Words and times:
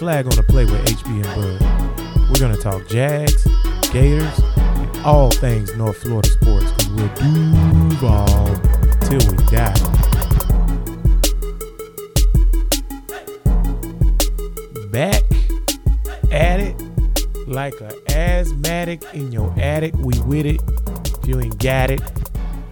Flag 0.00 0.24
on 0.24 0.34
the 0.34 0.42
Play 0.42 0.64
with 0.64 0.82
HB 0.86 1.08
and 1.12 1.24
Bud. 1.36 2.30
We're 2.30 2.40
gonna 2.40 2.56
talk 2.56 2.88
Jags, 2.88 3.44
Gators, 3.92 4.40
and 4.56 5.04
all 5.04 5.30
things 5.30 5.76
North 5.76 5.98
Florida 5.98 6.26
sports 6.26 6.72
because 6.72 6.88
we'll 6.88 7.08
Duval 7.90 8.46
till 9.02 9.20
we 9.30 9.36
die. 9.48 9.74
Back 14.90 15.22
at 16.32 16.60
it 16.60 16.82
like 17.46 17.78
a 17.82 17.94
asthmatic 18.10 19.02
in 19.12 19.30
your 19.32 19.52
attic. 19.60 19.92
We 19.98 20.18
with 20.22 20.46
it. 20.46 20.62
If 21.22 21.28
you 21.28 21.40
ain't 21.40 21.58
got 21.58 21.90
it, 21.90 22.00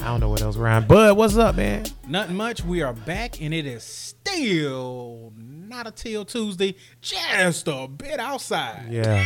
I 0.00 0.06
don't 0.06 0.20
know 0.20 0.30
what 0.30 0.40
else 0.40 0.56
around. 0.56 0.88
Bud, 0.88 1.14
what's 1.14 1.36
up, 1.36 1.56
man? 1.56 1.84
Nothing 2.06 2.36
much. 2.36 2.64
We 2.64 2.80
are 2.80 2.94
back, 2.94 3.42
and 3.42 3.52
it 3.52 3.66
is 3.66 3.82
still 3.82 5.07
not 5.78 5.86
a 5.86 5.90
till 5.92 6.24
Tuesday, 6.24 6.74
just 7.00 7.68
a 7.68 7.86
bit 7.86 8.18
outside. 8.18 8.86
Yeah. 8.90 9.24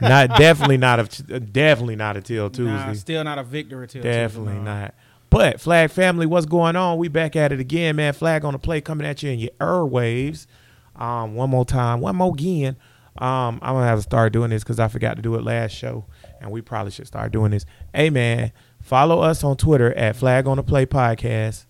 not 0.00 0.30
definitely 0.38 0.78
not 0.78 0.98
a 0.98 1.40
definitely 1.40 1.96
not 1.96 2.16
a 2.16 2.22
till 2.22 2.48
Tuesday. 2.48 2.72
Nah, 2.72 2.92
still 2.94 3.22
not 3.22 3.38
a 3.38 3.42
victory 3.42 3.86
till 3.86 4.02
definitely 4.02 4.54
Tuesday. 4.54 4.64
no. 4.64 4.80
not. 4.80 4.94
But 5.28 5.60
Flag 5.60 5.90
family, 5.90 6.26
what's 6.26 6.46
going 6.46 6.74
on? 6.74 6.98
We 6.98 7.08
back 7.08 7.36
at 7.36 7.52
it 7.52 7.60
again, 7.60 7.96
man. 7.96 8.14
Flag 8.14 8.44
on 8.44 8.54
the 8.54 8.58
play 8.58 8.80
coming 8.80 9.06
at 9.06 9.22
you 9.22 9.30
in 9.30 9.38
your 9.38 9.50
airwaves. 9.60 10.46
Um, 10.96 11.34
one 11.34 11.50
more 11.50 11.66
time, 11.66 12.00
one 12.00 12.16
more 12.16 12.32
again. 12.32 12.76
Um, 13.18 13.58
I'm 13.60 13.74
gonna 13.74 13.86
have 13.86 13.98
to 13.98 14.02
start 14.02 14.32
doing 14.32 14.48
this 14.48 14.64
because 14.64 14.80
I 14.80 14.88
forgot 14.88 15.16
to 15.16 15.22
do 15.22 15.34
it 15.34 15.44
last 15.44 15.72
show, 15.72 16.06
and 16.40 16.50
we 16.50 16.62
probably 16.62 16.92
should 16.92 17.06
start 17.06 17.30
doing 17.30 17.50
this. 17.50 17.66
Hey 17.94 18.08
man, 18.08 18.52
follow 18.80 19.20
us 19.20 19.44
on 19.44 19.58
Twitter 19.58 19.92
at 19.92 20.16
Flag 20.16 20.46
on 20.46 20.56
the 20.56 20.62
Play 20.62 20.86
Podcast. 20.86 21.66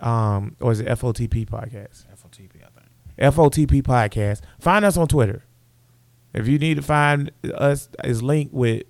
Um, 0.00 0.56
or 0.60 0.72
is 0.72 0.80
it 0.80 0.86
FOTP 0.86 1.46
Podcast? 1.48 2.04
FOTP, 3.20 3.28
I 3.28 3.28
think. 3.28 3.34
FOTP 3.34 3.82
Podcast. 3.82 4.40
Find 4.58 4.84
us 4.84 4.96
on 4.96 5.08
Twitter. 5.08 5.44
If 6.32 6.46
you 6.46 6.58
need 6.58 6.74
to 6.76 6.82
find 6.82 7.30
us, 7.54 7.88
is 8.04 8.22
linked 8.22 8.54
with 8.54 8.84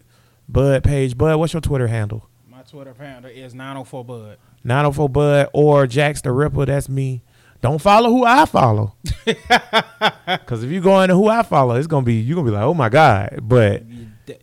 Bud 0.48 0.84
Page. 0.84 1.16
Bud, 1.16 1.38
what's 1.38 1.52
your 1.52 1.60
Twitter 1.62 1.86
handle? 1.86 2.28
My 2.48 2.62
Twitter 2.62 2.94
handle 2.98 3.30
is 3.30 3.54
904 3.54 4.04
Bud. 4.04 4.38
904 4.64 5.08
Bud 5.08 5.48
or 5.54 5.86
Jax 5.86 6.20
the 6.20 6.32
Ripper. 6.32 6.66
That's 6.66 6.88
me. 6.88 7.22
Don't 7.62 7.80
follow 7.80 8.08
who 8.10 8.24
I 8.24 8.46
follow. 8.46 8.94
Because 10.26 10.62
if 10.62 10.70
you 10.70 10.80
go 10.80 11.00
into 11.00 11.14
who 11.14 11.28
I 11.28 11.42
follow, 11.42 11.74
it's 11.74 11.86
gonna 11.86 12.04
be 12.06 12.14
you're 12.14 12.36
gonna 12.36 12.48
be 12.48 12.54
like, 12.54 12.62
oh 12.64 12.74
my 12.74 12.88
god. 12.88 13.40
But 13.42 13.82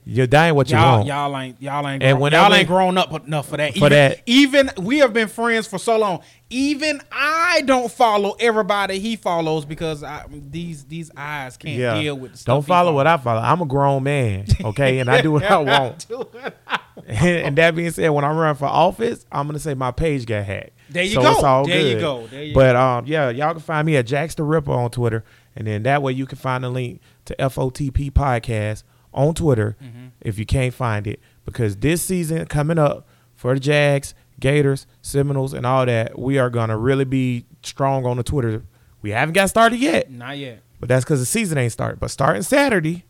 you're 0.05 0.27
dying 0.27 0.55
what 0.55 0.69
you 0.69 0.77
y'all, 0.77 0.97
want. 0.97 1.07
Y'all 1.07 1.37
ain't 1.37 1.61
y'all 1.61 1.87
ain't 1.87 2.03
And 2.03 2.17
grown, 2.17 2.31
y'all 2.31 2.53
ain't 2.53 2.67
grown 2.67 2.97
up 2.97 3.13
enough 3.25 3.49
for 3.49 3.57
that. 3.57 3.73
For 3.73 3.77
even, 3.77 3.89
that. 3.89 4.21
even 4.25 4.71
we 4.77 4.99
have 4.99 5.13
been 5.13 5.27
friends 5.27 5.67
for 5.67 5.77
so 5.77 5.97
long. 5.97 6.21
Even 6.49 7.01
I 7.11 7.61
don't 7.65 7.91
follow 7.91 8.35
everybody 8.39 8.99
he 8.99 9.15
follows 9.15 9.65
because 9.65 10.03
I, 10.03 10.25
these 10.29 10.85
these 10.85 11.11
eyes 11.15 11.57
can't 11.57 11.77
yeah. 11.77 11.99
deal 11.99 12.17
with. 12.17 12.33
The 12.33 12.37
stuff 12.37 12.55
Don't 12.55 12.65
follow 12.65 12.93
what 12.93 13.07
I 13.07 13.17
follow. 13.17 13.41
I'm 13.41 13.61
a 13.61 13.65
grown 13.65 14.03
man, 14.03 14.45
okay, 14.63 14.99
and 14.99 15.09
I 15.09 15.21
do 15.21 15.31
what 15.31 15.43
I 15.43 15.57
want. 15.57 16.05
and 17.07 17.57
that 17.57 17.75
being 17.75 17.91
said, 17.91 18.09
when 18.09 18.23
I 18.23 18.31
run 18.31 18.55
for 18.55 18.65
office, 18.65 19.25
I'm 19.31 19.47
gonna 19.47 19.59
say 19.59 19.73
my 19.73 19.91
page 19.91 20.25
got 20.25 20.45
hacked. 20.45 20.71
There 20.89 21.03
you 21.03 21.15
so 21.15 21.21
go. 21.21 21.31
It's 21.31 21.43
all 21.43 21.67
There 21.67 21.81
you 21.81 21.99
go. 21.99 22.27
There 22.27 22.43
you 22.43 22.53
but 22.53 22.75
um, 22.75 23.05
yeah, 23.05 23.29
y'all 23.29 23.51
can 23.51 23.61
find 23.61 23.85
me 23.85 23.97
at 23.97 24.05
Jax 24.05 24.35
the 24.35 24.43
Ripper 24.43 24.71
on 24.71 24.89
Twitter, 24.89 25.23
and 25.55 25.67
then 25.67 25.83
that 25.83 26.01
way 26.01 26.13
you 26.13 26.25
can 26.25 26.37
find 26.37 26.63
the 26.63 26.69
link 26.69 27.01
to 27.25 27.35
FOTP 27.37 28.11
podcast 28.11 28.83
on 29.17 29.33
Twitter 29.33 29.75
Mm-hmm. 29.83 30.07
if 30.21 30.39
you 30.39 30.45
can't 30.45 30.73
find 30.73 31.07
it. 31.07 31.19
Because 31.45 31.75
this 31.77 32.01
season 32.01 32.45
coming 32.45 32.77
up 32.79 33.07
for 33.35 33.53
the 33.53 33.59
Jags, 33.59 34.13
Gators, 34.39 34.85
Seminoles, 35.01 35.53
and 35.53 35.65
all 35.65 35.85
that, 35.85 36.17
we 36.19 36.37
are 36.37 36.49
gonna 36.49 36.77
really 36.77 37.05
be 37.05 37.45
strong 37.63 38.05
on 38.05 38.17
the 38.17 38.23
Twitter. 38.23 38.63
We 39.01 39.11
haven't 39.11 39.33
got 39.33 39.49
started 39.49 39.79
yet. 39.79 40.11
Not 40.11 40.37
yet. 40.37 40.61
But 40.79 40.89
that's 40.89 41.03
because 41.05 41.19
the 41.19 41.25
season 41.25 41.57
ain't 41.57 41.71
started. 41.71 41.99
But 41.99 42.11
starting 42.11 42.43
Saturday, 42.43 43.03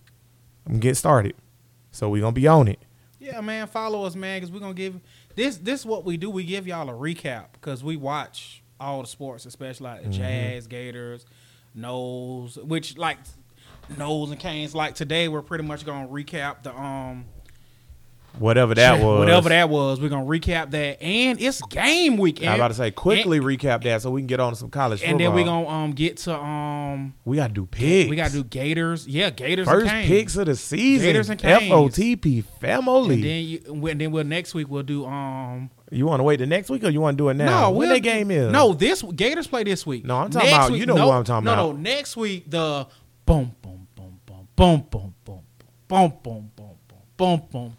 I'm 0.65 0.79
getting 0.79 0.95
started. 0.95 1.35
So 1.91 2.09
we 2.09 2.19
gonna 2.21 2.31
be 2.31 2.47
on 2.47 2.67
it. 2.67 2.79
Yeah, 3.19 3.41
man, 3.41 3.67
follow 3.67 4.03
us, 4.05 4.15
man, 4.15 4.37
because 4.39 4.51
we're 4.51 4.59
gonna 4.61 4.73
give 4.73 4.99
this. 5.35 5.57
This 5.57 5.85
what 5.85 6.05
we 6.05 6.15
do. 6.17 6.29
We 6.29 6.43
give 6.45 6.65
y'all 6.67 6.89
a 6.89 6.93
recap 6.93 7.45
because 7.53 7.83
we 7.83 7.97
watch 7.97 8.61
all 8.79 9.01
the 9.01 9.07
sports, 9.07 9.45
especially 9.45 9.85
like 9.85 10.01
Mm-hmm. 10.01 10.11
the 10.11 10.17
Jags, 10.17 10.67
Gators, 10.67 11.25
Noles, 11.75 12.63
which 12.63 12.97
like 12.97 13.17
Noles 13.95 14.31
and 14.31 14.39
Canes. 14.39 14.75
Like 14.75 14.95
today, 14.95 15.27
we're 15.27 15.41
pretty 15.41 15.63
much 15.63 15.85
gonna 15.85 16.07
recap 16.07 16.63
the 16.63 16.75
um 16.77 17.25
Whatever 18.39 18.75
that 18.75 18.99
was. 19.03 19.17
whatever 19.19 19.49
that 19.49 19.67
was. 19.67 19.99
We're 19.99 20.09
gonna 20.09 20.25
recap 20.27 20.69
that, 20.69 21.01
and 21.01 21.41
it's 21.41 21.59
game 21.63 22.17
week. 22.17 22.39
I'm 22.41 22.49
and- 22.49 22.55
about 22.55 22.67
to 22.67 22.73
say 22.75 22.91
quickly 22.91 23.39
recap 23.39 23.81
that 23.83 24.03
so 24.03 24.11
we 24.11 24.21
can 24.21 24.27
get 24.27 24.39
on 24.39 24.51
to 24.53 24.55
some 24.59 24.69
college 24.69 25.01
and, 25.01 25.13
football. 25.13 25.17
then 25.17 25.33
we're 25.33 25.43
gonna 25.45 25.67
um 25.67 25.91
get 25.93 26.17
to 26.17 26.35
um 26.39 27.15
we 27.25 27.37
gotta 27.37 27.53
do 27.53 27.65
picks. 27.65 28.09
we 28.09 28.15
gotta 28.15 28.33
do 28.33 28.43
Gators. 28.43 29.07
Yeah, 29.07 29.31
Gators 29.31 29.67
first 29.67 29.87
and 29.91 30.07
picks 30.07 30.35
of 30.37 30.45
the 30.45 30.55
season. 30.55 31.07
Gators 31.07 31.29
and 31.31 31.39
Canes. 31.39 31.63
FOTP 31.71 32.43
family. 32.59 33.15
And 33.15 33.23
then 33.23 33.43
you, 33.45 33.87
and 33.87 33.99
then 34.01 34.11
we'll 34.11 34.23
next 34.23 34.53
week 34.53 34.69
we'll 34.69 34.83
do 34.83 35.05
um 35.07 35.71
you 35.89 36.05
want 36.05 36.19
to 36.19 36.23
wait 36.23 36.35
the 36.37 36.45
next 36.45 36.69
week 36.69 36.83
or 36.83 36.89
you 36.89 36.99
want 37.01 37.17
to 37.17 37.23
do 37.23 37.29
it 37.29 37.35
now? 37.35 37.61
No, 37.61 37.69
when 37.71 37.87
we'll- 37.87 37.95
that 37.95 38.01
game 38.01 38.29
is? 38.29 38.51
No, 38.51 38.73
this 38.73 39.01
Gators 39.01 39.47
play 39.47 39.63
this 39.63 39.83
week. 39.83 40.05
No, 40.05 40.17
I'm 40.17 40.29
talking 40.29 40.49
Next 40.49 40.57
about- 40.57 40.71
week- 40.73 40.79
you 40.81 40.85
know 40.85 40.95
no, 40.95 41.07
what 41.07 41.15
I'm 41.15 41.23
talking 41.23 41.45
no, 41.45 41.53
about. 41.53 41.65
No, 41.65 41.71
no, 41.71 41.77
next 41.79 42.15
week 42.17 42.51
the 42.51 42.85
boom 43.25 43.55
boom 43.63 43.76
boom, 44.57 44.85
boom, 44.89 45.13
boom, 45.23 45.43
boom, 45.87 46.13
boom, 46.21 46.51
boom, 46.55 46.75
boom, 47.15 47.41
boom. 47.51 47.77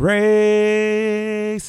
Racist 0.00 1.64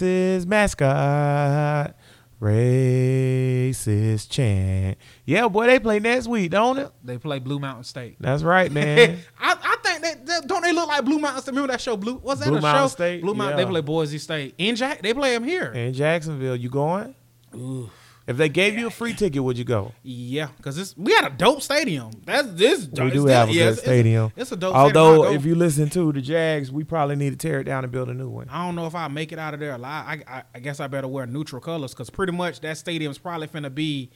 mascot, 0.46 1.94
racist 2.42 4.30
chant. 4.30 4.98
Yeah, 5.26 5.50
boy, 5.50 5.66
they 5.68 5.80
play 5.80 6.00
next 6.00 6.28
week, 6.28 6.52
don't 6.52 6.78
it? 6.80 6.90
They 7.04 7.18
play 7.18 7.40
Blue 7.40 7.60
Mountain 7.60 7.84
State. 7.84 8.16
That's 8.20 8.42
right, 8.42 8.72
man. 8.72 9.20
I, 9.40 9.58
I 9.62 9.76
think 9.84 10.02
they, 10.04 10.14
they 10.24 10.40
don't 10.48 10.62
they 10.62 10.72
look 10.72 10.88
like 10.88 11.04
Blue 11.04 11.20
Mountain 11.20 11.42
State. 11.42 11.52
Remember 11.52 11.74
that 11.74 11.82
show 11.82 11.98
Blue? 11.98 12.16
What's 12.16 12.40
that 12.40 12.48
Blue 12.48 12.60
a 12.60 12.62
Mountain 12.62 12.84
show? 12.84 12.88
State. 12.88 13.22
Blue 13.22 13.34
Mountain. 13.34 13.60
Yeah. 13.60 13.66
They 13.66 13.70
play 13.72 13.82
Boise 13.82 14.20
State 14.20 14.56
in 14.58 14.76
Jack. 14.78 15.02
They 15.02 15.14
play 15.14 15.34
them 15.34 15.44
here 15.44 15.74
in 15.74 15.94
Jacksonville. 15.94 16.56
You 16.56 16.70
going? 16.70 17.14
Ooh. 17.56 17.90
If 18.30 18.38
they 18.38 18.48
gave 18.48 18.78
you 18.78 18.86
a 18.86 18.92
free 18.92 19.16
ticket, 19.16 19.44
would 19.44 19.58
you 19.58 19.64
go? 19.64 19.92
Yeah, 20.04 20.50
because 20.56 20.76
this 20.76 20.96
we 20.96 21.12
had 21.14 21.26
a 21.26 21.32
dope 21.32 21.64
stadium. 21.64 22.12
That's 22.26 22.48
this. 22.52 22.86
Dope. 22.86 23.06
We 23.06 23.12
do 23.12 23.26
have 23.26 23.50
a 23.50 23.52
yeah, 23.52 23.64
good 23.64 23.70
it's- 23.70 23.80
stadium. 23.80 24.32
It's, 24.38 24.52
a 24.52 24.56
dope. 24.56 24.76
Although. 24.76 25.34
If 25.34 25.46
you 25.46 25.56
listen 25.56 25.90
to 25.90 26.12
the 26.12 26.22
Jags, 26.22 26.72
we 26.72 26.84
probably 26.84 27.16
need 27.16 27.32
to 27.32 27.36
tear 27.38 27.62
it 27.62 27.64
down 27.64 27.84
and 27.84 27.92
build 27.92 28.08
a 28.08 28.14
new 28.14 28.30
one. 28.30 28.48
I 28.50 28.64
don't 28.68 28.76
know 28.76 28.86
if 28.86 28.94
I 28.94 29.08
make 29.08 29.32
it 29.32 29.40
out 29.40 29.56
of 29.56 29.60
there 29.60 29.74
alive. 29.74 30.22
I, 30.28 30.32
I, 30.32 30.44
I 30.54 30.60
guess 30.60 30.80
I 30.80 30.86
better 30.86 31.08
wear 31.08 31.26
neutral 31.26 31.60
colors 31.60 31.92
because 31.96 32.12
pretty 32.12 32.32
much 32.32 32.60
that 32.62 32.78
stadium's 32.78 33.18
probably 33.18 33.48
finna 33.48 33.74
be 33.74 34.12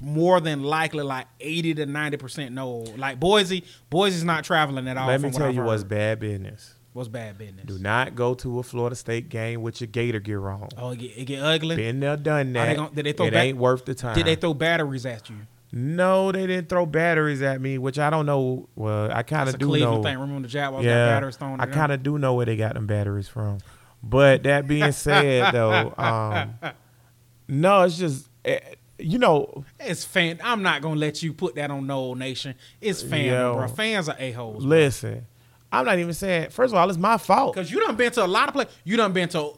more 0.00 0.40
than 0.40 0.62
likely 0.62 1.04
like 1.04 1.26
eighty 1.38 1.74
to 1.74 1.84
ninety 1.84 2.16
percent 2.16 2.54
no. 2.54 2.86
Like 2.96 3.20
Boise, 3.20 3.64
Boise's 3.90 4.24
not 4.24 4.44
traveling 4.44 4.88
at 4.88 4.96
all. 4.96 5.08
Let 5.08 5.20
me 5.20 5.30
tell 5.30 5.52
you 5.52 5.62
what's 5.62 5.84
bad 5.84 6.20
business. 6.20 6.74
What's 6.92 7.08
bad 7.08 7.38
business. 7.38 7.64
Do 7.66 7.78
not 7.78 8.14
go 8.14 8.34
to 8.34 8.58
a 8.58 8.62
Florida 8.62 8.96
State 8.96 9.28
game 9.28 9.62
with 9.62 9.80
your 9.80 9.88
Gator 9.88 10.20
gear 10.20 10.48
on. 10.48 10.68
Oh, 10.76 10.90
it 10.90 10.98
get, 10.98 11.16
it 11.16 11.24
get 11.24 11.42
ugly. 11.42 11.76
Been 11.76 12.00
there, 12.00 12.16
done 12.16 12.52
that. 12.54 12.66
they 12.66 12.74
gon- 12.74 12.94
did 12.94 13.06
they 13.06 13.12
throw 13.12 13.26
it 13.26 13.34
ain't 13.34 13.58
worth 13.58 13.84
the 13.84 13.94
time. 13.94 14.14
Did 14.14 14.26
they 14.26 14.34
throw 14.36 14.54
batteries 14.54 15.06
at 15.06 15.28
you? 15.30 15.36
No, 15.74 16.30
they 16.32 16.46
didn't 16.46 16.68
throw 16.68 16.84
batteries 16.84 17.40
at 17.40 17.60
me, 17.60 17.78
which 17.78 17.98
I 17.98 18.10
don't 18.10 18.26
know. 18.26 18.68
Well, 18.76 19.10
I 19.10 19.22
kind 19.22 19.48
of 19.48 19.58
do 19.58 19.68
Cleveland 19.68 20.02
know. 20.02 20.02
thing. 20.02 20.18
Remember 20.18 20.46
the 20.46 20.52
got 20.52 20.74
Yeah, 20.82 21.06
batteries 21.06 21.36
thrown 21.36 21.60
I 21.60 21.66
kind 21.66 21.92
of 21.92 22.02
do 22.02 22.18
know 22.18 22.34
where 22.34 22.44
they 22.44 22.56
got 22.56 22.74
them 22.74 22.86
batteries 22.86 23.26
from. 23.28 23.58
But 24.02 24.42
that 24.42 24.66
being 24.68 24.92
said, 24.92 25.52
though, 25.54 25.94
um, 25.96 26.54
no, 27.48 27.82
it's 27.82 27.96
just 27.96 28.28
eh, 28.44 28.58
you 28.98 29.18
know, 29.18 29.64
It's 29.80 30.04
fan. 30.04 30.40
I'm 30.44 30.62
not 30.62 30.82
gonna 30.82 31.00
let 31.00 31.22
you 31.22 31.32
put 31.32 31.54
that 31.54 31.70
on 31.70 31.86
No 31.86 32.12
Nation. 32.14 32.54
It's 32.80 33.02
fan, 33.02 33.24
Yo. 33.26 33.54
bro. 33.54 33.68
Fans 33.68 34.08
are 34.10 34.16
a 34.18 34.30
holes. 34.32 34.64
listen. 34.64 35.26
I'm 35.72 35.84
not 35.86 35.98
even 35.98 36.12
saying. 36.14 36.50
First 36.50 36.72
of 36.74 36.78
all, 36.78 36.88
it's 36.88 36.98
my 36.98 37.16
fault. 37.16 37.54
Cause 37.54 37.70
you 37.70 37.80
done 37.80 37.96
been 37.96 38.12
to 38.12 38.24
a 38.24 38.26
lot 38.26 38.48
of 38.48 38.54
places. 38.54 38.74
You 38.84 38.96
done 38.96 39.12
been 39.12 39.28
to 39.30 39.52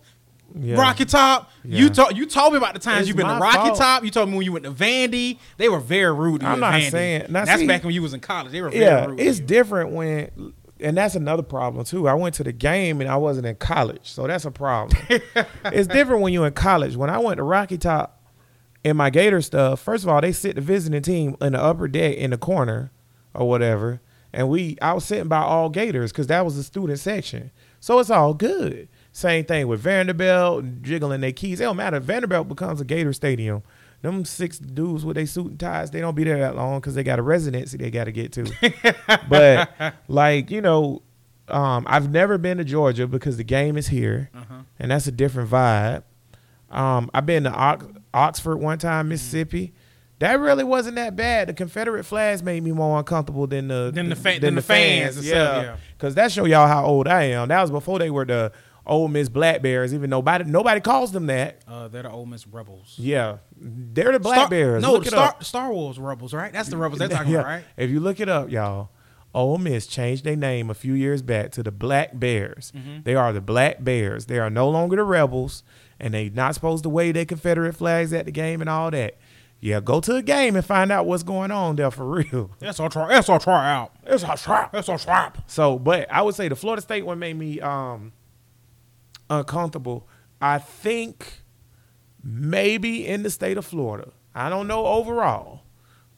Yeah. 0.56 0.76
Rocky 0.80 1.04
Top. 1.04 1.50
You 1.64 1.88
told 1.90 2.16
you 2.16 2.24
told 2.26 2.52
me 2.52 2.58
about 2.58 2.74
the 2.74 2.80
times 2.80 3.00
It's 3.00 3.08
you've 3.08 3.16
been 3.16 3.26
to 3.26 3.34
Rocky 3.38 3.56
fault. 3.56 3.78
Top. 3.78 4.04
You 4.04 4.10
told 4.10 4.28
me 4.30 4.36
when 4.36 4.44
you 4.44 4.52
went 4.52 4.64
to 4.64 4.70
Vandy. 4.70 5.38
They 5.56 5.68
were 5.68 5.80
very 5.80 6.12
rude 6.14 6.42
to 6.42 6.46
I'm 6.46 6.60
not 6.60 6.74
Vandy. 6.74 6.90
saying- 6.90 7.26
That's 7.30 7.58
see- 7.60 7.66
back 7.66 7.82
when 7.84 7.92
you 7.94 8.02
was 8.02 8.14
in 8.14 8.20
college. 8.20 8.52
They 8.52 8.62
were 8.62 8.70
very 8.70 8.84
yeah, 8.84 9.08
it's 9.18 9.40
different 9.40 9.90
when, 9.90 10.52
and 10.78 10.96
that's 10.96 11.14
another 11.16 11.42
problem 11.42 11.84
too. 11.84 12.06
I 12.06 12.14
went 12.14 12.34
to 12.36 12.44
the 12.44 12.52
game 12.52 13.00
and 13.00 13.10
I 13.10 13.16
wasn't 13.16 13.46
in 13.46 13.56
college, 13.56 14.00
so 14.04 14.26
that's 14.28 14.44
a 14.44 14.50
problem. 14.52 14.96
it's 15.64 15.88
different 15.88 16.22
when 16.22 16.32
you're 16.32 16.46
in 16.46 16.52
college. 16.52 16.94
When 16.96 17.10
I 17.10 17.18
went 17.18 17.38
to 17.38 17.42
Rocky 17.42 17.78
Top 17.78 18.22
in 18.84 18.96
my 18.96 19.10
Gator 19.10 19.40
stuff, 19.42 19.80
first 19.80 20.04
of 20.04 20.10
all, 20.10 20.20
they 20.20 20.30
sit 20.32 20.54
the 20.54 20.60
visiting 20.60 21.02
team 21.02 21.36
in 21.40 21.54
the 21.54 21.60
upper 21.60 21.88
deck 21.88 22.16
in 22.16 22.30
the 22.30 22.38
corner 22.38 22.92
or 23.32 23.48
whatever, 23.48 24.00
and 24.34 24.48
we 24.50 24.76
I 24.82 24.92
was 24.92 25.04
sitting 25.06 25.28
by 25.28 25.40
all 25.40 25.70
Gators 25.70 26.12
because 26.12 26.26
that 26.26 26.44
was 26.44 26.56
the 26.56 26.62
student 26.62 26.98
section, 26.98 27.50
so 27.80 27.98
it's 28.00 28.10
all 28.10 28.34
good. 28.34 28.88
Same 29.12 29.44
thing 29.44 29.68
with 29.68 29.80
Vanderbilt 29.80 30.82
jiggling 30.82 31.20
their 31.20 31.32
keys. 31.32 31.60
It 31.60 31.64
don't 31.64 31.76
matter. 31.76 32.00
Vanderbilt 32.00 32.48
becomes 32.48 32.80
a 32.80 32.84
Gator 32.84 33.12
stadium. 33.12 33.62
Them 34.02 34.24
six 34.26 34.58
dudes 34.58 35.04
with 35.04 35.14
their 35.16 35.24
suit 35.24 35.46
and 35.46 35.58
ties, 35.60 35.90
they 35.90 36.00
don't 36.00 36.14
be 36.14 36.24
there 36.24 36.38
that 36.40 36.56
long 36.56 36.80
because 36.80 36.94
they 36.94 37.02
got 37.02 37.18
a 37.18 37.22
residency 37.22 37.78
they 37.78 37.90
got 37.90 38.04
to 38.04 38.12
get 38.12 38.32
to. 38.32 38.44
but 39.30 39.94
like 40.08 40.50
you 40.50 40.60
know, 40.60 41.00
um, 41.48 41.86
I've 41.88 42.10
never 42.10 42.36
been 42.36 42.58
to 42.58 42.64
Georgia 42.64 43.06
because 43.06 43.36
the 43.38 43.44
game 43.44 43.76
is 43.76 43.88
here, 43.88 44.30
Uh-huh. 44.34 44.62
and 44.78 44.90
that's 44.90 45.06
a 45.06 45.12
different 45.12 45.48
vibe. 45.50 46.02
Um, 46.70 47.08
I've 47.14 47.24
been 47.24 47.44
to 47.44 47.52
Ox- 47.52 47.86
Oxford 48.12 48.56
one 48.58 48.78
time, 48.78 49.08
Mississippi. 49.08 49.72
That 50.24 50.40
really 50.40 50.64
wasn't 50.64 50.96
that 50.96 51.14
bad. 51.16 51.48
The 51.48 51.52
Confederate 51.54 52.04
flags 52.04 52.42
made 52.42 52.62
me 52.62 52.72
more 52.72 52.98
uncomfortable 52.98 53.46
than 53.46 53.68
the 53.68 53.90
Than 53.94 54.08
the 54.08 54.16
fa- 54.16 54.38
than 54.40 54.54
the 54.54 54.62
fans 54.62 55.18
itself, 55.18 55.64
yeah. 55.64 55.76
Because 55.96 56.14
that 56.14 56.32
show 56.32 56.46
y'all 56.46 56.66
how 56.66 56.84
old 56.86 57.06
I 57.06 57.24
am. 57.24 57.48
That 57.48 57.60
was 57.60 57.70
before 57.70 57.98
they 57.98 58.10
were 58.10 58.24
the 58.24 58.50
Ole 58.86 59.08
Miss 59.08 59.28
Black 59.28 59.60
Bears. 59.60 59.92
Even 59.92 60.08
nobody 60.08 60.44
nobody 60.44 60.80
calls 60.80 61.12
them 61.12 61.26
that. 61.26 61.60
Uh, 61.68 61.88
they're 61.88 62.02
the 62.04 62.10
Ole 62.10 62.24
Miss 62.26 62.46
Rebels. 62.46 62.94
Yeah, 62.98 63.38
they're 63.56 64.12
the 64.12 64.18
Black 64.20 64.38
Star- 64.38 64.48
Bears. 64.50 64.82
No, 64.82 64.98
the 64.98 65.06
Star. 65.10 65.36
Star 65.40 65.72
Wars 65.72 65.98
Rebels, 65.98 66.32
right? 66.32 66.52
That's 66.52 66.70
the 66.70 66.76
Rebels 66.78 66.98
they're 67.00 67.08
talking 67.18 67.32
Yeah. 67.32 67.40
about, 67.40 67.46
right? 67.48 67.64
If 67.76 67.90
you 67.90 68.00
look 68.00 68.18
it 68.18 68.28
up, 68.30 68.50
y'all, 68.50 68.90
Ole 69.34 69.58
Miss 69.58 69.86
changed 69.86 70.24
their 70.24 70.36
name 70.36 70.70
a 70.70 70.74
few 70.74 70.94
years 70.94 71.20
back 71.22 71.50
to 71.52 71.62
the 71.62 71.70
Black 71.72 72.18
Bears. 72.18 72.72
Mm-hmm. 72.74 73.02
They 73.02 73.14
are 73.14 73.32
the 73.32 73.40
Black 73.40 73.82
Bears. 73.84 74.26
They 74.26 74.38
are 74.38 74.48
no 74.50 74.68
longer 74.70 74.96
the 74.96 75.02
Rebels, 75.04 75.64
and 76.00 76.14
they're 76.14 76.30
not 76.30 76.54
supposed 76.54 76.82
to 76.84 76.88
wave 76.88 77.14
their 77.14 77.24
Confederate 77.24 77.74
flags 77.74 78.12
at 78.12 78.24
the 78.26 78.32
game 78.32 78.60
and 78.60 78.70
all 78.70 78.90
that. 78.90 79.16
Yeah, 79.64 79.80
go 79.80 79.98
to 80.00 80.16
a 80.16 80.22
game 80.22 80.56
and 80.56 80.64
find 80.64 80.92
out 80.92 81.06
what's 81.06 81.22
going 81.22 81.50
on 81.50 81.76
there 81.76 81.90
for 81.90 82.04
real. 82.04 82.50
That's 82.58 82.78
our 82.80 82.90
try. 82.90 83.08
That's 83.08 83.30
our 83.30 83.40
try 83.40 83.72
out. 83.72 83.92
It's 84.04 84.22
a 84.22 84.36
trap. 84.36 84.72
That's 84.72 84.90
our 84.90 84.98
trap. 84.98 85.38
So, 85.46 85.78
but 85.78 86.06
I 86.12 86.20
would 86.20 86.34
say 86.34 86.48
the 86.48 86.54
Florida 86.54 86.82
State 86.82 87.06
one 87.06 87.18
made 87.18 87.38
me 87.38 87.60
um 87.60 88.12
uncomfortable. 89.30 90.06
I 90.38 90.58
think 90.58 91.44
maybe 92.22 93.06
in 93.06 93.22
the 93.22 93.30
state 93.30 93.56
of 93.56 93.64
Florida. 93.64 94.10
I 94.34 94.50
don't 94.50 94.66
know 94.66 94.84
overall, 94.84 95.62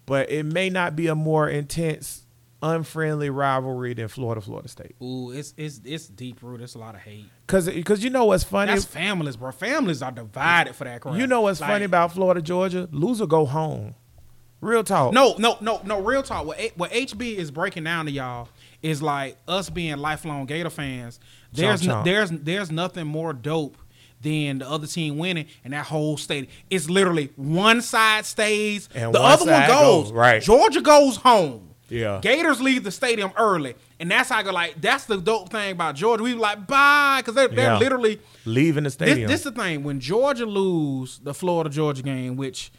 but 0.07 0.29
it 0.29 0.43
may 0.45 0.69
not 0.69 0.97
be 0.97 1.07
a 1.07 1.15
more 1.15 1.49
intense, 1.49 2.25
unfriendly 2.62 3.31
rivalry 3.31 3.94
than 3.94 4.08
Florida 4.08 4.41
Florida 4.41 4.69
State. 4.69 4.97
Ooh, 5.03 5.31
it's 5.31 5.55
it's 5.56 5.81
it's 5.85 6.06
deep 6.08 6.43
root. 6.43 6.61
It's 6.61 6.75
a 6.75 6.79
lot 6.79 6.94
of 6.94 7.00
hate. 7.03 7.26
Cause, 7.47 7.70
cause 7.85 8.03
you 8.03 8.11
know 8.11 8.25
what's 8.26 8.44
funny. 8.44 8.73
That's 8.73 8.85
families, 8.85 9.37
bro. 9.37 9.53
Families 9.53 10.03
are 10.03 10.11
divided 10.12 10.75
for 10.75 10.85
that 10.85 11.00
crap. 11.00 11.17
you 11.17 11.26
know 11.26 11.43
what's 11.43 11.61
Like, 11.61 11.70
funny 11.70 11.85
about 11.85 12.12
Florida 12.12 12.43
Georgia? 12.43 12.88
Loser 12.91 13.26
go 13.26 13.47
home. 13.47 13.94
Real 14.62 14.82
talk. 14.82 15.12
No, 15.12 15.35
no, 15.38 15.58
no, 15.61 15.81
no. 15.85 16.00
Real 16.00 16.23
talk. 16.23 16.47
What, 16.47 16.58
what 16.76 16.91
HB 16.91 17.37
is 17.37 17.50
breaking 17.50 17.85
down 17.85 18.06
to 18.06 18.11
y'all 18.11 18.49
is 18.82 19.02
like 19.02 19.37
us 19.47 19.69
being 19.70 19.99
lifelong 19.99 20.47
Gator 20.47 20.70
fans. 20.70 21.20
There's 21.52 21.82
Chomp, 21.82 21.87
no, 21.87 21.94
chomp. 21.97 22.05
there's 22.05 22.31
there's 22.31 22.70
nothing 22.73 23.06
more 23.06 23.32
dope 23.35 23.76
than 24.23 24.59
the 24.59 24.69
other 24.69 24.87
team 24.87 25.19
winning 25.19 25.47
and 25.62 25.75
that 25.75 25.85
whole 25.87 26.17
state. 26.17 26.49
It's 26.70 26.88
literally 26.88 27.31
one 27.37 27.82
side 27.82 28.25
stays, 28.25 28.88
And 28.94 29.14
the 29.14 29.20
other 29.20 29.44
one 29.44 29.67
goes. 29.69 30.05
goes, 30.05 30.12
right. 30.12 30.43
Georgia 30.43 30.81
goes 30.81 31.17
home. 31.17 31.66
Yeah. 31.88 32.19
Gators 32.23 32.61
leave 32.61 32.83
the 32.85 32.91
stadium 32.91 33.31
early, 33.37 33.75
and 34.00 34.11
that's 34.11 34.29
how 34.31 34.38
I 34.38 34.43
go. 34.43 34.50
Like 34.53 34.81
that's 34.81 35.05
the 35.05 35.17
dope 35.19 35.50
thing 35.50 35.73
about 35.73 35.94
Georgia. 35.94 36.23
We 36.23 36.35
like 36.35 36.67
bye 36.67 37.19
because 37.21 37.35
they're, 37.35 37.49
they're 37.49 37.73
Yeah. 37.75 37.79
literally 37.79 38.21
Leaving 38.44 38.85
the 38.85 38.91
stadium. 38.91 39.29
this 39.29 39.41
is 39.47 39.53
the 39.53 39.62
thing 39.62 39.83
when 39.85 40.00
Georgia 40.00 40.47
lose 40.47 41.19
the 41.23 41.33
Florida 41.33 41.71
Georgia 41.71 42.03
game, 42.03 42.37
which 42.37 42.73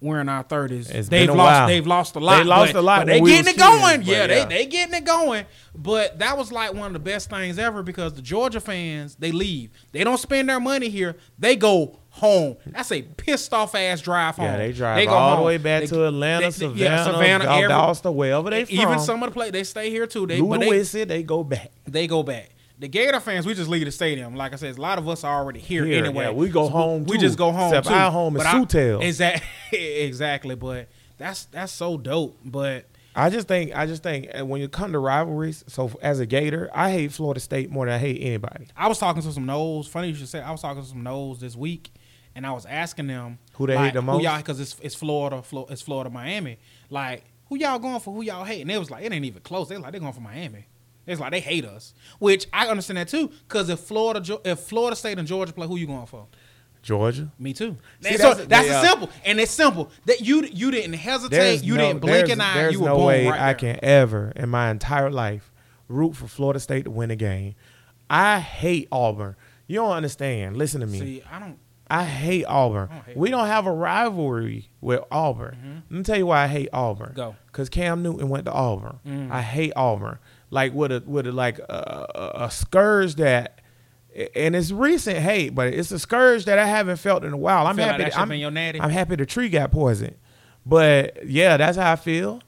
we're 0.00 0.20
in 0.20 0.28
our 0.28 0.42
thirties. 0.44 0.88
They've 1.08 1.28
lost. 1.28 1.38
while. 1.38 1.66
They've 1.68 1.86
lost 1.86 2.14
a 2.16 2.20
lot. 2.20 2.38
They 2.38 2.44
lost 2.44 2.72
but- 2.72 2.78
a 2.78 2.82
lot 2.82 3.00
But 3.00 3.06
they 3.08 3.20
we 3.20 3.30
getting 3.30 3.54
it 3.54 3.58
going. 3.58 4.02
yeah, 4.02 4.22
but 4.22 4.26
they 4.28 4.38
yeah. 4.38 4.44
they 4.46 4.66
getting 4.66 4.94
it 4.94 5.04
going. 5.04 5.44
But 5.74 6.18
that 6.20 6.36
was 6.38 6.52
like 6.52 6.72
one 6.74 6.86
of 6.86 6.92
the 6.92 6.98
best 7.00 7.30
things 7.30 7.58
ever 7.58 7.82
because 7.82 8.12
the 8.14 8.22
Georgia 8.22 8.60
fans 8.60 9.16
they 9.16 9.32
leave. 9.32 9.70
They 9.92 10.04
don't 10.04 10.18
spend 10.18 10.48
their 10.48 10.60
money 10.60 10.88
here. 10.88 11.16
They 11.38 11.56
go 11.56 11.98
home. 12.18 12.56
That's 12.66 12.92
a 12.92 13.02
pissed 13.02 13.52
off 13.54 13.74
ass 13.74 14.00
drive 14.00 14.36
home. 14.36 14.44
yeah, 14.46 14.56
they 14.58 14.72
drive 14.72 14.96
they 14.96 15.06
go 15.06 15.12
all 15.12 15.36
the 15.38 15.42
way 15.42 15.56
back 15.58 15.80
They- 15.82 15.86
to 15.88 16.06
Atlanta, 16.06 16.46
they- 16.46 16.50
Savannah, 16.50 16.80
yeah, 16.80 17.04
Savannah, 17.04 17.44
every- 17.44 17.68
Valdosta, 17.70 18.12
wherever 18.14 18.50
they 18.50 18.64
from. 18.64 18.74
even 18.74 18.98
some 19.00 19.22
of 19.22 19.30
the 19.30 19.34
play 19.34 19.50
they 19.50 19.64
stay 19.64 19.90
here 19.90 20.06
too. 20.06 20.26
They 20.26 20.40
but 20.40 20.60
they, 20.60 21.04
they 21.04 21.22
go 21.22 21.42
back. 21.44 21.70
they 21.86 22.06
go 22.06 22.22
back. 22.22 22.50
The 22.80 22.86
Gator 22.86 23.18
fans, 23.18 23.44
we 23.44 23.54
just 23.54 23.68
leave 23.68 23.86
the 23.86 23.90
stadium. 23.90 24.36
Like 24.36 24.52
I 24.52 24.56
said, 24.56 24.78
a 24.78 24.80
lot 24.80 24.98
of 24.98 25.08
us 25.08 25.24
are 25.24 25.40
already 25.42 25.58
here, 25.58 25.84
Here, 25.84 26.04
anyway. 26.04 26.26
yeah, 26.26 26.30
we 26.30 26.48
go 26.48 26.68
home, 26.68 27.04
We 27.06 27.16
too. 27.16 27.22
just 27.22 27.36
go 27.36 27.50
home. 27.50 27.70
Except 27.72 27.88
too. 27.88 27.92
our 27.94 28.10
home 28.12 28.36
is 28.36 28.42
Sutel. 28.44 29.02
Exactly, 29.02 29.48
exactly. 30.02 30.54
But 30.54 30.88
that's 31.18 31.46
that's 31.46 31.72
so 31.72 31.96
dope. 31.98 32.38
But 32.44 32.84
I 33.16 33.30
just 33.30 33.48
think 33.48 33.74
I 33.76 33.86
just 33.86 34.04
think 34.04 34.28
uh, 34.38 34.46
when 34.46 34.60
you 34.60 34.68
come 34.68 34.92
to 34.92 35.00
rivalries, 35.00 35.64
so 35.66 35.90
as 36.00 36.20
a 36.20 36.26
Gator, 36.26 36.70
I 36.72 36.92
hate 36.92 37.10
Florida 37.10 37.40
State 37.40 37.68
more 37.68 37.86
than 37.86 37.94
I 37.96 37.98
hate 37.98 38.20
anybody. 38.22 38.68
I 38.76 38.86
was 38.86 38.98
talking 38.98 39.22
to 39.22 39.32
some 39.32 39.44
Noles. 39.44 39.88
Funny 39.88 40.08
you 40.10 40.14
should 40.14 40.28
say. 40.28 40.40
I 40.40 40.52
was 40.52 40.62
talking 40.62 40.80
to 40.80 40.88
some 40.88 41.02
Noles 41.02 41.40
this 41.40 41.56
week, 41.56 41.90
and 42.38 42.46
I 42.46 42.52
was 42.52 42.64
asking 42.66 43.08
them 43.08 43.38
Who 43.54 43.66
they 43.66 43.76
hate 43.76 43.94
the 43.94 44.00
most? 44.00 44.22
Y'all? 44.22 44.36
Because 44.38 44.60
it's 44.60 44.76
it's 44.80 44.94
Florida, 44.94 45.42
Flo, 45.42 45.66
it's 45.68 45.82
Florida, 45.82 46.08
Miami. 46.08 46.58
Like 46.88 47.24
who 47.48 47.56
y'all 47.58 47.78
going 47.80 47.98
for? 48.00 48.14
Who 48.14 48.22
y'all 48.22 48.44
hate? 48.44 48.60
And 48.60 48.70
they 48.70 48.78
was 48.78 48.90
like, 48.90 49.04
it 49.04 49.12
ain't 49.12 49.24
even 49.24 49.42
close. 49.42 49.68
They 49.68 49.74
was 49.74 49.82
like 49.82 49.92
they're 49.92 50.00
going 50.00 50.12
for 50.12 50.20
Miami. 50.20 50.66
It's 51.06 51.20
like 51.20 51.32
they 51.32 51.40
hate 51.40 51.64
us, 51.64 51.94
which 52.18 52.46
I 52.52 52.68
understand 52.68 52.98
that 52.98 53.08
too. 53.08 53.30
Because 53.48 53.68
if 53.70 53.80
Florida, 53.80 54.38
if 54.44 54.60
Florida 54.60 54.94
State 54.94 55.18
and 55.18 55.26
Georgia 55.26 55.52
play, 55.52 55.66
who 55.66 55.76
you 55.76 55.86
going 55.86 56.06
for? 56.06 56.26
Georgia. 56.82 57.32
Me 57.38 57.52
too. 57.52 57.76
See, 58.00 58.16
so 58.18 58.34
that's- 58.34 58.46
that's, 58.46 58.68
they, 58.68 58.88
simple, 58.88 59.10
and 59.24 59.40
it's 59.40 59.50
simple 59.50 59.90
that 60.06 60.20
you 60.20 60.44
you 60.44 60.70
didn't 60.70 60.92
hesitate, 60.92 61.36
There's 61.36 61.64
you 61.64 61.74
no, 61.76 61.88
didn't 61.88 62.00
blink 62.02 62.28
an 62.28 62.40
eye, 62.40 62.54
there's 62.54 62.74
you 62.74 62.80
were 62.80 62.88
no 62.88 62.96
born 62.96 63.06
way 63.06 63.26
right 63.26 63.40
I 63.40 63.52
there. 63.54 63.74
can 63.74 63.84
ever 63.84 64.32
in 64.36 64.48
my 64.48 64.70
entire 64.70 65.10
life 65.10 65.50
root 65.88 66.14
for 66.14 66.28
Florida 66.28 66.60
State 66.60 66.84
to 66.84 66.90
win 66.90 67.10
a 67.10 67.16
game. 67.16 67.56
I 68.08 68.38
hate 68.38 68.86
Auburn. 68.92 69.34
You 69.66 69.76
don't 69.80 69.92
understand. 69.92 70.56
Listen 70.56 70.80
to 70.80 70.86
me. 70.86 70.98
See, 70.98 71.22
I 71.30 71.38
don't. 71.40 71.58
I 71.90 72.04
hate 72.04 72.44
Auburn. 72.44 72.88
I 72.90 72.94
don't 72.94 73.04
hate 73.06 73.16
we 73.16 73.30
don't 73.30 73.46
have 73.46 73.66
a 73.66 73.72
rivalry 73.72 74.70
with 74.80 75.02
Auburn. 75.10 75.56
Mm-hmm. 75.56 75.74
Let 75.90 75.98
me 75.98 76.02
tell 76.02 76.18
you 76.18 76.26
why 76.26 76.44
I 76.44 76.46
hate 76.46 76.68
Auburn. 76.72 77.12
Go. 77.14 77.36
Cause 77.52 77.68
Cam 77.68 78.02
Newton 78.02 78.28
went 78.28 78.44
to 78.44 78.52
Auburn. 78.52 78.98
Mm-hmm. 79.06 79.32
I 79.32 79.42
hate 79.42 79.72
Auburn. 79.74 80.18
Like 80.50 80.74
with 80.74 80.92
a 80.92 81.02
with 81.06 81.26
a 81.26 81.32
like 81.32 81.58
a, 81.58 82.06
a, 82.14 82.44
a 82.44 82.50
scourge 82.50 83.16
that, 83.16 83.60
and 84.34 84.56
it's 84.56 84.70
recent 84.70 85.18
hate, 85.18 85.54
but 85.54 85.68
it's 85.68 85.90
a 85.90 85.98
scourge 85.98 86.44
that 86.46 86.58
I 86.58 86.66
haven't 86.66 86.96
felt 86.96 87.24
in 87.24 87.32
a 87.32 87.36
while. 87.36 87.66
I'm 87.66 87.76
like 87.76 87.86
happy. 87.86 88.02
that 88.04 88.12
to- 88.12 88.20
I'm, 88.20 88.28
been 88.28 88.38
your 88.38 88.50
natty? 88.50 88.80
I'm 88.80 88.90
happy 88.90 89.16
the 89.16 89.26
tree 89.26 89.48
got 89.48 89.70
poisoned, 89.70 90.16
but 90.64 91.26
yeah, 91.28 91.56
that's 91.56 91.76
how 91.76 91.92
I 91.92 91.96
feel. 91.96 92.40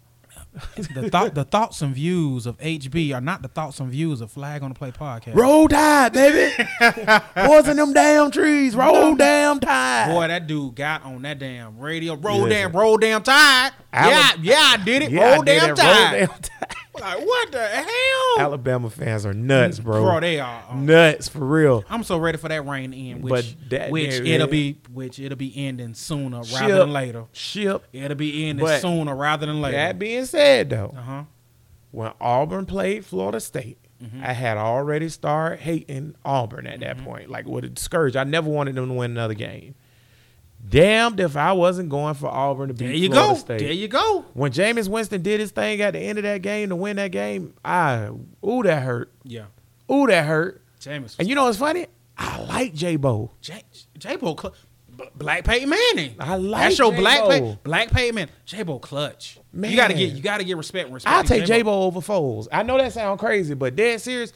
the 0.76 1.08
thought, 1.10 1.34
the 1.34 1.44
thoughts 1.44 1.80
and 1.80 1.94
views 1.94 2.44
of 2.44 2.58
HB 2.58 3.14
are 3.14 3.20
not 3.20 3.42
the 3.42 3.48
thoughts 3.48 3.78
and 3.78 3.90
views 3.90 4.20
of 4.20 4.32
Flag 4.32 4.62
on 4.62 4.70
the 4.70 4.74
Play 4.74 4.90
podcast. 4.90 5.34
Roll 5.34 5.68
Tide, 5.68 6.12
baby. 6.12 6.52
Boys 7.46 7.68
in 7.68 7.76
them 7.76 7.92
damn 7.92 8.30
trees. 8.30 8.74
Roll 8.74 9.14
damn 9.14 9.60
Tide. 9.60 10.12
Boy, 10.12 10.26
that 10.26 10.46
dude 10.48 10.74
got 10.74 11.04
on 11.04 11.22
that 11.22 11.38
damn 11.38 11.78
radio. 11.78 12.14
Roll 12.14 12.38
Listen. 12.38 12.50
damn, 12.50 12.72
roll 12.72 12.96
damn 12.96 13.22
tide. 13.22 13.72
Yeah, 13.92 14.32
yeah, 14.42 14.54
I 14.58 14.76
did 14.84 15.02
it. 15.02 15.10
Yeah, 15.12 15.34
roll 15.34 15.42
did 15.44 15.60
damn 15.76 16.14
it. 16.14 16.28
Roll 16.28 16.28
damn 16.28 16.28
Tide. 16.28 16.76
Like 16.98 17.24
what 17.24 17.52
the 17.52 17.64
hell? 17.66 18.38
Alabama 18.38 18.90
fans 18.90 19.24
are 19.24 19.32
nuts, 19.32 19.78
bro. 19.78 20.02
Bro, 20.02 20.20
they 20.20 20.40
are. 20.40 20.64
uh, 20.70 20.74
nuts 20.74 21.28
for 21.28 21.44
real. 21.46 21.84
I'm 21.88 22.02
so 22.02 22.18
ready 22.18 22.36
for 22.38 22.48
that 22.48 22.66
rain 22.66 22.90
to 22.90 22.96
end. 22.96 23.22
Which, 23.22 23.30
But 23.60 23.70
that- 23.70 23.90
which 23.90 24.10
yeah, 24.20 24.34
it'll 24.34 24.46
yeah. 24.48 24.72
be, 24.72 24.78
which 24.92 25.18
it'll 25.20 25.36
be 25.38 25.52
ending 25.66 25.94
sooner 25.94 26.40
rather 26.52 26.78
than 26.78 26.92
later. 26.92 27.24
Ship. 27.32 27.82
It'll 27.92 28.16
be 28.16 28.48
ending 28.48 28.64
But 28.66 28.80
sooner 28.80 29.14
rather 29.14 29.46
than 29.46 29.60
later. 29.60 29.76
That 29.76 29.98
being 29.98 30.24
said, 30.26 30.70
though, 30.70 30.94
uh 30.96 31.00
huh. 31.00 31.22
when 31.92 32.12
Auburn 32.20 32.66
played 32.66 33.04
Florida 33.04 33.40
State, 33.40 33.78
Mm-hmm. 34.02 34.24
I 34.24 34.32
had 34.32 34.56
already 34.56 35.10
started 35.10 35.60
hating 35.60 36.14
Auburn 36.24 36.66
at 36.66 36.80
that 36.80 37.04
point. 37.04 37.28
Like 37.28 37.44
with 37.44 37.64
a 37.66 37.78
scourge, 37.78 38.16
I 38.16 38.24
never 38.24 38.48
wanted 38.48 38.74
them 38.74 38.88
to 38.88 38.94
win 38.94 39.10
another 39.10 39.34
game. 39.34 39.74
Damned 40.68 41.18
if 41.20 41.36
I 41.36 41.52
wasn't 41.52 41.88
going 41.88 42.14
for 42.14 42.28
Auburn 42.28 42.68
to 42.68 42.74
beat 42.74 42.86
There 42.86 42.94
you 42.94 43.08
Florida 43.10 43.32
go. 43.34 43.38
State. 43.38 43.58
There 43.58 43.72
you 43.72 43.88
go. 43.88 44.24
when 44.34 44.52
Jameis 44.52 44.88
Winston 44.88 45.22
did 45.22 45.40
his 45.40 45.50
thing 45.50 45.80
at 45.80 45.94
the 45.94 45.98
end 45.98 46.18
of 46.18 46.24
that 46.24 46.42
game 46.42 46.68
to 46.68 46.76
win 46.76 46.96
that 46.96 47.10
game, 47.10 47.54
I 47.64 48.10
ooh 48.46 48.62
that 48.62 48.82
hurt. 48.82 49.12
Yeah. 49.24 49.46
Ooh 49.90 50.06
that 50.06 50.24
hurt. 50.26 50.62
Jameis. 50.80 51.16
And 51.18 51.28
you 51.28 51.34
know 51.34 51.44
what's 51.44 51.58
funny? 51.58 51.86
I 52.16 52.40
like 52.44 52.74
J 52.74 52.96
Bo. 52.96 53.32
J 53.40 53.62
J 53.98 54.16
Bo 54.16 54.36
Cl- 54.36 54.54
Black 55.16 55.44
Peyton 55.44 55.70
Manning. 55.70 56.14
I 56.20 56.36
like 56.36 56.60
That's 56.64 56.78
your 56.78 56.90
J-Bo. 56.90 57.00
Black 57.00 57.28
Pey- 57.28 57.58
Black 57.64 57.90
Peyton 57.90 58.14
Manning. 58.14 58.34
J 58.44 58.62
Bo 58.62 58.78
clutch. 58.78 59.38
Man. 59.52 59.70
You 59.70 59.76
gotta 59.76 59.94
get 59.94 60.12
you 60.12 60.22
gotta 60.22 60.44
get 60.44 60.56
respect. 60.58 60.90
respect 60.90 61.14
I'll 61.16 61.24
take 61.24 61.46
J. 61.46 61.62
Bo 61.62 61.82
over 61.84 62.00
Foles. 62.00 62.48
I 62.52 62.62
know 62.62 62.76
that 62.76 62.92
sounds 62.92 63.18
crazy, 63.18 63.54
but 63.54 63.74
dead 63.74 64.00
serious. 64.00 64.32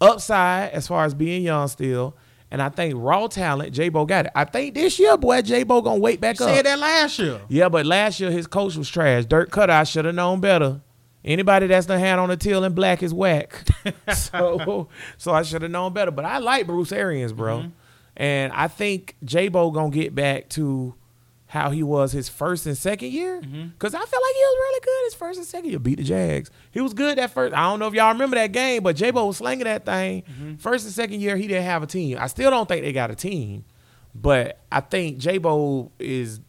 Upside 0.00 0.72
as 0.72 0.88
far 0.88 1.04
as 1.04 1.14
being 1.14 1.42
young 1.42 1.68
still. 1.68 2.16
And 2.52 2.60
I 2.60 2.68
think 2.68 2.94
raw 2.96 3.28
talent, 3.28 3.72
J 3.72 3.88
Bo 3.90 4.04
got 4.06 4.26
it. 4.26 4.32
I 4.34 4.44
think 4.44 4.74
this 4.74 4.98
year, 4.98 5.16
boy, 5.16 5.40
J 5.42 5.62
Bo 5.62 5.80
gonna 5.82 6.00
wake 6.00 6.20
back 6.20 6.40
up. 6.40 6.48
Said 6.48 6.66
that 6.66 6.78
last 6.78 7.18
year. 7.18 7.40
Yeah, 7.48 7.68
but 7.68 7.86
last 7.86 8.18
year 8.18 8.30
his 8.30 8.46
coach 8.48 8.74
was 8.76 8.88
trash. 8.88 9.24
Dirk 9.26 9.50
Koetter, 9.50 9.70
I 9.70 9.84
should 9.84 10.04
have 10.04 10.14
known 10.16 10.40
better. 10.40 10.80
Anybody 11.24 11.66
that's 11.68 11.86
the 11.86 11.98
hand 11.98 12.18
on 12.20 12.28
the 12.30 12.36
till 12.36 12.64
and 12.64 12.74
black 12.74 13.02
is 13.02 13.12
whack. 13.14 13.62
so, 14.14 14.88
so 15.18 15.32
I 15.32 15.42
should 15.42 15.62
have 15.62 15.70
known 15.70 15.92
better. 15.92 16.10
But 16.10 16.24
I 16.24 16.38
like 16.38 16.66
Bruce 16.66 16.92
Arians, 16.92 17.32
bro, 17.32 17.58
Mm-hmm. 17.58 17.68
and 18.16 18.52
I 18.52 18.68
think 18.68 19.16
J 19.24 19.48
Bo 19.48 19.70
gonna 19.70 19.90
get 19.90 20.14
back 20.14 20.48
to 20.50 20.94
how 21.50 21.70
he 21.70 21.82
was 21.82 22.12
his 22.12 22.28
first 22.28 22.64
and 22.64 22.78
second 22.78 23.10
year. 23.12 23.40
Mm-hmm. 23.40 23.70
Cause 23.80 23.92
I 23.92 23.98
felt 23.98 24.12
like 24.12 24.34
he 24.34 24.40
was 24.40 24.56
really 24.60 24.80
good 24.84 25.04
his 25.06 25.14
first 25.14 25.38
and 25.38 25.46
second 25.46 25.70
year. 25.70 25.80
Beat 25.80 25.96
the 25.98 26.04
Jags. 26.04 26.48
He 26.70 26.80
was 26.80 26.94
good 26.94 27.18
that 27.18 27.30
first. 27.32 27.52
I 27.56 27.62
don't 27.68 27.80
know 27.80 27.88
if 27.88 27.94
y'all 27.94 28.12
remember 28.12 28.36
that 28.36 28.52
game, 28.52 28.84
but 28.84 28.94
J 28.94 29.10
Bo 29.10 29.26
was 29.26 29.38
slinging 29.38 29.64
that 29.64 29.84
thing. 29.84 30.22
Mm-hmm. 30.22 30.54
First 30.58 30.84
and 30.84 30.94
second 30.94 31.20
year, 31.20 31.36
he 31.36 31.48
didn't 31.48 31.64
have 31.64 31.82
a 31.82 31.86
team. 31.88 32.18
I 32.20 32.28
still 32.28 32.50
don't 32.52 32.68
think 32.68 32.82
they 32.82 32.92
got 32.92 33.10
a 33.10 33.16
team. 33.16 33.64
But 34.14 34.60
I 34.70 34.80
think 34.80 35.18
J 35.18 35.38
Bo 35.38 35.90
is. 35.98 36.40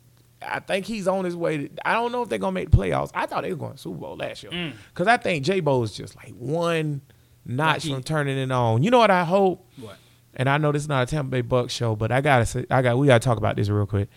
I 0.44 0.60
think 0.60 0.86
he's 0.86 1.08
on 1.08 1.26
his 1.26 1.36
way. 1.36 1.68
To, 1.68 1.88
I 1.88 1.94
don't 1.94 2.12
know 2.12 2.22
if 2.24 2.30
they're 2.30 2.38
gonna 2.40 2.52
make 2.52 2.70
the 2.72 2.78
playoffs. 2.78 3.10
I 3.16 3.26
thought 3.26 3.42
they 3.44 3.52
were 3.52 3.58
going 3.60 3.74
to 3.74 3.78
Super 3.80 3.98
Bowl 3.98 4.16
last 4.18 4.42
year 4.44 4.52
Mm. 4.52 4.74
because 4.94 5.08
I 5.08 5.18
think 5.18 5.44
J 5.46 5.60
Bo 5.62 5.82
is 5.84 5.94
just 5.94 6.16
like 6.16 6.34
one 6.38 7.02
notch 7.46 7.88
from 7.88 8.04
turning 8.04 8.38
it 8.38 8.52
on. 8.52 8.84
You 8.84 8.92
know 8.92 9.00
what 9.00 9.12
I 9.12 9.24
hope? 9.24 9.68
What? 9.80 9.98
And 10.34 10.48
I 10.50 10.58
know 10.58 10.72
this 10.72 10.84
is 10.84 10.88
not 10.88 11.04
a 11.04 11.06
Tampa 11.12 11.30
Bay 11.30 11.42
Bucks 11.42 11.74
show, 11.74 11.94
but 11.96 12.12
I 12.12 12.22
gotta 12.22 12.46
say, 12.46 12.66
I 12.72 12.82
got 12.82 12.98
we 12.98 13.06
gotta 13.06 13.20
talk 13.24 13.38
about 13.38 13.56
this 13.58 13.68
real 13.70 13.86
quick. 13.86 14.08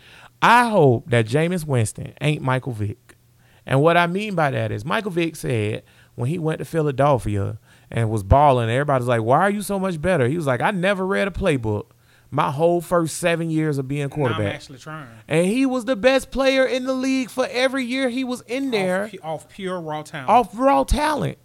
I 0.45 0.69
hope 0.69 1.09
that 1.09 1.27
Jameis 1.27 1.67
Winston 1.67 2.13
ain't 2.21 2.43
Michael 2.43 2.73
Vick. 2.73 3.17
And 3.65 3.81
what 3.81 3.97
I 3.97 4.07
mean 4.07 4.35
by 4.35 4.51
that 4.51 4.71
is 4.71 4.85
Michael 4.85 5.11
Vick 5.11 5.37
said 5.37 5.85
when 6.17 6.29
he 6.29 6.39
went 6.39 6.59
to 6.59 6.67
Philadelphia 6.67 7.59
and 7.91 8.11
was 8.11 8.23
balling, 8.23 8.69
everybody's 8.69 9.09
like, 9.09 9.23
"Why 9.23 9.39
are 9.39 9.51
you 9.51 9.63
so 9.63 9.79
much 9.79 10.03
better?" 10.03 10.29
He 10.29 10.37
was 10.37 10.47
like, 10.47 10.61
"I 10.61 10.71
never 10.71 11.07
read 11.07 11.29
a 11.29 11.31
playbook 11.31 11.87
my 12.31 12.51
whole 12.51 12.83
first 12.83 13.17
seven 13.17 13.49
years 13.49 13.79
of 13.79 13.89
being 13.89 14.01
Now 14.01 14.05
I'm 14.05 14.11
quarterback." 14.11 14.55
actually 14.55 14.81
trying. 14.81 15.09
And 15.29 15.47
he 15.47 15.65
was 15.65 15.87
the 15.87 15.97
best 15.97 16.31
player 16.31 16.67
in 16.67 16.85
the 16.85 16.93
league 16.93 17.31
for 17.31 17.49
every 17.51 17.87
year 17.87 18.11
he 18.11 18.23
was 18.23 18.43
in 18.43 18.71
there 18.71 19.05
Off, 19.05 19.15
off 19.23 19.49
pure 19.49 19.81
raw 19.81 20.03
talent. 20.03 20.29
off 20.29 20.51
raw 20.53 20.85
talent. 20.85 21.39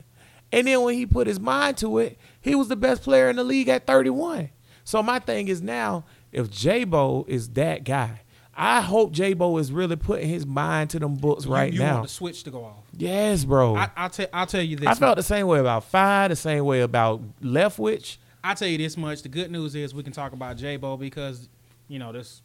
And 0.51 0.67
then 0.67 0.81
when 0.81 0.95
he 0.95 1.05
put 1.05 1.25
his 1.25 1.39
mind 1.39 1.77
to 1.77 1.99
it, 1.99 2.17
he 2.41 2.53
was 2.53 2.67
the 2.67 2.75
best 2.75 3.03
player 3.03 3.29
in 3.29 3.37
the 3.37 3.45
league 3.45 3.69
at 3.69 3.87
31. 3.87 4.49
So 4.83 5.01
my 5.01 5.19
thing 5.19 5.47
is 5.47 5.61
now, 5.61 6.03
if 6.33 6.51
J-Bo 6.51 7.25
is 7.29 7.49
that 7.51 7.85
guy, 7.85 8.23
I 8.61 8.81
hope 8.81 9.13
J-Bo 9.13 9.57
is 9.57 9.71
really 9.71 9.95
putting 9.95 10.27
his 10.27 10.45
mind 10.45 10.89
to 10.89 10.99
them 10.99 11.15
books 11.15 11.45
You- 11.45 11.51
right 11.53 11.71
you 11.71 11.79
now. 11.79 11.93
want 11.95 12.07
the 12.07 12.13
switch 12.13 12.43
to 12.43 12.51
go 12.51 12.65
off. 12.65 12.83
yes, 12.97 13.45
bro. 13.45 13.75
I, 13.75 13.83
I, 13.83 13.89
I'll, 13.95 14.09
tell 14.09 14.27
I'll 14.33 14.45
tell 14.45 14.61
you 14.61 14.75
this. 14.75 14.87
I 14.87 14.93
felt 14.95 15.15
the 15.15 15.23
same 15.23 15.47
way 15.47 15.59
about 15.59 15.85
Five, 15.85 16.29
the 16.29 16.35
same 16.35 16.65
way 16.65 16.81
about 16.81 17.21
Leftwich. 17.41 18.17
I'll 18.43 18.55
tell 18.55 18.67
you 18.67 18.77
this 18.77 18.97
much. 18.97 19.21
The 19.23 19.29
good 19.29 19.49
news 19.49 19.75
is 19.75 19.93
we 19.93 20.03
can 20.03 20.11
talk 20.13 20.33
about 20.33 20.57
J 20.57 20.75
Bo 20.77 20.97
because, 20.97 21.47
you 21.87 21.99
know, 21.99 22.11
this 22.11 22.41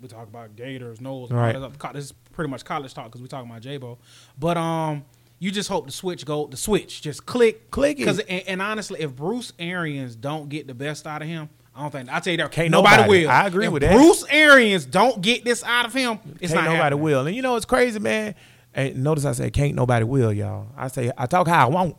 we 0.00 0.08
talk 0.08 0.28
about 0.28 0.56
Gators, 0.56 0.98
Noles, 0.98 1.30
Right. 1.32 1.52
that 1.54 1.62
other 1.62 1.74
co- 1.78 1.92
This 1.94 2.04
is 2.06 2.12
pretty 2.32 2.50
much 2.50 2.62
college 2.64 2.92
talk 2.92 3.06
because 3.06 3.22
we 3.22 3.28
talking 3.28 3.48
about 3.50 3.62
J 3.62 3.78
Bo. 3.78 3.96
But 4.38 4.58
um, 4.58 5.04
you 5.38 5.50
just 5.50 5.68
hope 5.70 5.86
the 5.86 5.92
switch 5.92 6.26
go. 6.26 6.46
The 6.46 6.56
switch 6.58 7.00
just 7.00 7.24
click, 7.24 7.70
Click 7.70 7.96
it. 7.96 8.00
Because 8.00 8.18
and, 8.20 8.42
and 8.46 8.62
honestly, 8.62 9.00
if 9.00 9.16
Bruce 9.16 9.52
Arians 9.58 10.16
don't 10.16 10.50
get 10.50 10.66
the 10.66 10.74
best 10.74 11.06
out 11.06 11.22
of 11.22 11.28
him, 11.28 11.48
I 11.76 11.80
don't 11.82 11.90
think 11.90 12.08
I 12.12 12.20
tell 12.20 12.30
you 12.30 12.36
that 12.38 12.50
Can't 12.52 12.70
nobody, 12.70 13.02
nobody. 13.02 13.24
will. 13.24 13.30
I 13.30 13.46
agree 13.46 13.66
If 13.66 13.72
with 13.72 13.82
that. 13.82 13.92
Bruce 13.94 14.24
Arians 14.30 14.86
don't 14.86 15.20
get 15.20 15.44
this 15.44 15.62
out 15.62 15.84
of 15.86 15.92
him, 15.92 16.18
it's 16.40 16.52
can't 16.52 16.64
not 16.64 16.70
nobody 16.72 16.76
happening. 16.82 17.00
will. 17.02 17.26
And 17.26 17.36
you 17.36 17.42
know 17.42 17.56
it's 17.56 17.66
crazy, 17.66 17.98
man. 17.98 18.34
And 18.74 19.02
notice 19.04 19.24
I 19.24 19.32
said 19.32 19.52
can't 19.52 19.74
nobody 19.74 20.04
will, 20.04 20.32
y'all. 20.32 20.68
I 20.76 20.88
say 20.88 21.12
I 21.16 21.26
talk 21.26 21.46
how 21.48 21.66
I 21.66 21.70
want. 21.70 21.96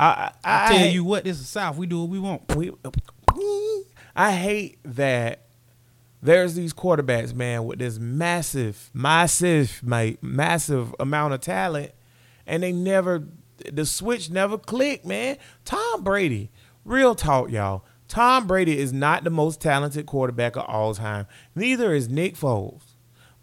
I, 0.00 0.06
I, 0.06 0.32
I 0.44 0.64
I 0.64 0.68
tell 0.68 0.78
hate- 0.78 0.92
you 0.94 1.04
what, 1.04 1.24
this 1.24 1.38
is 1.40 1.48
South. 1.48 1.76
We 1.76 1.86
do 1.86 2.00
what 2.00 2.08
we 2.08 2.18
want. 2.18 2.54
we, 2.56 2.70
I 4.16 4.32
hate 4.32 4.78
that 4.84 5.42
there's 6.22 6.54
these 6.54 6.72
quarterbacks, 6.74 7.34
man, 7.34 7.64
with 7.64 7.78
this 7.78 7.98
massive, 7.98 8.90
massive, 8.92 9.80
mate, 9.84 10.22
massive 10.22 10.94
amount 10.98 11.34
of 11.34 11.40
talent, 11.40 11.92
and 12.46 12.62
they 12.62 12.72
never, 12.72 13.24
the 13.72 13.86
switch 13.86 14.28
never 14.30 14.58
clicked, 14.58 15.04
man. 15.04 15.36
Tom 15.64 16.02
Brady, 16.02 16.50
real 16.84 17.14
talk, 17.14 17.50
y'all. 17.50 17.84
Tom 18.08 18.46
Brady 18.46 18.78
is 18.78 18.92
not 18.92 19.24
the 19.24 19.30
most 19.30 19.60
talented 19.60 20.06
quarterback 20.06 20.56
of 20.56 20.64
all 20.66 20.94
time. 20.94 21.26
Neither 21.54 21.94
is 21.94 22.08
Nick 22.08 22.34
Foles. 22.34 22.82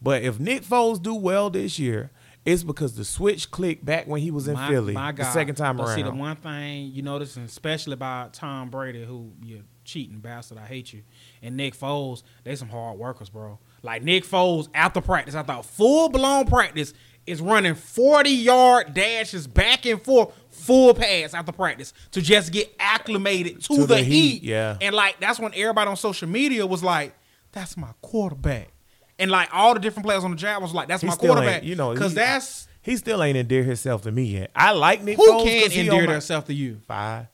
But 0.01 0.23
if 0.23 0.39
Nick 0.39 0.63
Foles 0.63 1.01
do 1.01 1.15
well 1.15 1.49
this 1.49 1.79
year, 1.79 2.11
it's 2.45 2.63
because 2.63 2.95
the 2.95 3.05
switch 3.05 3.49
clicked 3.49 3.83
back 3.83 4.07
when 4.07 4.21
he 4.21 4.29
was 4.29 4.47
in 4.47 4.55
Philly 4.55 4.93
the 4.93 5.31
second 5.31 5.55
time 5.55 5.77
but 5.77 5.87
around. 5.87 5.95
See, 5.95 6.03
the 6.03 6.11
one 6.11 6.35
thing 6.35 6.91
you 6.91 7.01
notice, 7.01 7.37
and 7.37 7.47
especially 7.47 7.93
about 7.93 8.33
Tom 8.33 8.69
Brady, 8.69 9.03
who 9.03 9.31
you 9.43 9.63
cheating 9.83 10.19
bastard, 10.19 10.59
I 10.59 10.65
hate 10.65 10.93
you, 10.93 11.01
and 11.41 11.57
Nick 11.57 11.75
Foles, 11.75 12.21
they 12.43 12.55
some 12.55 12.69
hard 12.69 12.99
workers, 12.99 13.29
bro. 13.29 13.57
Like 13.81 14.03
Nick 14.03 14.25
Foles 14.25 14.67
after 14.75 15.01
practice, 15.01 15.33
I 15.33 15.41
thought 15.41 15.65
full 15.65 16.09
blown 16.09 16.45
practice 16.45 16.93
is 17.27 17.41
running 17.41 17.75
forty 17.75 18.29
yard 18.31 18.93
dashes 18.93 19.47
back 19.47 19.85
and 19.85 20.01
forth, 20.01 20.33
full 20.49 20.93
pass 20.93 21.33
after 21.33 21.51
practice 21.51 21.93
to 22.11 22.21
just 22.21 22.51
get 22.51 22.73
acclimated 22.79 23.61
to, 23.63 23.75
To 23.75 23.81
the, 23.81 23.87
the 23.95 23.97
heat. 24.03 24.29
heat, 24.39 24.43
yeah. 24.43 24.77
and 24.81 24.95
like 24.95 25.19
that's 25.19 25.39
when 25.39 25.53
everybody 25.55 25.89
on 25.89 25.97
social 25.97 26.27
media 26.27 26.65
was 26.65 26.83
like, 26.83 27.13
"That's 27.51 27.75
my 27.77 27.89
quarterback." 28.01 28.69
And 29.17 29.31
like 29.31 29.49
all 29.53 29.73
the 29.73 29.79
different 29.79 30.05
players 30.05 30.23
on 30.23 30.31
the 30.31 30.37
job 30.37 30.61
was 30.61 30.73
like, 30.73 30.87
"That's 30.87 31.01
He 31.01 31.07
my 31.07 31.15
quarterback," 31.15 31.63
you 31.63 31.75
know, 31.75 31.93
because 31.93 32.13
that's 32.13 32.67
He 32.81 32.97
still 32.97 33.23
ain't 33.23 33.37
endeared 33.37 33.65
himself 33.65 34.01
to 34.03 34.11
me 34.11 34.23
yet. 34.25 34.51
I 34.55 34.71
like 34.71 35.03
Nick 35.03 35.17
who 35.17 35.31
Foles 35.31 35.45
can 35.45 35.71
endear 35.71 36.05
themselves 36.07 36.47
to 36.47 36.53
you. 36.53 36.79
Five. 36.87 37.27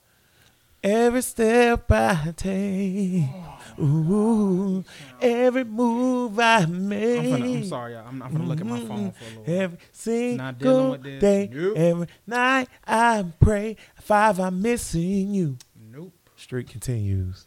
Every 0.84 1.22
step 1.22 1.90
I 1.92 2.32
take, 2.36 3.24
ooh, 3.82 4.84
every 5.20 5.64
move 5.64 6.38
I 6.38 6.58
I'm, 6.60 6.88
make. 6.88 7.20
finna, 7.20 7.56
I'm 7.56 7.64
sorry, 7.64 7.92
y'all. 7.94 8.06
I'm, 8.06 8.22
I'm 8.22 8.32
gonna 8.32 8.44
look 8.44 8.60
at 8.60 8.66
my 8.66 8.80
phone 8.80 9.12
for 9.12 9.24
a 9.24 9.38
little. 9.40 9.54
Every 9.62 9.78
single 9.92 10.36
Not 10.36 11.02
day, 11.02 11.50
Nope. 11.52 11.76
every 11.76 12.06
night 12.26 12.68
I 12.86 13.24
pray. 13.40 13.76
Five, 14.00 14.38
I'm 14.40 14.62
missing 14.62 15.34
you. 15.34 15.56
Nope. 15.90 16.12
Street 16.36 16.68
continues. 16.68 17.46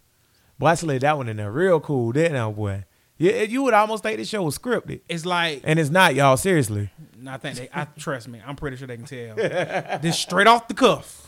Boy, 0.60 0.68
I 0.68 0.76
slid 0.76 1.02
that 1.02 1.18
one 1.18 1.28
in 1.28 1.38
there 1.38 1.52
real 1.52 1.80
cool, 1.80 2.12
didn't 2.12 2.38
I, 2.38 2.50
boy? 2.50 2.86
Yeah, 3.18 3.44
you 3.44 3.64
would 3.64 3.74
almost 3.74 4.04
think 4.04 4.18
the 4.18 4.26
show 4.26 4.44
was 4.44 4.58
scripted. 4.58 5.00
It's 5.08 5.26
like 5.26 5.62
And 5.64 5.80
it's 5.80 5.90
not, 5.90 6.16
y'all, 6.16 6.36
seriously. 6.36 6.90
I 7.28 7.38
think 7.38 7.58
they. 7.58 7.70
I 7.74 7.86
trust 7.98 8.28
me. 8.28 8.42
I'm 8.46 8.56
pretty 8.58 8.76
sure 8.78 8.88
they 8.88 8.98
can 8.98 9.06
tell. 9.06 9.36
this 10.02 10.20
straight 10.20 10.48
off 10.48 10.68
the 10.68 10.74
cuff. 10.74 11.25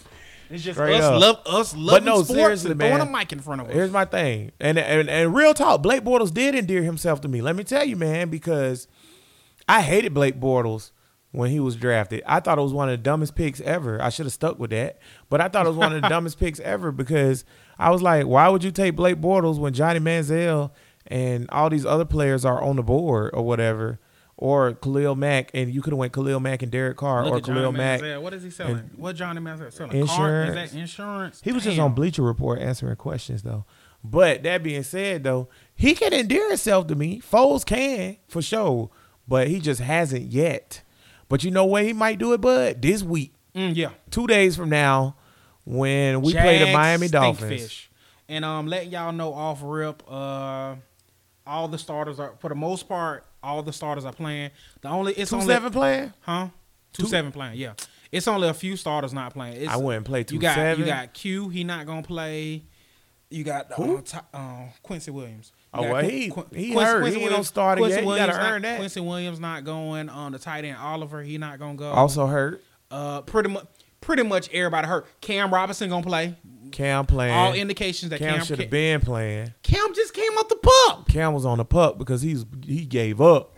It's 0.49 0.63
just 0.63 0.77
Straight 0.77 0.95
us 0.95 1.03
up. 1.03 1.19
love 1.21 1.41
us 1.45 1.75
loving 1.75 2.05
no, 2.05 2.23
sports 2.23 2.63
and 2.65 2.79
throwing 2.79 2.97
man. 2.97 3.07
a 3.07 3.11
mic 3.11 3.33
in 3.33 3.39
front 3.39 3.61
of 3.61 3.67
us. 3.67 3.73
Here's 3.73 3.91
my 3.91 4.05
thing, 4.05 4.51
and, 4.59 4.77
and 4.77 5.09
and 5.09 5.35
real 5.35 5.53
talk, 5.53 5.81
Blake 5.81 6.03
Bortles 6.03 6.33
did 6.33 6.55
endear 6.55 6.83
himself 6.83 7.21
to 7.21 7.27
me. 7.27 7.41
Let 7.41 7.55
me 7.55 7.63
tell 7.63 7.83
you, 7.83 7.95
man, 7.95 8.29
because 8.29 8.87
I 9.67 9.81
hated 9.81 10.13
Blake 10.13 10.39
Bortles 10.39 10.91
when 11.31 11.51
he 11.51 11.59
was 11.59 11.75
drafted. 11.75 12.23
I 12.25 12.39
thought 12.39 12.57
it 12.57 12.61
was 12.61 12.73
one 12.73 12.87
of 12.89 12.93
the 12.93 13.03
dumbest 13.03 13.35
picks 13.35 13.59
ever. 13.61 14.01
I 14.01 14.09
should 14.09 14.25
have 14.25 14.33
stuck 14.33 14.57
with 14.59 14.69
that, 14.71 14.99
but 15.29 15.41
I 15.41 15.49
thought 15.49 15.65
it 15.65 15.69
was 15.69 15.77
one 15.77 15.93
of 15.93 16.01
the 16.01 16.07
dumbest 16.09 16.39
picks 16.39 16.59
ever 16.61 16.91
because 16.91 17.43
I 17.77 17.89
was 17.91 18.01
like, 18.01 18.25
why 18.25 18.47
would 18.47 18.63
you 18.63 18.71
take 18.71 18.95
Blake 18.95 19.17
Bortles 19.17 19.59
when 19.59 19.73
Johnny 19.73 19.99
Manziel 19.99 20.71
and 21.07 21.49
all 21.51 21.69
these 21.69 21.85
other 21.85 22.05
players 22.05 22.45
are 22.45 22.61
on 22.61 22.75
the 22.77 22.83
board 22.83 23.31
or 23.33 23.43
whatever, 23.43 23.99
or 24.37 24.73
Khalil 24.73 25.15
Mack, 25.15 25.49
and 25.55 25.73
you 25.73 25.81
could 25.81 25.91
have 25.93 25.97
went 25.97 26.13
Khalil 26.13 26.39
Mack 26.39 26.61
and 26.61 26.71
Derek 26.71 26.97
Carr 26.97 27.25
Look 27.25 27.33
or 27.33 27.39
Johnny 27.41 27.59
Khalil 27.59 27.71
Mack. 27.71 28.01
Manziel. 28.01 28.21
What 28.21 28.33
is 28.33 28.43
he 28.43 28.49
selling? 28.51 28.89
what 28.95 29.15
Johnny 29.15 29.41
Manziel 29.41 29.73
selling? 29.73 29.91
Car? 29.91 30.01
insurance. 30.01 30.49
Is 30.49 30.71
that 30.73 30.79
insurance? 30.79 31.41
He 31.43 31.51
was 31.51 31.63
just 31.63 31.79
on 31.79 31.93
Bleacher 31.93 32.21
Report 32.21 32.59
answering 32.59 32.95
questions 32.97 33.41
though. 33.43 33.65
But 34.03 34.43
that 34.43 34.61
being 34.63 34.83
said 34.83 35.23
though, 35.23 35.49
he 35.75 35.95
can 35.95 36.13
endear 36.13 36.47
himself 36.49 36.87
to 36.87 36.95
me. 36.95 37.19
Foles 37.19 37.65
can 37.65 38.17
for 38.27 38.41
sure, 38.41 38.89
but 39.27 39.47
he 39.47 39.59
just 39.59 39.81
hasn't 39.81 40.31
yet. 40.31 40.83
But 41.29 41.43
you 41.43 41.51
know 41.51 41.65
when 41.65 41.85
he 41.85 41.93
might 41.93 42.19
do 42.19 42.31
it, 42.33 42.39
bud? 42.41 42.81
This 42.81 43.01
week, 43.03 43.33
Mm, 43.55 43.75
yeah. 43.75 43.89
two 44.11 44.27
days 44.27 44.55
from 44.55 44.69
now, 44.69 45.15
when 45.65 46.21
we 46.21 46.31
play 46.33 46.59
the 46.63 46.71
Miami 46.71 47.07
Dolphins. 47.07 47.49
fish. 47.61 47.89
And 48.29 48.45
um, 48.45 48.67
letting 48.67 48.91
y'all 48.91 49.11
know 49.11 49.33
off 49.33 49.59
rip, 49.63 50.03
uh, 50.09 50.75
all 51.45 51.67
the 51.67 51.77
starters 51.77 52.19
are 52.19 52.33
for 52.39 52.49
the 52.49 52.55
most 52.55 52.87
part, 52.87 53.25
all 53.47 53.63
the 53.63 53.73
starters 53.73 54.05
are 54.05 54.13
playing. 54.13 54.51
The 54.81 54.89
only 54.89 55.13
it's 55.13 55.29
Two 55.31 55.37
only 55.37 55.47
seven 55.47 55.71
playing. 55.71 56.13
huh? 56.21 56.49
Two, 56.93 57.03
Two- 57.03 57.09
seven 57.09 57.31
playing, 57.31 57.57
yeah. 57.57 57.73
It's 58.11 58.27
only 58.27 58.47
a 58.47 58.53
few 58.53 58.77
starters 58.77 59.13
not 59.13 59.33
playing. 59.33 59.61
It's, 59.61 59.71
I 59.71 59.75
wouldn't 59.77 60.05
play 60.05 60.23
two 60.23 60.35
you 60.35 60.41
got 60.41 60.55
seven. 60.55 60.79
you 60.79 60.85
got 60.91 61.13
Q, 61.13 61.49
he 61.49 61.63
not 61.63 61.85
gonna 61.85 62.03
play. 62.03 62.63
You 63.29 63.43
got 63.43 63.73
Who? 63.73 63.97
uh, 63.97 64.01
Ty- 64.01 64.21
uh, 64.33 64.63
Quincy 64.83 65.11
Williams. 65.11 65.51
You 65.73 65.79
Oh, 65.81 65.91
well, 65.91 66.01
Qu- 66.01 66.07
he- 66.09 66.29
Qu- 66.29 66.45
he 66.55 66.71
Quincy- 66.71 66.79
hurt. 66.91 67.01
Quincy 67.01 67.19
He 67.19 67.25
Williams- 67.25 67.47
starter 67.49 67.81
Quincy 67.81 67.95
yet. 67.95 68.01
You 68.03 68.07
Williams 68.07 68.27
gotta 68.31 68.43
not- 68.43 68.51
earn 68.53 68.61
that. 68.61 68.77
Quincy 68.77 68.99
Williams 69.01 69.39
not 69.41 69.63
going 69.65 70.07
on 70.09 70.31
the 70.31 70.39
tight 70.39 70.63
end. 70.63 70.77
Oliver, 70.77 71.21
he 71.23 71.37
not 71.37 71.59
gonna 71.59 71.75
go. 71.75 71.91
also 71.91 72.25
hurt. 72.27 72.63
uh, 72.89 73.19
pretty 73.23 73.49
much, 73.49 73.65
pretty 74.01 74.23
much 74.23 74.49
everybody 74.53 74.87
hurt. 74.87 75.07
Cam 75.21 75.53
Robinson 75.53 75.89
gonna 75.89 76.05
play. 76.05 76.35
Cam 76.71 77.05
playing. 77.05 77.33
All 77.33 77.53
indications 77.53 78.09
that 78.09 78.19
Cam, 78.19 78.35
Cam 78.35 78.45
should 78.45 78.59
have 78.59 78.69
been 78.69 78.99
playing. 79.01 79.53
Cam 79.63 79.93
just 79.93 80.13
came 80.13 80.31
off 80.33 80.49
the 80.49 80.57
pup 80.57 81.07
Cam 81.07 81.33
was 81.33 81.45
on 81.45 81.57
the 81.57 81.65
pup 81.65 81.97
because 81.97 82.21
he's 82.21 82.45
he 82.65 82.85
gave 82.85 83.21
up. 83.21 83.55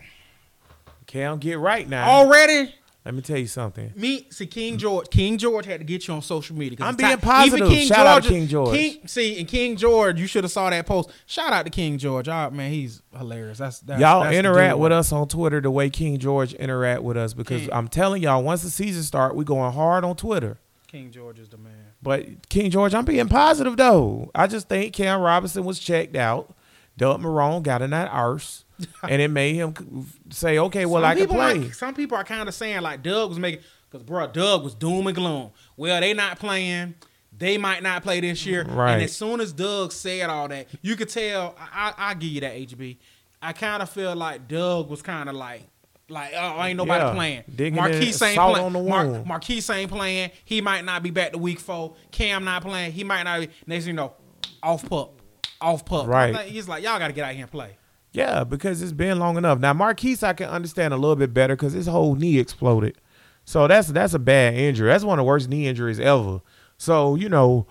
Cam, 1.06 1.38
get 1.38 1.58
right 1.58 1.88
now. 1.88 2.08
already. 2.08 2.72
Let 3.04 3.14
me 3.14 3.22
tell 3.22 3.38
you 3.38 3.46
something. 3.46 3.92
Me, 3.96 4.26
see 4.30 4.46
King 4.46 4.76
George. 4.76 5.08
King 5.08 5.38
George 5.38 5.64
had 5.64 5.80
to 5.80 5.84
get 5.84 6.06
you 6.06 6.12
on 6.12 6.20
social 6.20 6.54
media. 6.54 6.76
I'm 6.82 6.96
being 6.96 7.10
ti- 7.10 7.16
positive. 7.16 7.72
Shout 7.78 8.06
out 8.06 8.22
to 8.24 8.28
King 8.28 8.46
George. 8.46 8.76
King, 8.76 9.06
see, 9.06 9.38
and 9.38 9.48
King 9.48 9.76
George, 9.76 10.20
you 10.20 10.26
should 10.26 10.44
have 10.44 10.50
saw 10.50 10.68
that 10.68 10.84
post. 10.84 11.08
Shout 11.24 11.50
out 11.50 11.64
to 11.64 11.70
King 11.70 11.96
George. 11.96 12.28
Oh, 12.28 12.50
man, 12.50 12.70
he's 12.70 13.00
hilarious. 13.16 13.56
That's, 13.56 13.80
that's 13.80 14.00
y'all 14.00 14.24
that's 14.24 14.36
interact 14.36 14.76
with 14.76 14.92
us 14.92 15.12
on 15.12 15.28
Twitter 15.28 15.62
the 15.62 15.70
way 15.70 15.88
King 15.88 16.18
George 16.18 16.52
interact 16.52 17.02
with 17.02 17.16
us 17.16 17.32
because 17.32 17.62
King- 17.62 17.72
I'm 17.72 17.88
telling 17.88 18.22
y'all, 18.22 18.42
once 18.42 18.62
the 18.62 18.70
season 18.70 19.02
start, 19.02 19.34
we 19.34 19.44
going 19.46 19.72
hard 19.72 20.04
on 20.04 20.14
Twitter. 20.16 20.58
King 20.86 21.10
George 21.10 21.38
is 21.38 21.48
the 21.48 21.56
man. 21.56 21.72
But 22.02 22.48
King 22.50 22.70
George, 22.70 22.92
I'm 22.94 23.04
being 23.04 23.28
positive 23.28 23.76
though. 23.76 24.30
I 24.34 24.46
just 24.46 24.68
think 24.68 24.92
Cam 24.92 25.20
Robinson 25.20 25.64
was 25.64 25.78
checked 25.78 26.16
out. 26.16 26.54
Doug 26.98 27.22
Marrone 27.22 27.62
got 27.62 27.80
in 27.80 27.90
that 27.90 28.10
arse, 28.12 28.64
and 29.02 29.22
it 29.22 29.28
made 29.28 29.54
him 29.54 30.06
say, 30.30 30.58
"Okay, 30.58 30.86
well, 30.86 31.02
some 31.02 31.10
I 31.10 31.14
can 31.14 31.28
play." 31.28 31.58
Are, 31.68 31.72
some 31.72 31.94
people 31.94 32.16
are 32.16 32.24
kind 32.24 32.48
of 32.48 32.54
saying 32.54 32.80
like 32.82 33.02
Doug 33.02 33.28
was 33.30 33.38
making 33.38 33.62
because 33.90 34.04
bro, 34.06 34.26
Doug 34.28 34.62
was 34.64 34.74
doom 34.74 35.06
and 35.06 35.16
gloom. 35.16 35.50
Well, 35.76 36.00
they 36.00 36.14
not 36.14 36.38
playing. 36.38 36.94
They 37.36 37.58
might 37.58 37.82
not 37.82 38.02
play 38.02 38.20
this 38.20 38.44
year. 38.44 38.64
Right. 38.64 38.94
And 38.94 39.02
as 39.02 39.16
soon 39.16 39.40
as 39.40 39.52
Doug 39.52 39.92
said 39.92 40.28
all 40.28 40.48
that, 40.48 40.66
you 40.82 40.94
could 40.96 41.08
tell. 41.08 41.56
I, 41.58 41.94
I, 41.96 42.10
I 42.10 42.14
give 42.14 42.30
you 42.30 42.40
that 42.42 42.54
HB. 42.54 42.98
I 43.40 43.52
kind 43.54 43.82
of 43.82 43.88
feel 43.88 44.14
like 44.14 44.46
Doug 44.48 44.88
was 44.90 45.02
kind 45.02 45.28
of 45.28 45.34
like. 45.34 45.62
Like 46.08 46.32
oh, 46.36 46.64
ain't 46.64 46.76
nobody 46.76 47.04
Yeah, 47.04 47.12
playing. 47.14 47.44
digging 47.54 47.78
Marqise 47.80 48.26
ain't 48.26 48.36
playing. 48.36 48.66
on 48.66 48.72
the 48.72 48.82
Mar- 48.82 49.04
Marqise 49.38 49.72
ain't 49.72 49.92
playing. 49.92 50.32
He 50.44 50.60
might 50.60 50.84
not 50.84 51.04
be 51.04 51.10
back 51.10 51.30
to 51.30 51.38
week 51.38 51.60
four. 51.60 51.94
Cam 52.10 52.42
not 52.44 52.62
playing. 52.62 52.90
He 52.90 53.04
might 53.04 53.22
not. 53.22 53.38
Be, 53.42 53.48
next 53.64 53.84
thing 53.84 53.94
you 53.94 53.96
know, 53.96 54.14
off 54.60 54.88
pup, 54.90 55.20
off 55.60 55.84
pup. 55.84 56.08
Right. 56.08 56.34
He's 56.46 56.66
like 56.66 56.82
y'all 56.82 56.98
got 56.98 57.06
to 57.06 57.12
get 57.12 57.24
out 57.24 57.32
here 57.32 57.42
and 57.44 57.50
play. 57.52 57.76
Yeah, 58.12 58.44
because 58.44 58.82
it's 58.82 58.92
been 58.92 59.18
long 59.18 59.36
enough. 59.36 59.60
Now 59.60 59.72
Marqise, 59.72 60.22
I 60.22 60.32
can 60.32 60.48
understand 60.48 60.92
a 60.92 60.96
little 60.96 61.16
bit 61.16 61.32
better 61.32 61.54
because 61.54 61.72
his 61.72 61.86
whole 61.86 62.14
knee 62.16 62.38
exploded. 62.38 62.96
So 63.44 63.66
that's 63.66 63.88
that's 63.88 64.14
a 64.14 64.18
bad 64.18 64.54
injury. 64.54 64.88
That's 64.88 65.04
one 65.04 65.18
of 65.18 65.24
the 65.24 65.28
worst 65.28 65.48
knee 65.48 65.66
injuries 65.66 66.00
ever. 66.00 66.40
So 66.76 67.14
you 67.14 67.28
know, 67.28 67.66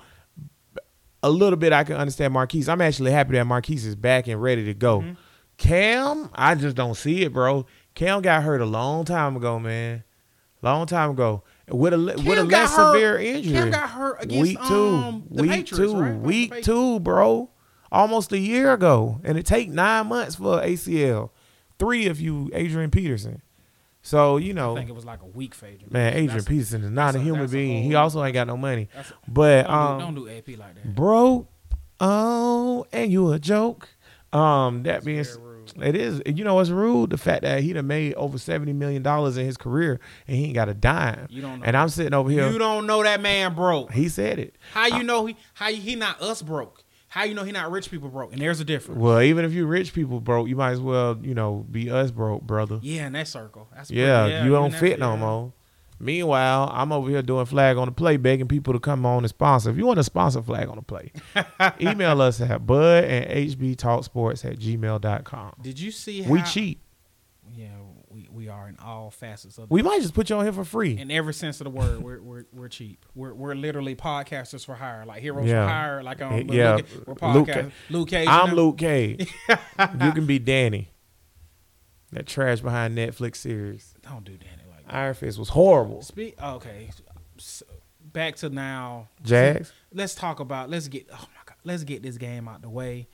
a 1.22 1.30
little 1.30 1.58
bit 1.58 1.74
I 1.74 1.84
can 1.84 1.98
understand 1.98 2.34
Marqise. 2.34 2.70
I'm 2.70 2.82
actually 2.82 3.12
happy 3.12 3.34
that 3.34 3.46
Marqise 3.46 3.86
is 3.86 3.96
back 3.96 4.28
and 4.28 4.42
ready 4.42 4.66
to 4.66 4.74
go. 4.74 5.02
Mm-hmm. 5.02 5.14
Cam, 5.58 6.30
I 6.34 6.56
just 6.56 6.76
don't 6.76 6.96
see 6.96 7.24
it, 7.24 7.34
bro. 7.34 7.66
Cam 7.94 8.22
got 8.22 8.44
hurt 8.44 8.62
a 8.62 8.66
long 8.66 9.04
time 9.04 9.36
ago, 9.36 9.60
man. 9.60 10.04
Long 10.62 10.88
time 10.88 11.12
ago 11.12 11.44
with 11.70 11.94
a 11.94 11.98
with 11.98 12.38
a 12.38 12.44
less 12.44 12.76
hurt- 12.76 12.94
severe 12.94 13.18
injury. 13.20 13.54
Cam 13.54 13.72
got 13.72 13.90
hurt 13.90 14.24
against 14.24 14.42
week 14.42 14.58
two, 14.68 14.88
um, 14.88 15.24
the 15.30 15.42
week 15.44 15.52
Patriots, 15.52 15.78
two, 15.94 16.00
right? 16.00 16.16
Week 16.16 16.64
two, 16.64 17.00
bro. 17.02 17.50
Almost 17.92 18.32
a 18.32 18.38
year 18.38 18.74
ago, 18.74 19.20
and 19.24 19.38
it 19.38 19.46
take 19.46 19.70
nine 19.70 20.08
months 20.08 20.36
for 20.36 20.62
ACL. 20.62 21.32
Three 21.80 22.06
if 22.06 22.20
you 22.22 22.50
Adrian 22.54 22.92
Peterson. 22.92 23.42
So 24.02 24.38
you 24.38 24.54
know, 24.54 24.74
I 24.74 24.80
think 24.80 24.90
it 24.90 24.96
was 24.96 25.06
like 25.06 25.22
a 25.22 25.26
week 25.26 25.54
for 25.56 25.66
Adrian. 25.66 25.92
man, 25.92 26.14
Adrian 26.14 26.28
That's- 26.28 26.46
Peterson 26.46 26.84
is 26.84 26.92
not 26.92 27.16
a 27.16 27.20
a- 27.20 27.22
human 27.22 27.42
that's 27.42 27.52
a 27.54 27.56
being. 27.56 27.84
He 27.84 27.96
also 27.96 28.24
ain't 28.24 28.34
got 28.34 28.48
no 28.48 28.58
money. 28.58 28.90
That's- 28.94 29.12
But 29.28 29.64
Don't, 29.68 29.74
um, 29.76 29.98
do, 30.00 30.06
don't 30.06 30.16
do 30.16 30.30
AP 30.30 30.48
like 30.58 30.76
that. 30.76 30.96
bro, 30.96 31.48
oh, 32.00 32.86
and 32.92 33.12
you 33.12 33.32
a 33.32 33.40
joke. 33.40 33.90
Um, 34.32 34.84
that 34.84 35.04
being, 35.04 35.26
it 35.82 35.96
is. 35.96 36.22
You 36.26 36.44
know, 36.44 36.60
it's 36.60 36.70
rude 36.70 37.10
the 37.10 37.18
fact 37.18 37.42
that 37.42 37.64
he 37.64 37.74
done 37.74 37.88
made 37.88 38.14
over 38.14 38.38
seventy 38.38 38.74
million 38.74 39.02
dollars 39.02 39.38
in 39.38 39.46
his 39.46 39.58
career 39.58 40.00
and 40.28 40.38
he 40.38 40.46
ain't 40.46 40.54
got 40.54 40.70
a 40.70 40.74
dime. 40.76 41.26
You 41.32 41.42
don't 41.42 41.60
know. 41.60 41.66
And 41.66 41.76
I'm 41.76 41.90
sitting 41.90 42.14
over 42.14 42.30
here. 42.30 42.50
You 42.52 42.60
don't 42.60 42.86
know 42.86 43.02
that 43.04 43.22
man 43.22 43.56
broke. 43.56 43.92
he 43.92 44.08
said 44.08 44.38
it. 44.38 44.56
How 44.74 44.86
you 44.86 45.04
know 45.04 45.26
he? 45.26 45.36
How 45.56 45.72
he 45.72 45.96
not 45.96 46.22
us 46.22 46.42
broke? 46.44 46.84
How 47.10 47.24
you 47.24 47.34
know 47.34 47.44
he 47.44 47.52
not 47.52 47.72
rich 47.72 47.90
people 47.92 48.10
broke? 48.10 48.32
And 48.34 48.42
there's 48.42 48.60
a 48.60 48.64
difference. 48.66 49.02
Well, 49.02 49.22
even 49.22 49.44
if 49.46 49.52
you 49.52 49.66
rich 49.66 49.94
people 49.94 50.20
broke, 50.20 50.48
you 50.48 50.56
might 50.56 50.72
as 50.72 50.80
well, 50.80 51.18
you 51.22 51.34
know, 51.34 51.66
be 51.72 51.90
us 51.90 52.12
broke, 52.12 52.44
brother. 52.44 52.80
Yeah, 52.84 53.08
in 53.08 53.14
that 53.14 53.28
circle. 53.28 53.68
That's 53.76 53.90
Yeah, 53.90 54.26
pretty, 54.28 54.46
you 54.46 54.52
don't 54.52 54.72
that- 54.72 54.80
fit 54.80 55.00
no 55.00 55.14
yeah. 55.16 55.20
more. 55.20 55.54
Meanwhile, 56.02 56.72
I'm 56.74 56.94
over 56.94 57.10
here 57.10 57.22
doing 57.22 57.46
flag 57.46 57.76
on 57.76 57.88
the 57.88 57.92
play, 57.92 58.16
begging 58.16 58.48
people 58.48 58.72
to 58.72 58.80
come 58.80 59.06
on 59.06 59.24
and 59.24 59.30
sponsor. 59.30 59.70
If 59.70 59.76
you 59.78 59.86
want 59.86 59.98
to 59.98 60.04
sponsor 60.06 60.42
flag 60.42 60.70
on 60.70 60.78
the 60.78 60.82
play, 60.82 61.12
email 61.82 62.22
us 62.22 62.40
at 62.40 62.66
bud 62.66 63.04
and 63.04 63.26
hbtalksports 63.52 64.46
at 64.46 64.60
gmail.com. 64.60 65.56
Did 65.62 65.78
you 65.80 65.92
see 65.92 66.22
how 66.22 66.32
We 66.32 66.42
cheap. 66.44 66.80
We, 68.40 68.48
are 68.50 68.68
in 68.70 68.78
all 68.78 69.12
facets 69.12 69.58
of 69.58 69.70
We 69.70 69.82
might 69.82 70.02
just 70.02 70.14
put 70.14 70.30
you 70.30 70.38
on 70.38 70.44
here 70.46 70.54
for 70.54 70.64
free. 70.64 70.98
in 70.98 71.12
every 71.12 71.34
sense 71.34 71.60
of 71.60 71.66
the 71.66 71.70
word. 71.72 72.02
We're 72.02 72.22
we're, 72.22 72.46
we're 72.54 72.68
cheap. 72.70 73.06
We're 73.14 73.34
we're 73.34 73.54
literally 73.56 73.96
podcasters 73.96 74.66
for 74.66 74.76
hire, 74.76 75.06
like 75.06 75.22
heroes 75.22 75.48
Yeah. 75.48 75.66
for 75.66 75.70
hire. 75.72 76.04
Like 76.04 76.22
um, 76.22 76.50
Yeah, 76.50 76.76
Luke, 76.76 76.86
we're 77.06 77.32
Luke- 77.34 77.48
podcasters. 77.48 77.72
Luke 77.90 78.10
Cage. 78.10 78.28
I'm 78.28 78.50
know? 78.50 78.56
Luke 78.56 78.78
Cage. 78.78 79.32
you 79.50 80.12
can 80.14 80.26
be 80.26 80.40
Danny. 80.40 80.92
That 82.12 82.26
trash 82.26 82.62
behind 82.62 82.98
Netflix 82.98 83.36
series. 83.38 83.94
Don't 84.02 84.24
do 84.24 84.32
Danny 84.38 84.64
like 84.70 84.86
that. 84.88 84.96
Iron 84.96 85.14
Fist 85.14 85.38
was 85.38 85.50
horrible. 85.50 86.02
Speak. 86.02 86.42
Okay, 86.42 86.90
S- 87.38 87.62
back 88.02 88.36
to 88.38 88.50
now. 88.50 89.10
Jags? 89.22 89.72
Let's 89.94 90.16
talk 90.16 90.40
about. 90.40 90.70
Let's 90.70 90.88
get. 90.88 91.08
Oh 91.12 91.16
my 91.18 91.42
god. 91.46 91.56
Let's 91.64 91.84
get 91.84 92.02
this 92.02 92.18
game 92.18 92.48
out 92.48 92.62
the 92.64 92.70
way. 92.70 93.10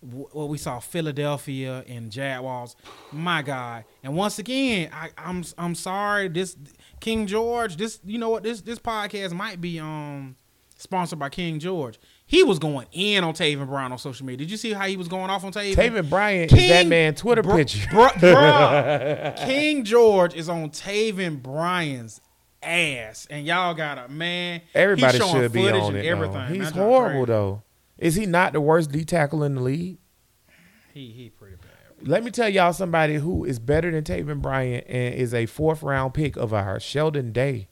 Wh- 0.00 0.34
What 0.34 0.48
we 0.48 0.58
saw 0.58 0.78
Philadelphia 0.78 1.84
and 1.88 2.10
Jaguars. 2.10 2.76
My 3.12 3.42
God. 3.42 3.84
And 4.02 4.14
once 4.16 4.38
again, 4.38 4.90
I, 4.92 5.10
I'm 5.18 5.44
I'm 5.58 5.74
sorry. 5.74 6.28
This 6.28 6.56
King 7.00 7.26
George. 7.26 7.76
This 7.76 8.00
you 8.04 8.18
know 8.18 8.28
what 8.30 8.42
this 8.42 8.60
this 8.60 8.78
podcast 8.78 9.32
might 9.32 9.60
be 9.60 9.78
um 9.80 10.36
sponsored 10.78 11.18
by 11.18 11.28
King 11.30 11.58
George. 11.58 11.98
He 12.28 12.42
was 12.42 12.58
going 12.58 12.86
in 12.92 13.22
on 13.24 13.34
Taven 13.34 13.66
Brown 13.68 13.92
on 13.92 13.98
social 13.98 14.26
media. 14.26 14.38
Did 14.46 14.50
you 14.50 14.56
see 14.56 14.72
how 14.72 14.86
he 14.86 14.96
was 14.96 15.06
going 15.08 15.30
off 15.30 15.44
on 15.44 15.52
Taven? 15.52 15.74
Taven 15.74 16.10
Bryant 16.10 16.52
is 16.52 16.68
that 16.68 16.86
man 16.86 17.14
Twitter 17.14 17.42
Bru- 17.42 17.56
picture. 17.56 17.86
Bruh. 17.90 19.36
King 19.46 19.84
George 19.84 20.34
is 20.34 20.48
on 20.48 20.70
Taven 20.70 21.40
Bryan's 21.42 22.20
ass, 22.62 23.26
and 23.30 23.46
y'all 23.46 23.74
got 23.74 23.98
a 23.98 24.08
man. 24.08 24.60
Everybody 24.74 25.18
showing 25.18 25.32
should 25.34 25.52
be 25.52 25.68
on 25.68 25.94
and 25.94 25.96
it. 25.98 26.06
Everything. 26.06 26.54
He's 26.60 26.70
horrible 26.70 27.26
though. 27.26 27.62
Is 27.98 28.14
he 28.14 28.26
not 28.26 28.52
the 28.52 28.60
worst 28.60 28.92
D 28.92 29.04
tackle 29.04 29.42
in 29.42 29.54
the 29.54 29.62
league? 29.62 29.98
He 30.92 31.10
he 31.10 31.30
pretty 31.30 31.56
bad. 31.56 32.08
Let 32.08 32.24
me 32.24 32.30
tell 32.30 32.48
y'all 32.48 32.72
somebody 32.72 33.14
who 33.14 33.44
is 33.44 33.58
better 33.58 33.90
than 33.90 34.04
Taven 34.04 34.42
Bryant 34.42 34.86
and 34.86 35.14
is 35.14 35.32
a 35.32 35.46
fourth 35.46 35.82
round 35.82 36.12
pick 36.14 36.36
of 36.36 36.52
ours, 36.52 36.82
Sheldon 36.82 37.32
Day. 37.32 37.68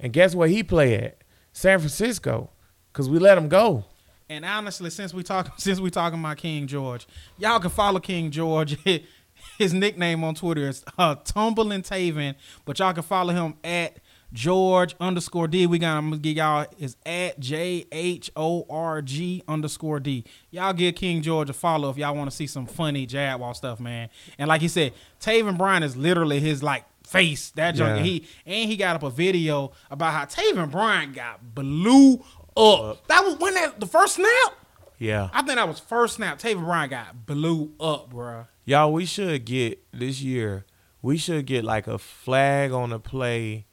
And 0.00 0.12
guess 0.12 0.34
where 0.34 0.48
he 0.48 0.62
play 0.62 0.96
at? 0.96 1.18
San 1.52 1.78
Francisco. 1.78 2.50
Cause 2.92 3.08
we 3.08 3.18
let 3.18 3.38
him 3.38 3.48
go. 3.48 3.84
And 4.28 4.44
honestly, 4.44 4.90
since 4.90 5.14
we 5.14 5.22
talk 5.22 5.52
since 5.58 5.78
we 5.78 5.90
talking 5.90 6.18
about 6.18 6.36
King 6.38 6.66
George, 6.66 7.06
y'all 7.36 7.60
can 7.60 7.70
follow 7.70 8.00
King 8.00 8.30
George. 8.30 8.76
His 9.58 9.72
nickname 9.72 10.24
on 10.24 10.34
Twitter 10.34 10.68
is 10.68 10.84
uh, 10.98 11.14
Tumbling 11.24 11.82
Taven, 11.82 12.34
but 12.64 12.78
y'all 12.78 12.92
can 12.92 13.04
follow 13.04 13.32
him 13.32 13.54
at 13.62 13.98
George 14.32 14.94
underscore 15.00 15.48
D. 15.48 15.66
We 15.66 15.78
got 15.78 15.96
I'm 15.96 16.10
gonna 16.10 16.20
give 16.20 16.36
y'all 16.36 16.66
is 16.78 16.96
at 17.06 17.40
J 17.40 17.86
H 17.90 18.30
O 18.36 18.66
R 18.68 19.00
G 19.00 19.42
underscore 19.48 20.00
D. 20.00 20.24
Y'all 20.50 20.72
give 20.72 20.94
King 20.96 21.22
George 21.22 21.48
a 21.48 21.52
follow 21.54 21.88
if 21.90 21.96
y'all 21.96 22.14
want 22.14 22.30
to 22.30 22.36
see 22.36 22.46
some 22.46 22.66
funny 22.66 23.06
Jaguar 23.06 23.54
stuff, 23.54 23.80
man. 23.80 24.10
And 24.38 24.48
like 24.48 24.60
he 24.60 24.68
said, 24.68 24.92
Taven 25.20 25.56
Bryan 25.56 25.82
is 25.82 25.96
literally 25.96 26.40
his 26.40 26.62
like 26.62 26.84
face. 27.06 27.50
That 27.52 27.74
junk. 27.74 27.98
Yeah. 27.98 28.02
He 28.04 28.28
and 28.44 28.70
he 28.70 28.76
got 28.76 28.96
up 28.96 29.02
a 29.02 29.10
video 29.10 29.72
about 29.90 30.12
how 30.12 30.24
Taven 30.26 30.70
Bryan 30.70 31.12
got 31.12 31.54
blew 31.54 32.22
up. 32.56 33.06
That 33.08 33.24
was 33.24 33.38
when 33.38 33.54
that 33.54 33.80
the 33.80 33.86
first 33.86 34.16
snap. 34.16 34.54
Yeah. 34.98 35.30
I 35.32 35.42
think 35.42 35.56
that 35.56 35.68
was 35.68 35.78
first 35.78 36.16
snap. 36.16 36.38
Taven 36.38 36.64
Bryan 36.64 36.90
got 36.90 37.24
blew 37.24 37.72
up, 37.80 38.10
bro. 38.10 38.46
Y'all, 38.66 38.92
we 38.92 39.06
should 39.06 39.46
get 39.46 39.82
this 39.92 40.20
year, 40.20 40.66
we 41.00 41.16
should 41.16 41.46
get 41.46 41.64
like 41.64 41.86
a 41.86 41.96
flag 41.96 42.72
on 42.72 42.90
the 42.90 42.98
play 42.98 43.64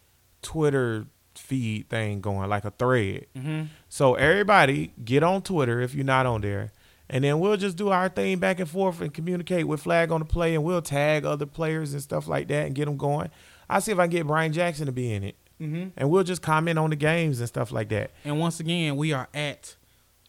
Twitter 0.45 1.05
feed 1.35 1.89
thing 1.89 2.21
going, 2.21 2.47
like 2.49 2.63
a 2.63 2.71
thread. 2.71 3.25
So 3.89 4.15
everybody 4.15 4.93
get 5.03 5.21
on 5.23 5.41
Twitter 5.41 5.81
if 5.81 5.93
you're 5.93 6.05
not 6.05 6.25
on 6.25 6.41
there. 6.41 6.71
And 7.09 7.23
then 7.23 7.39
we'll 7.39 7.57
just 7.57 7.75
do 7.77 7.89
our 7.89 8.09
thing 8.09 8.39
back 8.39 8.59
and 8.59 8.69
forth 8.69 9.01
and 9.01 9.13
communicate 9.13 9.67
with 9.67 9.81
flag 9.81 10.11
on 10.11 10.19
the 10.21 10.25
play, 10.25 10.55
and 10.55 10.63
we'll 10.63 10.81
tag 10.81 11.23
other 11.25 11.45
players 11.45 11.93
and 11.93 12.01
stuff 12.01 12.27
like 12.27 12.47
that 12.47 12.65
and 12.67 12.73
get 12.75 12.85
them 12.85 12.97
going. 12.97 13.29
I'll 13.69 13.81
see 13.81 13.91
if 13.91 13.99
I 13.99 14.03
can 14.03 14.11
get 14.11 14.27
Brian 14.27 14.53
Jackson 14.53 14.85
to 14.87 14.91
be 14.91 15.11
in 15.13 15.23
it, 15.23 15.35
Mhm. 15.61 15.91
and 15.97 16.09
we'll 16.09 16.23
just 16.23 16.41
comment 16.41 16.79
on 16.79 16.89
the 16.89 16.95
games 16.95 17.39
and 17.39 17.47
stuff 17.47 17.71
like 17.71 17.89
that. 17.89 18.11
And 18.23 18.39
once 18.39 18.59
again, 18.59 18.95
we 18.95 19.13
are 19.13 19.27
at 19.35 19.75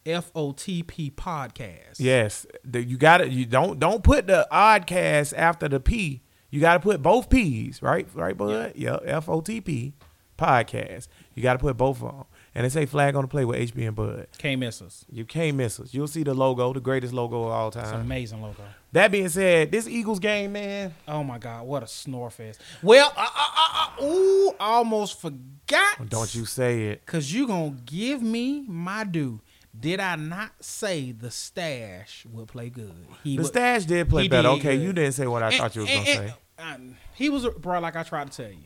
FOTP 0.05 1.11
Podcast. 1.15 1.95
Yes, 1.99 2.45
the, 2.63 2.83
you 2.83 2.97
got 2.97 3.17
to 3.17 3.29
You 3.29 3.45
don't 3.45 3.79
don't 3.79 4.03
put 4.03 4.27
the 4.27 4.47
oddcast 4.51 5.33
after 5.35 5.67
the 5.67 5.79
P. 5.79 6.21
You 6.49 6.61
got 6.61 6.75
to 6.75 6.79
put 6.79 7.01
both 7.01 7.29
P's, 7.29 7.81
right? 7.81 8.07
Right, 8.13 8.37
bud. 8.37 8.73
Yeah. 8.75 8.97
F 9.05 9.27
O 9.29 9.41
T 9.41 9.61
P 9.61 9.93
podcast. 10.37 11.07
You 11.35 11.43
got 11.43 11.53
to 11.53 11.59
put 11.59 11.77
both 11.77 12.01
of 12.01 12.11
them, 12.13 12.25
and 12.55 12.65
they 12.65 12.69
say 12.69 12.85
flag 12.85 13.15
on 13.15 13.23
the 13.23 13.27
play 13.27 13.45
with 13.45 13.57
HB 13.59 13.87
and 13.87 13.95
Bud. 13.95 14.27
Can't 14.37 14.59
miss 14.59 14.81
us. 14.81 15.05
You 15.11 15.25
can't 15.25 15.57
miss 15.57 15.79
us. 15.79 15.93
You'll 15.93 16.07
see 16.07 16.23
the 16.23 16.33
logo, 16.33 16.73
the 16.73 16.79
greatest 16.79 17.13
logo 17.13 17.43
of 17.43 17.51
all 17.51 17.67
It's 17.69 17.77
an 17.77 17.83
time. 17.83 18.01
amazing 18.01 18.41
logo. 18.41 18.63
That 18.93 19.11
being 19.11 19.29
said, 19.29 19.71
this 19.71 19.87
Eagles 19.87 20.19
game, 20.19 20.53
man. 20.53 20.93
Oh 21.07 21.23
my 21.23 21.37
God, 21.37 21.65
what 21.67 21.83
a 21.83 21.87
snore 21.87 22.29
fest. 22.29 22.59
Well, 22.81 23.11
uh, 23.15 23.21
uh, 23.21 23.45
uh, 23.57 23.87
uh, 24.01 24.05
ooh, 24.05 24.51
almost 24.59 25.19
forgot. 25.19 26.07
Don't 26.09 26.33
you 26.33 26.45
say 26.45 26.87
it. 26.87 27.05
Cause 27.05 27.31
you 27.31 27.47
gonna 27.47 27.75
give 27.85 28.21
me 28.21 28.63
my 28.67 29.03
due. 29.03 29.41
Did 29.79 29.99
I 29.99 30.15
not 30.15 30.51
say 30.59 31.11
the 31.11 31.29
stash 31.29 32.25
would 32.31 32.47
play 32.47 32.69
good? 32.71 32.93
He 33.23 33.35
The 33.35 33.43
would- 33.43 33.47
stash 33.49 33.85
did 33.85 34.09
play 34.09 34.27
better. 34.27 34.47
did 34.49 34.59
Okay, 34.59 34.77
good. 34.77 34.83
you 34.85 34.93
didn't 34.93 35.13
say 35.13 35.27
what 35.27 35.43
I 35.43 35.47
And- 35.49 35.55
thought 35.57 35.75
you 35.75 35.81
was 35.83 35.91
and- 35.91 36.05
gonna 36.05 36.19
and- 36.57 36.91
say. 36.91 36.97
he 37.13 37.29
was 37.29 37.45
bro, 37.59 37.79
like 37.79 37.95
I 37.95 38.01
tried 38.03 38.31
to 38.31 38.35
tell 38.43 38.51
you, 38.51 38.63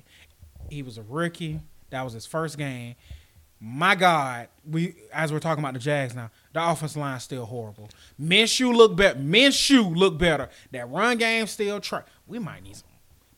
he 0.71 0.81
was 0.83 0.97
a 0.97 1.03
rookie. 1.03 1.59
That 1.89 2.03
was 2.03 2.13
his 2.13 2.25
first 2.25 2.57
game. 2.57 2.95
My 3.59 3.93
God, 3.93 4.47
we 4.67 4.95
as 5.13 5.31
we're 5.31 5.39
talking 5.39 5.63
about 5.63 5.73
the 5.73 5.79
Jags 5.79 6.15
now, 6.15 6.31
the 6.53 6.67
offensive 6.67 6.99
line 6.99 7.19
still 7.19 7.45
horrible. 7.45 7.89
Minshew 8.19 8.75
look 8.75 8.95
better. 8.95 9.19
Minshew 9.19 9.95
look 9.95 10.17
better. 10.17 10.49
That 10.71 10.89
run 10.89 11.17
game 11.17 11.45
still 11.45 11.79
try. 11.79 12.01
We 12.25 12.39
might 12.39 12.63
need 12.63 12.75
some. 12.77 12.87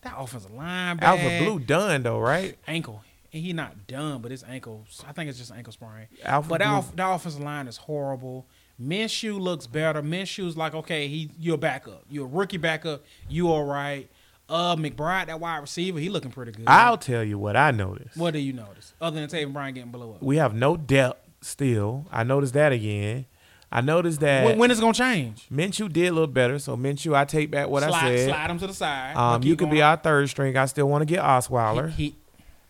That 0.02 0.13
offensive 0.17 0.52
line 0.54 0.98
bad. 0.98 1.19
Alfred 1.19 1.43
Blue 1.43 1.60
done 1.60 2.04
though, 2.04 2.19
right? 2.19 2.58
ankle. 2.67 3.04
And 3.34 3.41
he 3.41 3.52
not 3.52 3.88
done, 3.88 4.22
but 4.22 4.30
his 4.32 4.43
ankle. 4.43 4.86
I 5.08 5.12
think 5.12 5.30
it's 5.30 5.39
just 5.39 5.52
ankle 5.52 5.74
sprain. 5.74 6.08
Alpha 6.24 6.48
but 6.48 6.62
Blue- 6.62 6.96
the 6.96 7.10
offensive 7.10 7.41
line 7.41 7.67
is 7.67 7.78
horrible. 7.78 8.46
Minshew 8.82 9.39
looks 9.39 9.67
better. 9.67 10.02
Minshew's 10.02 10.56
like, 10.56 10.74
okay, 10.74 11.08
he 11.08 11.32
you're 11.39 11.56
a 11.56 11.58
backup. 11.58 12.04
You're 12.10 12.26
a 12.26 12.30
rookie 12.30 12.58
backup. 12.58 13.04
You 13.28 13.50
all 13.50 13.63
right. 13.65 14.10
Uh, 14.50 14.76
McBride, 14.76 15.28
that 15.28 15.40
wide 15.40 15.58
receiver, 15.60 16.00
he 16.00 16.10
looking 16.10 16.32
pretty 16.32 16.52
good. 16.52 16.66
I'll 16.68 16.98
tell 16.98 17.24
you 17.24 17.40
what 17.40 17.56
I 17.56 17.72
noticed. 17.72 18.18
what 18.18 18.34
do 18.34 18.40
you 18.40 18.54
notice 18.54 18.94
other 19.02 19.20
than 19.26 19.30
Taven 19.30 19.54
Bryan 19.54 19.74
getting 19.74 19.92
blow 19.92 20.12
up? 20.14 20.22
We 20.22 20.38
have 20.38 20.54
no 20.54 20.76
depth 20.78 21.28
still. 21.42 22.06
I 22.12 22.24
noticed 22.24 22.54
that 22.54 22.72
again. 22.72 23.26
I 23.72 23.82
noticed 23.82 24.20
that 24.20 24.46
When, 24.46 24.60
when 24.60 24.72
is 24.72 24.78
it 24.78 24.82
gonna 24.82 24.94
change? 24.94 25.48
Minshew 25.52 25.92
did 25.92 26.10
a 26.10 26.12
little 26.12 26.28
better. 26.28 26.60
So 26.60 26.78
Minshew, 26.78 27.16
I 27.16 27.26
take 27.26 27.50
back 27.50 27.70
what 27.70 27.82
slide, 27.84 28.04
I 28.04 28.16
said. 28.18 28.30
slide 28.30 28.50
him 28.52 28.60
to 28.60 28.68
the 28.68 28.74
side. 28.74 29.16
Um, 29.16 29.42
you 29.44 29.56
could 29.56 29.72
be 29.72 29.82
our 29.82 29.98
third 29.98 30.30
string. 30.30 30.56
I 30.58 30.66
still 30.66 30.88
want 30.88 31.02
to 31.02 31.06
get 31.08 31.24
Osweiler 31.24 31.90
He, 31.90 32.16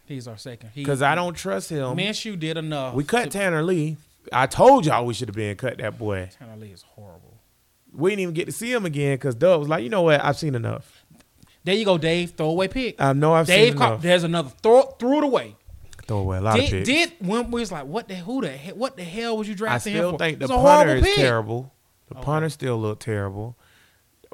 he 0.08 0.14
he's 0.16 0.28
our 0.30 0.38
second. 0.38 0.70
Because 0.76 1.02
I 1.02 1.16
don't 1.16 1.34
trust 1.34 1.70
him. 1.70 1.98
Minshew 1.98 2.40
did 2.40 2.56
enough. 2.58 2.94
we 2.94 3.04
cut 3.04 3.26
to- 3.26 3.30
Tanner 3.32 3.64
Lee. 3.64 3.98
I 4.32 4.46
told 4.48 4.86
y'all 4.86 5.06
we 5.06 5.14
should 5.14 5.28
have 5.28 5.36
been 5.36 5.58
cut 5.58 5.78
that 5.80 5.98
boy. 5.98 6.30
Tanner 6.40 6.56
Lee 6.56 6.70
is 6.72 6.84
horrible. 6.84 7.38
we 7.92 8.12
didn't 8.12 8.22
even 8.22 8.34
get 8.34 8.46
to 8.46 8.54
see 8.54 8.72
him 8.72 8.86
again 8.86 9.16
because 9.16 9.36
Dub 9.36 9.60
was 9.60 9.68
like, 9.68 9.84
you 9.84 9.90
know 9.90 10.04
what, 10.04 10.24
I've 10.24 10.38
seen 10.38 10.56
enough. 10.56 11.03
There 11.63 11.76
you 11.76 11.86
go, 11.86 11.97
Dave. 11.97 12.32
Throwaway 12.32 12.67
pick. 12.67 13.02
I 13.02 13.13
know 13.13 13.34
I've 13.34 13.47
Dave 13.47 13.69
seen 13.69 13.78
caught, 13.78 13.91
enough. 13.93 14.02
there's 14.02 14.23
another 14.23 14.49
throw 14.62 14.82
threw 14.99 15.17
it 15.19 15.23
away. 15.23 15.56
Throw 16.06 16.17
away 16.19 16.38
a 16.38 16.41
lot 16.41 16.60
of 16.60 16.65
Did, 16.65 16.71
picks. 16.71 16.88
did 16.88 17.13
when 17.28 17.49
we 17.52 17.62
was 17.62 17.71
like, 17.71 17.86
what 17.86 18.08
the 18.10 18.15
who 18.15 18.41
the 18.41 18.49
hell, 18.49 18.76
what 18.76 18.97
the 18.97 19.04
hell 19.04 19.38
was 19.38 19.47
you 19.47 19.54
I 19.54 19.58
drafting 19.58 19.93
him 19.93 19.99
still 19.99 20.12
for? 20.12 20.17
think 20.17 20.39
the 20.39 20.45
It's 20.45 20.52
a 20.52 20.56
punter 20.56 20.69
horrible 20.89 20.93
is 21.04 21.06
pick. 21.06 21.15
terrible. 21.15 21.73
The 22.10 22.15
punter 22.15 22.49
still 22.49 22.78
look 22.78 22.99
terrible. 22.99 23.58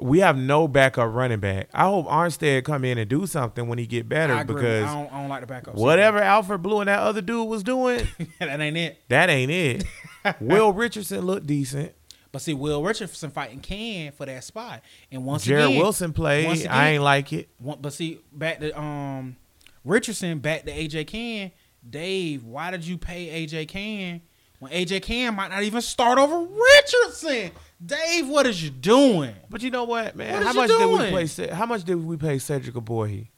We 0.02 0.20
have 0.20 0.36
no 0.36 0.66
backup 0.66 1.12
running 1.12 1.40
back. 1.40 1.68
I 1.74 1.84
hope 1.84 2.06
Armstead 2.06 2.64
come 2.64 2.84
in 2.86 2.96
and 2.98 3.08
do 3.08 3.26
something 3.26 3.68
when 3.68 3.78
he 3.78 3.86
get 3.86 4.08
better 4.08 4.32
I 4.34 4.40
agree. 4.40 4.54
because 4.56 4.84
I 4.88 4.94
don't, 4.94 5.12
I 5.12 5.20
don't 5.20 5.28
like 5.28 5.46
the 5.46 5.52
backups. 5.54 5.74
whatever 5.74 6.18
Alfred 6.18 6.62
Blue 6.62 6.80
and 6.80 6.88
that 6.88 7.00
other 7.00 7.20
dude 7.20 7.46
was 7.46 7.62
doing, 7.62 8.08
that 8.40 8.58
ain't 8.60 8.76
it. 8.78 8.98
that 9.08 9.28
ain't 9.30 9.50
it. 9.52 9.84
Will 10.40 10.72
Richardson 10.72 11.20
looked 11.20 11.46
decent. 11.46 11.92
But 12.32 12.42
see, 12.42 12.54
Will 12.54 12.82
Richardson 12.82 13.30
fighting 13.30 13.60
Can 13.60 14.12
for 14.12 14.24
that 14.26 14.44
spot, 14.44 14.82
and 15.10 15.24
once 15.24 15.44
Jared 15.44 15.66
again, 15.66 15.78
Wilson 15.78 16.12
played. 16.12 16.66
I 16.68 16.90
ain't 16.90 17.02
like 17.02 17.32
it. 17.32 17.48
One, 17.58 17.78
but 17.80 17.92
see, 17.92 18.20
back 18.32 18.60
to 18.60 18.78
um 18.80 19.36
Richardson, 19.84 20.38
back 20.38 20.64
to 20.64 20.70
AJ 20.72 21.06
Cann. 21.08 21.50
Dave, 21.88 22.44
why 22.44 22.70
did 22.70 22.84
you 22.86 22.98
pay 22.98 23.44
AJ 23.46 23.68
Cann 23.68 24.20
when 24.58 24.70
AJ 24.70 25.02
Cann 25.02 25.34
might 25.34 25.48
not 25.50 25.62
even 25.62 25.80
start 25.80 26.18
over 26.18 26.46
Richardson? 26.74 27.50
Dave, 27.84 28.28
what 28.28 28.46
is 28.46 28.62
you 28.62 28.70
doing? 28.70 29.34
But 29.48 29.62
you 29.62 29.70
know 29.70 29.84
what, 29.84 30.14
man? 30.14 30.34
What 30.34 30.42
how 30.46 30.52
much 30.52 30.68
did 30.68 30.78
we 30.78 30.96
doing? 30.98 31.26
play? 31.26 31.48
How 31.48 31.66
much 31.66 31.82
did 31.84 31.96
we 32.04 32.16
pay 32.16 32.38
Cedric 32.38 32.74
Ogbuehi? 32.76 33.28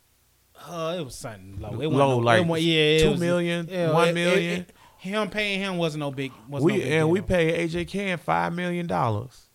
Uh, 0.68 0.96
it 0.98 1.04
was 1.04 1.14
something 1.16 1.58
low. 1.60 1.80
It 1.80 1.88
Low, 1.88 2.08
no, 2.10 2.18
like 2.18 2.40
it, 2.42 2.46
wa- 2.46 2.56
yeah, 2.56 3.08
was- 3.10 3.20
million, 3.20 3.68
yeah, 3.70 3.92
one 3.92 4.08
it- 4.08 4.14
million? 4.14 4.60
it- 4.62 4.72
him 5.02 5.30
paying 5.30 5.58
him 5.60 5.78
wasn't 5.78 6.00
no 6.00 6.10
big. 6.12 6.32
Was 6.48 6.62
We 6.62 6.72
no 6.72 6.78
big 6.78 6.92
and 6.92 7.10
we 7.10 7.18
deal. 7.20 7.26
paid 7.28 7.70
AJ 7.70 7.88
Cann 7.88 8.18
five 8.18 8.52
million 8.54 8.86
dollars. 8.86 9.48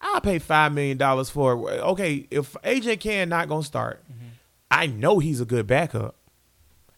I'll 0.00 0.20
pay 0.20 0.38
five 0.38 0.72
million 0.72 0.96
dollars 0.98 1.30
for. 1.30 1.70
Okay, 1.70 2.26
if 2.30 2.54
AJ 2.64 3.00
Cann 3.00 3.28
not 3.28 3.48
gonna 3.48 3.62
start, 3.62 4.02
Mm-hmm. 4.10 4.26
I 4.70 4.86
know 4.86 5.18
he's 5.18 5.40
a 5.40 5.44
good 5.44 5.66
backup, 5.66 6.16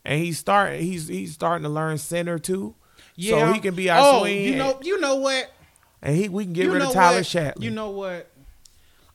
and 0.05 0.21
he's 0.23 0.39
starting. 0.39 0.83
He's 0.83 1.09
he's 1.09 1.33
starting 1.35 1.63
to 1.65 1.69
learn 1.69 1.99
center 1.99 2.39
too, 2.39 2.75
Yeah. 3.17 3.47
so 3.47 3.53
he 3.53 3.61
can 3.61 3.75
be 3.75 3.89
our 3.91 3.99
oh, 4.03 4.21
swing. 4.21 4.43
You 4.45 4.57
know, 4.57 4.79
you 4.83 5.01
know 5.01 5.17
what? 5.17 5.51
and 6.03 6.17
he 6.17 6.29
we 6.29 6.45
can 6.45 6.53
get 6.53 6.65
you 6.65 6.73
rid 6.73 6.83
of 6.83 6.93
Tyler 6.93 7.17
what? 7.19 7.25
Shatley. 7.25 7.63
You 7.63 7.71
know 7.71 7.91
what? 7.91 8.29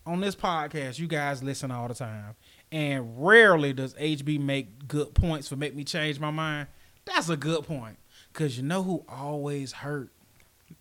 On 0.06 0.22
this 0.22 0.36
podcast, 0.36 1.00
you 1.00 1.08
guys 1.08 1.44
listen 1.44 1.70
all 1.72 1.88
the 1.88 1.94
time, 1.94 2.36
and 2.72 3.26
rarely 3.26 3.74
does 3.74 3.94
HB 3.96 4.40
make 4.40 4.88
good 4.88 5.14
points 5.14 5.48
for 5.48 5.56
make 5.56 5.76
me 5.76 5.84
change 5.84 6.20
my 6.20 6.32
mind. 6.32 6.68
That's 7.06 7.30
a 7.30 7.38
good 7.38 7.64
point, 7.66 7.98
cause 8.38 8.56
you 8.56 8.64
know 8.64 8.84
who 8.84 9.04
always 9.10 9.72
hurt. 9.74 10.10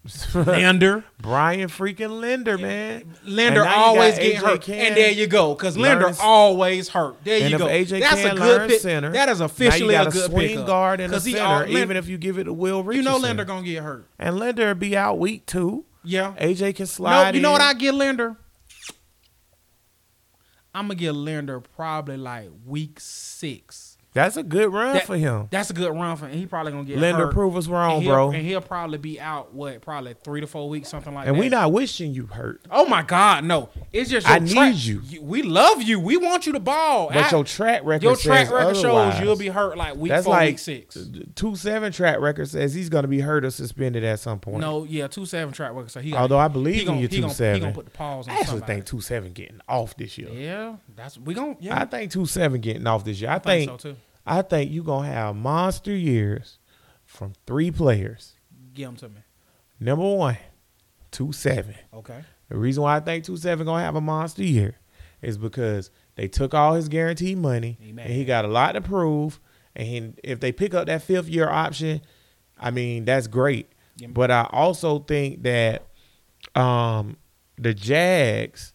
Linder, 0.35 1.05
Brian 1.21 1.69
freaking 1.69 2.21
Linder, 2.21 2.57
man. 2.59 3.15
Linder 3.25 3.63
And 3.63 3.71
now 3.71 3.77
you 3.77 3.85
always 3.85 4.17
get 4.19 4.37
AJ 4.37 4.39
hurt, 4.47 4.63
Can 4.63 4.75
and 4.87 4.97
there 4.97 5.11
you 5.11 5.27
go, 5.27 5.55
cause 5.57 5.77
Linder 5.77 6.13
always 6.23 6.89
hurt. 6.89 7.17
There 7.25 7.49
you 7.49 7.59
go. 7.59 7.67
AJ 7.67 8.01
That's 8.01 8.21
can 8.23 8.37
a 8.37 8.41
good 8.41 8.71
pick. 8.71 8.81
center, 8.81 9.11
That 9.13 9.29
is 9.29 9.41
officially 9.41 9.95
a 9.97 10.05
good 10.11 10.31
swing 10.31 10.49
pickup. 10.51 10.67
guard 10.69 11.01
and 11.01 11.13
a 11.13 11.21
center, 11.21 11.41
all- 11.43 11.69
even 11.69 11.97
if 11.97 12.07
you 12.09 12.19
give 12.19 12.39
it 12.39 12.45
to 12.45 12.53
Will 12.53 12.93
you 12.95 13.03
know 13.03 13.17
Linder 13.17 13.45
gonna 13.45 13.65
get 13.67 13.83
hurt. 13.83 14.07
and 14.19 14.39
Linder 14.39 14.75
be 14.77 14.97
out 14.97 15.19
week 15.19 15.45
two. 15.47 15.85
Yeah. 16.05 16.35
AJ 16.39 16.77
can 16.77 16.87
slide. 16.87 17.27
Nope, 17.27 17.35
you 17.37 17.41
know 17.41 17.51
what 17.51 17.63
I 17.63 17.75
get 17.75 17.93
Linder? 17.95 18.37
I'm 20.75 20.85
gonna 20.87 20.95
get 20.97 21.13
Linder 21.13 21.59
probably 21.61 22.17
like 22.17 22.51
week 22.65 23.01
six. 23.01 23.96
That's 24.17 24.37
a 24.37 24.43
good 24.43 24.73
run 24.73 24.95
That- 24.95 25.07
for 25.07 25.17
him. 25.17 25.47
That's 25.51 25.71
a 25.71 25.73
good 25.73 25.93
run 25.93 26.17
for 26.17 26.27
him. 26.27 26.37
He 26.39 26.47
probably 26.47 26.73
gonna 26.73 26.85
get 26.85 26.99
Linder 26.99 27.27
hurt. 27.27 27.33
prove 27.33 27.57
us 27.57 27.67
wrong, 27.69 27.99
and 27.99 28.07
bro. 28.07 28.31
And 28.33 28.43
he'll 28.45 28.61
probably 28.61 28.99
be 28.99 29.21
out 29.21 29.55
what, 29.55 29.81
probably 29.83 30.15
three 30.25 30.41
to 30.41 30.47
four 30.47 30.69
weeks, 30.69 30.89
something 30.89 31.15
like 31.15 31.27
And 31.29 31.37
that. 31.37 31.39
And 31.39 31.39
we 31.39 31.49
not 31.51 31.71
wishing 31.73 32.13
you 32.13 32.27
hurt. 32.27 32.63
Oh 32.71 32.87
my 32.87 33.03
God, 33.03 33.45
no! 33.45 33.69
It's 33.93 34.11
just 34.11 34.27
I 34.29 34.39
track- 34.39 34.51
need 34.73 34.77
you. 34.77 35.03
We 35.23 35.43
love 35.43 35.83
you. 35.83 36.01
We 36.01 36.17
want 36.17 36.47
you 36.47 36.53
to 36.55 36.61
ball. 36.61 37.09
But 37.13 37.25
I- 37.25 37.31
your 37.31 37.45
track 37.45 37.83
record 37.85 38.03
your 38.05 38.17
track 38.17 38.51
record 38.51 38.77
otherwise. 38.77 39.15
shows 39.15 39.23
you'll 39.23 39.37
be 39.37 39.49
hurt 39.49 39.77
like 39.77 39.97
week 39.97 40.11
That's 40.11 40.25
four, 40.25 40.35
like 40.35 40.49
week 40.49 40.59
six. 40.59 40.97
two 41.35 41.55
seven 41.55 41.93
track 41.93 42.19
record 42.19 42.49
says 42.49 42.75
he's 42.75 42.89
gonna 42.89 43.09
be 43.09 43.21
hurt 43.21 43.45
or 43.45 43.51
suspended 43.51 44.03
at 44.03 44.19
some 44.21 44.39
point. 44.41 44.61
No, 44.61 44.85
yeah, 44.85 45.07
two 45.09 45.27
seven 45.27 45.53
track 45.53 45.73
record. 45.75 45.91
So 45.91 46.01
he. 46.01 46.11
Got, 46.13 46.23
Although 46.23 46.39
I 46.39 46.49
he 46.49 46.53
believe 46.55 46.81
in 46.81 46.87
gonna, 46.87 47.01
your 47.01 47.09
he 47.11 47.17
two 47.17 47.21
gonna, 47.23 47.33
He 47.33 47.37
seven. 47.37 47.61
gonna 47.61 47.75
put 47.75 47.85
the 47.85 47.91
pause 47.91 48.27
on 48.29 48.33
I 48.35 48.39
actually 48.39 48.47
somebody. 48.61 48.73
think 48.73 48.87
two 48.87 49.01
seven 49.03 49.33
getting 49.33 49.61
off 49.69 49.97
this 49.97 50.17
year. 50.17 50.31
Yeah, 50.33 50.77
that's 50.97 51.19
we 51.19 51.35
gonna. 51.35 51.57
Yeah, 51.61 51.79
I 51.81 51.85
think 51.85 52.11
two 52.11 52.25
seven 52.27 52.61
getting 52.63 52.87
off 52.87 53.05
this 53.05 53.21
year. 53.21 53.31
I, 53.31 53.35
I 53.35 53.39
think 53.39 53.69
think, 53.69 53.81
so 53.83 53.91
too. 53.91 53.97
I 54.27 54.43
think 54.43 54.73
you're 54.73 54.85
gonna 54.85 55.09
have 55.09 55.37
monster 55.37 55.95
years 55.95 56.59
from 57.05 57.35
three 57.47 57.71
players. 57.71 58.35
Give 58.75 58.89
them 58.89 58.97
to 58.97 59.09
me. 59.09 59.21
Number 59.79 60.05
one, 60.05 60.39
two 61.11 61.33
seven. 61.33 61.75
Okay. 61.95 62.25
The 62.49 62.57
reason 62.57 62.83
why 62.83 62.97
I 62.97 63.01
think 63.01 63.25
two 63.25 63.37
seven 63.37 63.67
gonna 63.67 63.85
have 63.85 63.97
a 63.97 64.01
monster 64.01 64.43
year 64.45 64.77
is 65.23 65.39
because 65.39 65.91
they 66.17 66.29
took 66.29 66.55
all 66.55 66.75
his 66.75 66.89
guaranteed 66.89 67.39
money 67.39 67.79
He 67.81 67.91
and 67.91 68.01
he 68.01 68.25
got 68.25 68.45
a 68.45 68.49
lot 68.49 68.73
to 68.73 68.81
prove. 68.81 69.41
And 69.75 69.87
he, 69.87 70.13
if 70.25 70.41
they 70.41 70.53
pick 70.53 70.75
up 70.75 70.87
that 70.87 71.03
fifth 71.03 71.29
year 71.29 71.49
option, 71.49 72.01
I 72.59 72.71
mean 72.71 73.05
that's 73.05 73.27
great. 73.27 73.71
But 74.09 74.31
I 74.31 74.49
also 74.51 74.99
think 74.99 75.43
that 75.45 75.87
um, 76.55 77.17
the 77.59 77.73
Jags 77.75 78.73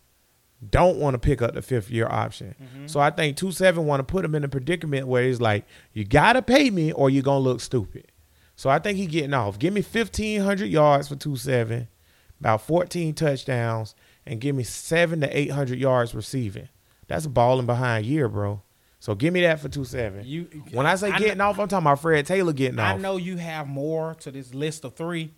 don't 0.69 0.97
want 0.97 1.15
to 1.15 1.19
pick 1.19 1.41
up 1.41 1.54
the 1.54 1.62
fifth 1.62 1.89
year 1.89 2.08
option. 2.08 2.56
Mm-hmm. 2.62 2.88
So 2.88 3.00
I 3.00 3.10
think 3.10 3.38
two 3.38 3.52
seven 3.52 3.86
want 3.86 4.00
to 4.00 4.04
put 4.04 4.24
him 4.24 4.36
in 4.36 4.43
a 4.43 4.47
predicament 4.47 5.08
where 5.08 5.24
it's 5.24 5.41
like 5.41 5.65
you 5.93 6.06
gotta 6.06 6.41
pay 6.41 6.69
me 6.69 6.91
or 6.91 7.10
you're 7.10 7.24
gonna 7.24 7.39
look 7.39 7.62
stupid. 7.62 8.12
So 8.56 8.69
I 8.69 8.78
think 8.80 8.97
he 8.97 9.08
getting 9.08 9.34
off. 9.34 9.58
Give 9.58 9.74
me 9.74 9.82
fifteen 9.82 10.41
hundred 10.41 10.67
yards 10.67 11.08
for 11.08 11.15
two 11.15 11.36
seven, 11.36 11.88
about 12.39 12.62
fourteen 12.62 13.13
touchdowns, 13.13 13.95
and 14.26 14.39
give 14.39 14.56
me 14.56 14.63
seven 14.63 15.21
to 15.21 15.38
eight 15.38 15.52
hundred 15.52 15.80
yards 15.80 16.13
receiving. 16.13 16.69
That's 17.08 17.26
a 17.26 17.30
balling 17.30 17.65
behind 17.65 18.06
year, 18.06 18.30
bro. 18.30 18.62
So 19.00 19.15
give 19.15 19.34
me 19.34 19.41
that 19.41 19.60
for 19.60 19.67
two 19.67 19.84
seven. 19.84 20.24
You 20.28 20.43
When 20.74 20.86
I 20.86 20.93
say 20.93 21.10
getting 21.10 21.28
kn- 21.38 21.41
off, 21.41 21.60
I'm 21.60 21.67
talking 21.67 21.88
about 21.88 22.02
Fred 22.02 22.24
Taylor 22.28 22.54
getting 22.54 22.78
I 22.78 22.91
off. 22.91 23.00
I 23.00 23.02
know 23.02 23.17
you 23.17 23.38
have 23.38 23.67
more 23.67 24.13
to 24.19 24.30
this 24.30 24.54
list 24.54 24.86
of 24.86 24.95
three. 24.95 25.34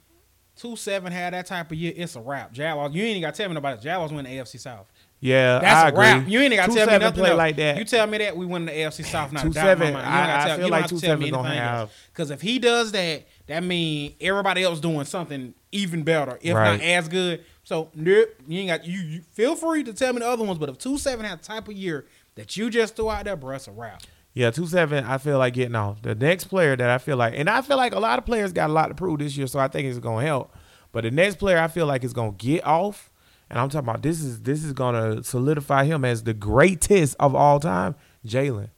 Two 0.57 0.75
seven 0.75 1.11
had 1.13 1.33
that 1.33 1.45
type 1.45 1.71
of 1.71 1.77
year. 1.77 1.93
It's 1.95 2.17
a 2.17 2.21
wrap. 2.21 2.51
Jaguars. 2.51 2.93
You 2.93 3.03
ain't 3.03 3.21
got 3.21 3.33
to 3.33 3.41
tell 3.41 3.49
me 3.49 3.55
about 3.55 3.79
it. 3.79 3.81
Jaguars 3.81 4.11
win 4.11 4.25
the 4.25 4.31
AFC 4.31 4.59
South. 4.59 4.91
Yeah, 5.25 5.59
That's 5.59 5.73
I 5.83 5.85
a 5.85 5.87
agree. 5.89 5.99
wrap. 6.01 6.27
You 6.27 6.39
ain't 6.41 6.53
got 6.55 6.69
to 6.69 6.75
tell 6.75 6.87
me 6.87 6.97
nothing 6.97 7.19
play 7.21 7.29
else. 7.29 7.37
like 7.37 7.55
that. 7.55 7.77
You 7.77 7.85
tell 7.85 8.05
me 8.07 8.17
that 8.17 8.35
we 8.35 8.45
win 8.45 8.65
the 8.65 8.73
AFC 8.73 9.05
South. 9.05 9.31
Not 9.31 9.43
Two 9.43 9.53
doubt 9.53 9.63
in 9.73 9.79
my 9.79 9.85
seven, 9.85 9.93
mind. 9.93 10.05
You 10.05 10.11
don't 10.11 10.19
I- 10.29 10.43
I 10.43 10.47
tell, 10.47 10.57
feel 10.57 10.67
like 10.69 10.87
two 10.87 10.99
seven 10.99 11.29
gonna 11.31 11.55
have- 11.55 11.91
Because 12.11 12.29
if 12.29 12.41
he 12.41 12.59
does 12.59 12.91
that, 12.91 13.25
that 13.47 13.63
means 13.63 14.15
everybody 14.19 14.63
else 14.63 14.81
doing 14.81 15.05
something 15.05 15.53
even 15.71 16.03
better, 16.03 16.37
if 16.41 16.53
Right. 16.53 16.71
not 16.77 16.81
as 16.85 17.07
good. 17.07 17.41
So 17.63 17.89
nope, 17.95 18.29
you 18.49 18.59
ain't 18.59 18.67
got 18.67 18.85
you, 18.85 18.99
you. 18.99 19.21
Feel 19.31 19.55
free 19.55 19.83
to 19.85 19.93
tell 19.93 20.11
me 20.11 20.19
the 20.19 20.27
other 20.27 20.43
ones, 20.43 20.59
but 20.59 20.67
if 20.67 20.77
two 20.77 20.97
seven 20.97 21.25
had 21.25 21.39
the 21.39 21.43
type 21.45 21.69
of 21.69 21.73
year 21.73 22.05
that 22.35 22.57
you 22.57 22.69
just 22.69 22.97
threw 22.97 23.09
out 23.09 23.23
there, 23.23 23.37
bro, 23.37 23.55
it's 23.55 23.69
a 23.69 23.71
wrap. 23.71 24.01
Yeah, 24.33 24.51
two 24.51 24.67
seven. 24.67 25.05
I 25.05 25.19
feel 25.19 25.37
like 25.37 25.53
getting 25.53 25.75
off. 25.75 26.01
The 26.01 26.15
next 26.15 26.45
player 26.45 26.75
that 26.75 26.89
I 26.89 26.97
feel 26.97 27.15
like, 27.15 27.33
and 27.37 27.49
I 27.49 27.61
feel 27.61 27.77
like 27.77 27.93
a 27.95 27.99
lot 27.99 28.19
of 28.19 28.25
players 28.25 28.51
got 28.51 28.69
a 28.69 28.73
lot 28.73 28.87
to 28.87 28.93
prove 28.95 29.19
this 29.19 29.37
year, 29.37 29.47
so 29.47 29.59
I 29.59 29.69
think 29.69 29.87
it's 29.87 29.99
gonna 29.99 30.25
help. 30.25 30.53
But 30.91 31.05
the 31.05 31.11
next 31.11 31.37
player 31.37 31.59
I 31.59 31.69
feel 31.69 31.85
like 31.85 32.03
is 32.03 32.11
gonna 32.13 32.31
get 32.33 32.65
off, 32.67 33.09
and 33.53 33.61
I'm 33.61 33.69
talking 33.69 33.87
about 33.87 34.01
this 34.01 34.19
is 34.21 34.41
this 34.41 34.63
is 34.63 34.73
gonna 34.73 35.23
solidify 35.23 35.85
him 35.85 36.03
as 36.03 36.23
the 36.23 36.33
greatest 36.33 37.15
of 37.19 37.35
all 37.35 37.59
time, 37.59 37.93
Jalen. 38.25 38.69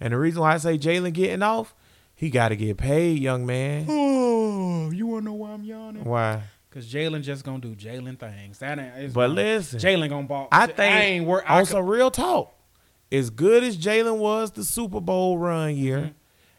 And 0.00 0.12
the 0.12 0.18
reason 0.18 0.40
why 0.42 0.54
I 0.54 0.56
say 0.58 0.76
Jalen 0.76 1.12
getting 1.12 1.42
off, 1.42 1.72
he 2.16 2.28
got 2.30 2.48
to 2.48 2.56
get 2.56 2.76
paid, 2.76 3.20
young 3.20 3.46
man. 3.46 3.86
Oh, 3.88 4.90
you 4.90 5.06
wanna 5.06 5.26
know 5.26 5.32
why 5.34 5.52
I'm 5.52 5.62
yawning? 5.64 6.04
Why? 6.04 6.42
Cause 6.70 6.92
Jalen 6.92 7.22
just 7.22 7.44
gonna 7.44 7.60
do 7.60 7.76
Jalen 7.76 8.18
things. 8.18 8.58
That 8.58 8.80
ain't. 8.80 8.92
it's 8.96 9.14
But 9.14 9.28
not- 9.28 9.36
listen, 9.36 9.78
Jalen 9.78 10.08
gonna 10.08 10.26
ball. 10.26 10.48
I 10.50 10.66
think 10.66 10.80
I 10.80 11.00
ain't 11.02 11.26
work. 11.26 11.44
I 11.46 11.58
on 11.58 11.66
could- 11.66 11.68
some 11.72 11.86
real 11.86 12.10
talk, 12.10 12.52
as 13.12 13.30
good 13.30 13.62
as 13.62 13.76
Jalen 13.78 14.18
was 14.18 14.50
the 14.50 14.64
Super 14.64 15.00
Bowl 15.00 15.38
run 15.38 15.76
year, 15.76 15.98
Mm-hmm. 15.98 16.08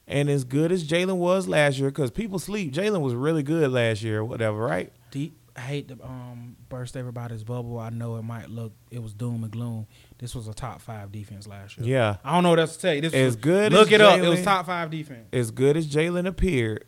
and 0.07 0.29
as 0.29 0.45
good 0.45 0.71
as 0.71 0.87
Jalen 0.87 1.17
was 1.17 1.49
last 1.49 1.77
year, 1.79 1.89
because 1.89 2.11
people 2.11 2.39
sleep. 2.39 2.71
Jalen 2.73 3.01
was 3.01 3.13
really 3.13 3.43
good 3.43 3.69
last 3.71 4.01
year, 4.03 4.19
or 4.19 4.23
whatever, 4.25 4.57
right? 4.59 4.93
deep. 5.11 5.37
I 5.57 5.61
hate 5.61 5.87
to 5.87 5.97
um 6.03 6.57
burst 6.69 6.97
everybody's 6.97 7.43
bubble. 7.43 7.79
I 7.79 7.89
know 7.89 8.17
it 8.17 8.23
might 8.23 8.49
look 8.49 8.73
it 8.91 9.01
was 9.01 9.13
doom 9.13 9.43
and 9.43 9.51
gloom. 9.51 9.87
This 10.17 10.35
was 10.35 10.47
a 10.47 10.53
top 10.53 10.81
five 10.81 11.11
defense 11.11 11.47
last 11.47 11.77
year. 11.77 11.87
Yeah. 11.87 12.17
I 12.23 12.33
don't 12.33 12.43
know 12.43 12.49
what 12.49 12.59
else 12.59 12.75
to 12.75 12.81
tell 12.81 12.93
you. 12.93 13.01
This 13.01 13.13
As 13.13 13.25
was, 13.27 13.35
good 13.37 13.71
Look 13.73 13.87
as 13.87 13.93
it 13.93 14.01
up. 14.01 14.19
It 14.19 14.27
was 14.27 14.41
top 14.43 14.65
five 14.65 14.89
defense. 14.91 15.27
As 15.31 15.51
good 15.51 15.77
as 15.77 15.87
Jalen 15.87 16.27
appeared, 16.27 16.85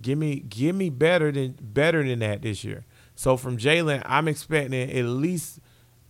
give 0.00 0.18
me 0.18 0.40
give 0.40 0.76
me 0.76 0.90
better 0.90 1.32
than 1.32 1.56
better 1.60 2.02
than 2.06 2.18
that 2.18 2.42
this 2.42 2.64
year. 2.64 2.84
So 3.14 3.36
from 3.36 3.56
Jalen, 3.56 4.02
I'm 4.04 4.28
expecting 4.28 4.90
at 4.90 5.04
least 5.04 5.60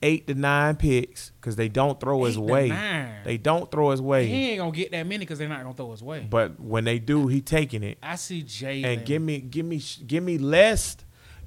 eight 0.03 0.27
to 0.27 0.35
nine 0.35 0.75
picks 0.75 1.31
because 1.41 1.55
they 1.55 1.69
don't 1.69 2.01
throw 2.01 2.25
his 2.25 2.37
Eight 2.37 2.41
to 2.41 2.53
way. 2.53 2.69
nine. 2.69 3.15
They 3.25 3.37
don't 3.37 3.71
throw 3.71 3.91
his 3.91 4.03
way. 4.03 4.27
He 4.27 4.51
ain't 4.51 4.59
gonna 4.59 4.73
get 4.73 4.91
that 4.91 5.07
many 5.07 5.19
because 5.21 5.39
they're 5.39 5.49
not 5.49 5.63
gonna 5.63 5.75
throw 5.77 5.93
his 5.93 6.03
way. 6.03 6.27
But 6.29 6.59
when 6.59 6.83
they 6.85 6.99
do, 6.99 7.29
he 7.29 7.41
taking 7.41 7.85
it. 7.85 7.99
I 8.03 8.17
see 8.17 8.43
Jalen. 8.43 8.85
and 8.85 9.05
give 9.07 9.23
me 9.23 9.39
give 9.41 9.65
me 9.67 9.81
give 10.07 10.25
me 10.25 10.39
less 10.39 10.97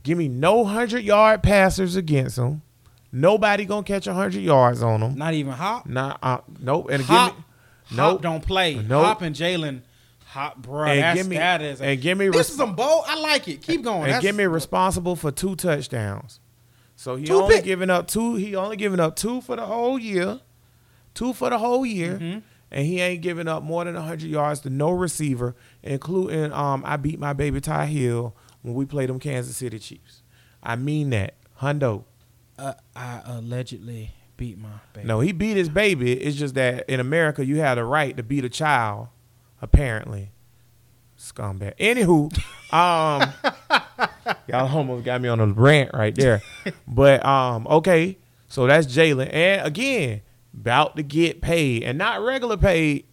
give 0.05 0.17
me 0.17 0.29
no 0.29 0.59
100 0.61 1.03
yard 1.03 1.43
passers 1.43 1.97
against 1.97 2.37
him 2.37 2.61
nobody 3.11 3.65
gonna 3.65 3.83
catch 3.83 4.07
100 4.07 4.35
yards 4.41 4.81
on 4.81 5.01
him 5.01 5.15
not 5.17 5.33
even 5.33 5.51
Hop. 5.51 5.85
nah, 5.85 6.15
uh, 6.23 6.37
nope 6.61 6.89
and 6.89 7.03
Hop, 7.03 7.29
give 7.31 7.37
me 7.37 7.43
Hop 7.97 8.11
nope 8.13 8.21
don't 8.21 8.43
play. 8.45 8.75
Nope. 8.75 9.05
Hop 9.05 9.21
and 9.21 9.35
Jalen. 9.35 9.81
Hot, 10.25 10.61
bro. 10.61 10.85
And 10.87 11.17
give 11.17 11.27
me- 11.27 11.37
that 11.37 11.61
is. 11.61 11.79
and 11.81 12.01
give 12.01 12.17
me 12.17 12.27
this 12.27 12.35
res- 12.35 12.49
is 12.49 12.55
some 12.57 12.75
bold. 12.75 13.05
I 13.07 13.17
like 13.19 13.47
it. 13.47 13.61
Keep 13.61 13.83
going. 13.83 13.97
and 14.03 14.05
That's- 14.07 14.21
get 14.23 14.33
me 14.35 14.45
responsible 14.45 15.15
for 15.15 15.31
two 15.31 15.55
touchdowns 15.55 16.39
So 16.97 17.15
he 17.15 17.29
only 17.31 17.55
pick- 17.57 17.63
giving 17.65 17.89
up 17.89 18.07
two. 18.07 18.35
He 18.35 18.55
only 18.55 18.75
giving 18.75 18.99
up 18.99 19.15
two 19.15 19.39
for 19.41 19.55
the 19.55 19.65
whole 19.65 19.97
year, 19.99 20.39
two 21.13 21.31
for 21.33 21.49
the 21.49 21.57
whole 21.59 21.85
year, 21.85 22.15
Mm-hmm. 22.15 22.39
and 22.71 22.85
he 22.85 22.99
ain't 22.99 23.21
giving 23.21 23.47
up 23.47 23.63
more 23.63 23.85
than 23.85 23.95
hundred 23.95 24.23
yards 24.29 24.59
to 24.61 24.69
no 24.69 24.89
receiver, 24.89 25.55
including 25.83 26.51
um 26.51 26.83
I 26.85 26.97
beat 26.97 27.19
my 27.19 27.31
baby 27.33 27.61
Ty 27.61 27.85
Hill 27.85 28.35
when 28.65 28.73
we 28.73 28.83
play 28.85 29.05
them 29.05 29.19
Kansas 29.19 29.55
City 29.55 29.77
Chiefs. 29.77 30.23
I 30.63 30.75
mean 30.75 31.11
that 31.11 31.35
hundo. 31.61 32.05
Uh, 32.57 32.73
I 32.95 33.21
allegedly 33.25 34.11
beat 34.37 34.57
my 34.57 34.69
baby. 34.93 35.07
No, 35.07 35.19
he 35.19 35.31
beat 35.31 35.55
his 35.55 35.69
baby. 35.69 36.13
It's 36.13 36.35
just 36.35 36.55
that 36.55 36.89
in 36.89 36.99
America 36.99 37.45
you 37.45 37.57
have 37.57 37.77
the 37.77 37.83
right 37.83 38.17
to 38.17 38.23
beat 38.23 38.43
a 38.43 38.49
child, 38.49 39.09
apparently. 39.61 40.31
Scumbag. 41.17 41.77
Anywho, 41.77 42.33
um, 42.73 43.33
y'all 44.47 44.75
almost 44.75 45.05
got 45.05 45.21
me 45.21 45.29
on 45.29 45.39
a 45.39 45.45
rant 45.45 45.91
right 45.93 46.15
there. 46.15 46.41
But 46.87 47.23
um, 47.23 47.67
okay, 47.67 48.17
so 48.47 48.65
that's 48.65 48.87
Jalen, 48.87 49.31
and 49.31 49.67
again, 49.67 50.21
about 50.53 50.95
to 50.95 51.03
get 51.03 51.41
paid, 51.41 51.83
and 51.83 51.99
not 51.99 52.21
regular 52.21 52.57
paid 52.57 53.05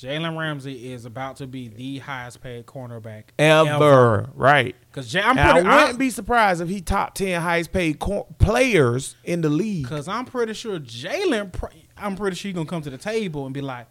Jalen 0.00 0.38
Ramsey 0.38 0.92
is 0.92 1.04
about 1.04 1.36
to 1.36 1.46
be 1.48 1.66
the 1.66 1.98
highest 1.98 2.40
paid 2.40 2.66
cornerback 2.66 3.24
ever, 3.36 4.28
right? 4.34 4.76
Because 4.92 5.14
I'm 5.16 5.36
I 5.36 5.54
wouldn't 5.54 5.68
I'm, 5.68 5.96
be 5.96 6.10
surprised 6.10 6.60
if 6.60 6.68
he 6.68 6.80
top 6.80 7.14
ten 7.14 7.42
highest 7.42 7.72
paid 7.72 7.98
cor- 7.98 8.26
players 8.38 9.16
in 9.24 9.40
the 9.40 9.48
league. 9.48 9.86
Cause 9.88 10.06
I'm 10.06 10.24
pretty 10.24 10.54
sure 10.54 10.78
Jalen, 10.78 11.52
I'm 11.96 12.14
pretty 12.14 12.36
sure 12.36 12.50
he's 12.50 12.54
gonna 12.54 12.68
come 12.68 12.82
to 12.82 12.90
the 12.90 12.98
table 12.98 13.44
and 13.44 13.52
be 13.52 13.60
like, 13.60 13.88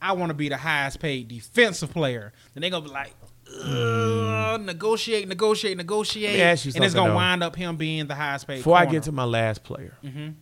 "I 0.00 0.12
want 0.12 0.30
to 0.30 0.34
be 0.34 0.48
the 0.48 0.56
highest 0.56 0.98
paid 0.98 1.28
defensive 1.28 1.90
player." 1.90 2.32
Then 2.54 2.62
they're 2.62 2.70
gonna 2.70 2.86
be 2.86 2.90
like, 2.92 3.14
Ugh, 3.62 4.62
"Negotiate, 4.62 5.28
negotiate, 5.28 5.76
negotiate," 5.76 6.30
Let 6.30 6.36
me 6.36 6.42
ask 6.42 6.64
you 6.64 6.72
and 6.74 6.82
it's 6.84 6.94
gonna 6.94 7.14
wind 7.14 7.42
up 7.42 7.54
him 7.54 7.76
being 7.76 8.06
the 8.06 8.14
highest 8.14 8.46
paid. 8.46 8.56
Before 8.58 8.78
I 8.78 8.86
get 8.86 9.02
to 9.02 9.12
my 9.12 9.24
last 9.24 9.62
player, 9.62 9.92
Mhm. 10.02 10.36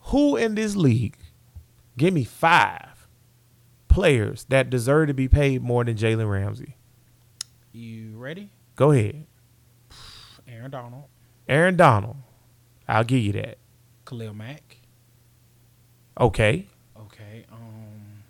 who 0.00 0.36
in 0.36 0.56
this 0.56 0.74
league, 0.74 1.16
give 1.96 2.12
me 2.12 2.24
five 2.24 2.88
players 3.92 4.44
that 4.48 4.70
deserve 4.70 5.08
to 5.08 5.14
be 5.14 5.28
paid 5.28 5.62
more 5.62 5.84
than 5.84 5.96
Jalen 5.96 6.30
Ramsey? 6.30 6.76
you 7.72 8.16
ready, 8.16 8.50
Go 8.76 8.90
ahead. 8.90 9.26
Aaron 10.48 10.70
Donald, 10.70 11.04
Aaron 11.48 11.76
Donald. 11.76 12.16
I'll 12.88 13.04
give 13.04 13.20
you 13.20 13.32
that. 13.32 13.58
Khalil 14.04 14.34
Mack. 14.34 14.78
Okay. 16.18 16.66
Okay. 16.98 17.46
Um. 17.52 18.22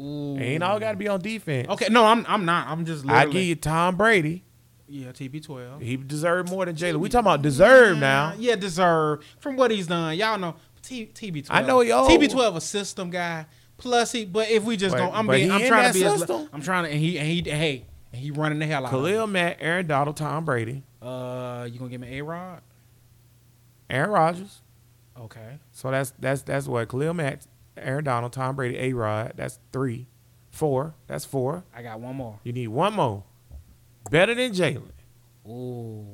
Ooh. 0.00 0.38
Ain't 0.38 0.62
all 0.62 0.78
got 0.80 0.92
to 0.92 0.98
be 0.98 1.08
on 1.08 1.20
defense. 1.20 1.68
Okay, 1.68 1.86
no, 1.90 2.04
I'm 2.04 2.24
I'm 2.28 2.44
not. 2.44 2.68
I'm 2.68 2.84
just. 2.84 3.08
I 3.08 3.26
give 3.26 3.42
you 3.42 3.54
Tom 3.54 3.96
Brady. 3.96 4.44
Yeah, 4.86 5.12
TB12. 5.12 5.80
He 5.82 5.96
deserved 5.96 6.50
more 6.50 6.66
than 6.66 6.76
Jalen. 6.76 6.96
We 6.96 7.08
talking 7.08 7.26
about 7.26 7.42
deserve 7.42 7.98
now. 7.98 8.34
Yeah, 8.38 8.56
deserve 8.56 9.24
from 9.38 9.56
what 9.56 9.70
he's 9.70 9.86
done. 9.86 10.16
Y'all 10.16 10.38
know 10.38 10.56
T, 10.82 11.06
TB12. 11.06 11.46
I 11.50 11.62
know 11.62 11.80
he 11.80 11.90
old. 11.90 12.10
TB12 12.10 12.56
a 12.56 12.60
system 12.60 13.10
guy. 13.10 13.46
Plus 13.76 14.12
he, 14.12 14.24
but 14.24 14.48
if 14.50 14.62
we 14.64 14.76
just 14.76 14.94
But- 14.96 15.10
go, 15.10 15.16
I'm 15.16 15.26
but 15.26 15.34
being, 15.36 15.50
I'm 15.50 15.60
in 15.62 15.68
trying 15.68 15.92
to 15.92 15.98
be. 15.98 16.04
As, 16.04 16.18
system. 16.20 16.48
I'm 16.52 16.62
trying 16.62 16.84
to, 16.84 16.90
and 16.90 16.98
he, 17.00 17.18
and 17.18 17.26
he, 17.28 17.42
hey, 17.50 17.84
and 18.12 18.22
he 18.22 18.30
running 18.30 18.58
the 18.60 18.66
hell 18.66 18.84
out. 18.86 18.90
Khalil 18.90 19.26
Matt, 19.26 19.58
Aaron 19.60 19.86
Donald, 19.86 20.16
Tom 20.16 20.44
Brady, 20.44 20.82
Uh, 21.02 21.68
you 21.70 21.78
gonna 21.78 21.90
give 21.90 22.00
me 22.00 22.18
a 22.18 22.24
Rod? 22.24 22.60
Aaron 23.90 24.10
Rodgers. 24.10 24.60
Okay. 25.18 25.58
So 25.72 25.90
that's 25.90 26.12
that's 26.18 26.42
that's 26.42 26.66
what 26.66 26.88
Khalil 26.88 27.14
Mack, 27.14 27.40
Aaron 27.76 28.04
Donald, 28.04 28.32
Tom 28.32 28.56
Brady, 28.56 28.78
A 28.78 28.92
Rod. 28.92 29.32
That's 29.36 29.58
three, 29.72 30.06
four. 30.50 30.94
That's 31.06 31.24
four. 31.24 31.64
I 31.74 31.82
got 31.82 32.00
one 32.00 32.16
more. 32.16 32.38
You 32.44 32.52
need 32.52 32.68
one 32.68 32.94
more. 32.94 33.24
Better 34.10 34.34
than 34.34 34.52
Jalen. 34.52 34.82
Ooh. 35.48 36.06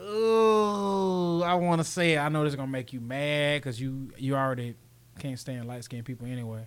Ooh, 0.00 1.42
I 1.42 1.54
want 1.54 1.80
to 1.80 1.84
say 1.84 2.14
it. 2.14 2.18
I 2.18 2.28
know 2.28 2.44
this 2.44 2.52
is 2.52 2.56
gonna 2.56 2.70
make 2.70 2.92
you 2.92 3.00
mad 3.00 3.60
because 3.60 3.80
you 3.80 4.10
you 4.16 4.36
already 4.36 4.74
can't 5.18 5.38
stand 5.38 5.66
light 5.66 5.84
skinned 5.84 6.04
people 6.04 6.26
anyway. 6.26 6.66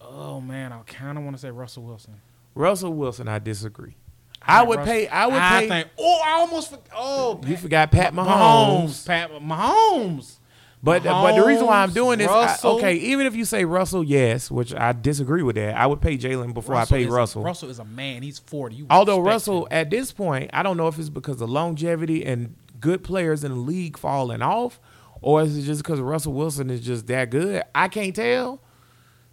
Oh 0.00 0.40
man, 0.40 0.72
I 0.72 0.78
kind 0.86 1.16
of 1.18 1.24
want 1.24 1.36
to 1.36 1.40
say 1.40 1.50
Russell 1.50 1.82
Wilson. 1.84 2.14
Russell 2.54 2.92
Wilson, 2.94 3.28
I 3.28 3.38
disagree. 3.38 3.94
I 4.42 4.62
would 4.62 4.78
Russell- 4.78 4.92
pay. 4.92 5.08
I 5.08 5.26
would 5.26 5.34
I 5.36 5.60
pay. 5.60 5.68
think. 5.68 5.88
Oh, 5.98 6.20
I 6.24 6.30
almost. 6.40 6.70
For, 6.70 6.78
oh, 6.94 7.40
you 7.42 7.54
Pat- 7.54 7.60
forgot 7.60 7.90
Pat 7.92 8.12
Mahomes. 8.12 9.06
Pat 9.06 9.30
Mahomes. 9.32 10.36
But 10.82 11.02
but 11.02 11.34
the 11.34 11.44
reason 11.44 11.66
why 11.66 11.82
I'm 11.82 11.92
doing 11.92 12.18
this, 12.18 12.28
I- 12.30 12.56
okay, 12.62 12.94
even 12.94 13.26
if 13.26 13.34
you 13.34 13.44
say 13.44 13.64
Russell, 13.64 14.04
yes, 14.04 14.50
which 14.50 14.72
I 14.74 14.92
disagree 14.92 15.42
with 15.42 15.56
that, 15.56 15.76
I 15.76 15.86
would 15.86 16.00
pay 16.00 16.16
Jalen 16.16 16.54
before 16.54 16.76
I 16.76 16.84
pay 16.84 17.04
a- 17.04 17.10
Russell. 17.10 17.42
Russell 17.42 17.70
is 17.70 17.78
a 17.80 17.84
man. 17.84 18.22
He's 18.22 18.38
forty. 18.38 18.76
You 18.76 18.86
Although 18.90 19.20
Russell, 19.20 19.62
him. 19.66 19.72
at 19.72 19.90
this 19.90 20.12
point, 20.12 20.50
I 20.52 20.62
don't 20.62 20.76
know 20.76 20.86
if 20.86 20.98
it's 20.98 21.08
because 21.08 21.40
of 21.40 21.50
longevity 21.50 22.24
and 22.24 22.54
good 22.78 23.02
players 23.02 23.42
in 23.42 23.50
the 23.52 23.56
league 23.58 23.96
falling 23.98 24.42
off, 24.42 24.78
or 25.26 25.42
is 25.42 25.56
it 25.58 25.62
just 25.62 25.82
because 25.82 25.98
Russell 26.00 26.32
Wilson 26.34 26.70
is 26.70 26.80
just 26.80 27.08
that 27.08 27.30
good? 27.30 27.62
I 27.74 27.88
can't 27.88 28.14
tell, 28.14 28.60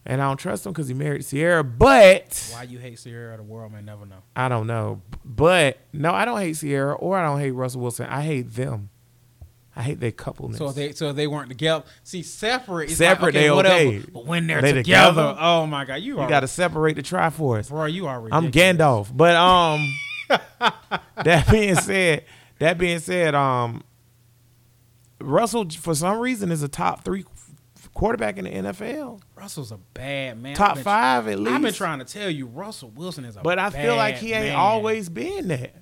and 0.06 0.21
I 0.21 0.25
don't 0.27 0.38
trust 0.38 0.65
him 0.65 0.71
because 0.73 0.88
he 0.88 0.93
married 0.95 1.23
Ciara. 1.27 1.63
But 1.63 2.49
why 2.51 2.63
you 2.63 2.79
hate 2.79 2.97
Ciara, 2.99 3.38
the 3.38 3.43
world 3.43 3.71
may 3.71 3.82
never 3.82 4.06
know. 4.06 4.23
I 4.36 4.49
don't 4.49 4.65
know. 4.65 5.01
But 5.23 5.77
no, 5.93 6.12
I 6.12 6.25
don't 6.25 6.39
hate 6.39 6.53
Ciara 6.58 6.93
or 6.95 7.17
I 7.17 7.23
don't 7.27 7.39
hate 7.39 7.51
Russell 7.51 7.82
Wilson. 7.82 8.08
I 8.08 8.21
hate 8.21 8.53
them. 8.56 8.89
I 9.75 9.82
hate 9.82 9.99
their 9.99 10.12
coupleness. 10.12 10.58
So 10.60 10.71
they 10.71 10.91
so 10.93 11.13
they 11.13 11.25
weren't 11.27 11.49
together. 11.49 11.84
See, 12.03 12.21
separate. 12.23 12.89
It's 12.89 12.97
Separate, 12.97 13.34
Like, 13.34 13.36
okay, 13.36 13.43
they 13.43 13.51
whatever. 13.51 13.75
okay. 13.89 13.99
But 14.13 14.25
when 14.25 14.45
they're 14.47 14.62
They 14.62 14.73
together, 14.73 15.10
together? 15.21 15.38
oh 15.39 15.65
my 15.67 15.86
god, 15.86 15.95
you, 15.95 16.19
you 16.21 16.27
got 16.29 16.41
to 16.41 16.47
separate 16.47 16.95
the 16.95 17.01
Triforce. 17.03 17.69
bro. 17.69 17.86
You 17.86 18.08
are 18.08 18.27
I'm. 18.32 18.51
Gandalf. 18.51 19.15
But 19.15 19.36
um 19.36 19.93
that 21.23 21.47
being 21.51 21.75
said, 21.75 22.25
that 22.60 22.77
being 22.77 22.99
said, 22.99 23.34
um 23.36 23.84
Russell 25.23 25.69
for 25.69 25.95
some 25.95 26.19
reason 26.19 26.51
is 26.51 26.63
a 26.63 26.67
top 26.67 27.03
3 27.03 27.25
quarterback 27.93 28.38
in 28.38 28.45
the 28.45 28.51
NFL. 28.51 29.21
Russell's 29.36 29.71
a 29.71 29.77
bad 29.93 30.41
man. 30.41 30.55
Top 30.55 30.75
been- 30.75 30.83
5 30.83 31.27
at 31.27 31.39
least. 31.39 31.51
I've 31.55 31.62
been 31.62 31.73
trying 31.73 31.99
to 31.99 32.05
tell 32.05 32.29
you, 32.29 32.45
Russell 32.47 32.91
Wilson 32.95 33.25
is 33.25 33.36
a. 33.38 33.41
but 33.41 33.59
I 33.59 33.69
feel 33.69 33.95
like 33.95 34.15
he 34.15 34.33
ain't 34.33 34.47
man. 34.47 34.55
always 34.55 35.09
been 35.09 35.47
that. 35.49 35.75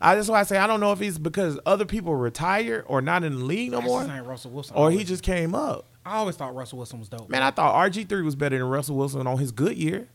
I 0.00 0.14
that's 0.14 0.28
why 0.28 0.38
I 0.40 0.42
say 0.44 0.56
I 0.58 0.66
don't 0.68 0.78
know 0.78 0.92
if 0.92 1.00
he's 1.00 1.18
because 1.18 1.58
other 1.66 1.84
people 1.84 2.14
retired 2.14 2.84
or 2.86 3.02
not 3.02 3.24
in 3.24 3.36
the 3.36 3.44
league 3.44 3.72
no 3.72 3.80
more 3.80 4.04
just 4.04 4.26
Russell 4.26 4.50
Wilson. 4.52 4.76
or 4.76 4.90
he 4.92 5.02
just 5.02 5.24
came 5.24 5.54
up. 5.56 5.86
I 6.06 6.16
always 6.18 6.36
thought 6.36 6.54
Russell 6.54 6.78
Wilson 6.78 7.00
was 7.00 7.08
dope. 7.08 7.28
Man, 7.28 7.42
I 7.42 7.50
thought 7.50 7.74
RG3 7.90 8.24
was 8.24 8.36
better 8.36 8.56
than 8.56 8.68
Russell 8.68 8.96
Wilson 8.96 9.26
on 9.26 9.38
his 9.38 9.50
good 9.50 9.76
year. 9.76 10.08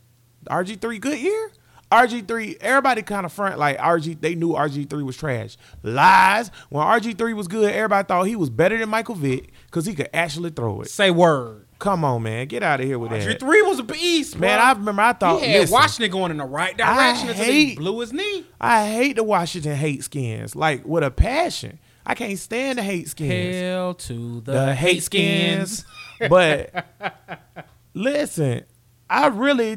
RG3 0.48 1.00
good 1.00 1.18
year? 1.18 1.52
RG3, 1.94 2.56
everybody 2.60 3.02
kind 3.02 3.24
of 3.24 3.32
front 3.32 3.58
like 3.58 3.78
RG, 3.78 4.20
they 4.20 4.34
knew 4.34 4.50
RG3 4.50 5.04
was 5.04 5.16
trash. 5.16 5.56
Lies. 5.82 6.50
When 6.70 6.84
RG3 6.84 7.34
was 7.34 7.48
good, 7.48 7.72
everybody 7.72 8.06
thought 8.06 8.24
he 8.24 8.36
was 8.36 8.50
better 8.50 8.76
than 8.78 8.88
Michael 8.88 9.14
Vick 9.14 9.52
because 9.66 9.86
he 9.86 9.94
could 9.94 10.08
actually 10.12 10.50
throw 10.50 10.80
it. 10.80 10.90
Say 10.90 11.10
word. 11.10 11.66
Come 11.78 12.04
on, 12.04 12.22
man. 12.22 12.46
Get 12.46 12.62
out 12.62 12.80
of 12.80 12.86
here 12.86 12.98
with 12.98 13.10
that. 13.10 13.22
RG3 13.22 13.42
was 13.68 13.78
a 13.78 13.82
beast, 13.82 14.38
Man, 14.38 14.58
bro. 14.58 14.66
I 14.66 14.72
remember 14.72 15.02
I 15.02 15.12
thought, 15.12 15.40
he 15.42 15.48
had 15.50 15.60
listen, 15.60 15.72
Washington 15.74 16.10
going 16.12 16.30
in 16.30 16.36
the 16.38 16.44
right 16.44 16.76
direction 16.76 17.28
until 17.28 17.44
he 17.44 17.64
hate- 17.66 17.78
blew 17.78 18.00
his 18.00 18.12
knee. 18.12 18.44
I 18.60 18.86
hate 18.88 19.16
the 19.16 19.24
Washington 19.24 19.76
hate 19.76 20.02
skins, 20.04 20.56
like 20.56 20.84
with 20.86 21.04
a 21.04 21.10
passion. 21.10 21.78
I 22.06 22.14
can't 22.14 22.38
stand 22.38 22.78
the 22.78 22.82
hate 22.82 23.08
skins. 23.08 23.56
Hell 23.56 23.94
to 23.94 24.40
the, 24.42 24.52
the 24.52 24.74
hate 24.74 25.02
skins. 25.02 25.84
but 26.28 26.86
listen, 27.94 28.64
I 29.08 29.26
really, 29.28 29.76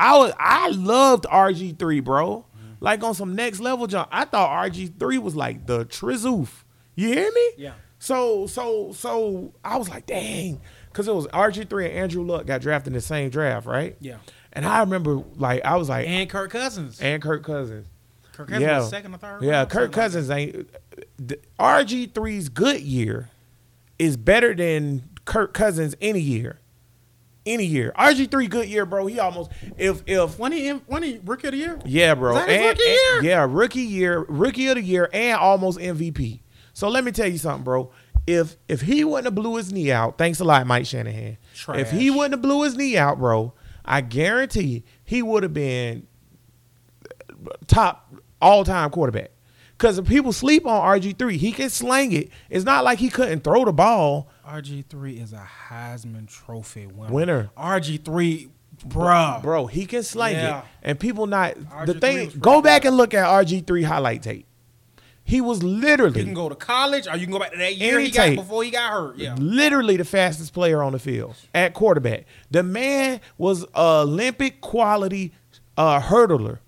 I 0.00 0.16
was, 0.16 0.32
I 0.38 0.70
loved 0.70 1.24
RG 1.24 1.78
three, 1.78 2.00
bro. 2.00 2.46
Like 2.80 3.04
on 3.04 3.14
some 3.14 3.34
next 3.34 3.60
level 3.60 3.86
jump. 3.86 4.08
I 4.10 4.24
thought 4.24 4.48
RG 4.66 4.98
three 4.98 5.18
was 5.18 5.36
like 5.36 5.66
the 5.66 5.84
Trizoof. 5.84 6.48
You 6.94 7.08
hear 7.08 7.30
me? 7.30 7.50
Yeah. 7.58 7.74
So 7.98 8.46
so 8.46 8.92
so 8.92 9.52
I 9.62 9.76
was 9.76 9.90
like, 9.90 10.06
dang, 10.06 10.62
because 10.86 11.06
it 11.06 11.14
was 11.14 11.26
RG 11.26 11.68
three 11.68 11.84
and 11.84 11.94
Andrew 11.94 12.24
Luck 12.24 12.46
got 12.46 12.62
drafted 12.62 12.88
in 12.88 12.94
the 12.94 13.02
same 13.02 13.28
draft, 13.28 13.66
right? 13.66 13.98
Yeah. 14.00 14.16
And 14.54 14.64
I 14.64 14.80
remember 14.80 15.22
like 15.36 15.62
I 15.66 15.76
was 15.76 15.90
like, 15.90 16.08
and, 16.08 16.28
Kirk 16.30 16.50
Cousins. 16.50 16.98
And 17.02 17.22
Kirk 17.22 17.44
Cousins. 17.44 17.86
Kirk 18.32 18.48
Cousins 18.48 18.62
yeah. 18.62 18.78
was 18.78 18.88
second 18.88 19.14
or 19.14 19.18
third. 19.18 19.42
Yeah, 19.42 19.58
round, 19.58 19.70
Kirk 19.70 19.94
something 19.94 20.00
like 20.00 20.02
Cousins 20.02 20.30
ain't. 20.30 20.70
the- 21.18 21.40
RG3's 21.58 22.48
good 22.48 22.80
year 22.80 23.28
is 23.98 24.16
better 24.16 24.54
than 24.54 25.10
Kirk 25.26 25.52
Cousins 25.52 25.94
any 26.00 26.20
year. 26.20 26.58
Any 27.46 27.64
year. 27.64 27.92
RG3 27.98 28.50
good 28.50 28.68
year, 28.68 28.84
bro. 28.84 29.06
He 29.06 29.18
almost 29.18 29.50
if 29.78 30.02
if. 30.06 30.38
When 30.38 30.52
he 30.52 30.68
when 30.70 31.02
he 31.02 31.20
rookie 31.24 31.48
of 31.48 31.52
the 31.52 31.58
year. 31.58 31.78
yeah, 31.86 32.14
bro. 32.14 32.34
His 32.36 32.64
rookie 32.66 32.82
year? 32.82 33.22
Yeah, 33.22 33.46
rookie 33.48 33.80
year, 33.80 34.24
rookie 34.28 34.68
of 34.68 34.74
the 34.76 34.82
year, 34.82 35.08
and 35.12 35.38
almost 35.38 35.78
MVP. 35.78 36.40
So 36.74 36.88
let 36.88 37.02
me 37.02 37.12
tell 37.12 37.26
you 37.28 37.38
something, 37.38 37.64
bro. 37.64 37.90
If 38.26 38.56
if 38.68 38.82
he 38.82 39.04
wouldn't 39.04 39.24
have 39.24 39.34
blew 39.34 39.56
his 39.56 39.72
knee 39.72 39.90
out, 39.90 40.18
thanks 40.18 40.40
a 40.40 40.44
lot, 40.44 40.66
Mike 40.66 40.84
Shanahan. 40.86 41.38
If 41.70 41.90
he 41.90 42.10
wouldn't 42.10 42.34
have 42.34 42.42
blew 42.42 42.62
his 42.62 42.76
knee 42.76 42.96
out, 42.98 43.18
bro, 43.18 43.54
I 43.84 44.02
guarantee 44.02 44.84
he 45.02 45.22
would 45.22 45.42
have 45.42 45.54
been 45.54 46.06
top 47.66 48.14
all 48.40 48.64
time 48.64 48.90
quarterback. 48.90 49.30
Because 49.80 49.96
if 49.96 50.04
people 50.06 50.30
sleep 50.30 50.66
on 50.66 51.00
RG 51.00 51.18
three, 51.18 51.38
he 51.38 51.52
can 51.52 51.70
slang 51.70 52.12
it. 52.12 52.28
It's 52.50 52.66
not 52.66 52.84
like 52.84 52.98
he 52.98 53.08
couldn't 53.08 53.42
throw 53.42 53.64
the 53.64 53.72
ball. 53.72 54.28
RG 54.46 54.84
three 54.84 55.14
is 55.14 55.32
a 55.32 55.48
Heisman 55.70 56.28
Trophy 56.28 56.84
winner. 56.84 57.10
Winner. 57.10 57.50
RG 57.56 58.04
three 58.04 58.50
bro. 58.84 59.38
bro, 59.42 59.66
he 59.68 59.86
can 59.86 60.02
slang 60.02 60.34
Yeah. 60.34 60.58
it, 60.58 60.64
and 60.82 61.00
people 61.00 61.26
not 61.26 61.54
the 61.86 61.94
RG3 61.94 62.00
thing. 62.00 62.32
Go 62.40 62.60
back 62.60 62.84
and 62.84 62.94
look 62.94 63.14
at 63.14 63.26
RG 63.26 63.66
three 63.66 63.82
highlight 63.82 64.22
tape. 64.22 64.44
He 65.24 65.40
was 65.40 65.62
literally 65.62 66.18
You 66.20 66.26
can 66.26 66.34
go 66.34 66.50
to 66.50 66.54
college, 66.56 67.08
or 67.08 67.16
you 67.16 67.24
can 67.24 67.32
go 67.32 67.38
back 67.38 67.52
to 67.52 67.58
that 67.58 67.76
year 67.76 67.98
he 68.00 68.10
got 68.10 68.34
before 68.36 68.62
he 68.62 68.70
got 68.70 68.92
hurt. 68.92 69.16
Yeah. 69.16 69.34
literally 69.38 69.96
the 69.96 70.04
fastest 70.04 70.52
player 70.52 70.82
on 70.82 70.92
the 70.92 70.98
field 70.98 71.36
at 71.54 71.72
quarterback. 71.72 72.26
The 72.50 72.62
man 72.62 73.22
was 73.38 73.64
Olympic 73.74 74.60
quality 74.60 75.32
uh, 75.78 76.00
hurdler. 76.02 76.58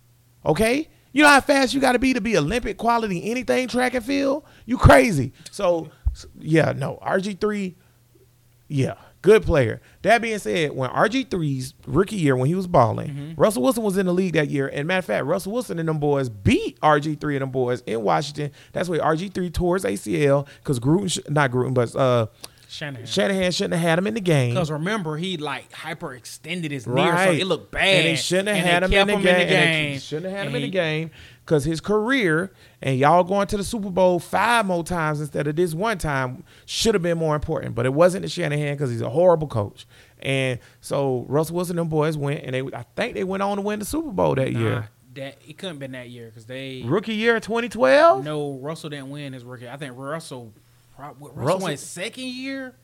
Okay, 0.47 0.89
you 1.13 1.23
know 1.23 1.29
how 1.29 1.41
fast 1.41 1.75
you 1.75 1.81
got 1.81 1.93
to 1.93 1.99
be 1.99 2.13
to 2.15 2.21
be 2.21 2.37
Olympic 2.37 2.79
quality 2.79 3.31
anything 3.31 3.69
track 3.69 3.95
and 3.95 4.05
field. 4.05 4.45
You 4.67 4.79
crazy. 4.79 5.33
So 5.51 5.91
yeah, 6.39 6.73
no 6.73 6.99
RG 7.03 7.41
three. 7.41 7.77
Yeah, 8.69 8.95
good 9.21 9.43
player. 9.43 9.83
That 10.01 10.23
being 10.23 10.39
said, 10.39 10.73
when 10.73 10.89
RG3's 10.89 11.75
rookie 11.87 12.17
year, 12.17 12.37
when 12.37 12.49
he 12.49 12.55
was 12.55 12.67
balling, 12.67 13.09
Mm-hmm. 13.11 13.41
Russell 13.41 13.63
Wilson 13.63 13.83
was 13.83 13.99
in 13.99 14.07
the 14.07 14.15
league 14.15 14.33
that 14.33 14.49
year. 14.49 14.69
And 14.69 14.89
matter 14.89 15.01
of 15.01 15.05
fact, 15.05 15.27
Russell 15.27 15.53
Wilson 15.53 15.79
and 15.79 15.89
them 15.89 15.99
boys 15.99 16.31
beat 16.31 16.81
RG3 16.81 17.33
and 17.33 17.43
them 17.43 17.51
boys 17.51 17.83
in 17.87 18.03
Washington. 18.03 18.51
That's 18.73 18.89
why 18.89 18.99
RG3 18.99 19.53
tore 19.53 19.77
his 19.77 19.85
ACL 19.85 20.47
because 20.61 20.81
Gruden, 20.81 21.29
not 21.31 21.51
Gruden, 21.51 21.75
but 21.75 21.95
uh, 21.95 22.27
Shanahan. 22.73 23.07
Shanahan 23.07 23.53
shouldn't 23.53 23.75
have 23.75 23.83
had 23.83 23.99
him 23.99 24.07
in 24.07 24.15
the 24.15 24.21
game. 24.21 24.51
Because 24.55 24.71
remember, 24.71 25.17
he 25.17 25.37
like 25.37 25.71
hyperextended 25.73 26.71
his 26.71 26.87
knee, 26.87 26.93
or 27.03 27.13
Right. 27.13 27.25
something. 27.27 27.41
it 27.41 27.47
looked 27.47 27.71
bad. 27.71 27.85
And 27.85 28.07
they 28.07 28.17
shouldn't 28.17 28.49
have 28.49 28.57
had 28.67 28.83
him 28.83 28.93
in 28.93 28.99
kept 28.99 29.07
the 29.09 29.13
game. 29.17 29.23
him 29.23 29.37
and 29.37 29.49
game. 29.93 29.99
shouldn't 30.01 30.27
have 30.27 30.37
had 30.39 30.47
him 30.49 30.55
in 30.55 30.63
the 30.63 30.71
game 30.71 31.11
because 31.45 31.65
his 31.65 31.81
career 31.81 32.51
and 32.81 32.99
y'all 32.99 33.25
going 33.25 33.47
to 33.49 33.57
the 33.57 33.65
Super 33.65 33.91
Bowl 33.91 34.19
five 34.19 34.65
more 34.67 34.83
times 34.83 35.21
instead 35.21 35.47
of 35.47 35.55
this 35.57 35.75
one 35.75 35.99
time 35.99 36.45
should 36.67 36.95
have 36.95 37.03
been 37.03 37.19
more 37.19 37.35
important. 37.35 37.75
But 37.75 37.85
it 37.87 37.93
wasn't 37.93 38.23
to 38.23 38.29
Shanahan 38.29 38.75
because 38.75 38.91
he's 38.91 39.03
a 39.03 39.11
horrible 39.11 39.49
coach. 39.49 39.87
And 40.21 40.59
so 40.81 41.27
Russell 41.29 41.57
Wilson 41.57 41.73
and 41.79 41.81
them 41.87 41.89
boys 41.91 42.17
went, 42.17 42.43
and 42.45 42.55
they 42.55 42.63
I 42.77 42.85
think 42.97 43.15
they 43.15 43.25
went 43.25 43.43
on 43.43 43.57
to 43.57 43.63
win 43.63 43.81
the 43.81 43.85
Super 43.85 44.11
Bowl 44.13 44.35
that 44.37 44.51
Nah, 44.53 44.59
year. 44.61 44.89
that 45.15 45.37
it 45.47 45.59
couldn't 45.59 45.75
have 45.75 45.79
been 45.79 45.93
that 45.93 46.09
year 46.09 46.27
because 46.29 46.47
they 46.47 46.83
Rookie 46.87 47.15
year 47.15 47.39
2012. 47.39 48.25
no 48.25 48.53
Russell 48.55 48.89
didn't 48.91 49.11
win 49.11 49.33
his 49.35 49.45
rookie. 49.45 49.69
I 49.69 49.77
think 49.77 49.95
Russell, 49.97 50.55
prob- 51.03 51.17
what, 51.21 51.37
Russell, 51.37 51.69
Russell- 51.69 51.77
second 51.87 52.25
year. 52.27 52.75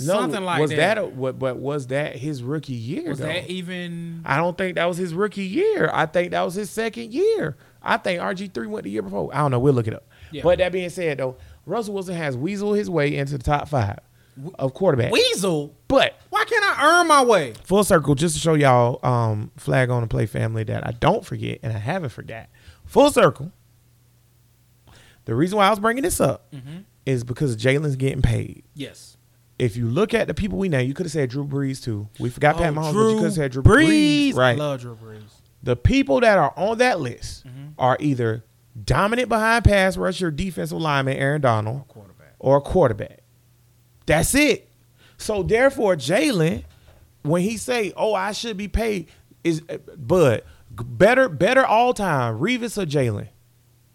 No, 0.00 0.06
Something 0.20 0.42
like 0.44 0.60
was 0.60 0.70
that. 0.70 0.96
a- 0.96 1.04
what? 1.04 1.38
But 1.38 1.56
was 1.58 1.88
that 1.88 2.16
his 2.16 2.42
rookie 2.42 2.72
year? 2.72 3.10
was 3.10 3.18
though? 3.18 3.26
that 3.26 3.50
even? 3.50 4.22
I 4.24 4.38
don't 4.38 4.56
think 4.56 4.76
that 4.76 4.86
was 4.86 4.96
his 4.96 5.12
rookie 5.12 5.44
year. 5.44 5.90
I 5.92 6.06
think 6.06 6.30
that 6.30 6.40
was 6.42 6.54
his 6.54 6.70
second 6.70 7.12
year. 7.12 7.58
I 7.82 7.98
think 7.98 8.20
RG3 8.22 8.68
went 8.68 8.84
the 8.84 8.90
year 8.90 9.02
before. 9.02 9.28
I 9.34 9.38
don't 9.38 9.50
know. 9.50 9.58
We'll 9.58 9.74
look 9.74 9.86
it 9.88 9.92
up. 9.94 10.06
Yeah. 10.30 10.42
But 10.44 10.58
that 10.60 10.72
being 10.72 10.88
said, 10.88 11.18
though, 11.18 11.36
Russell 11.66 11.92
Wilson 11.92 12.14
has 12.14 12.38
weasel 12.38 12.72
his 12.72 12.88
way 12.88 13.14
into 13.16 13.36
the 13.36 13.44
top 13.44 13.68
five 13.68 13.98
of 14.54 14.72
quarterbacks. 14.72 15.10
Weasel. 15.10 15.74
But 15.88 16.16
Why 16.30 16.46
can't 16.46 16.64
I 16.64 17.00
earn 17.02 17.08
my 17.08 17.22
way? 17.22 17.52
full 17.64 17.84
circle, 17.84 18.14
just 18.14 18.34
to 18.36 18.40
show 18.40 18.54
y'all 18.54 18.98
um, 19.06 19.50
flag 19.58 19.90
on 19.90 20.00
the 20.00 20.06
play 20.08 20.24
family 20.24 20.64
that 20.64 20.86
I 20.86 20.92
don't 20.92 21.22
forget 21.26 21.58
and 21.62 21.70
I 21.70 21.78
haven't 21.78 22.10
forgot. 22.10 22.46
Full 22.86 23.10
circle. 23.10 23.52
The 25.26 25.34
reason 25.34 25.58
why 25.58 25.66
I 25.66 25.70
was 25.70 25.80
bringing 25.80 26.02
this 26.02 26.18
up 26.20 26.50
Mm-hmm. 26.52 26.78
Is 27.06 27.24
because 27.24 27.56
Jalen's 27.56 27.96
getting 27.96 28.22
paid. 28.22 28.64
Yes. 28.74 29.16
If 29.58 29.76
you 29.76 29.86
look 29.86 30.12
at 30.14 30.26
the 30.26 30.34
people 30.34 30.58
we 30.58 30.68
named, 30.68 30.88
you 30.88 30.94
could 30.94 31.06
have 31.06 31.12
said 31.12 31.30
Drew 31.30 31.44
Brees 31.46 31.82
too. 31.82 32.08
We 32.18 32.30
forgot 32.30 32.56
Pat 32.56 32.72
Oh, 32.72 32.76
Mahomes, 32.80 32.92
but 32.94 33.08
you 33.10 33.14
could 33.16 33.24
have 33.24 33.32
said 33.34 33.52
Drew 33.52 33.62
Brees. 33.62 33.86
Brees. 34.32 34.34
Right. 34.34 34.50
I 34.52 34.54
love 34.54 34.80
Drew 34.80 34.96
Brees. 34.96 35.22
the 35.62 35.76
people 35.76 36.20
that 36.20 36.38
are 36.38 36.52
on 36.56 36.78
that 36.78 37.00
list 37.00 37.46
Mm-hmm. 37.46 37.68
are 37.78 37.96
either 38.00 38.44
dominant 38.84 39.28
behind 39.28 39.64
pass 39.64 39.96
rusher, 39.96 40.30
defensive 40.30 40.78
lineman 40.78 41.16
Aaron 41.16 41.40
Donald, 41.42 41.86
Quarterback. 41.88 42.34
or 42.38 42.56
a 42.56 42.60
quarterback. 42.60 43.20
That's 44.06 44.34
it. 44.34 44.68
So 45.18 45.42
therefore, 45.42 45.94
Jalen, 45.96 46.64
when 47.22 47.42
he 47.42 47.56
say, 47.56 47.92
"Oh, 47.96 48.14
I 48.14 48.32
should 48.32 48.56
be 48.56 48.66
paid," 48.68 49.06
is 49.44 49.60
but 49.96 50.44
better, 50.70 51.28
better 51.28 51.64
all 51.64 51.94
time, 51.94 52.38
Revis 52.40 52.82
or 52.82 52.86
Jalen? 52.86 53.28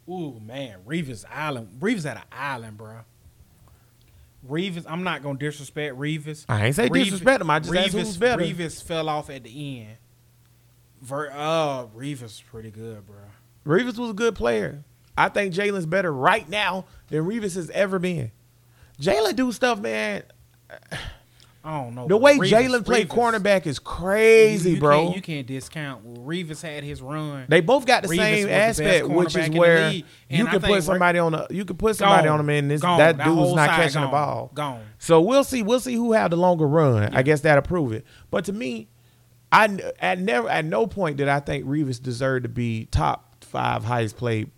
Ooh 0.10 0.40
man, 0.40 0.80
Revis 0.88 1.26
Island. 1.30 1.78
Revis 1.80 2.06
at 2.06 2.18
an 2.18 2.24
island, 2.32 2.78
bro. 2.78 3.00
Revis, 4.48 4.86
I'm 4.88 5.04
not 5.04 5.24
gonna 5.24 5.38
disrespect 5.38 5.96
Revis. 5.98 6.46
I 6.48 6.68
ain't 6.68 6.76
say 6.76 6.90
Revis- 6.90 7.04
disrespect 7.06 7.42
him. 7.42 7.50
I 7.50 7.60
just 7.60 7.76
asked 7.76 7.94
who's 7.94 8.18
better. 8.18 8.42
Revis 8.44 8.82
fell 8.82 9.10
off 9.10 9.30
at 9.30 9.44
the 9.44 9.80
end. 9.82 9.98
Ver, 11.02 11.30
uh, 11.32 11.86
Revis 11.88 12.24
is 12.24 12.44
pretty 12.50 12.72
good, 12.72 13.06
bro. 13.06 13.18
Revis 13.66 13.98
was 13.98 14.12
a 14.12 14.14
good 14.14 14.36
player. 14.36 14.84
I 15.18 15.30
think 15.30 15.54
Jalen's 15.54 15.86
better 15.86 16.14
right 16.14 16.48
now 16.48 16.86
than 17.10 17.24
Revis 17.26 17.56
has 17.56 17.70
ever 17.72 18.00
been. 18.00 18.32
Jalen 19.02 19.36
do 19.36 19.52
stuff, 19.52 19.80
man. 19.80 20.24
I 21.68 21.84
don't 21.84 21.96
know. 21.96 22.08
The 22.08 22.16
way 22.16 22.38
Jalen 22.38 22.86
played 22.86 23.10
cornerback 23.10 23.66
is 23.66 23.78
crazy, 23.78 24.70
you, 24.70 24.76
you 24.76 24.82
bro. 24.82 25.04
Can't, 25.04 25.16
you 25.18 25.22
can't 25.22 25.48
discount. 25.48 26.06
Well, 26.06 26.26
Revis 26.26 26.62
had 26.62 26.82
his 26.86 27.02
run. 27.02 27.46
They 27.50 27.60
both 27.60 27.86
got 27.86 28.04
the 28.04 28.08
Revis 28.08 28.16
same 28.16 28.36
was 28.36 28.46
the 28.46 28.54
aspect, 28.54 29.08
which 29.10 29.36
is 29.36 29.50
where 29.50 29.92
you 29.92 30.04
I 30.48 30.50
can 30.50 30.62
put 30.62 30.84
somebody 30.84 31.20
on 31.20 31.34
the 31.34 31.48
you 31.50 31.66
can 31.66 31.76
put 31.76 31.88
Gone. 31.88 31.96
somebody 31.96 32.30
on 32.30 32.40
him 32.40 32.50
and 32.50 32.72
this 32.72 32.82
Gone. 32.82 33.00
that 33.00 33.18
That 33.18 33.26
dude's 33.26 33.54
not 33.54 33.70
catching 33.72 34.00
the 34.00 34.08
ball. 34.08 34.50
Gone. 34.54 34.82
So 34.98 35.20
we'll 35.20 35.44
see. 35.44 35.62
We'll 35.62 35.82
see 35.82 35.96
who 35.96 36.14
had 36.14 36.32
the 36.32 36.38
longer 36.38 36.66
run. 36.66 37.14
I 37.14 37.22
guess 37.22 37.42
that'll 37.42 37.64
prove 37.64 37.92
it. 37.92 38.06
But 38.32 38.46
to 38.46 38.54
me, 38.54 38.88
I 39.52 39.66
at 40.00 40.20
never 40.20 40.48
at 40.48 40.64
no 40.64 40.88
point 40.88 41.18
did 41.18 41.28
I 41.28 41.42
think 41.42 41.66
Revis 41.66 42.02
deserved 42.02 42.44
to 42.44 42.50
be 42.50 42.86
top 42.86 43.44
five 43.44 43.84
highest 43.84 44.16
played 44.16 44.52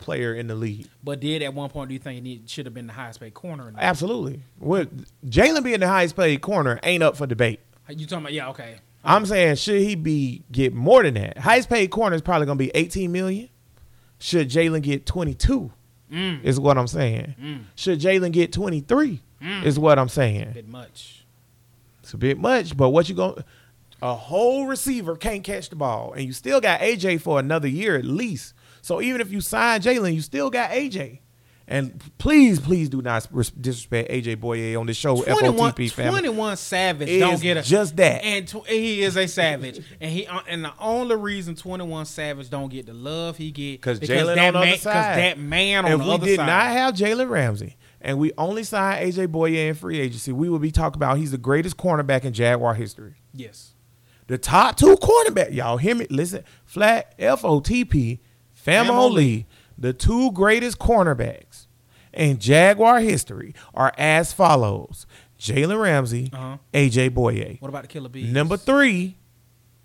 player 0.00 0.34
in 0.34 0.46
the 0.46 0.54
league. 0.54 0.88
But 1.04 1.20
did 1.20 1.42
at 1.42 1.54
one 1.54 1.70
point 1.70 1.88
do 1.88 1.94
you 1.94 1.98
think 2.00 2.24
he 2.24 2.42
should 2.46 2.66
have 2.66 2.74
been 2.74 2.86
the 2.86 2.92
highest 2.92 3.20
paid 3.20 3.34
corner? 3.34 3.72
Absolutely. 3.76 4.42
What 4.58 4.88
Jalen 5.26 5.62
being 5.62 5.80
the 5.80 5.88
highest 5.88 6.16
paid 6.16 6.40
corner 6.40 6.80
ain't 6.82 7.02
up 7.02 7.16
for 7.16 7.26
debate. 7.26 7.60
You 7.88 8.06
talking 8.06 8.24
about? 8.24 8.32
Yeah, 8.32 8.50
okay. 8.50 8.76
I'm 9.04 9.26
saying 9.26 9.56
should 9.56 9.80
he 9.80 9.94
be 9.94 10.42
get 10.52 10.74
more 10.74 11.02
than 11.02 11.14
that? 11.14 11.38
Highest 11.38 11.68
paid 11.68 11.90
corner 11.90 12.16
is 12.16 12.22
probably 12.22 12.46
gonna 12.46 12.56
be 12.56 12.70
18 12.74 13.10
million. 13.10 13.48
Should 14.18 14.50
Jalen 14.50 14.82
get 14.82 15.06
22? 15.06 15.72
Mm. 16.12 16.44
Is 16.44 16.60
what 16.60 16.76
I'm 16.76 16.86
saying. 16.86 17.34
Mm. 17.40 17.64
Should 17.74 18.00
Jalen 18.00 18.32
get 18.32 18.52
23? 18.52 19.20
Mm. 19.40 19.64
Is 19.64 19.78
what 19.78 19.98
I'm 19.98 20.08
saying. 20.08 20.52
Bit 20.52 20.68
much. 20.68 21.24
It's 22.02 22.12
a 22.12 22.18
bit 22.18 22.38
much, 22.38 22.76
but 22.76 22.90
what 22.90 23.08
you 23.08 23.14
going 23.14 23.42
a 24.02 24.14
whole 24.14 24.66
receiver 24.66 25.16
can't 25.16 25.44
catch 25.44 25.68
the 25.68 25.76
ball, 25.76 26.12
and 26.12 26.24
you 26.24 26.32
still 26.32 26.60
got 26.60 26.80
AJ 26.80 27.20
for 27.20 27.38
another 27.38 27.68
year 27.68 27.96
at 27.96 28.04
least. 28.04 28.54
So 28.82 29.00
even 29.00 29.20
if 29.20 29.30
you 29.32 29.40
sign 29.40 29.80
Jalen, 29.80 30.14
you 30.14 30.20
still 30.20 30.50
got 30.50 30.70
AJ. 30.70 31.20
And 31.68 32.02
please, 32.18 32.58
please 32.58 32.88
do 32.88 33.00
not 33.00 33.28
disrespect 33.60 34.10
AJ 34.10 34.36
Bouye 34.38 34.76
on 34.76 34.86
this 34.86 34.96
show. 34.96 35.22
21, 35.22 35.72
FOTP 35.72 35.92
family. 35.92 36.20
21 36.22 36.56
Savage 36.56 37.08
Is 37.08 37.20
don't 37.20 37.40
get 37.40 37.58
a 37.58 37.62
just 37.62 37.94
that. 37.98 38.24
and 38.24 38.48
tw- 38.48 38.66
he 38.66 39.02
is 39.02 39.16
a 39.16 39.28
savage, 39.28 39.80
and 40.00 40.10
he 40.10 40.26
uh, 40.26 40.40
and 40.48 40.64
the 40.64 40.72
only 40.80 41.14
reason 41.14 41.54
Twenty 41.54 41.84
One 41.84 42.06
Savage 42.06 42.50
don't 42.50 42.70
get 42.70 42.86
the 42.86 42.92
love 42.92 43.36
he 43.36 43.52
get 43.52 43.80
because 43.80 44.00
Jalen 44.00 44.30
on 44.30 44.34
the 44.34 44.34
man, 44.34 44.56
other 44.56 44.76
side. 44.78 45.18
that 45.18 45.38
man 45.38 45.84
on 45.84 45.92
if 45.92 45.98
the 46.00 46.16
we 46.16 46.18
did 46.30 46.38
not 46.38 46.72
have 46.72 46.94
Jalen 46.94 47.30
Ramsey 47.30 47.76
and 48.00 48.18
we 48.18 48.32
only 48.36 48.64
signed 48.64 49.06
AJ 49.12 49.28
Bouye 49.28 49.68
in 49.68 49.74
free 49.76 50.00
agency, 50.00 50.32
we 50.32 50.48
would 50.48 50.62
be 50.62 50.72
talking 50.72 50.98
about 50.98 51.18
he's 51.18 51.30
the 51.30 51.38
greatest 51.38 51.76
cornerback 51.76 52.24
in 52.24 52.32
Jaguar 52.32 52.74
history. 52.74 53.14
yes, 53.32 53.74
The 54.26 54.38
top 54.38 54.74
two 54.76 54.96
cornerback, 54.96 55.54
y'all 55.54 55.76
hear 55.76 55.94
me? 55.94 56.08
Listen, 56.10 56.42
flat 56.64 57.14
F 57.16 57.44
O 58.66 58.72
T 58.72 58.78
P, 58.82 58.88
Famo 58.88 59.10
Famo 59.10 59.12
Lee, 59.12 59.46
the 59.78 59.92
two 59.92 60.30
greatest 60.32 60.78
cornerbacks 60.78 61.66
in 62.12 62.38
Jaguar 62.38 63.00
history 63.00 63.54
are 63.74 63.92
as 63.98 64.32
follows: 64.32 65.06
Jalen 65.38 65.80
Ramsey, 65.80 66.30
Uh-huh. 66.32 66.56
AJ 66.74 67.10
Bouye. 67.10 67.60
what 67.60 67.68
about 67.68 67.82
the 67.82 67.88
Killer 67.88 68.08
Bees? 68.08 68.30
Number 68.32 68.56
three 68.56 69.16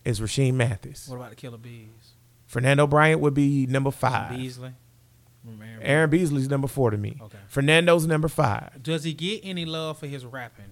is 0.04 0.20
Rashean 0.20 0.54
Mathis. 0.56 1.08
What 1.08 1.18
about 1.18 1.30
the 1.30 1.36
Killer 1.36 1.58
Bees? 1.58 1.88
Fernando 2.46 2.88
Bryant 2.88 3.22
would 3.22 3.34
be 3.34 3.66
number 3.68 3.92
five. 3.92 4.36
Beasley. 4.38 4.72
Remember- 5.44 5.84
Aaron 5.84 6.10
Beasley's 6.10 6.50
number 6.50 6.68
four 6.68 6.90
to 6.92 6.98
me. 6.98 7.18
Okay. 7.22 7.38
Fernando's 7.48 8.08
number 8.08 8.28
five. 8.28 8.82
Does 8.82 9.04
he 9.04 9.14
get 9.14 9.42
any 9.44 9.66
love 9.66 10.00
for 10.00 10.08
his 10.08 10.26
rapping? 10.26 10.66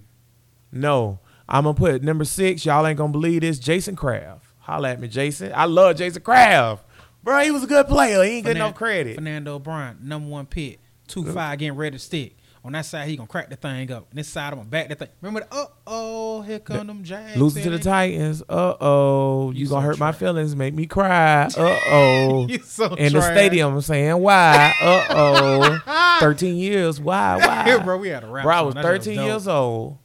No, 0.72 1.20
I'm 1.48 1.64
gonna 1.66 1.76
put 1.76 2.02
number 2.04 2.26
six. 2.26 2.66
Y'all 2.66 2.86
ain't 2.88 2.98
gonna 2.98 3.12
believe 3.12 3.42
this. 3.42 3.60
Jason 3.60 3.96
Craft. 3.96 4.46
Holla 4.60 4.92
at 4.92 5.00
me, 5.00 5.08
Jason. 5.08 5.52
I 5.54 5.66
love 5.66 5.98
Jason 5.98 6.22
Craft. 6.24 6.86
Bro, 7.24 7.40
he 7.44 7.52
was 7.52 7.64
a 7.64 7.68
good 7.68 7.88
player. 7.88 8.22
He 8.24 8.30
ain't 8.38 8.46
get 8.46 8.52
Fernan- 8.52 8.64
enough 8.68 8.76
credit. 8.76 9.16
Fernando 9.16 9.60
Bryant, 9.60 10.02
number 10.04 10.30
one 10.30 10.46
pick, 10.46 10.80
two 11.08 11.24
five, 11.32 11.60
getting 11.60 11.76
ready 11.78 11.98
to 11.98 12.04
stick. 12.04 12.38
On 12.66 12.72
that 12.72 12.86
side, 12.86 13.10
he 13.10 13.18
gonna 13.18 13.28
crack 13.28 13.50
the 13.50 13.58
thing 13.58 13.92
up. 13.92 14.08
And 14.10 14.18
this 14.20 14.30
side, 14.30 14.54
I'm 14.54 14.60
gonna 14.60 14.70
back 14.70 14.88
that 14.88 14.98
thing. 14.98 15.10
Remember 15.22 15.42
the 15.50 15.54
uh 15.58 15.66
oh, 15.86 16.42
here 16.44 16.60
come 16.60 16.88
them 16.88 17.04
Jags. 17.04 17.36
Losing 17.38 17.62
to 17.64 17.70
the. 17.72 17.80
Titans. 17.80 18.42
Uh 18.48 18.76
oh. 18.80 19.52
You, 19.52 19.60
You 19.64 19.68
gonna 19.70 19.82
so 19.82 19.88
hurt 19.88 20.00
my 20.00 20.14
feelings, 20.14 20.56
make 20.56 20.74
me 20.74 20.86
cry. 20.86 21.50
Uh 21.58 21.78
oh. 21.88 22.48
So 22.64 22.94
In 22.96 23.12
the 23.12 23.20
trash. 23.20 23.36
stadium 23.36 23.82
saying 23.82 24.18
why? 24.18 24.74
Uh 24.82 25.06
oh. 25.10 26.18
13 26.22 26.56
years. 26.56 27.02
Why? 27.02 27.36
Why? 27.68 27.84
bro, 27.84 27.98
we 27.98 28.08
had 28.08 28.24
a 28.24 28.28
rap 28.28 28.46
Bro, 28.46 28.56
I 28.56 28.62
was 28.62 28.76
13 28.76 29.18
dope. 29.18 29.26
years 29.26 29.48
old. 29.48 29.98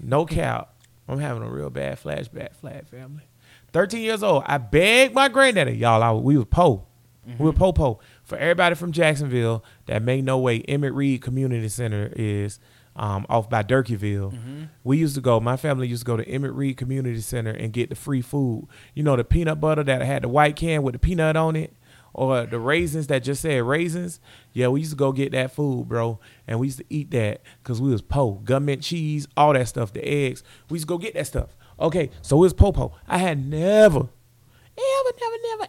No 0.00 0.24
cap. 0.24 0.72
I'm 1.06 1.18
having 1.18 1.42
a 1.42 1.50
real 1.50 1.68
bad 1.68 2.02
flashback, 2.02 2.54
flat 2.56 2.86
family. 2.88 3.24
13 3.74 4.00
years 4.00 4.22
old. 4.22 4.44
I 4.46 4.58
begged 4.58 5.14
my 5.14 5.28
granddaddy, 5.28 5.76
y'all. 5.76 6.02
I, 6.02 6.12
we 6.12 6.38
was 6.38 6.46
po. 6.48 6.86
Mm-hmm. 7.28 7.42
We 7.42 7.50
were 7.50 7.52
po 7.52 7.72
po. 7.72 8.00
For 8.22 8.38
everybody 8.38 8.74
from 8.76 8.92
Jacksonville 8.92 9.64
that 9.86 10.02
may 10.02 10.22
know 10.22 10.38
where 10.38 10.60
Emmett 10.66 10.94
Reed 10.94 11.20
Community 11.20 11.68
Center 11.68 12.10
is, 12.16 12.58
um, 12.96 13.26
off 13.28 13.50
by 13.50 13.62
Durkeeville. 13.62 14.32
Mm-hmm. 14.32 14.64
We 14.84 14.98
used 14.98 15.16
to 15.16 15.20
go. 15.20 15.40
My 15.40 15.56
family 15.56 15.88
used 15.88 16.02
to 16.02 16.06
go 16.06 16.16
to 16.16 16.26
Emmett 16.28 16.52
Reed 16.52 16.76
Community 16.76 17.20
Center 17.20 17.50
and 17.50 17.72
get 17.72 17.90
the 17.90 17.96
free 17.96 18.22
food. 18.22 18.68
You 18.94 19.02
know 19.02 19.16
the 19.16 19.24
peanut 19.24 19.60
butter 19.60 19.82
that 19.82 20.02
had 20.02 20.22
the 20.22 20.28
white 20.28 20.56
can 20.56 20.82
with 20.82 20.92
the 20.92 21.00
peanut 21.00 21.36
on 21.36 21.56
it, 21.56 21.74
or 22.12 22.46
the 22.46 22.60
raisins 22.60 23.08
that 23.08 23.24
just 23.24 23.42
said 23.42 23.64
raisins. 23.64 24.20
Yeah, 24.52 24.68
we 24.68 24.80
used 24.80 24.92
to 24.92 24.96
go 24.96 25.10
get 25.10 25.32
that 25.32 25.50
food, 25.50 25.88
bro, 25.88 26.20
and 26.46 26.60
we 26.60 26.68
used 26.68 26.78
to 26.78 26.84
eat 26.88 27.10
that 27.10 27.42
because 27.62 27.80
we 27.80 27.90
was 27.90 28.02
po 28.02 28.34
government 28.34 28.82
cheese, 28.82 29.26
all 29.36 29.54
that 29.54 29.66
stuff, 29.66 29.92
the 29.92 30.06
eggs. 30.06 30.44
We 30.70 30.76
used 30.76 30.86
to 30.86 30.94
go 30.94 30.98
get 30.98 31.14
that 31.14 31.26
stuff. 31.26 31.56
Okay, 31.78 32.10
so 32.22 32.44
it's 32.44 32.54
popo. 32.54 32.92
I 33.08 33.18
had 33.18 33.44
never, 33.44 33.98
ever, 33.98 34.08
never, 35.20 35.36
never, 35.42 35.66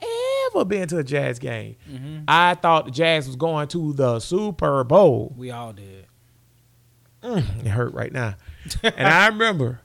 ever 0.47 0.65
been 0.65 0.87
to 0.89 0.97
a 0.99 1.03
Jags 1.03 1.39
game. 1.39 1.75
Mm-hmm. 1.89 2.23
I 2.27 2.55
thought 2.55 2.85
the 2.85 2.91
Jags 2.91 3.27
was 3.27 3.35
going 3.35 3.67
to 3.69 3.93
the 3.93 4.19
Super 4.19 4.83
Bowl. 4.83 5.33
We 5.37 5.51
all 5.51 5.73
did. 5.73 6.07
It 7.23 7.67
hurt 7.67 7.93
right 7.93 8.11
now. 8.11 8.35
and 8.83 9.07
I 9.07 9.27
remember 9.27 9.81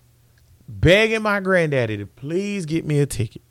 begging 0.68 1.22
my 1.22 1.40
granddaddy 1.40 1.96
to 1.96 2.06
please 2.06 2.66
get 2.66 2.84
me 2.84 3.00
a 3.00 3.06
ticket. 3.06 3.42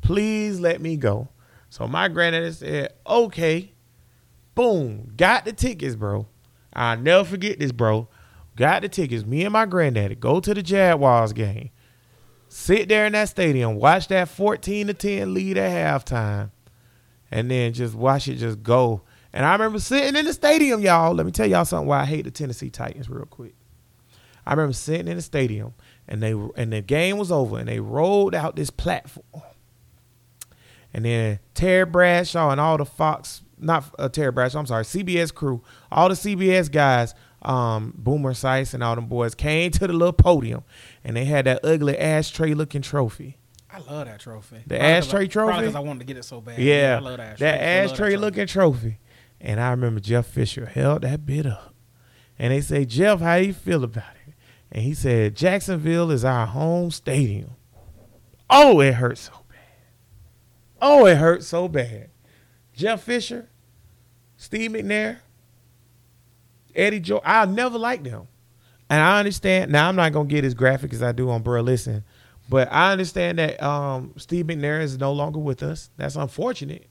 Please 0.00 0.58
let 0.58 0.80
me 0.80 0.96
go. 0.96 1.28
So 1.68 1.86
my 1.86 2.08
granddaddy 2.08 2.52
said, 2.52 2.94
okay. 3.06 3.72
Boom. 4.54 5.12
Got 5.16 5.44
the 5.44 5.52
tickets, 5.52 5.94
bro. 5.96 6.26
I'll 6.72 6.96
never 6.96 7.24
forget 7.24 7.58
this, 7.58 7.72
bro. 7.72 8.08
Got 8.56 8.82
the 8.82 8.88
tickets. 8.88 9.26
Me 9.26 9.44
and 9.44 9.52
my 9.52 9.66
granddaddy 9.66 10.14
go 10.14 10.40
to 10.40 10.54
the 10.54 10.62
Jaguars 10.62 11.34
game. 11.34 11.70
Sit 12.56 12.88
there 12.88 13.04
in 13.04 13.12
that 13.12 13.28
stadium, 13.28 13.76
watch 13.76 14.08
that 14.08 14.30
14 14.30 14.86
to 14.86 14.94
10 14.94 15.34
lead 15.34 15.58
at 15.58 16.02
halftime, 16.02 16.50
and 17.30 17.50
then 17.50 17.74
just 17.74 17.94
watch 17.94 18.28
it 18.28 18.36
just 18.36 18.62
go. 18.62 19.02
And 19.34 19.44
I 19.44 19.52
remember 19.52 19.78
sitting 19.78 20.16
in 20.16 20.24
the 20.24 20.32
stadium, 20.32 20.80
y'all. 20.80 21.12
Let 21.14 21.26
me 21.26 21.32
tell 21.32 21.46
y'all 21.46 21.66
something 21.66 21.86
why 21.86 22.00
I 22.00 22.04
hate 22.06 22.24
the 22.24 22.30
Tennessee 22.30 22.70
Titans 22.70 23.10
real 23.10 23.26
quick. 23.26 23.54
I 24.46 24.54
remember 24.54 24.72
sitting 24.72 25.06
in 25.06 25.16
the 25.16 25.22
stadium 25.22 25.74
and 26.08 26.22
they 26.22 26.30
and 26.30 26.72
the 26.72 26.80
game 26.80 27.18
was 27.18 27.30
over 27.30 27.58
and 27.58 27.68
they 27.68 27.78
rolled 27.78 28.34
out 28.34 28.56
this 28.56 28.70
platform. 28.70 29.42
And 30.94 31.04
then 31.04 31.40
Terry 31.52 31.84
Bradshaw 31.84 32.50
and 32.52 32.60
all 32.60 32.78
the 32.78 32.86
Fox, 32.86 33.42
not 33.58 33.94
uh, 33.98 34.08
Terry 34.08 34.32
Bradshaw, 34.32 34.60
I'm 34.60 34.66
sorry, 34.66 34.84
CBS 34.84 35.32
crew, 35.32 35.62
all 35.92 36.08
the 36.08 36.14
CBS 36.14 36.72
guys, 36.72 37.14
um, 37.46 37.92
Boomer 37.96 38.32
Esiason 38.32 38.74
and 38.74 38.82
all 38.82 38.94
them 38.94 39.06
boys 39.06 39.34
came 39.34 39.70
to 39.70 39.86
the 39.86 39.92
little 39.92 40.12
podium 40.12 40.64
and 41.06 41.16
they 41.16 41.24
had 41.24 41.46
that 41.46 41.60
ugly 41.64 41.96
ashtray 41.96 42.52
looking 42.52 42.82
trophy. 42.82 43.38
I 43.70 43.78
love 43.78 44.06
that 44.06 44.20
trophy. 44.20 44.56
The 44.66 44.74
Probably 44.76 44.86
ashtray 44.92 45.22
I- 45.22 45.26
trophy? 45.28 45.46
Probably 45.50 45.64
because 45.66 45.76
I 45.76 45.80
wanted 45.80 46.00
to 46.00 46.04
get 46.06 46.16
it 46.16 46.24
so 46.24 46.40
bad. 46.40 46.58
Yeah, 46.58 46.96
I 46.96 47.00
love 47.00 47.16
that. 47.18 47.38
that 47.38 47.60
ashtray. 47.60 47.64
I 47.64 47.82
love 47.82 47.90
ashtray 47.90 48.08
trophy. 48.10 48.16
looking 48.16 48.46
trophy. 48.46 48.98
And 49.40 49.60
I 49.60 49.70
remember 49.70 50.00
Jeff 50.00 50.26
Fisher 50.26 50.66
held 50.66 51.02
that 51.02 51.24
bit 51.24 51.46
up. 51.46 51.74
And 52.38 52.52
they 52.52 52.60
say, 52.60 52.84
Jeff, 52.84 53.20
how 53.20 53.36
you 53.36 53.52
feel 53.52 53.84
about 53.84 54.14
it? 54.26 54.34
And 54.72 54.82
he 54.82 54.94
said, 54.94 55.36
Jacksonville 55.36 56.10
is 56.10 56.24
our 56.24 56.46
home 56.46 56.90
stadium. 56.90 57.52
Oh, 58.50 58.80
it 58.80 58.94
hurt 58.94 59.18
so 59.18 59.32
bad. 59.48 59.58
Oh, 60.82 61.06
it 61.06 61.16
hurt 61.18 61.44
so 61.44 61.68
bad. 61.68 62.10
Jeff 62.74 63.02
Fisher, 63.04 63.48
Steve 64.36 64.72
McNair, 64.72 65.18
Eddie 66.74 67.00
Joe, 67.00 67.20
I 67.24 67.46
never 67.46 67.78
liked 67.78 68.04
them. 68.04 68.28
And 68.88 69.00
I 69.00 69.18
understand. 69.18 69.72
Now 69.72 69.88
I'm 69.88 69.96
not 69.96 70.12
gonna 70.12 70.28
get 70.28 70.44
as 70.44 70.54
graphic 70.54 70.92
as 70.92 71.02
I 71.02 71.12
do 71.12 71.28
on 71.30 71.42
Bro 71.42 71.62
Listen, 71.62 72.04
but 72.48 72.72
I 72.72 72.92
understand 72.92 73.38
that 73.38 73.60
um, 73.62 74.12
Steve 74.16 74.46
McNair 74.46 74.80
is 74.82 74.96
no 74.98 75.12
longer 75.12 75.38
with 75.40 75.62
us. 75.62 75.90
That's 75.96 76.14
unfortunate. 76.16 76.86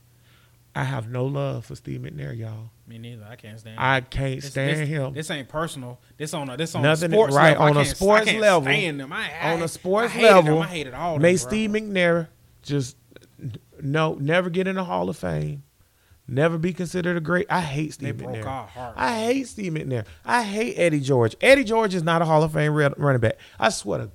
I 0.77 0.83
have 0.83 1.09
no 1.09 1.25
love 1.25 1.65
for 1.65 1.75
Steve 1.75 2.01
McNair, 2.01 2.37
y'all. 2.37 2.69
Me 2.85 2.97
neither. 2.97 3.25
I 3.29 3.37
can't 3.37 3.57
stand. 3.57 3.79
I 3.79 4.01
can't 4.01 4.41
This- 4.41 4.51
stand 4.51 4.81
this, 4.81 4.89
him. 4.89 5.13
This 5.13 5.31
ain't 5.31 5.47
personal. 5.47 5.99
This 6.17 6.33
on 6.33 6.49
a 6.49 6.57
this 6.57 6.75
on 6.75 6.81
Nothing- 6.81 7.11
sports 7.11 7.33
right, 7.33 7.51
level. 7.57 7.63
I 7.63 7.69
on 7.69 7.77
a 7.77 7.85
sports 7.85 8.33
level. 8.33 8.67
I, 8.67 9.31
I, 9.41 9.53
on 9.53 9.61
a 9.61 9.67
sports 9.69 10.13
I 10.15 10.21
level, 10.21 10.55
them. 10.55 10.63
I 10.63 10.67
hated 10.67 10.93
all. 10.93 11.17
may 11.17 11.35
them, 11.35 11.37
Steve. 11.37 11.69
McNair 11.71 12.27
just 12.61 12.97
no 13.81 14.15
never 14.15 14.49
get 14.49 14.67
in 14.67 14.75
the 14.75 14.83
Hall 14.83 15.09
of 15.09 15.15
Fame, 15.17 15.63
never 16.27 16.57
be 16.57 16.73
considered 16.73 17.17
a 17.17 17.21
great. 17.21 17.45
I 17.49 17.61
hate 17.61 17.85
They 17.87 17.91
Steve 17.91 18.17
broke 18.17 18.31
McNair. 18.35 18.45
our 18.45 18.67
heart. 18.67 18.93
I 18.97 19.17
hate 19.19 19.47
Steve 19.47 19.73
McNair. 19.73 20.05
I 20.25 20.43
hate 20.43 20.75
Eddie 20.77 20.99
George. 20.99 21.35
Eddie 21.41 21.63
George 21.63 21.93
is 21.95 22.03
not 22.03 22.21
a 22.21 22.25
Hall 22.25 22.43
of 22.43 22.53
Fame 22.53 22.73
running 22.73 23.19
back. 23.21 23.37
I 23.59 23.69
swear 23.69 23.99
to 23.99 24.11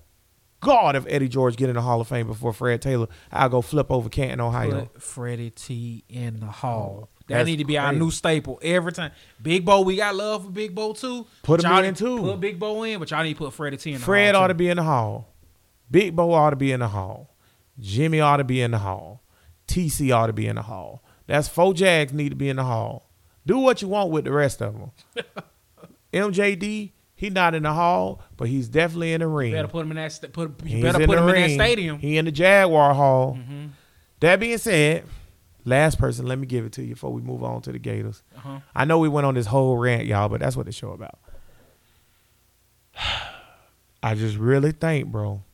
God, 0.61 0.95
if 0.95 1.07
Eddie 1.09 1.29
George 1.29 1.57
get 1.57 1.69
in 1.71 1.75
the 1.77 1.81
Hall 1.83 2.01
of 2.01 2.09
Fame 2.09 2.27
before 2.27 2.53
Fred 2.53 2.83
Taylor, 2.83 3.07
I'll 3.33 3.49
go 3.49 3.63
flip 3.63 3.91
over 3.91 4.09
Canton, 4.11 4.41
Ohio. 4.41 4.87
Put 4.87 5.03
Freddie 5.03 5.51
T 5.51 6.05
in 6.09 6.41
the 6.41 6.47
hall. 6.47 7.05
Oh, 7.05 7.09
that 7.29 7.37
That's 7.39 7.47
need 7.47 7.57
to 7.59 7.65
be 7.65 7.79
our 7.79 7.93
new 7.95 8.11
staple 8.11 8.59
every 8.63 8.93
time. 8.93 9.13
Big 9.41 9.65
Bo, 9.65 9.81
we 9.83 9.97
got 9.97 10.15
love 10.15 10.45
for 10.45 10.51
Big 10.51 10.75
Bo 10.75 10.93
too. 10.93 11.27
Put 11.43 11.65
him 11.65 11.71
Y'all 11.71 11.79
in, 11.79 11.85
need- 11.87 11.97
too. 11.97 12.19
Put 12.21 12.41
Big 12.41 12.59
Bo 12.59 12.83
in, 12.83 12.99
but 12.99 13.11
y'all 13.11 13.23
need 13.23 13.35
to 13.35 13.39
put 13.39 13.55
Freddie 13.55 13.77
T 13.79 13.93
in 13.93 13.99
the 14.01 14.05
Fred 14.05 14.35
ought 14.35 14.49
too. 14.49 14.53
to 14.53 14.55
be 14.55 14.69
in 14.69 14.77
the 14.77 14.83
Hall. 14.83 15.33
Big 15.91 16.15
Bo 16.15 16.33
ought 16.33 16.51
to 16.51 16.57
be 16.57 16.73
in 16.73 16.81
the 16.81 16.89
Hall. 16.89 17.35
Jimmy 17.79 18.21
ought 18.21 18.37
to 18.39 18.45
be 18.45 18.61
in 18.61 18.73
the 18.73 18.79
Hall. 18.79 19.23
TC 19.67 20.15
ought 20.15 20.27
to 20.27 20.33
be 20.35 20.47
in 20.47 20.57
the 20.57 20.63
Hall. 20.63 21.03
That's 21.31 21.47
four 21.47 21.73
Jags 21.75 22.13
need 22.13 22.31
to 22.31 22.35
be 22.35 22.49
in 22.49 22.57
the 22.57 22.65
Hall. 22.65 23.09
Do 23.47 23.59
what 23.59 23.81
you 23.83 23.87
want 23.87 24.11
with 24.11 24.25
the 24.25 24.33
rest 24.33 24.61
of 24.61 24.75
them. 24.77 24.91
MJD, 26.13 26.91
he 27.15 27.31
not 27.31 27.55
in 27.55 27.63
the 27.63 27.73
Hall, 27.73 28.21
but 28.37 28.49
he's 28.49 28.69
definitely 28.69 29.13
in 29.13 29.21
the 29.21 29.29
ring. 29.29 29.51
You 29.53 29.57
better 29.59 29.69
put 29.69 29.85
him 29.85 29.93
in 29.93 29.97
that. 29.97 30.11
Sta- 30.11 30.27
put 30.31 30.61
you 30.65 30.79
He's 30.79 30.83
better 30.83 31.07
put 31.07 31.19
him 31.19 31.29
in 31.29 31.35
that 31.37 31.51
stadium. 31.51 32.01
He 32.01 32.19
in 32.19 32.25
the 32.25 32.33
Jaguar 32.33 32.95
Hall. 32.95 33.35
hmm 33.35 33.67
That 34.19 34.41
being 34.41 34.59
said, 34.59 35.05
last 35.65 36.01
person, 36.01 36.27
let 36.27 36.37
me 36.37 36.49
give 36.49 36.65
it 36.65 36.73
to 36.73 36.83
you 36.83 36.95
before 36.95 37.13
we 37.13 37.23
move 37.23 37.45
on 37.45 37.63
to 37.63 37.71
the 37.71 37.79
Gators. 37.79 38.25
Uh-huh. 38.37 38.59
I 38.75 38.85
know 38.85 38.99
we 38.99 39.09
went 39.09 39.25
on 39.25 39.35
this 39.35 39.47
whole 39.47 39.77
rant, 39.77 40.07
y'all, 40.07 40.29
but 40.29 40.41
that's 40.41 40.57
what 40.57 40.67
the 40.67 40.73
show 40.73 40.91
about. 40.91 41.17
I 44.03 44.17
just 44.17 44.37
really 44.37 44.73
think, 44.73 45.07
bro, 45.07 45.45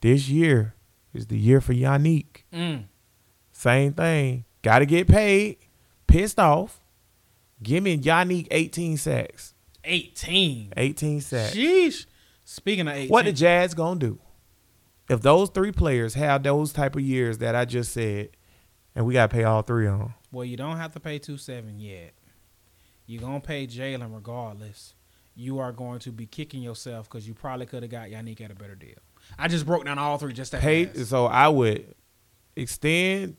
this 0.00 0.28
year 0.28 0.74
is 1.14 1.28
the 1.28 1.38
year 1.38 1.60
for 1.60 1.74
Yannick. 1.74 2.42
Mm. 2.52 2.86
Same 3.52 3.92
thing. 3.92 4.46
Got 4.66 4.80
to 4.80 4.86
get 4.86 5.06
paid. 5.06 5.58
Pissed 6.08 6.40
off. 6.40 6.80
Give 7.62 7.84
me 7.84 7.96
Yannick 7.98 8.48
18 8.50 8.96
sacks. 8.96 9.54
18. 9.84 10.72
18 10.76 11.20
sacks. 11.20 11.54
Sheesh. 11.54 12.06
Speaking 12.44 12.88
of 12.88 12.94
18. 12.94 13.08
What 13.08 13.26
the 13.26 13.32
Jags 13.32 13.74
gonna 13.74 14.00
do? 14.00 14.18
If 15.08 15.22
those 15.22 15.50
three 15.50 15.70
players 15.70 16.14
have 16.14 16.42
those 16.42 16.72
type 16.72 16.96
of 16.96 17.02
years 17.02 17.38
that 17.38 17.54
I 17.54 17.64
just 17.64 17.92
said, 17.92 18.30
and 18.96 19.06
we 19.06 19.12
gotta 19.14 19.32
pay 19.32 19.44
all 19.44 19.62
three 19.62 19.86
of 19.86 20.00
them, 20.00 20.14
Well, 20.32 20.44
you 20.44 20.56
don't 20.56 20.78
have 20.78 20.92
to 20.94 21.00
pay 21.00 21.20
two 21.20 21.38
seven 21.38 21.78
yet. 21.78 22.14
You're 23.06 23.22
gonna 23.22 23.38
pay 23.38 23.68
Jalen 23.68 24.12
regardless. 24.12 24.94
You 25.36 25.60
are 25.60 25.70
going 25.70 26.00
to 26.00 26.10
be 26.10 26.26
kicking 26.26 26.60
yourself 26.60 27.08
because 27.08 27.28
you 27.28 27.34
probably 27.34 27.66
could 27.66 27.84
have 27.84 27.92
got 27.92 28.08
Yannick 28.08 28.40
at 28.40 28.50
a 28.50 28.56
better 28.56 28.74
deal. 28.74 28.98
I 29.38 29.46
just 29.46 29.64
broke 29.64 29.84
down 29.84 30.00
all 30.00 30.18
three 30.18 30.32
just 30.32 30.50
that 30.50 30.60
pay. 30.60 30.86
fast. 30.86 31.06
So 31.08 31.26
I 31.26 31.46
would 31.46 31.94
extend 32.56 33.36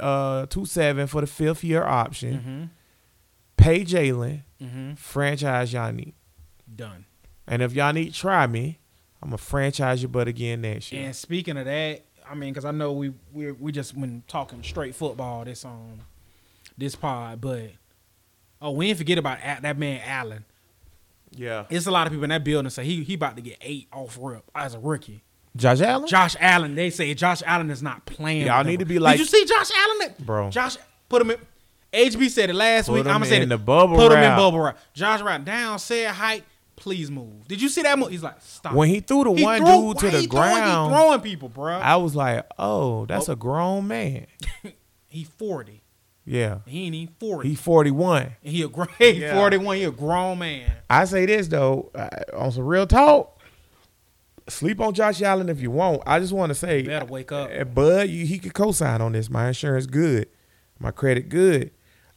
uh 0.00 0.46
two 0.46 0.64
seven 0.66 1.06
for 1.06 1.20
the 1.20 1.26
fifth 1.26 1.62
year 1.64 1.84
option. 1.84 2.34
Mm-hmm. 2.38 2.64
Pay 3.56 3.84
Jalen, 3.84 4.42
Mm-hmm. 4.62 4.94
franchise 4.94 5.72
Yannick, 5.72 6.14
Done. 6.74 7.04
and 7.46 7.60
if 7.62 7.72
Yannick 7.74 8.14
try 8.14 8.46
me, 8.46 8.78
I'm 9.22 9.28
gonna 9.30 9.38
franchise 9.38 10.02
your 10.02 10.08
butt 10.08 10.28
again 10.28 10.60
next 10.62 10.92
year. 10.92 11.04
And 11.04 11.14
speaking 11.16 11.56
of 11.58 11.64
that, 11.66 12.02
I 12.28 12.34
mean, 12.34 12.52
because 12.52 12.64
I 12.64 12.70
know 12.70 12.92
we 12.92 13.12
we 13.32 13.52
we 13.52 13.72
just 13.72 13.98
been 13.98 14.22
talking 14.28 14.62
straight 14.62 14.94
football 14.94 15.44
this 15.44 15.64
um 15.64 16.00
this 16.78 16.94
pod, 16.94 17.40
but 17.40 17.70
oh, 18.62 18.70
we 18.72 18.86
didn't 18.86 18.98
forget 18.98 19.18
about 19.18 19.38
that 19.62 19.78
man 19.78 20.00
Allen. 20.04 20.44
Yeah, 21.32 21.64
It's 21.68 21.86
a 21.86 21.90
lot 21.90 22.06
of 22.06 22.12
people 22.12 22.24
in 22.24 22.30
that 22.30 22.44
building 22.44 22.70
say 22.70 22.84
he 22.84 23.04
he 23.04 23.14
about 23.14 23.36
to 23.36 23.42
get 23.42 23.58
eight 23.60 23.88
off 23.92 24.16
rip 24.20 24.44
as 24.54 24.74
a 24.74 24.78
rookie. 24.78 25.22
Josh 25.56 25.80
Allen, 25.80 26.06
Josh 26.08 26.36
Allen, 26.38 26.74
they 26.74 26.90
say 26.90 27.12
Josh 27.14 27.42
Allen 27.46 27.70
is 27.70 27.82
not 27.82 28.04
playing. 28.06 28.46
Y'all 28.46 28.64
need 28.64 28.78
to 28.80 28.84
be 28.84 28.98
like- 28.98 29.18
Did 29.18 29.20
you 29.20 29.26
see 29.26 29.44
Josh 29.44 29.70
Allen? 29.76 30.14
Bro. 30.20 30.50
Josh 30.50 30.76
put 31.08 31.22
him 31.22 31.30
in. 31.32 31.38
HB 31.92 32.28
said 32.30 32.50
it 32.50 32.54
last 32.54 32.88
week. 32.88 33.06
I'm 33.06 33.12
gonna 33.14 33.26
say 33.26 33.36
in 33.36 33.42
it. 33.44 33.46
the 33.48 33.58
bubble 33.58 33.96
Put 33.96 34.12
him 34.12 34.18
in 34.18 34.24
wrap. 34.24 34.36
bubble 34.38 34.60
wrap. 34.60 34.78
Josh 34.92 35.20
right 35.22 35.42
down 35.42 35.78
said 35.78 36.10
height. 36.10 36.44
Please 36.74 37.10
move. 37.10 37.48
Did 37.48 37.62
you 37.62 37.70
see 37.70 37.80
that 37.82 37.98
move? 37.98 38.10
He's 38.10 38.22
like 38.22 38.36
stop. 38.42 38.74
when 38.74 38.90
he 38.90 39.00
threw 39.00 39.24
the 39.24 39.32
He 39.32 39.42
one 39.42 39.58
threw- 39.64 39.66
dude 39.94 39.98
to 40.00 40.10
the 40.10 40.20
he 40.20 40.26
throwing- 40.26 40.50
ground, 40.56 40.92
He 40.92 40.98
throwing 40.98 41.20
people, 41.22 41.48
bro. 41.48 41.72
I 41.78 41.96
was 41.96 42.14
like, 42.14 42.44
oh, 42.58 43.06
that's 43.06 43.30
a 43.30 43.36
grown 43.36 43.86
man. 43.88 44.26
he 45.08 45.24
forty. 45.24 45.82
Yeah, 46.28 46.58
He 46.66 46.86
ain't 46.86 46.94
even 46.96 47.14
forty. 47.20 47.50
he 47.50 47.54
41. 47.54 48.22
And 48.42 48.52
he 48.52 48.62
a 48.62 48.68
grown. 48.68 48.88
He 48.98 49.10
Yeah. 49.12 49.34
forty 49.34 49.56
one. 49.58 49.76
He 49.76 49.84
a 49.84 49.90
grown 49.92 50.40
man. 50.40 50.70
I 50.90 51.04
say 51.06 51.24
this 51.24 51.46
though, 51.48 51.90
uh, 51.94 52.08
on 52.36 52.50
some 52.52 52.64
real 52.64 52.86
talk. 52.86 53.35
Sleep 54.48 54.80
on 54.80 54.94
Josh 54.94 55.22
Allen 55.22 55.48
if 55.48 55.60
you 55.60 55.70
want. 55.70 56.02
I 56.06 56.20
just 56.20 56.32
want 56.32 56.50
to 56.50 56.54
say, 56.54 56.78
You 56.80 56.86
better 56.86 57.06
wake 57.06 57.32
up. 57.32 57.50
uh, 57.52 57.64
Bud, 57.64 58.08
you, 58.08 58.24
he 58.26 58.38
could 58.38 58.54
co-sign 58.54 59.00
on 59.00 59.12
this. 59.12 59.28
My 59.28 59.48
insurance 59.48 59.86
good, 59.86 60.28
my 60.78 60.90
credit 60.92 61.28
good. 61.28 61.72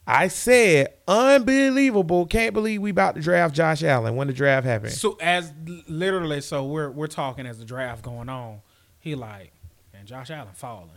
I 0.05 0.27
said 0.27 0.93
unbelievable. 1.07 2.25
Can't 2.25 2.53
believe 2.53 2.81
we 2.81 2.89
about 2.91 3.15
to 3.15 3.21
draft 3.21 3.53
Josh 3.55 3.83
Allen 3.83 4.15
when 4.15 4.27
the 4.27 4.33
draft 4.33 4.65
happened. 4.65 4.93
So 4.93 5.17
as 5.21 5.53
literally, 5.87 6.41
so 6.41 6.65
we're 6.65 6.89
we're 6.89 7.07
talking 7.07 7.45
as 7.45 7.59
the 7.59 7.65
draft 7.65 8.03
going 8.03 8.27
on. 8.29 8.61
He 8.99 9.13
like, 9.15 9.53
man, 9.93 10.05
Josh 10.05 10.29
Allen 10.31 10.53
falling. 10.55 10.89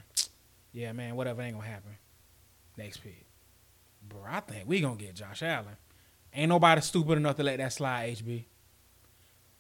Yeah, 0.73 0.93
man, 0.93 1.15
whatever 1.17 1.43
ain't 1.43 1.55
gonna 1.55 1.67
happen. 1.67 1.97
Next 2.79 2.99
pick, 2.99 3.27
bro. 4.09 4.23
I 4.27 4.41
think 4.41 4.67
we 4.67 4.81
gonna 4.81 4.97
get 4.97 5.15
Josh 5.15 5.43
Allen. 5.43 5.77
Ain't 6.35 6.49
nobody 6.49 6.81
stupid 6.81 7.19
enough 7.19 7.37
to 7.37 7.43
let 7.43 7.59
that 7.59 7.75
slide. 7.75 8.17
HB. 8.17 8.45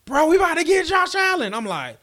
Bro, 0.05 0.27
we 0.27 0.37
about 0.37 0.59
to 0.59 0.65
get 0.65 0.87
Josh 0.87 1.15
Allen. 1.15 1.55
I'm 1.55 1.65
like, 1.67 1.99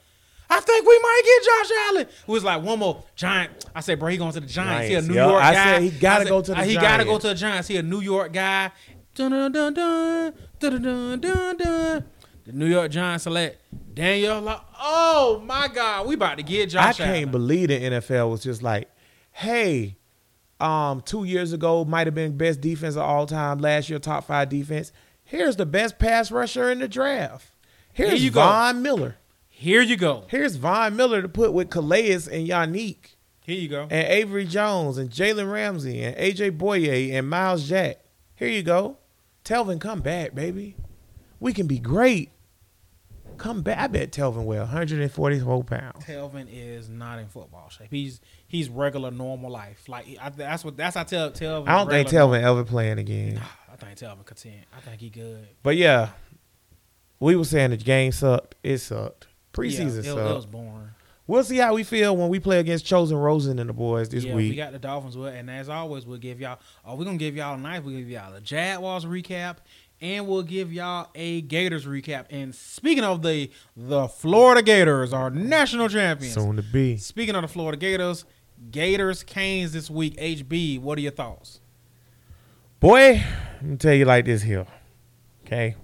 I 0.50 0.60
think 0.60 0.86
we 0.88 0.98
might 1.00 1.22
get 1.26 1.44
Josh 1.44 1.78
Allen. 1.90 2.08
Who 2.26 2.32
was 2.34 2.44
like 2.44 2.64
one 2.64 2.80
more 2.80 3.04
giant. 3.16 3.66
I 3.76 3.82
said, 3.82 4.00
bro, 4.00 4.10
he 4.10 4.18
going 4.18 4.32
to 4.32 4.40
the 4.40 4.48
Giants. 4.48 4.88
He 4.90 4.96
a 4.96 5.02
New 5.02 5.14
yo. 5.14 5.30
York 5.30 5.44
I 5.44 5.54
guy. 5.54 5.64
said 5.74 5.82
he 5.84 5.90
gotta 5.92 6.24
said, 6.26 6.30
go 6.30 6.42
to 6.42 6.52
the 6.54 6.60
uh, 6.60 6.64
He 6.64 6.74
gotta 6.76 7.04
go 7.04 7.10
Giants. 7.12 7.24
to 7.24 7.28
the 7.30 7.36
Giants. 7.36 7.68
He 7.68 7.78
a 7.78 7.84
New 7.84 8.02
York 8.02 8.34
guy. 8.34 8.72
Dun 9.16 9.32
dun 9.32 9.52
dun 9.52 9.74
dun 9.74 10.34
dun 10.60 10.82
dun 10.82 11.20
dun 11.20 11.58
dun. 11.58 12.04
The 12.46 12.52
New 12.54 12.66
York 12.66 12.90
Giants 12.90 13.24
select 13.26 13.62
Daniel. 13.94 14.40
Lo- 14.42 14.62
Oh 14.82 15.44
my 15.46 15.68
God, 15.68 16.08
we 16.08 16.16
about 16.16 16.38
to 16.38 16.44
get 16.44 16.70
Josh. 16.72 17.00
I 17.00 17.04
can't 17.06 17.32
believe 17.32 17.68
the 17.68 17.80
NFL 17.80 18.32
was 18.32 18.42
just 18.42 18.64
like, 18.64 18.90
hey, 19.32 19.98
um, 20.60 21.02
two 21.02 21.26
years 21.26 21.54
ago 21.54 21.86
might 21.86 22.08
have 22.08 22.16
been 22.16 22.38
best 22.38 22.60
defense 22.62 22.96
of 22.96 23.02
all 23.04 23.26
time. 23.28 23.60
Last 23.60 23.90
year, 23.90 24.00
top 24.00 24.26
five 24.26 24.50
defense. 24.50 24.92
Here's 25.24 25.58
the 25.58 25.66
best 25.66 26.00
pass 26.00 26.32
rusher 26.32 26.72
in 26.72 26.80
the 26.80 26.88
draft. 26.88 27.49
Here's 28.00 28.12
Here 28.12 28.18
you 28.20 28.32
go. 28.32 28.40
Von 28.40 28.82
Miller. 28.82 29.18
Here 29.50 29.82
you 29.82 29.98
go. 29.98 30.24
Here's 30.28 30.56
Von 30.56 30.96
Miller 30.96 31.22
to 31.22 31.28
put 31.28 31.52
with 31.52 31.70
Calais 31.70 32.14
and 32.14 32.48
Yannick 32.48 33.16
Here 33.46 33.58
you 33.58 33.68
go. 33.68 33.90
and 33.92 34.08
Abry 34.08 34.48
Jones 34.48 34.98
and 34.98 35.10
Jalen 35.10 35.52
Ramsey 35.52 36.02
and 36.02 36.16
AJ 36.16 36.58
Bouye 36.58 37.12
and 37.12 37.30
Myles 37.30 37.68
Jack. 37.68 37.98
Here 38.36 38.48
you 38.48 38.64
go. 38.64 39.00
Telvin, 39.44 39.82
come 39.82 40.00
back, 40.00 40.34
baby. 40.34 40.78
We 41.42 41.52
can 41.52 41.68
be 41.68 41.78
great. 41.78 42.30
Come 43.36 43.64
back. 43.64 43.78
I 43.80 43.88
bet 43.88 44.14
Telvin 44.14 44.46
weigh 44.46 44.60
144 44.60 45.64
pounds. 45.66 46.06
Telvin 46.06 46.48
is 46.50 46.88
not 46.88 47.20
in 47.20 47.28
football 47.28 47.68
shape. 47.68 47.88
He's 47.92 48.22
he's 48.48 48.70
regular 48.70 49.12
normal 49.12 49.52
life. 49.52 49.90
Like 49.90 50.06
I, 50.22 50.30
that's 50.30 50.64
what 50.64 50.78
that's 50.78 50.96
I 50.96 51.04
tell 51.04 51.32
Telvin. 51.32 51.68
I 51.68 51.78
don't 51.80 51.90
think 51.90 52.08
regular- 52.08 52.38
Telvin 52.40 52.44
ever 52.44 52.64
playing 52.64 52.98
again. 52.98 53.42
I 53.70 53.76
think 53.76 53.98
Telvin 54.00 54.26
content. 54.26 54.64
I 54.74 54.80
think 54.80 55.02
he 55.02 55.10
good. 55.10 55.48
But 55.64 55.76
yeah, 55.76 56.10
we 57.20 57.36
were 57.36 57.44
saying 57.44 57.72
the 57.72 57.78
game 57.78 58.12
sucked. 58.12 58.56
It 58.64 58.80
sucked. 58.80 59.28
Preseason 59.54 59.80
yeah, 59.80 60.00
it, 60.00 60.04
sucked. 60.06 60.32
it 60.32 60.36
was 60.36 60.46
boring. 60.46 60.90
we'll 61.28 61.44
see 61.44 61.58
how 61.58 61.74
we 61.74 61.84
feel 61.84 62.16
when 62.16 62.30
we 62.30 62.40
play 62.40 62.60
against 62.60 62.86
Chosen 62.86 63.18
Rosen 63.18 63.60
and 63.60 63.70
the 63.70 63.74
boys 63.74 64.10
this 64.10 64.24
yeah, 64.24 64.36
week. 64.36 64.52
we 64.52 64.56
got 64.56 64.72
the 64.72 64.80
Dolphins 64.80 65.18
with, 65.18 65.34
and 65.34 65.50
as 65.50 65.70
always, 65.70 66.06
we'll 66.06 66.18
give 66.18 66.40
y'all. 66.40 66.60
Oh, 66.86 66.96
we're 66.96 67.06
gonna 67.06 67.18
give 67.18 67.36
y'all 67.36 67.56
a 67.56 67.58
nice. 67.58 67.84
We'll 67.84 67.98
give 67.98 68.10
y'all 68.10 68.34
a 68.34 68.42
Jaguars 68.42 69.06
recap, 69.06 69.58
and 70.02 70.28
we'll 70.28 70.44
give 70.44 70.72
y'all 70.72 71.10
a 71.16 71.42
Gators 71.42 71.86
recap. 71.86 72.26
And 72.30 72.54
speaking 72.54 73.04
of 73.04 73.22
the 73.22 73.52
the 73.76 74.08
Florida 74.08 74.62
Gators, 74.62 75.14
our 75.14 75.30
national 75.30 75.90
champions. 75.90 76.36
Soon 76.36 76.56
to 76.56 76.64
be. 76.64 76.98
Speaking 76.98 77.36
of 77.36 77.42
the 77.42 77.48
Florida 77.48 77.78
Gators, 77.78 78.26
Gators 78.72 79.24
Canes 79.24 79.72
this 79.72 79.90
week. 79.90 80.16
HB, 80.18 80.82
what 80.82 80.98
are 80.98 81.02
your 81.02 81.12
thoughts? 81.12 81.60
Boy, 82.80 83.24
let 83.56 83.64
me 83.64 83.78
tell 83.78 83.94
you 83.94 84.06
like 84.06 84.26
this 84.26 84.42
here. 84.42 84.66
Okay? 85.46 85.76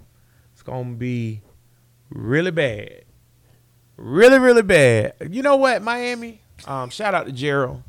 To 0.66 0.84
be 0.84 1.42
really 2.10 2.50
bad. 2.50 3.04
Really, 3.96 4.38
really 4.38 4.62
bad. 4.62 5.14
You 5.30 5.42
know 5.42 5.56
what, 5.56 5.82
Miami? 5.82 6.40
Um, 6.66 6.90
shout 6.90 7.14
out 7.14 7.26
to 7.26 7.32
Gerald. 7.32 7.82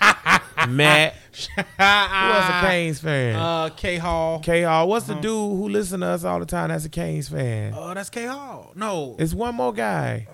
Matt. 0.68 1.14
Who 1.46 1.62
else 1.82 2.48
a 2.48 2.60
Canes 2.62 3.00
fan? 3.00 3.36
Uh, 3.36 3.68
K 3.70 3.96
Hall. 3.96 4.40
K 4.40 4.62
Hall. 4.62 4.88
What's 4.88 5.06
the 5.06 5.12
uh-huh. 5.12 5.22
dude 5.22 5.58
who 5.58 5.68
listen 5.68 6.00
to 6.00 6.06
us 6.06 6.24
all 6.24 6.40
the 6.40 6.46
time 6.46 6.70
that's 6.70 6.84
a 6.84 6.88
Canes 6.88 7.28
fan? 7.28 7.74
Oh, 7.76 7.92
that's 7.94 8.10
K 8.10 8.24
Hall. 8.26 8.72
No, 8.74 9.16
It's 9.18 9.34
one 9.34 9.54
more 9.54 9.72
guy. 9.72 10.28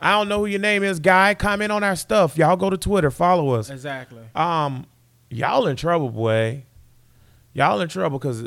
I 0.00 0.12
don't 0.18 0.28
know 0.28 0.40
who 0.40 0.46
your 0.46 0.58
name 0.58 0.82
is, 0.82 0.98
guy. 0.98 1.34
Comment 1.34 1.70
on 1.70 1.84
our 1.84 1.94
stuff. 1.94 2.36
Y'all 2.36 2.56
go 2.56 2.68
to 2.68 2.76
Twitter, 2.76 3.10
follow 3.10 3.50
us. 3.50 3.70
exactly. 3.70 4.22
Um, 4.34 4.84
y'all 5.30 5.68
in 5.68 5.76
trouble, 5.76 6.10
boy. 6.10 6.64
Y'all 7.54 7.80
in 7.80 7.88
trouble 7.88 8.18
because 8.18 8.42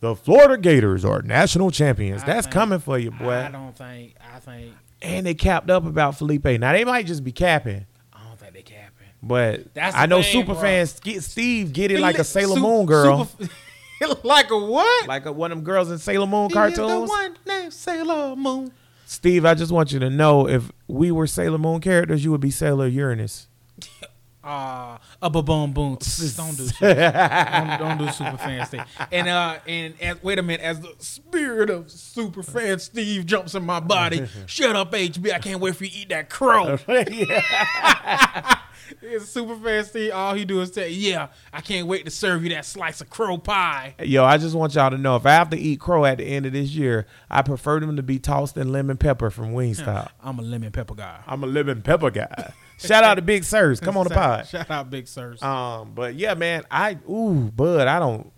the 0.00 0.16
Florida 0.16 0.56
Gators 0.58 1.04
are 1.04 1.22
national 1.22 1.70
champions. 1.70 2.22
I 2.22 2.26
That's 2.26 2.46
think- 2.46 2.54
coming 2.54 2.78
for 2.78 2.98
you, 2.98 3.10
boy. 3.10 3.34
I 3.34 3.50
don't 3.50 3.76
think. 3.76 4.14
I 4.34 4.38
think. 4.38 4.72
And 5.02 5.24
they 5.26 5.34
capped 5.34 5.70
up 5.70 5.86
about 5.86 6.14
Feleipe. 6.14 6.58
Now 6.60 6.72
they 6.72 6.84
might 6.84 7.06
just 7.06 7.24
be 7.24 7.32
capping, 7.32 7.86
I 8.12 8.18
don't 8.28 8.38
think 8.38 8.52
they 8.52 8.62
capping. 8.62 9.06
but 9.22 9.72
That's 9.74 9.96
I 9.96 10.06
know 10.06 10.22
thing, 10.22 10.32
super 10.32 10.52
bro. 10.52 10.60
fans 10.62 11.00
get 11.00 11.22
Steve 11.22 11.72
get 11.72 11.90
it 11.90 12.00
like 12.00 12.18
a 12.18 12.24
Sailor 12.24 12.56
Su- 12.56 12.60
Moon 12.62 12.84
girl, 12.86 13.24
super- 13.24 14.16
like 14.24 14.50
a 14.50 14.58
what? 14.58 15.06
like 15.08 15.24
a, 15.26 15.32
one 15.32 15.52
of 15.52 15.58
them 15.58 15.64
girls 15.64 15.90
in 15.90 15.98
Sailor 15.98 16.26
Moon 16.26 16.50
He 16.50 16.58
is 16.58 16.74
the 16.76 16.82
cartoons. 16.82 17.08
one 17.08 17.36
named 17.46 17.72
Sailor 17.72 18.36
Moon. 18.36 18.72
Steve, 19.06 19.44
I 19.44 19.54
just 19.54 19.72
want 19.72 19.90
you 19.92 19.98
to 20.00 20.08
know 20.10 20.46
if 20.48 20.70
we 20.86 21.10
were 21.10 21.26
Sailor 21.26 21.58
Moon 21.58 21.80
characters, 21.80 22.22
you 22.24 22.30
would 22.30 22.40
be 22.40 22.50
Sailor 22.50 22.86
Uranus. 22.86 23.48
Uh, 24.42 24.96
a 25.20 25.28
ba 25.28 25.42
boom 25.42 25.72
boom. 25.72 25.98
Don't 26.36 26.56
do 26.56 26.66
shit. 26.68 26.80
don't, 26.96 27.78
don't 27.78 27.98
do 27.98 28.08
super 28.08 28.38
fan 28.38 28.64
Steve. 28.66 28.84
And 29.12 29.28
uh, 29.28 29.58
and 29.66 29.94
as, 30.00 30.22
wait 30.22 30.38
a 30.38 30.42
minute, 30.42 30.62
as 30.62 30.80
the 30.80 30.94
spirit 30.98 31.68
of 31.68 31.90
super 31.90 32.42
fan 32.42 32.78
Steve 32.78 33.26
jumps 33.26 33.54
in 33.54 33.64
my 33.64 33.80
body, 33.80 34.26
shut 34.46 34.74
up, 34.76 34.92
HB. 34.92 35.32
I 35.32 35.38
can't 35.40 35.60
wait 35.60 35.76
for 35.76 35.84
you 35.84 35.90
to 35.90 35.96
eat 35.96 36.08
that 36.08 36.30
crow. 36.30 36.78
It's 39.02 39.28
super 39.28 39.54
fan 39.56 39.84
Steve. 39.84 40.12
All 40.12 40.34
he 40.34 40.44
do 40.44 40.60
is 40.60 40.72
say, 40.72 40.90
"Yeah, 40.90 41.28
I 41.52 41.60
can't 41.60 41.86
wait 41.86 42.04
to 42.06 42.10
serve 42.10 42.42
you 42.42 42.50
that 42.50 42.64
slice 42.64 43.00
of 43.00 43.08
crow 43.08 43.38
pie." 43.38 43.94
Yo, 44.00 44.24
I 44.24 44.36
just 44.36 44.54
want 44.54 44.74
y'all 44.74 44.90
to 44.90 44.98
know 44.98 45.16
if 45.16 45.26
I 45.26 45.30
have 45.30 45.50
to 45.50 45.58
eat 45.58 45.80
crow 45.80 46.04
at 46.04 46.18
the 46.18 46.24
end 46.24 46.44
of 46.44 46.52
this 46.52 46.70
year, 46.70 47.06
I 47.30 47.42
prefer 47.42 47.80
them 47.80 47.96
to 47.96 48.02
be 48.02 48.18
tossed 48.18 48.56
in 48.56 48.72
lemon 48.72 48.96
pepper 48.96 49.30
from 49.30 49.52
Wingstop. 49.52 50.08
I'm 50.20 50.38
a 50.38 50.42
lemon 50.42 50.72
pepper 50.72 50.94
guy. 50.94 51.20
I'm 51.26 51.44
a 51.44 51.46
lemon 51.46 51.82
pepper 51.82 52.10
guy. 52.10 52.52
Shout 52.80 53.04
out 53.04 53.14
to 53.14 53.22
Big 53.22 53.44
Sirs. 53.44 53.80
Come 53.80 53.96
on 53.96 54.04
the 54.08 54.14
pod. 54.14 54.46
Shout 54.46 54.70
out 54.70 54.90
Big 54.90 55.06
Sirs. 55.08 55.42
Um, 55.42 55.92
but 55.94 56.14
yeah, 56.14 56.34
man, 56.34 56.64
I 56.70 56.98
ooh, 57.08 57.50
bud, 57.54 57.86
I 57.86 57.98
don't. 57.98 58.32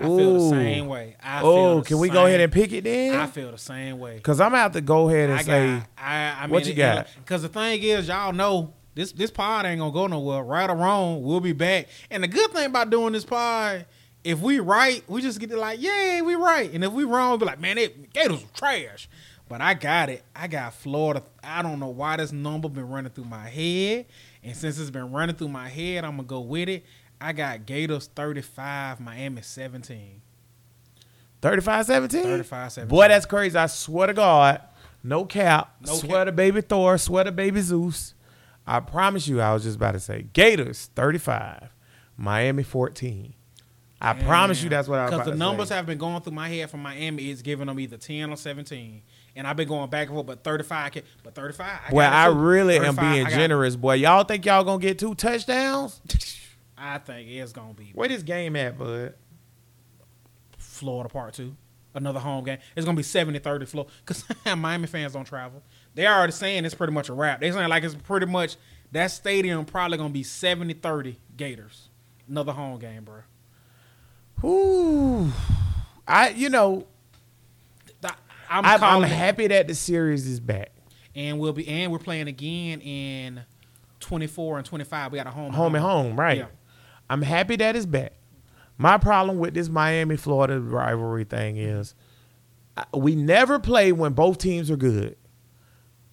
I 0.00 0.04
feel 0.04 0.34
the 0.34 0.50
same 0.50 0.86
way. 0.86 1.16
I 1.20 1.40
feel 1.40 1.48
Oh, 1.50 1.80
the 1.80 1.86
can 1.86 1.98
we 1.98 2.08
go 2.08 2.26
ahead 2.26 2.40
and 2.40 2.52
pick 2.52 2.72
it 2.72 2.84
then? 2.84 3.16
I 3.18 3.26
feel 3.26 3.50
the 3.50 3.58
same 3.58 3.98
way. 3.98 4.20
Cause 4.20 4.40
I'm 4.40 4.50
gonna 4.52 4.62
have 4.62 4.72
to 4.72 4.80
go 4.80 5.08
ahead 5.08 5.30
and 5.30 5.38
I 5.38 5.42
say, 5.42 5.76
got. 5.76 5.86
I, 5.98 6.36
I 6.38 6.46
mean, 6.46 6.50
what 6.52 6.66
you 6.66 6.74
got? 6.74 7.08
Because 7.16 7.42
the 7.42 7.48
thing 7.48 7.82
is, 7.82 8.06
y'all 8.06 8.32
know 8.32 8.74
this 8.94 9.10
this 9.12 9.30
pod 9.32 9.66
ain't 9.66 9.80
gonna 9.80 9.92
go 9.92 10.06
nowhere. 10.06 10.42
Right 10.44 10.70
or 10.70 10.76
wrong, 10.76 11.22
we'll 11.24 11.40
be 11.40 11.52
back. 11.52 11.88
And 12.10 12.22
the 12.22 12.28
good 12.28 12.52
thing 12.52 12.66
about 12.66 12.90
doing 12.90 13.12
this 13.12 13.24
pod, 13.24 13.86
if 14.22 14.38
we 14.40 14.60
right, 14.60 15.02
we 15.08 15.20
just 15.20 15.40
get 15.40 15.50
to 15.50 15.56
like, 15.56 15.82
yay, 15.82 16.22
we 16.22 16.36
right. 16.36 16.72
And 16.72 16.84
if 16.84 16.92
we 16.92 17.02
wrong, 17.02 17.32
we 17.32 17.38
be 17.38 17.44
like, 17.46 17.60
man, 17.60 17.76
it 17.78 18.12
Gators 18.12 18.42
was 18.42 18.50
trash. 18.54 19.08
But 19.48 19.60
I 19.60 19.74
got 19.74 20.10
it. 20.10 20.22
I 20.36 20.46
got 20.46 20.74
Florida. 20.74 21.22
I 21.42 21.62
don't 21.62 21.80
know 21.80 21.88
why 21.88 22.16
this 22.18 22.32
number 22.32 22.68
been 22.68 22.88
running 22.88 23.10
through 23.10 23.24
my 23.24 23.48
head. 23.48 24.06
And 24.42 24.54
since 24.54 24.78
it's 24.78 24.90
been 24.90 25.10
running 25.10 25.36
through 25.36 25.48
my 25.48 25.68
head, 25.68 26.04
I'm 26.04 26.12
gonna 26.16 26.24
go 26.24 26.40
with 26.40 26.68
it. 26.68 26.84
I 27.20 27.32
got 27.32 27.66
Gators 27.66 28.08
35, 28.14 29.00
Miami 29.00 29.42
17. 29.42 30.20
35 31.40 31.86
17? 31.86 32.22
35 32.22 32.72
17. 32.72 32.88
Boy, 32.88 33.08
that's 33.08 33.26
crazy. 33.26 33.56
I 33.56 33.66
swear 33.66 34.08
to 34.08 34.14
God. 34.14 34.60
No 35.02 35.24
cap. 35.24 35.76
No 35.80 35.94
swear 35.94 36.20
cap. 36.20 36.26
to 36.26 36.32
baby 36.32 36.60
Thor. 36.60 36.98
Swear 36.98 37.24
to 37.24 37.32
baby 37.32 37.60
Zeus. 37.60 38.14
I 38.66 38.80
promise 38.80 39.26
you, 39.26 39.40
I 39.40 39.54
was 39.54 39.62
just 39.62 39.76
about 39.76 39.92
to 39.92 40.00
say 40.00 40.26
Gators 40.32 40.90
35, 40.94 41.70
Miami 42.16 42.62
14. 42.62 43.32
I 44.00 44.12
promise 44.14 44.62
you 44.62 44.68
that's 44.68 44.86
what 44.86 45.00
I 45.00 45.04
was 45.04 45.10
Because 45.12 45.26
the 45.26 45.34
numbers 45.34 45.68
say. 45.68 45.76
have 45.76 45.86
been 45.86 45.98
going 45.98 46.20
through 46.20 46.34
my 46.34 46.48
head 46.48 46.70
from 46.70 46.82
Miami. 46.82 47.30
It's 47.30 47.42
giving 47.42 47.66
them 47.66 47.80
either 47.80 47.96
10 47.96 48.30
or 48.30 48.36
17. 48.36 49.02
And 49.38 49.46
I've 49.46 49.54
been 49.54 49.68
going 49.68 49.88
back 49.88 50.08
and 50.08 50.16
forth, 50.16 50.26
but 50.26 50.42
35. 50.42 50.92
Can, 50.92 51.02
but 51.22 51.32
35. 51.32 51.66
I 51.66 51.94
Well, 51.94 52.12
I 52.12 52.26
really 52.26 52.76
am 52.76 52.96
being 52.96 53.28
generous, 53.28 53.76
boy. 53.76 53.94
Y'all 53.94 54.24
think 54.24 54.44
y'all 54.44 54.64
gonna 54.64 54.82
get 54.82 54.98
two 54.98 55.14
touchdowns? 55.14 56.00
I 56.76 56.98
think 56.98 57.30
it's 57.30 57.52
to 57.52 57.60
be 57.76 57.92
Where 57.94 58.08
this 58.08 58.24
game 58.24 58.56
at, 58.56 58.76
bud? 58.76 59.14
Florida 60.58 61.08
part 61.08 61.34
two. 61.34 61.56
Another 61.94 62.18
home 62.18 62.42
game. 62.42 62.58
It's 62.74 62.84
to 62.96 62.98
be 62.98 63.04
70 63.04 63.38
30 63.38 63.66
Florida. 63.66 63.92
Because 64.04 64.24
Miami 64.58 64.88
fans 64.88 65.12
don't 65.12 65.24
travel. 65.24 65.62
They 65.94 66.04
are 66.04 66.18
already 66.18 66.32
saying 66.32 66.64
it's 66.64 66.74
pretty 66.74 66.92
much 66.92 67.08
a 67.08 67.12
wrap. 67.12 67.40
They 67.40 67.52
saying 67.52 67.68
like 67.68 67.84
it's 67.84 67.94
pretty 67.94 68.26
much 68.26 68.56
that 68.90 69.12
stadium 69.12 69.64
probably 69.64 69.98
to 70.10 70.12
be 70.12 70.24
70 70.24 70.74
30 70.74 71.16
Gators. 71.36 71.90
Another 72.28 72.52
home 72.52 72.80
game, 72.80 73.04
bro. 73.04 73.20
Ooh, 74.44 75.32
I 76.08 76.30
you 76.30 76.48
know 76.48 76.88
I'm, 78.50 78.64
I'm, 78.64 78.82
I'm 78.82 79.04
it. 79.04 79.08
happy 79.08 79.46
that 79.48 79.68
the 79.68 79.74
series 79.74 80.26
is 80.26 80.40
back. 80.40 80.70
And 81.14 81.38
we'll 81.38 81.52
be 81.52 81.66
and 81.68 81.90
we're 81.90 81.98
playing 81.98 82.28
again 82.28 82.80
in 82.80 83.42
24 84.00 84.58
and 84.58 84.66
25. 84.66 85.12
We 85.12 85.18
got 85.18 85.26
a 85.26 85.30
home 85.30 85.52
Home 85.52 85.74
and 85.74 85.84
home, 85.84 86.18
right? 86.18 86.38
Yeah. 86.38 86.46
I'm 87.10 87.22
happy 87.22 87.56
that 87.56 87.74
it's 87.76 87.86
back. 87.86 88.12
My 88.76 88.98
problem 88.98 89.38
with 89.38 89.54
this 89.54 89.68
Miami 89.68 90.16
Florida 90.16 90.60
rivalry 90.60 91.24
thing 91.24 91.56
is 91.56 91.94
we 92.94 93.16
never 93.16 93.58
play 93.58 93.90
when 93.92 94.12
both 94.12 94.38
teams 94.38 94.70
are 94.70 94.76
good. 94.76 95.16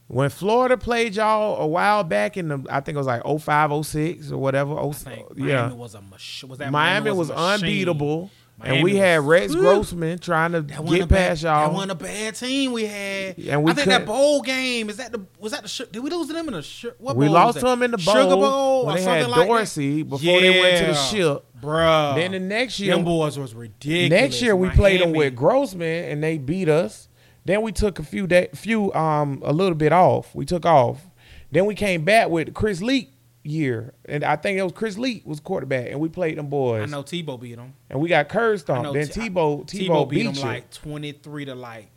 When 0.08 0.30
Florida 0.30 0.78
played 0.78 1.16
y'all 1.16 1.62
a 1.62 1.68
while 1.68 2.04
back 2.04 2.38
in 2.38 2.48
the, 2.48 2.66
I 2.70 2.80
think 2.80 2.96
it 2.96 3.00
was 3.00 3.08
like 3.08 3.24
05, 3.24 3.86
06 3.86 4.32
or 4.32 4.38
whatever. 4.38 4.74
Oh, 4.74 4.90
I 4.90 4.94
think 4.94 5.28
yeah. 5.36 5.62
Miami 5.64 5.76
was 5.76 5.96
a 5.96 6.02
mach- 6.02 6.50
was 6.50 6.58
that 6.60 6.72
Miami 6.72 7.12
was, 7.12 7.30
machine. 7.30 7.44
unbeatable. 7.44 8.30
Miami 8.58 8.76
and 8.78 8.84
we 8.86 8.96
had 8.96 9.22
Rex 9.22 9.52
Whew. 9.54 9.62
Grossman 9.62 10.18
trying 10.20 10.54
to 10.54 10.62
That 10.62 10.86
get 10.86 11.02
a 11.02 11.06
bad, 11.08 11.28
past 11.30 11.44
y'all. 11.44 11.68
That 11.68 11.74
wasn't 11.74 11.92
a 11.92 11.96
bad 11.96 12.36
team 12.36 12.72
we 12.72 12.86
had. 12.86 13.38
And 13.38 13.64
we 13.64 13.72
I 13.72 13.74
think 13.76 13.88
that 13.90 13.98
could- 14.00 14.08
bowl 14.08 14.42
game 14.42 14.90
is 14.90 14.96
that 14.98 15.12
the 15.12 15.26
was 15.40 15.52
that 15.52 15.64
the 15.64 15.68
Su- 15.68 15.88
did 15.92 16.00
we 16.02 16.10
lose 16.10 16.28
to 16.28 16.34
them 16.34 16.48
in 16.48 16.54
the 16.54 16.64
Su- 16.64 16.94
what 17.00 17.18
we 17.18 17.28
lost 17.28 17.60
to 17.60 17.66
them 17.66 17.84
in 17.84 17.92
the 17.92 17.98
bowl 17.98 18.16
Sugar 18.16 18.36
Bowl 18.36 18.86
when 18.86 18.96
or 18.96 18.98
they 18.98 19.04
something 19.04 19.22
had 19.24 19.30
like 19.30 19.40
that? 19.42 19.48
Dorsey 19.48 20.04
before 20.04 20.40
they 20.40 20.50
went 20.62 20.78
to 20.78 20.84
the 20.86 20.92
Yeah. 20.92 21.06
ship. 21.08 21.46
bruh. 21.62 22.16
Then 22.16 22.32
the 22.32 22.40
next 22.40 22.80
year, 22.80 22.96
them 22.96 23.04
boys 23.04 23.38
was 23.38 23.54
ridiculous. 23.54 24.10
next 24.22 24.42
year 24.42 24.56
we 24.56 24.70
played 24.70 25.02
them 25.02 25.12
with 25.12 25.36
Grossman 25.36 26.06
and 26.06 26.24
they 26.24 26.38
beat 26.38 26.70
us. 26.70 27.10
Then 27.44 27.62
we 27.62 27.72
took 27.74 28.00
a 28.00 28.04
few 28.04 28.26
day, 28.26 28.48
few 28.56 28.94
um 28.94 29.42
a 29.46 29.52
little 29.52 29.76
bit 29.76 29.92
off. 29.92 30.34
We 30.34 30.46
took 30.46 30.66
off. 30.66 31.08
Then 31.52 31.66
we 31.66 31.76
came 31.76 32.04
back 32.06 32.30
with 32.30 32.54
Chris 32.54 32.82
Leak 32.82 33.12
year, 33.46 33.94
and 34.06 34.24
I 34.24 34.36
think 34.36 34.58
it 34.58 34.64
was 34.64 34.72
Chris 34.74 34.98
Leak 34.98 35.26
was 35.26 35.40
quarterback, 35.40 35.88
and 35.92 36.00
we 36.00 36.10
played 36.10 36.38
them 36.38 36.48
boys. 36.48 36.84
I 36.84 36.86
know 36.92 37.04
Tebow 37.04 37.40
beat 37.40 37.56
them. 37.56 37.74
And 37.90 38.00
we 38.00 38.10
got 38.10 38.28
cursed 38.30 38.70
on. 38.70 38.82
stomped. 38.84 38.94
Then 39.00 39.08
T- 39.08 39.30
Tebow 39.30 39.66
Tebow, 39.66 40.10
beat 40.10 40.18
beat 40.18 40.24
them 40.26 40.36
you. 40.36 40.42
like 40.42 40.72
twenty 40.72 41.12
three 41.12 41.46
to 41.46 41.56
like 41.56 41.88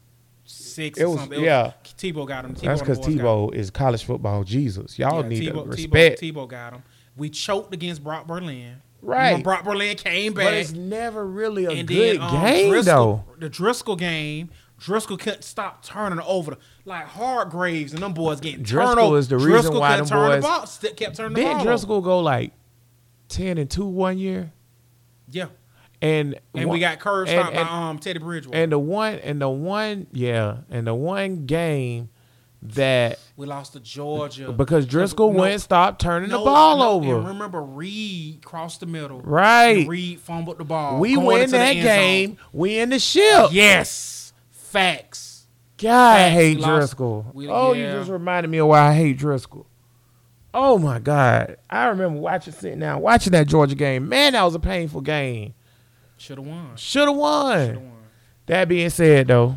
six. 0.44 0.98
It 0.98 1.04
or 1.04 1.10
was- 1.10 1.20
something. 1.20 1.42
yeah. 1.42 1.72
Tebow 1.96 2.26
got 2.26 2.44
him. 2.44 2.54
Tebow 2.54 2.60
That's 2.62 2.80
because 2.80 3.00
the 3.00 3.06
boys. 3.16 3.20
Tebow 3.20 3.54
is 3.54 3.70
college 3.70 4.04
football 4.04 4.44
Jesus. 4.44 4.98
Y'all 4.98 5.22
Yeah, 5.22 5.28
need 5.28 5.42
Tebow, 5.42 5.62
to 5.64 5.68
respect. 5.70 6.20
Tebow, 6.20 6.32
Tebow 6.34 6.48
got 6.48 6.72
him. 6.74 6.82
We 7.16 7.30
choked 7.30 7.74
against 7.74 8.02
Brock 8.04 8.26
Berlin. 8.26 8.76
Right. 9.00 9.34
When 9.34 9.42
Brock 9.42 9.64
Berlin 9.64 9.96
came 9.96 10.34
back. 10.34 10.44
But 10.46 10.54
it's 10.54 10.72
never 10.72 11.24
really 11.26 11.64
a 11.66 11.70
and 11.70 11.86
good 11.88 12.16
then 12.20 12.22
um, 12.22 12.44
game 12.44 12.72
Driskel, 12.72 12.84
though. 12.84 13.24
The 13.38 13.48
Driskel 13.50 13.96
game, 13.98 14.50
Driskel 14.80 15.18
couldn't 15.18 15.42
stop 15.42 15.82
turning 15.84 16.20
over 16.20 16.52
the, 16.52 16.58
like 16.84 17.06
Hardgraves 17.06 17.92
and 17.92 17.98
them 18.02 18.14
boys 18.14 18.40
getting 18.40 18.64
Driskel 18.64 18.86
turned 18.86 19.00
over. 19.00 19.18
is 19.18 19.28
the 19.28 19.36
reason 19.36 19.72
Driskel 19.72 19.80
why 19.80 19.96
them 19.96 20.06
boys- 20.08 20.36
the 20.36 20.40
ball, 20.48 20.66
st- 20.66 20.96
kept 20.96 21.16
turning 21.16 21.34
the 21.34 21.42
ball. 21.42 21.58
Didn't. 21.64 21.66
Driskel 21.72 22.02
go 22.04 22.20
like 22.20 22.52
ten 23.28 23.58
and 23.58 23.68
two 23.70 23.86
one 23.86 24.18
year? 24.18 24.52
Yeah, 25.30 25.46
And 26.00 26.38
and 26.54 26.66
one- 26.66 26.74
we 26.74 26.78
got 26.80 27.00
curved 27.00 27.28
and- 27.30 27.40
stopped 27.40 27.56
and- 27.56 27.68
by 27.68 27.74
um 27.74 27.98
Teddy 27.98 28.18
Bridgewater. 28.20 28.56
And 28.56 28.70
the 28.72 28.78
one 28.78 29.14
and 29.16 29.40
the 29.42 29.48
one 29.48 30.06
yeah, 30.12 30.58
and 30.70 30.86
the 30.86 30.94
one 30.94 31.44
game 31.46 32.08
that 32.62 33.18
we 33.36 33.46
lost 33.46 33.72
to 33.74 33.80
Georgia 33.80 34.50
because 34.52 34.84
Driskel 34.86 35.32
No, 35.32 35.38
went 35.40 35.52
and 35.54 35.62
stopped 35.62 36.00
turning 36.00 36.30
no, 36.30 36.38
the 36.40 36.44
ball 36.44 36.78
no, 36.78 36.90
over. 36.92 37.16
And 37.18 37.28
remember, 37.28 37.62
Reed 37.62 38.44
crossed 38.44 38.80
the 38.80 38.86
middle. 38.86 39.20
Right. 39.20 39.86
Reed 39.86 40.18
fumbled 40.20 40.58
the 40.58 40.64
ball. 40.64 40.98
we 40.98 41.16
win 41.16 41.42
into 41.42 41.52
that 41.52 41.74
game. 41.74 42.36
We 42.52 42.78
in 42.78 42.90
the 42.90 42.98
ship. 42.98 43.50
Yes, 43.52 44.17
facts. 44.68 45.46
God, 45.78 46.16
I 46.20 46.28
hate 46.30 46.58
lost- 46.60 46.96
Driskel. 46.96 47.32
we- 47.34 47.48
oh, 47.48 47.72
yeah. 47.72 47.92
you 47.92 47.98
just 48.00 48.10
reminded 48.10 48.48
me 48.50 48.58
of 48.58 48.66
why 48.68 48.80
I 48.88 48.94
hate 48.94 49.18
Driskel. 49.18 49.64
Oh 50.52 50.78
my 50.78 50.98
God. 50.98 51.56
I 51.70 51.86
remember 51.86 52.18
watching 52.18 52.52
sitting 52.52 52.80
down, 52.80 53.00
watching 53.00 53.32
that 53.32 53.46
Georgia 53.46 53.74
game. 53.74 54.08
Man, 54.08 54.32
that 54.32 54.42
was 54.42 54.54
a 54.54 54.58
painful 54.60 55.02
game. 55.02 55.54
Should 56.16 56.38
have 56.38 56.46
won. 56.46 56.70
Should 56.76 57.06
have 57.06 57.16
won. 57.16 57.58
Should 57.66 57.74
have 57.74 57.82
won. 57.82 57.92
That 58.46 58.68
being 58.68 58.90
said 58.90 59.28
though, 59.28 59.56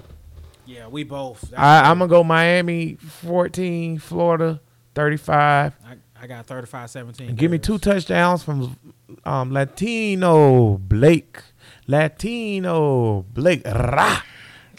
Yeah, 0.66 0.88
we 0.88 1.04
both. 1.04 1.42
That's 1.42 1.54
I, 1.54 1.90
I'm 1.90 1.98
gonna 2.00 2.10
go 2.10 2.24
Miami 2.24 2.96
14, 2.96 3.98
Florida 4.00 4.62
35. 4.94 5.74
I, 5.86 5.96
I 6.22 6.28
got 6.28 6.46
35-17. 6.46 7.36
Give 7.36 7.50
me 7.50 7.58
two 7.58 7.80
touchdowns 7.80 8.44
from 8.44 8.78
um, 9.26 9.52
Latino 9.52 10.78
Blake. 10.78 11.42
Latino 11.88 13.26
Blake. 13.34 13.66
Rah. 13.66 14.22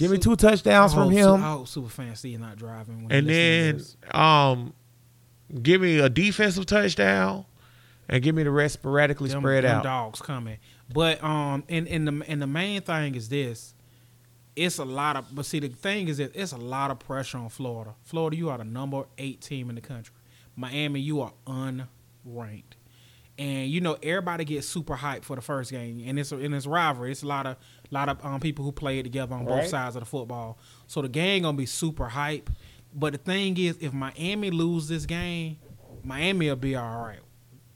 Give 0.02 0.10
me 0.10 0.18
two 0.18 0.34
touchdowns 0.36 0.92
from 0.92 1.10
him. 1.10 1.34
I 1.34 1.52
hope 1.52 1.68
super 1.68 1.88
fan 1.88 2.16
Steve 2.16 2.40
not 2.40 2.56
driving. 2.56 3.04
When 3.04 3.12
and 3.12 3.28
then 3.28 3.80
um, 4.12 4.72
give 5.62 5.80
me 5.80 5.98
a 6.00 6.08
defensive 6.08 6.66
touchdown, 6.66 7.44
and 8.08 8.20
give 8.22 8.34
me 8.34 8.42
the 8.42 8.50
rest 8.50 8.74
sporadically 8.74 9.28
them, 9.30 9.40
spread 9.42 9.62
them 9.62 9.78
out. 9.78 9.84
dogs 9.84 10.20
coming. 10.20 10.58
But 10.92 11.22
um, 11.22 11.62
and 11.68 11.86
and 11.86 12.08
the 12.08 12.24
and 12.26 12.42
the 12.42 12.46
main 12.48 12.82
thing 12.82 13.14
is 13.14 13.28
this. 13.28 13.74
It's 14.54 14.78
a 14.78 14.84
lot 14.84 15.16
of, 15.16 15.34
but 15.34 15.46
see, 15.46 15.60
the 15.60 15.68
thing 15.68 16.08
is 16.08 16.18
that 16.18 16.36
it's 16.36 16.52
a 16.52 16.58
lot 16.58 16.90
of 16.90 16.98
pressure 16.98 17.38
on 17.38 17.48
Florida. 17.48 17.94
Florida, 18.02 18.36
you 18.36 18.50
are 18.50 18.58
the 18.58 18.64
number 18.64 19.04
eight 19.16 19.40
team 19.40 19.70
in 19.70 19.76
the 19.76 19.80
country. 19.80 20.14
Miami, 20.56 21.00
you 21.00 21.22
are 21.22 21.32
unranked, 21.46 22.74
and 23.42 23.68
you 23.68 23.80
know 23.80 23.96
everybody 24.02 24.44
gets 24.44 24.68
super 24.68 24.94
hyped 24.96 25.24
for 25.24 25.36
the 25.36 25.42
first 25.42 25.70
game, 25.70 26.02
and 26.06 26.18
it's 26.18 26.32
in 26.32 26.52
this 26.52 26.66
rivalry. 26.66 27.10
It's 27.10 27.22
a 27.22 27.26
lot 27.26 27.46
of 27.46 27.56
lot 27.90 28.08
of 28.08 28.24
um, 28.24 28.40
people 28.40 28.64
who 28.64 28.72
play 28.72 28.98
it 29.00 29.02
together 29.02 29.34
on 29.34 29.44
both 29.44 29.54
Right. 29.60 29.68
sides 29.68 29.96
of 29.96 30.00
the 30.02 30.06
football. 30.06 30.58
So 30.86 31.02
the 31.02 31.08
game 31.08 31.42
gonna 31.42 31.56
be 31.56 31.66
super 31.66 32.06
hype. 32.08 32.48
But 32.94 33.12
the 33.14 33.18
thing 33.18 33.56
is, 33.58 33.76
if 33.80 33.92
Miami 33.92 34.50
lose 34.50 34.86
this 34.88 35.06
game, 35.06 35.56
Miami 36.04 36.48
will 36.48 36.56
be 36.56 36.76
all 36.76 37.02
right. 37.06 37.20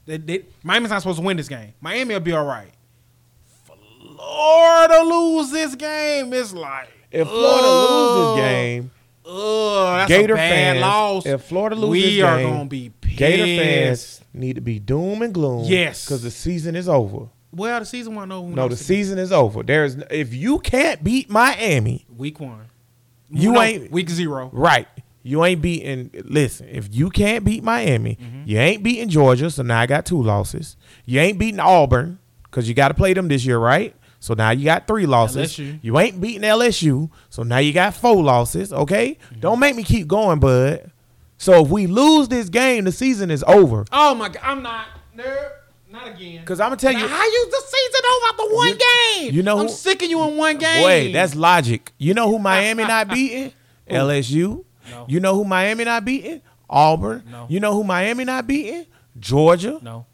They, 0.05 0.17
they, 0.17 0.45
Miami's 0.63 0.91
not 0.91 1.01
supposed 1.01 1.19
to 1.19 1.25
win 1.25 1.37
this 1.37 1.49
game. 1.49 1.73
Miami 1.81 2.13
will 2.13 2.21
be 2.21 2.31
all 2.33 2.45
right. 2.45 2.71
Florida 4.05 5.01
lose 5.03 5.51
this 5.51 5.75
game, 5.75 6.33
it's 6.33 6.53
like 6.53 6.89
If 7.11 7.27
Florida 7.27 7.67
ugh, 7.67 7.89
loses 7.89 8.35
this 8.35 8.43
game, 8.45 8.91
ugh, 9.25 9.97
that's 9.97 10.09
Gator 10.09 10.33
a 10.33 10.37
bad 10.37 10.49
fans, 10.49 10.81
loss. 10.81 11.25
if 11.25 11.41
Florida 11.43 11.75
loses 11.75 11.89
we 11.91 12.15
this 12.15 12.23
are 12.23 12.37
game, 12.37 12.49
gonna 12.53 12.65
be 12.65 12.89
Gator 13.17 13.45
fans 13.61 14.21
need 14.33 14.55
to 14.55 14.61
be 14.61 14.79
doom 14.79 15.21
and 15.21 15.33
gloom. 15.33 15.65
Yes. 15.65 16.05
because 16.05 16.23
the 16.23 16.31
season 16.31 16.75
is 16.75 16.87
over. 16.89 17.27
Well, 17.51 17.79
the 17.79 17.85
season 17.85 18.17
over. 18.17 18.41
when 18.41 18.55
No, 18.55 18.67
the 18.67 18.75
season 18.75 19.17
is 19.17 19.31
over. 19.31 19.63
There's 19.63 19.95
if 20.11 20.33
you 20.33 20.59
can't 20.59 21.03
beat 21.03 21.29
Miami, 21.29 22.05
week 22.15 22.39
one. 22.39 22.65
You 23.29 23.53
No, 23.53 23.61
ain't- 23.61 23.91
week 23.91 24.09
zero. 24.09 24.49
right? 24.53 24.87
You 25.23 25.43
ain't 25.43 25.61
beating. 25.61 26.09
Listen, 26.25 26.67
if 26.69 26.87
you 26.93 27.09
can't 27.09 27.43
beat 27.43 27.63
Miami, 27.63 28.17
Mm-hmm. 28.21 28.43
you 28.49 28.57
ain't 28.59 28.83
beating 28.83 29.09
Georgia. 29.09 29.49
So 29.49 29.63
now 29.63 29.79
I 29.79 29.85
got 29.85 30.05
two 30.05 30.21
losses. 30.21 30.77
You 31.05 31.19
ain't 31.19 31.37
beating 31.37 31.59
Auburn 31.59 32.19
because 32.43 32.69
you 32.69 32.73
got 32.75 32.89
to 32.89 32.93
play 32.93 33.13
them 33.13 33.27
this 33.27 33.43
year, 33.45 33.57
right? 33.59 33.93
So 34.19 34.33
now 34.33 34.51
you 34.51 34.63
got 34.65 34.87
three 34.87 35.05
losses. 35.05 35.51
LSU. 35.57 35.79
You 35.81 35.99
ain't 35.99 36.19
beating 36.21 36.41
LSU. 36.43 37.09
So 37.29 37.43
now 37.43 37.57
you 37.57 37.73
got 37.73 37.93
four 37.93 38.23
losses. 38.23 38.71
Okay, 38.71 39.17
Mm-hmm. 39.31 39.39
don't 39.41 39.59
make 39.59 39.75
me 39.75 39.83
keep 39.83 40.07
going, 40.07 40.39
bud. 40.39 40.91
So 41.37 41.63
if 41.63 41.69
we 41.69 41.87
lose 41.87 42.27
this 42.29 42.49
game, 42.49 42.83
the 42.85 42.91
season 42.91 43.29
is 43.31 43.43
over. 43.47 43.85
Oh 43.91 44.15
my 44.15 44.29
god, 44.29 44.41
I'm 44.43 44.63
not. 44.63 44.87
No, 45.15 45.47
not 45.89 46.07
again. 46.09 46.39
Because 46.41 46.59
I'm 46.59 46.67
gonna 46.69 46.77
tell 46.77 46.93
Now, 46.93 46.99
you, 46.99 47.07
how 47.07 47.23
you 47.25 47.47
the 47.51 47.63
season 47.65 48.01
over 48.11 48.25
after 48.29 48.55
one 48.55 48.67
You- 48.67 48.77
game? 49.25 49.33
you 49.35 49.43
know 49.43 49.59
I'm 49.59 49.67
who- 49.67 49.73
sick 49.73 50.01
of 50.03 50.09
you 50.09 50.21
in 50.27 50.35
one 50.37 50.57
game. 50.57 50.83
Wait, 50.83 51.11
that's 51.13 51.35
logic. 51.35 51.93
You 51.97 52.13
know 52.13 52.29
who 52.29 52.39
Miami 52.39 52.83
not 52.85 53.07
beating? 53.13 53.53
LSU. 53.89 54.63
No. 54.89 55.05
You 55.07 55.19
know 55.19 55.35
who 55.35 55.43
Miami 55.43 55.83
not 55.83 56.05
beating? 56.05 56.41
Auburn. 56.69 57.23
No. 57.31 57.45
You 57.49 57.59
know 57.59 57.73
who 57.73 57.83
Miami 57.83 58.23
not 58.25 58.47
beating? 58.47 58.85
Georgia. 59.19 59.79
no. 59.81 60.05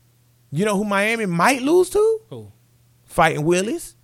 You 0.52 0.66
know 0.66 0.78
who 0.78 0.84
Miami 0.84 1.26
might 1.26 1.64
lose 1.64 1.90
to? 1.90 2.20
Who? 2.30 2.52
Fighting 3.06 3.44
Willis. 3.44 3.96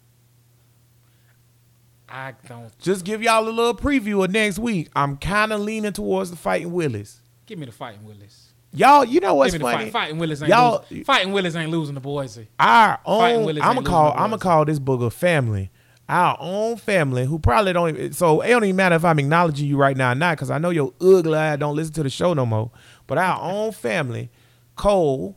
I 2.11 2.33
don't. 2.47 2.77
Just 2.79 3.05
give 3.05 3.21
y'all 3.21 3.47
a 3.47 3.49
little 3.49 3.75
preview 3.75 4.23
of 4.23 4.31
next 4.31 4.59
week. 4.59 4.89
I'm 4.95 5.17
kind 5.17 5.53
of 5.53 5.61
leaning 5.61 5.93
towards 5.93 6.31
the 6.31 6.35
Fighting 6.37 6.71
Willis. 6.71 7.21
Give 7.45 7.57
me 7.59 7.65
the 7.65 7.71
fighting 7.71 8.05
Willis. 8.05 8.53
Y'all, 8.71 9.03
you 9.03 9.19
know 9.19 9.33
what's 9.33 9.51
Give 9.53 9.61
me 9.61 9.65
the 9.67 9.71
funny? 9.71 9.83
fight, 9.85 9.93
fighting 9.93 10.17
Willis 10.19 10.41
ain't 10.41 10.49
Y'all- 10.49 10.85
losing. 10.89 11.03
Fighting 11.03 11.33
Willis 11.33 11.55
ain't 11.55 11.71
losing 11.71 11.95
to 11.95 12.01
Boise. 12.01 12.47
Our 12.59 12.99
own. 13.05 13.49
I'm 13.49 13.75
gonna 13.75 13.81
call. 13.83 14.11
I'm 14.11 14.29
gonna 14.29 14.37
call 14.37 14.65
this 14.65 14.77
booger 14.79 15.11
family. 15.11 15.71
Our 16.07 16.37
own 16.39 16.77
family, 16.77 17.25
who 17.25 17.37
probably 17.39 17.73
don't. 17.73 17.89
Even, 17.89 18.13
so 18.13 18.41
it 18.41 18.49
don't 18.49 18.63
even 18.63 18.75
matter 18.75 18.95
if 18.95 19.05
I'm 19.05 19.17
acknowledging 19.19 19.67
you 19.67 19.77
right 19.77 19.95
now 19.97 20.11
or 20.11 20.15
not, 20.15 20.37
because 20.37 20.49
I 20.51 20.57
know 20.59 20.69
your 20.71 20.93
ugly 21.01 21.37
eye 21.37 21.55
don't 21.55 21.75
listen 21.75 21.93
to 21.95 22.03
the 22.03 22.09
show 22.09 22.33
no 22.33 22.45
more. 22.45 22.71
But 23.07 23.17
our 23.17 23.39
own 23.41 23.71
family, 23.71 24.29
Cole, 24.75 25.35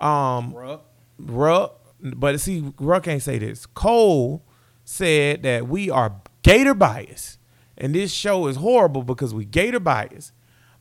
um, 0.00 0.52
Bruh. 0.52 0.80
Ruck, 1.18 1.80
but 2.00 2.40
see, 2.40 2.72
Ruck 2.78 3.04
can't 3.04 3.22
say 3.22 3.38
this. 3.38 3.64
Cole 3.66 4.42
said 4.86 5.42
that 5.42 5.68
we 5.68 5.90
are 5.90 6.22
Gator 6.42 6.74
bias, 6.74 7.38
and 7.76 7.94
this 7.94 8.12
show 8.12 8.46
is 8.46 8.56
horrible 8.56 9.02
because 9.02 9.34
we 9.34 9.44
Gator 9.44 9.80
bias, 9.80 10.32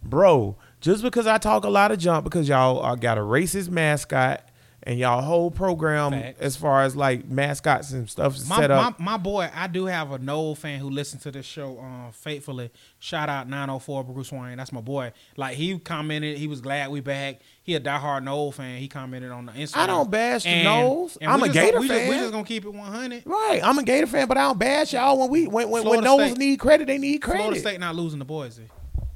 bro. 0.01 0.57
Just 0.79 1.01
because 1.01 1.25
I 1.25 1.39
talk 1.39 1.65
a 1.65 1.69
lot 1.69 1.91
of 1.91 1.97
junk 1.97 2.23
because 2.23 2.47
y'all 2.47 2.95
got 2.95 3.17
a 3.17 3.21
racist 3.21 3.69
mascot 3.69 4.47
and 4.87 4.99
y'all 4.99 5.21
whole 5.21 5.49
program 5.49 6.11
Facts. 6.11 6.39
as 6.41 6.55
far 6.55 6.83
as 6.83 6.95
like 6.95 7.27
mascots 7.27 7.91
and 7.91 8.07
stuff 8.09 8.35
is 8.35 8.47
My, 8.47 8.57
set 8.57 8.69
up. 8.71 8.99
my, 8.99 9.13
my 9.13 9.17
boy, 9.17 9.49
I 9.53 9.65
do 9.67 9.87
have 9.87 10.11
a 10.11 10.19
Nole 10.19 10.53
fan 10.53 10.79
who 10.79 10.89
listens 10.91 11.23
to 11.23 11.31
this 11.31 11.45
show 11.45 11.79
um, 11.79 12.11
faithfully. 12.11 12.69
Shout 12.99 13.27
out 13.27 13.47
904 13.49 14.03
Bruce 14.03 14.31
Wayne. 14.31 14.57
That's 14.57 14.71
my 14.71 14.81
boy. 14.81 15.11
Like 15.37 15.55
he 15.55 15.77
commented, 15.79 16.37
he 16.37 16.47
was 16.47 16.61
glad 16.61 16.91
we 16.91 16.99
back. 16.99 17.39
He 17.63 17.73
a 17.73 17.79
diehard 17.79 18.23
Nole 18.23 18.51
fan. 18.51 18.77
He 18.79 18.87
commented 18.87 19.31
on 19.31 19.47
the 19.47 19.53
Instagram. 19.53 19.77
I 19.77 19.87
don't 19.87 20.11
bash 20.11 20.43
the 20.43 20.49
And- 20.49 20.67
Noles. 20.67 21.17
and 21.19 21.31
I'm 21.31 21.41
a 21.41 21.47
just 21.47 21.53
Gator 21.55 21.79
we 21.79 21.87
Just, 21.87 22.09
we 22.09 22.15
just 22.17 22.31
gonna 22.31 22.43
keep 22.43 22.63
it 22.65 22.69
100. 22.73 23.23
right, 23.25 23.59
I'm 23.63 23.77
a 23.79 23.83
Gator 23.83 24.07
fan, 24.07 24.27
but 24.27 24.37
I 24.37 24.41
don't 24.41 24.59
bash 24.59 24.93
y'all 24.93 25.17
when 25.19 25.29
we 25.31 25.47
when 25.47 25.69
when, 25.69 25.83
when 25.83 26.03
State- 26.03 26.37
need 26.37 26.59
credit, 26.59 26.85
they 26.87 26.99
need 26.99 27.19
credit. 27.23 27.39
Florida 27.41 27.59
State 27.59 27.79
not 27.79 27.95
losing 27.95 28.19
to 28.19 28.25
Boise. 28.25 28.63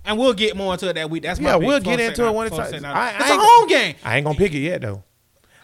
And 0.06 0.18
we'll 0.18 0.34
get 0.34 0.56
more 0.58 0.74
into 0.74 0.90
it 0.90 0.94
that 0.94 1.10
week. 1.12 1.22
That's 1.22 1.40
my 1.40 1.50
Yeah, 1.50 1.58
pick. 1.60 1.68
we'll 1.68 1.82
Florida 1.82 2.04
get 2.04 2.16
State 2.16 2.24
into 2.24 2.32
it 2.32 2.36
when 2.36 2.48
it's 2.48 2.56
time. 2.58 2.68
State 2.68 2.82
not- 2.82 2.96
I- 2.96 3.10
I 3.12 3.16
It's 3.20 3.30
a 3.30 3.38
home 3.38 3.68
game. 3.68 3.96
I 4.04 4.18
ain't 4.18 4.26
gonna 4.26 4.38
pick 4.38 4.54
it 4.56 4.60
yet 4.60 4.82
though. 4.82 5.04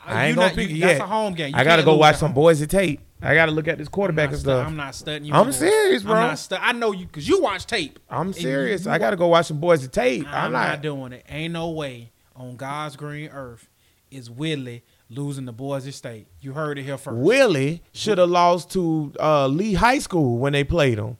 I 0.08 0.28
ain't 0.28 0.36
not- 0.38 0.42
gonna 0.54 0.56
pick 0.56 0.70
you- 0.70 0.78
it 0.78 0.88
that's 0.88 1.00
a 1.00 1.06
home 1.08 1.34
game. 1.34 1.54
You 1.54 1.60
I 1.60 1.64
gotta 1.64 1.84
go 1.84 1.96
watch 1.96 2.18
some 2.18 2.34
boys 2.34 2.66
tape. 2.68 3.02
I 3.22 3.34
gotta 3.34 3.52
look 3.52 3.68
at 3.68 3.78
this 3.78 3.88
quarterback 3.88 4.30
not 4.30 4.34
and 4.34 4.40
stu- 4.40 4.50
stuff. 4.50 4.68
I'm 4.68 4.76
not 4.76 4.94
studying 4.94 5.26
you. 5.26 5.34
I'm 5.34 5.52
serious, 5.52 6.04
bro. 6.04 6.14
I'm 6.14 6.28
not 6.28 6.40
stu- 6.40 6.58
I 6.62 6.74
know 6.74 6.92
you 6.92 7.06
because 7.08 7.28
you 7.28 7.42
watch 7.42 7.66
tape. 7.66 7.98
I'm 8.10 8.34
serious. 8.34 8.86
you- 8.86 8.92
I 8.92 8.98
gotta 9.00 9.16
go 9.16 9.28
watch 9.28 9.48
some 9.48 9.60
Boise 9.60 9.88
tape. 9.88 10.28
I'm, 10.28 10.46
I'm, 10.46 10.52
not, 10.52 10.68
not. 10.68 10.82
doing 10.82 11.14
it. 11.14 11.26
Ain't 11.30 11.54
no 11.54 11.70
way 11.72 12.12
on 12.36 12.56
God's 12.56 12.96
green 12.96 13.30
earth 13.30 13.68
is 14.12 14.30
Willie 14.30 14.84
losing 15.10 15.46
to 15.48 15.52
Boise 15.52 15.92
State. 15.92 16.28
You 16.42 16.54
heard 16.54 16.78
it 16.78 16.84
here 16.84 16.98
first. 16.98 17.18
Willie 17.18 17.82
should 17.94 18.18
have 18.20 18.30
lost 18.30 18.70
to 18.72 19.12
uh, 19.20 19.48
Lee 19.48 19.74
High 19.74 20.00
School 20.00 20.38
when 20.38 20.54
they 20.54 20.64
played 20.64 21.00
him. 21.00 21.18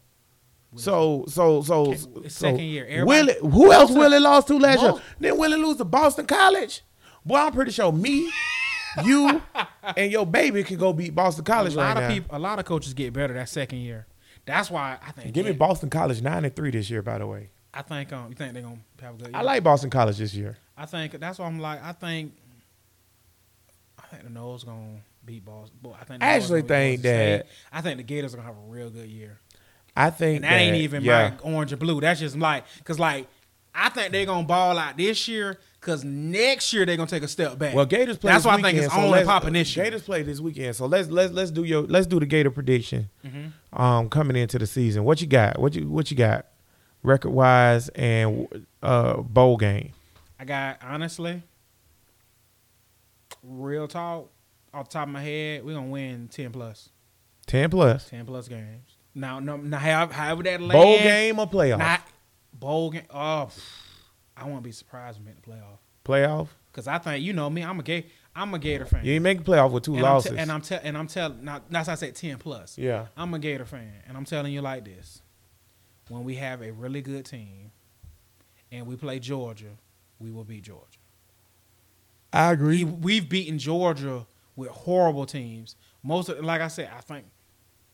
So 0.78 1.24
so 1.30 1.62
so, 1.62 1.86
Okay, 1.88 1.98
so 1.98 2.24
second 2.28 2.60
year. 2.60 2.86
Everybody- 2.86 3.08
Willie, 3.42 3.52
who 3.52 3.72
else 3.72 3.92
Willie 3.92 4.20
lost 4.20 4.48
to 4.50 4.60
last 4.60 4.82
year? 4.82 4.92
most- 4.92 5.04
Didn't 5.22 5.38
Willie 5.40 5.58
lose 5.58 5.78
to 5.78 5.86
Boston 5.86 6.26
College? 6.26 6.82
Boy, 7.26 7.38
I'm 7.38 7.54
pretty 7.54 7.72
sure 7.72 7.92
me, 7.94 8.30
you 9.04 9.42
and 9.96 10.12
your 10.12 10.26
baby 10.26 10.64
can 10.64 10.78
go 10.78 10.94
beat 10.94 11.14
Boston 11.16 11.44
College 11.44 11.74
A 11.74 11.78
lot 11.78 11.84
right 11.96 11.98
of 11.98 12.04
now. 12.10 12.10
people, 12.16 12.38
a 12.38 12.40
lot 12.40 12.60
of 12.60 12.66
coaches 12.66 12.94
get 12.94 13.14
better 13.14 13.34
that 13.34 13.50
second 13.50 13.80
year. 13.80 14.06
That's 14.46 14.70
why 14.70 14.98
I 15.06 15.12
think. 15.12 15.34
Give 15.34 15.46
me 15.46 15.52
Boston 15.54 15.90
College 15.90 16.22
nine 16.22 16.46
and 16.46 16.56
three 16.56 16.72
this 16.72 16.90
year. 16.90 17.02
By 17.02 17.18
the 17.18 17.28
way, 17.28 17.50
I 17.74 17.82
think. 17.82 18.14
Um, 18.14 18.30
you 18.30 18.36
think 18.36 18.54
they're 18.54 18.62
gonna 18.64 18.78
have 19.02 19.16
a 19.16 19.18
good 19.18 19.28
year? 19.30 19.36
I 19.38 19.42
like 19.42 19.64
Boston 19.64 19.90
College 19.90 20.18
this 20.18 20.34
year. 20.36 20.58
I 20.78 20.86
think 20.86 21.20
that's 21.20 21.40
why 21.40 21.48
I'm 21.48 21.60
like. 21.60 21.84
I 21.84 21.92
think. 21.94 22.34
I 24.02 24.08
think 24.08 24.24
the 24.24 24.30
Noles 24.30 24.66
gonna 24.66 25.02
beat 25.26 25.44
Boston. 25.46 25.78
Boy, 25.82 25.96
I 26.00 26.04
think. 26.06 26.20
the 26.20 26.26
I 26.26 26.30
Noles 26.30 26.42
actually 26.42 26.62
think 26.62 27.02
that- 27.02 27.48
I 27.72 27.82
think 27.82 27.98
the 27.98 28.04
Gators 28.04 28.34
are 28.34 28.38
gonna 28.38 28.48
have 28.48 28.58
a 28.58 28.68
real 28.72 28.90
good 28.90 29.10
year. 29.10 29.40
I 29.98 30.10
think 30.10 30.38
And 30.38 30.44
that, 30.44 30.54
ain't 30.60 30.76
even 30.76 31.04
yeah. 31.04 31.24
like 31.24 31.46
orange 31.46 31.72
and 31.72 31.80
blue. 31.80 32.02
That's 32.02 32.20
just 32.20 32.36
like 32.36 32.66
because 32.80 33.00
like 33.00 33.28
I 33.74 33.90
think 33.90 34.12
they're 34.12 34.26
gonna 34.26 34.46
ball 34.46 34.78
out 34.78 34.98
this 34.98 35.28
year 35.28 35.58
because 35.86 36.04
next 36.04 36.74
year 36.74 36.84
they're 36.86 36.98
gonna 36.98 37.08
take 37.08 37.22
a 37.22 37.28
step 37.28 37.60
back. 37.60 37.76
Well, 37.76 37.86
Gators 37.86 38.18
play. 38.18 38.32
That's 38.32 38.44
why 38.44 38.54
I 38.54 38.56
think 38.56 38.66
weekend, 38.66 38.86
it's 38.86 38.94
so 38.96 39.02
only 39.02 39.24
popping 39.24 39.54
this 39.54 39.76
year. 39.76 39.86
Gators 39.86 40.02
play 40.02 40.24
this 40.24 40.40
weekend, 40.40 40.76
so 40.76 40.88
let's 40.88 41.10
let's 41.10 41.32
let's 41.32 41.52
do 41.52 41.64
your 41.64 41.84
let's 41.84 42.08
do 42.08 42.20
the 42.20 42.26
Gator 42.26 42.50
prediction. 42.50 43.10
Mm-hmm. 43.24 43.80
Um, 43.80 44.10
coming 44.10 44.36
into 44.36 44.58
the 44.58 44.66
season, 44.66 45.04
what 45.04 45.22
you 45.22 45.28
got? 45.28 45.60
What 45.60 45.76
you 45.76 45.88
what 45.88 46.10
you 46.10 46.18
got? 46.18 46.48
Record 47.04 47.30
wise 47.32 47.90
and 47.90 48.66
uh 48.82 49.18
bowl 49.18 49.58
game. 49.58 49.92
I 50.40 50.46
got 50.46 50.80
honestly, 50.82 51.44
real 53.44 53.88
talk 53.88 54.32
off 54.74 54.90
the 54.90 54.94
top 54.94 55.08
of 55.08 55.14
my 55.14 55.22
head, 55.22 55.64
we're 55.64 55.76
gonna 55.76 55.88
win 55.88 56.30
ten 56.30 56.52
plus. 56.52 56.90
Ten 57.46 57.70
plus. 57.70 58.10
ten 58.10 58.26
plus 58.26 58.48
games. 58.48 58.98
Now, 59.14 59.40
no, 59.40 59.56
now 59.56 59.78
however, 59.78 60.14
however 60.14 60.44
that 60.44 60.60
land, 60.62 60.74
bowl 60.74 60.98
game 60.98 61.40
or 61.40 61.48
playoff? 61.48 61.78
not 61.78 62.02
bowl 62.52 62.90
game. 62.90 63.06
Oh, 63.12 63.50
I 64.38 64.46
won't 64.46 64.64
be 64.64 64.72
surprised 64.72 65.18
when 65.18 65.26
we 65.26 65.32
make 65.32 65.42
the 65.44 65.50
playoff 65.52 65.78
playoff. 66.04 66.48
because 66.72 66.88
I 66.88 66.98
think 67.00 67.24
you 67.24 67.34
know 67.34 67.50
me. 67.50 67.64
I'm 67.64 67.80
a 67.80 67.84
gay. 67.84 68.06
I'm 68.36 68.54
a 68.54 68.60
Gator 68.60 68.86
fan. 68.86 69.06
You 69.06 69.14
ain't 69.14 69.24
making 69.24 69.44
playoff 69.46 69.72
with 69.72 69.84
two 69.84 69.96
and, 69.96 70.06
I'm 70.06 70.14
losses. 70.14 70.32
te- 70.34 70.38
and 70.38 70.52
I'm 70.52 70.62
telling. 70.62 70.86
and 70.86 70.98
I'm 70.98 71.08
telling. 71.08 71.44
Now, 71.46 71.62
that's 71.70 71.88
why 71.88 71.94
I 71.94 71.96
said 71.96 72.16
ten 72.16 72.38
plus. 72.38 72.78
yeah, 72.78 73.08
I'm 73.16 73.34
a 73.34 73.40
Gator 73.40 73.66
fan, 73.66 73.94
and 74.08 74.16
I'm 74.18 74.26
telling 74.26 74.52
you 74.54 74.62
like 74.62 74.84
this: 74.86 75.22
when 76.10 76.24
we 76.24 76.36
have 76.36 76.62
a 76.62 76.72
really 76.72 77.02
good 77.02 77.26
team, 77.26 77.72
and 78.72 78.86
we 78.86 78.96
play 78.98 79.20
Georgia, 79.20 79.78
we 80.20 80.32
will 80.32 80.44
beat 80.44 80.64
Georgia. 80.64 81.00
I 82.34 82.50
We, 82.50 82.54
agree. 82.54 82.84
we've 82.84 83.30
beaten 83.30 83.58
Georgia 83.58 84.26
with 84.56 84.70
horrible 84.70 85.26
teams. 85.26 85.76
Most 86.04 86.28
of, 86.30 86.44
like 86.44 86.60
I 86.62 86.68
said, 86.68 86.90
I 86.96 87.00
think, 87.02 87.26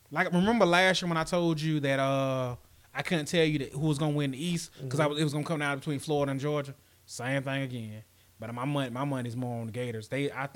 like 0.10 0.32
remember 0.34 0.66
last 0.66 1.02
year 1.02 1.08
when 1.10 1.18
I 1.18 1.24
told 1.24 1.62
you 1.62 1.80
that 1.82 2.00
uh 2.00 2.56
I 2.94 3.02
couldn't 3.02 3.26
tell 3.26 3.46
you 3.46 3.60
that 3.60 3.72
who 3.72 3.88
was 3.88 3.98
gonna 3.98 4.12
win 4.12 4.32
the 4.32 4.44
East 4.44 4.72
because 4.82 5.00
I 5.00 5.04
mm-hmm. 5.04 5.14
was 5.14 5.22
it 5.22 5.24
was 5.24 5.34
gonna 5.34 5.46
come 5.46 5.60
down 5.60 5.78
between 5.78 6.00
Florida 6.00 6.32
and 6.32 6.40
Georgia. 6.40 6.76
Same 7.06 7.42
thing 7.44 7.64
again, 7.64 8.04
but 8.40 8.54
my 8.54 8.66
money 8.66 8.90
my 8.90 9.06
money's 9.06 9.36
more 9.36 9.62
on 9.62 9.68
the 9.68 9.72
Gators. 9.72 10.08
They 10.08 10.32
I 10.32 10.50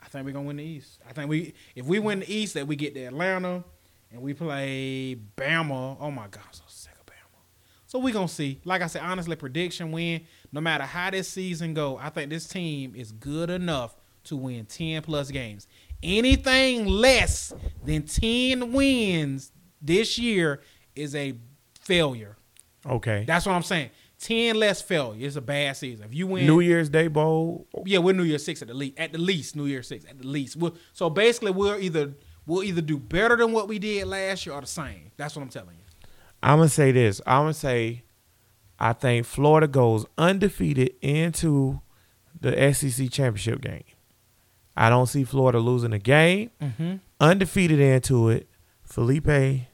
I 0.00 0.08
think 0.08 0.24
we're 0.24 0.32
gonna 0.32 0.46
win 0.46 0.56
the 0.56 0.64
East. 0.64 1.00
I 1.08 1.12
think 1.12 1.28
we 1.28 1.54
if 1.74 1.84
we 1.84 1.98
win 1.98 2.20
the 2.20 2.32
East 2.32 2.54
that 2.54 2.66
we 2.66 2.76
get 2.76 2.94
to 2.94 3.04
Atlanta 3.04 3.64
and 4.12 4.22
we 4.22 4.34
play 4.34 5.16
Bama. 5.36 5.96
Oh 6.00 6.10
my 6.10 6.28
God, 6.28 6.44
I'm 6.46 6.52
so 6.52 6.62
sick 6.66 6.92
of 6.92 7.06
Bama. 7.06 7.40
So 7.86 7.98
we 7.98 8.12
gonna 8.12 8.28
see. 8.28 8.60
Like 8.64 8.82
I 8.82 8.86
said, 8.86 9.02
honestly, 9.02 9.36
prediction 9.36 9.90
win. 9.90 10.22
No 10.52 10.60
matter 10.60 10.84
how 10.84 11.10
this 11.10 11.28
season 11.28 11.74
go, 11.74 11.98
I 11.98 12.10
think 12.10 12.30
this 12.30 12.46
team 12.46 12.94
is 12.94 13.12
good 13.12 13.50
enough 13.50 13.96
to 14.24 14.36
win 14.36 14.66
ten 14.66 15.02
plus 15.02 15.30
games. 15.30 15.66
Anything 16.02 16.86
less 16.86 17.52
than 17.84 18.04
ten 18.04 18.72
wins 18.72 19.50
this 19.82 20.18
year 20.18 20.60
is 20.94 21.14
a 21.14 21.34
failure. 21.88 22.36
Okay. 22.86 23.24
That's 23.26 23.46
what 23.46 23.54
I'm 23.54 23.62
saying. 23.62 23.90
Ten 24.20 24.56
less 24.56 24.82
failure 24.82 25.26
is 25.26 25.36
a 25.36 25.40
bad 25.40 25.76
season. 25.76 26.04
If 26.04 26.14
you 26.14 26.26
win 26.26 26.46
New 26.46 26.60
Year's 26.60 26.88
Day 26.88 27.08
bowl. 27.08 27.66
yeah, 27.86 27.98
we're 27.98 28.14
New 28.14 28.24
Year's 28.24 28.44
six 28.44 28.60
at 28.62 28.68
the 28.68 28.74
least. 28.74 28.98
At 28.98 29.12
the 29.12 29.18
least, 29.18 29.56
New 29.56 29.66
Year's 29.66 29.88
six 29.88 30.04
at 30.04 30.18
the 30.18 30.26
least. 30.26 30.56
We'll, 30.56 30.76
so 30.92 31.08
basically, 31.08 31.52
we'll 31.52 31.78
either 31.78 32.12
we'll 32.46 32.64
either 32.64 32.82
do 32.82 32.98
better 32.98 33.36
than 33.36 33.52
what 33.52 33.68
we 33.68 33.78
did 33.78 34.06
last 34.06 34.44
year 34.44 34.54
or 34.54 34.60
the 34.60 34.66
same. 34.66 35.12
That's 35.16 35.34
what 35.34 35.42
I'm 35.42 35.48
telling 35.48 35.76
you. 35.76 36.08
I'm 36.42 36.58
gonna 36.58 36.68
say 36.68 36.92
this. 36.92 37.20
I'm 37.26 37.42
gonna 37.42 37.54
say, 37.54 38.02
I 38.78 38.92
think 38.92 39.24
Florida 39.24 39.68
goes 39.68 40.04
undefeated 40.18 40.94
into 41.00 41.80
the 42.40 42.72
SEC 42.74 43.10
championship 43.10 43.60
game. 43.60 43.84
I 44.76 44.90
don't 44.90 45.06
see 45.06 45.24
Florida 45.24 45.58
losing 45.58 45.92
a 45.92 45.98
game. 45.98 46.50
Mm-hmm. 46.60 46.96
Undefeated 47.20 47.80
into 47.80 48.28
it. 48.30 48.48
Feleipe, 48.88 49.66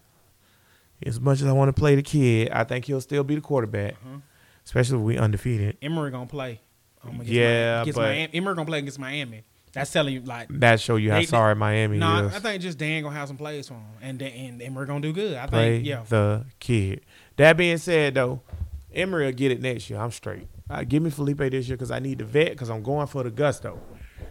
as 1.05 1.21
much 1.21 1.41
as 1.41 1.47
I 1.47 1.53
want 1.53 1.69
to 1.75 1.79
play 1.79 1.95
the 1.95 2.03
kid, 2.03 2.51
I 2.51 2.65
think 2.65 2.85
he'll 2.87 3.01
still 3.01 3.25
be 3.25 3.35
the 3.37 3.41
quarterback, 3.41 3.95
Uh-huh. 3.95 4.19
especially 4.65 4.99
if 4.99 5.03
we 5.05 5.19
undefeated. 5.19 5.77
Emory 5.83 6.11
gonna 6.11 6.27
play. 6.27 6.61
Um, 7.05 7.21
Yeah, 7.25 7.77
Mi- 7.77 7.83
against 7.83 7.97
but- 7.99 8.03
Miami. 8.03 8.31
Emory 8.35 8.55
gonna 8.55 8.67
play 8.67 8.79
against 8.79 8.99
Miami. 8.99 9.43
That's 9.73 9.91
telling 9.93 10.15
you 10.15 10.21
like. 10.21 10.49
That 10.51 10.79
show 10.81 10.97
you 10.97 11.11
how 11.11 11.19
They- 11.19 11.27
sorry 11.27 11.55
Miami 11.57 11.99
No, 11.99 12.27
is. 12.27 12.35
I 12.35 12.39
think 12.39 12.63
just 12.63 12.79
Dan 12.79 13.03
gonna 13.03 13.15
have 13.17 13.27
some 13.29 13.37
plays 13.37 13.67
for 13.69 13.75
him, 13.75 13.83
and 14.01 14.23
and 14.23 14.63
Emory 14.63 14.87
gonna 14.87 15.01
do 15.01 15.13
good. 15.13 15.37
I 15.37 15.47
play 15.47 15.77
think 15.79 15.87
yeah. 15.87 16.03
the 16.09 16.45
kid. 16.61 17.01
That 17.37 17.57
being 17.57 17.79
said, 17.79 18.15
though, 18.15 18.41
Emory 18.95 19.27
will 19.27 19.33
get 19.33 19.51
it 19.51 19.61
next 19.61 19.91
year. 19.91 19.99
I'm 19.99 20.13
straight. 20.13 20.47
Uh, 20.71 20.85
give 20.85 21.03
me 21.03 21.11
Feleipe 21.11 21.51
this 21.51 21.67
year 21.69 21.77
because 21.77 21.91
I 21.91 21.99
need 21.99 22.19
the 22.19 22.25
vet 22.25 22.51
because 22.53 22.71
I'm 22.71 22.83
going 22.85 23.09
for 23.09 23.25
the 23.25 23.31
gusto. 23.31 23.81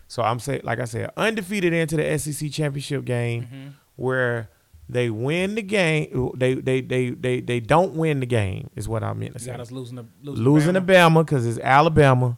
So 0.07 0.23
I'm 0.23 0.39
saying, 0.39 0.61
like 0.63 0.79
I 0.79 0.85
said, 0.85 1.11
undefeated 1.17 1.73
into 1.73 1.97
the 1.97 2.17
SEC 2.17 2.49
championship 2.49 3.03
game 3.05 3.43
Mm-hmm. 3.43 3.67
where 3.97 4.49
they 4.89 5.09
win 5.09 5.55
the 5.55 5.61
game. 5.61 6.31
They 6.35 6.55
they 6.55 6.81
they 6.81 7.09
they 7.11 7.39
they 7.41 7.59
don't 7.59 7.93
win 7.95 8.19
the 8.19 8.25
game 8.25 8.69
is 8.75 8.87
what 8.87 9.03
I 9.03 9.13
meant 9.13 9.33
to 9.33 9.39
say. 9.39 9.51
got 9.51 9.59
us 9.59 9.71
losing 9.71 9.95
the 9.95 10.05
losing, 10.21 10.43
Losing 10.43 10.73
to 10.75 10.81
Bama. 10.81 11.11
Bama 11.21 11.25
because 11.25 11.45
it's 11.45 11.59
Alabama, 11.59 12.37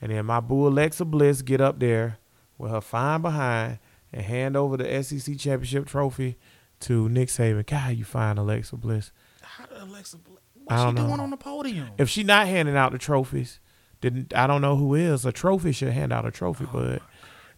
and 0.00 0.12
then 0.12 0.26
my 0.26 0.40
boo 0.40 0.66
Alexa 0.68 1.04
Bliss 1.04 1.42
get 1.42 1.60
up 1.60 1.78
there 1.78 2.18
with 2.58 2.70
her 2.70 2.80
fine 2.80 3.22
behind 3.22 3.78
and 4.12 4.22
hand 4.22 4.56
over 4.56 4.76
the 4.76 5.02
SEC 5.02 5.36
championship 5.38 5.86
trophy 5.86 6.36
to 6.80 7.08
Nick 7.08 7.28
Saban. 7.28 7.66
God, 7.66 7.96
you 7.96 8.04
fine 8.04 8.38
Alexa 8.38 8.76
Bliss. 8.76 9.10
How 9.42 9.66
did 9.66 9.78
Alexa? 9.78 10.18
Bl- 10.18 10.32
I 10.70 10.74
What's 10.74 10.82
she 10.90 10.92
know. 11.02 11.06
doing 11.08 11.20
on 11.20 11.30
the 11.30 11.36
podium? 11.38 11.88
If 11.98 12.10
she 12.10 12.22
not 12.24 12.46
handing 12.46 12.76
out 12.76 12.92
the 12.92 12.98
trophies, 12.98 13.58
then 14.02 14.26
I 14.34 14.46
don't 14.46 14.60
know 14.60 14.76
who 14.76 14.94
is. 14.94 15.24
A 15.24 15.32
trophy 15.32 15.72
should 15.72 15.92
hand 15.92 16.12
out 16.12 16.26
a 16.26 16.30
trophy, 16.30 16.66
but 16.70 17.00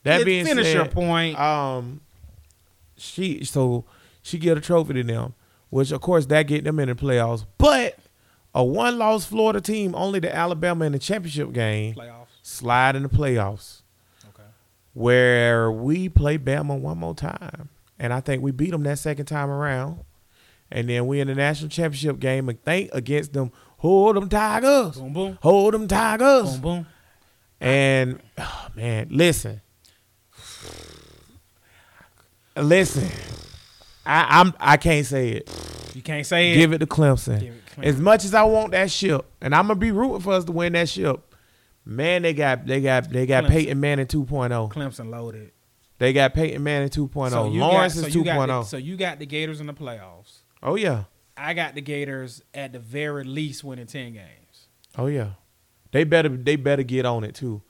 that 0.04 0.18
Fin- 0.18 0.24
being 0.26 0.44
finish 0.46 0.66
said, 0.66 0.74
your 0.74 0.86
point. 0.86 1.38
um, 1.38 2.00
she 2.96 3.44
so 3.44 3.84
she 4.30 4.38
get 4.38 4.56
a 4.56 4.60
trophy 4.60 4.94
to 4.94 5.02
them, 5.02 5.34
which 5.68 5.90
of 5.92 6.00
course 6.00 6.26
that 6.26 6.44
get 6.44 6.64
them 6.64 6.78
in 6.78 6.88
the 6.88 6.94
playoffs. 6.94 7.44
But 7.58 7.98
a 8.54 8.64
one 8.64 8.98
loss 8.98 9.26
Florida 9.26 9.60
team 9.60 9.94
only 9.94 10.20
to 10.22 10.34
Alabama 10.34 10.86
in 10.86 10.92
the 10.92 10.98
championship 10.98 11.52
game 11.52 11.94
Playoffs. 11.94 12.26
slide 12.42 12.96
in 12.96 13.02
the 13.04 13.08
playoffs, 13.08 13.82
Okay. 14.28 14.48
where 14.94 15.70
we 15.70 16.08
play 16.08 16.38
Bama 16.38 16.78
one 16.78 16.98
more 16.98 17.14
time, 17.14 17.68
and 17.98 18.12
I 18.12 18.20
think 18.20 18.42
we 18.42 18.50
beat 18.50 18.70
them 18.70 18.82
that 18.84 18.98
second 18.98 19.26
time 19.26 19.50
around. 19.50 20.00
And 20.72 20.88
then 20.88 21.08
we 21.08 21.18
in 21.18 21.26
the 21.26 21.34
national 21.34 21.68
championship 21.68 22.20
game 22.20 22.48
and 22.48 22.62
think 22.62 22.90
against 22.92 23.32
them, 23.32 23.50
hold 23.78 24.14
them 24.14 24.28
Tigers, 24.28 24.98
Boom 24.98 25.12
boom. 25.12 25.38
hold 25.42 25.74
them 25.74 25.88
Tigers. 25.88 26.58
Boom 26.58 26.60
boom. 26.60 26.86
And 27.60 28.20
oh, 28.38 28.68
man, 28.76 29.08
listen, 29.10 29.60
listen. 32.56 33.08
I, 34.06 34.40
I'm 34.40 34.54
I 34.58 34.76
can't 34.76 35.06
say 35.06 35.30
it. 35.30 35.50
You 35.94 36.02
can't 36.02 36.26
say 36.26 36.52
it. 36.52 36.54
Give 36.54 36.72
it 36.72 36.78
to 36.78 36.86
Clemson. 36.86 37.42
It 37.42 37.52
Clemson. 37.66 37.84
As 37.84 38.00
much 38.00 38.24
as 38.24 38.34
I 38.34 38.42
want 38.44 38.72
that 38.72 38.90
ship, 38.90 39.26
and 39.40 39.54
I'm 39.54 39.66
gonna 39.66 39.78
be 39.78 39.92
rooting 39.92 40.20
for 40.20 40.32
us 40.32 40.44
to 40.44 40.52
win 40.52 40.72
that 40.74 40.88
ship. 40.88 41.34
Man, 41.84 42.22
they 42.22 42.34
got 42.34 42.66
they 42.66 42.80
got 42.80 43.10
they 43.10 43.26
got 43.26 43.44
Clemson. 43.44 43.48
Peyton 43.48 43.80
Manning 43.80 44.06
2.0. 44.06 44.72
Clemson 44.72 45.10
loaded. 45.10 45.52
They 45.98 46.12
got 46.12 46.34
Peyton 46.34 46.62
Manning 46.62 46.88
2.0. 46.88 47.30
So 47.30 47.48
Lawrence 47.48 47.94
got, 47.94 48.00
so 48.02 48.06
is 48.06 48.14
2.0. 48.14 48.46
the, 48.46 48.52
oh. 48.52 48.62
so 48.62 48.76
you 48.76 48.96
got 48.96 49.18
the 49.18 49.26
Gators 49.26 49.60
in 49.60 49.66
the 49.66 49.74
playoffs. 49.74 50.38
oh 50.62 50.76
yeah, 50.76 51.04
I 51.36 51.54
got 51.54 51.74
the 51.74 51.82
Gators 51.82 52.42
at 52.54 52.72
the 52.72 52.78
very 52.78 53.24
least 53.24 53.64
winning 53.64 53.86
ten 53.86 54.12
games. 54.12 54.68
oh 54.96 55.06
yeah. 55.06 55.32
They 55.92 56.04
better 56.04 56.28
they 56.28 56.56
better 56.56 56.82
get 56.82 57.04
on 57.04 57.24
it 57.24 57.34
too. 57.34 57.62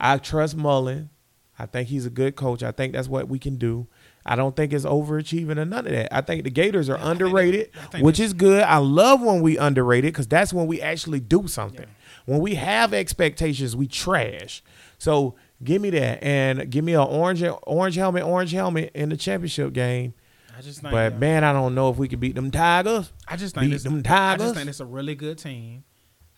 I 0.00 0.18
trust 0.18 0.56
Mullen. 0.56 1.10
I 1.58 1.66
think 1.66 1.88
he's 1.88 2.06
a 2.06 2.10
good 2.10 2.36
coach. 2.36 2.62
I 2.62 2.70
think 2.70 2.92
that's 2.92 3.08
what 3.08 3.28
we 3.28 3.38
can 3.38 3.56
do. 3.56 3.88
I 4.30 4.36
don't 4.36 4.54
think 4.54 4.74
it's 4.74 4.84
overachieving 4.84 5.58
or 5.58 5.64
none 5.64 5.86
of 5.86 5.92
that. 5.92 6.14
I 6.14 6.20
think 6.20 6.44
the 6.44 6.50
Gators 6.50 6.90
are 6.90 6.98
Yeah, 6.98 7.10
underrated, 7.10 7.70
which 8.00 8.20
is 8.20 8.34
good. 8.34 8.62
I 8.62 8.76
love 8.76 9.22
when 9.22 9.40
we 9.40 9.56
underrated 9.56 10.12
because 10.12 10.28
that's 10.28 10.52
when 10.52 10.66
we 10.66 10.82
actually 10.82 11.20
do 11.20 11.48
something. 11.48 11.86
When 12.26 12.40
we 12.40 12.56
have 12.56 12.92
expectations, 12.92 13.74
we 13.74 13.86
trash. 13.86 14.62
So 14.98 15.34
give 15.64 15.80
me 15.80 15.88
that 15.90 16.22
and 16.22 16.70
give 16.70 16.84
me 16.84 16.92
an 16.92 17.00
orange 17.00 17.42
orange 17.62 17.94
helmet, 17.94 18.22
orange 18.22 18.52
helmet 18.52 18.90
in 18.94 19.08
the 19.08 19.16
championship 19.16 19.72
game. 19.72 20.12
I 20.54 20.60
just 20.60 20.82
think. 20.82 20.92
But 20.92 21.14
uh, 21.14 21.16
man, 21.16 21.42
I 21.42 21.54
don't 21.54 21.74
know 21.74 21.88
if 21.88 21.96
we 21.96 22.06
can 22.06 22.20
beat 22.20 22.34
them 22.34 22.50
Tigers. 22.50 23.10
I 23.26 23.36
just 23.36 23.54
think 23.54 23.64
beat 23.64 23.72
this, 23.72 23.84
them 23.84 24.02
I 24.06 24.36
just 24.36 24.54
think 24.56 24.68
it's 24.68 24.80
a 24.80 24.84
really 24.84 25.14
good 25.14 25.38
team. 25.38 25.84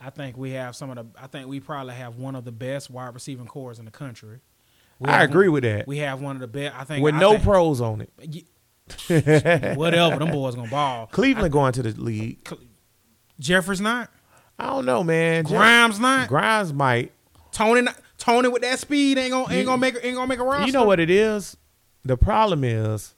I 0.00 0.10
think 0.10 0.36
we 0.36 0.52
have 0.52 0.76
some 0.76 0.90
of 0.90 0.96
the. 0.96 1.20
I 1.20 1.26
think 1.26 1.48
we 1.48 1.58
probably 1.58 1.94
have 1.94 2.16
one 2.16 2.36
of 2.36 2.44
the 2.44 2.52
best 2.52 2.88
wide 2.88 3.14
receiving 3.14 3.46
cores 3.46 3.80
in 3.80 3.84
the 3.84 3.90
country. 3.90 4.38
I 5.04 5.22
agree 5.24 5.48
one- 5.48 5.54
with 5.54 5.62
that. 5.64 5.86
We 5.86 5.98
have 5.98 6.20
one 6.20 6.36
of 6.36 6.40
the 6.40 6.46
best. 6.48 6.74
I 6.78 6.84
think 6.84 7.02
With 7.02 7.14
I 7.14 7.20
no 7.20 7.32
think- 7.32 7.44
pros 7.44 7.80
on 7.80 8.00
it. 8.02 8.44
Whatever 9.76 10.18
them 10.18 10.30
boys 10.32 10.54
gonna 10.54 10.68
ball. 10.70 11.06
Cleveland 11.06 11.52
going 11.52 11.72
to 11.74 11.82
the 11.82 11.90
league. 12.00 12.48
Jeffers 13.38 13.80
not. 13.80 14.10
I 14.58 14.66
don't 14.66 14.84
know, 14.84 15.02
man. 15.04 15.44
Jeff- 15.44 15.52
Grimes 15.52 15.98
not. 16.00 16.28
Grimes 16.28 16.72
might. 16.72 17.12
Toney 17.52 17.82
not. 17.82 17.96
Toney 18.18 18.48
with 18.48 18.62
that 18.62 18.78
speed 18.78 19.16
ain't 19.16 19.30
gonna 19.32 19.52
ain't 19.52 19.66
gonna 19.66 19.78
make 19.78 19.94
ain't 20.02 20.14
gonna 20.16 20.26
make 20.26 20.38
a 20.38 20.44
roster. 20.44 20.66
You 20.66 20.72
know 20.72 20.84
what 20.84 21.00
it 21.00 21.08
is? 21.10 21.56
The 22.04 22.16
problem 22.16 22.64
is, 22.64 23.14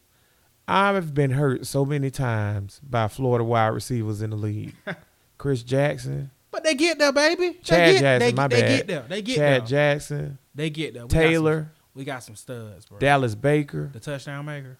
I've 0.68 1.12
been 1.14 1.30
hurt 1.32 1.66
so 1.66 1.84
many 1.84 2.10
times 2.10 2.80
by 2.84 3.08
Florida 3.08 3.44
wide 3.44 3.68
receivers 3.68 4.22
in 4.22 4.30
the 4.30 4.36
league. 4.36 4.74
Chris 5.38 5.62
Jackson, 5.64 6.30
But 6.52 6.62
they 6.62 6.74
get 6.74 6.98
there, 7.00 7.12
baby. 7.12 7.58
Chad 7.64 7.80
they 7.88 7.92
get, 7.94 8.00
Jackson, 8.00 8.28
they, 8.28 8.32
my 8.36 8.46
they 8.48 8.60
bad. 8.60 8.76
get 8.76 8.86
there. 8.86 9.04
They 9.08 9.22
get 9.22 9.36
Chad 9.36 9.62
there. 9.62 9.66
Jackson, 9.66 10.38
they 10.54 10.70
get 10.70 10.94
there. 10.94 11.04
We 11.04 11.08
got 11.08 11.12
some- 11.12 11.20
Taylor, 11.30 11.72
we 11.94 12.04
got 12.04 12.22
some 12.22 12.36
studs, 12.36 12.86
bro. 12.86 12.98
Dallas 12.98 13.34
Baker. 13.34 13.90
the 13.92 14.00
touchdown 14.00 14.44
maker. 14.46 14.78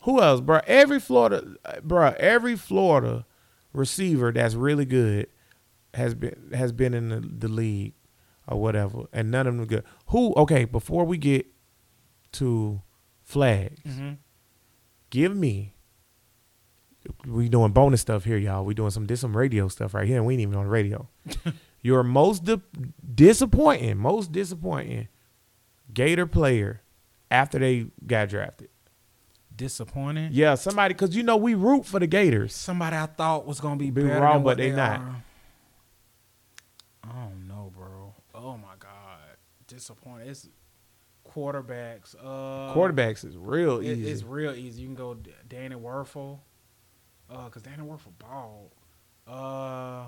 Who 0.00 0.20
else, 0.20 0.40
bro? 0.40 0.60
Every 0.66 0.98
Florida, 1.00 1.54
bro, 1.82 2.14
every 2.18 2.56
Florida 2.56 3.24
receiver 3.72 4.32
that's 4.32 4.54
really 4.54 4.84
good 4.84 5.28
has 5.94 6.14
been 6.14 6.50
has 6.54 6.72
been 6.72 6.92
in 6.94 7.08
the, 7.10 7.20
the 7.20 7.48
league 7.48 7.94
or 8.48 8.60
whatever, 8.60 9.04
and 9.12 9.30
none 9.30 9.46
of 9.46 9.56
them 9.56 9.66
good. 9.66 9.84
Who? 10.08 10.34
Okay, 10.34 10.64
before 10.64 11.04
we 11.04 11.18
get 11.18 11.46
to 12.32 12.82
flags, 13.22 13.80
Mm-hmm. 13.86 14.12
give 15.10 15.36
me. 15.36 15.74
We 17.26 17.48
doing 17.48 17.72
bonus 17.72 18.00
stuff 18.00 18.24
here, 18.24 18.36
y'all. 18.36 18.64
We 18.64 18.74
doing 18.74 18.90
some 18.90 19.06
this 19.06 19.20
some 19.20 19.36
radio 19.36 19.68
stuff 19.68 19.92
right 19.94 20.06
here, 20.06 20.16
and 20.18 20.26
we 20.26 20.34
ain't 20.34 20.42
even 20.42 20.54
on 20.56 20.64
the 20.64 20.70
radio. 20.70 21.08
Your 21.82 22.02
most 22.04 22.44
di- 22.44 22.60
disappointing, 23.14 23.98
most 23.98 24.30
disappointing 24.32 25.08
Gator 25.92 26.26
player 26.26 26.80
after 27.30 27.58
they 27.58 27.86
got 28.06 28.28
drafted. 28.28 28.68
Disappointing. 29.54 30.30
Yeah, 30.32 30.54
somebody 30.54 30.94
because 30.94 31.14
you 31.14 31.22
know 31.22 31.36
we 31.36 31.54
root 31.54 31.84
for 31.84 31.98
the 32.00 32.06
Gators. 32.06 32.54
Somebody 32.54 32.96
I 32.96 33.06
thought 33.06 33.46
was 33.46 33.60
gonna 33.60 33.76
be, 33.76 33.90
Be 33.90 34.02
better 34.02 34.20
wrong, 34.20 34.34
than 34.36 34.42
but 34.44 34.56
they 34.58 34.70
they 34.70 34.76
not. 34.76 35.00
are. 35.00 35.24
I 37.04 37.08
don't 37.24 37.46
know, 37.48 37.70
bro. 37.76 38.14
Oh 38.34 38.56
my 38.56 38.74
god, 38.78 39.18
disappointed. 39.66 40.28
It's 40.28 40.48
quarterbacks. 41.28 42.14
Uh, 42.18 42.72
Quarterbacks 42.74 43.24
is 43.24 43.36
real 43.36 43.78
it- 43.80 43.86
easy. 43.98 44.10
it's 44.10 44.22
real 44.22 44.52
easy. 44.54 44.82
You 44.82 44.88
can 44.88 44.94
go 44.94 45.16
Danny 45.48 45.74
Wuerffel, 45.76 46.38
uh, 47.28 47.48
cause 47.48 47.62
Danny 47.62 47.82
Wuerffel 47.82 48.16
ball. 48.18 48.70
Uh, 49.26 50.06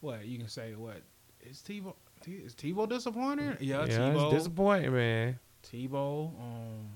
what 0.00 0.24
you 0.26 0.38
can 0.38 0.48
say? 0.48 0.74
What 0.74 1.02
is 1.40 1.58
Tebow? 1.66 1.94
T- 2.22 2.32
Is 2.32 2.54
Tebow 2.54 2.86
disappointing? 2.88 3.56
Yeah, 3.60 3.86
yeah, 3.86 3.98
Tebow. 3.98 4.24
it's 4.26 4.34
disappointing, 4.34 4.92
man. 4.92 5.38
Tebow. 5.62 6.38
Um, 6.38 6.88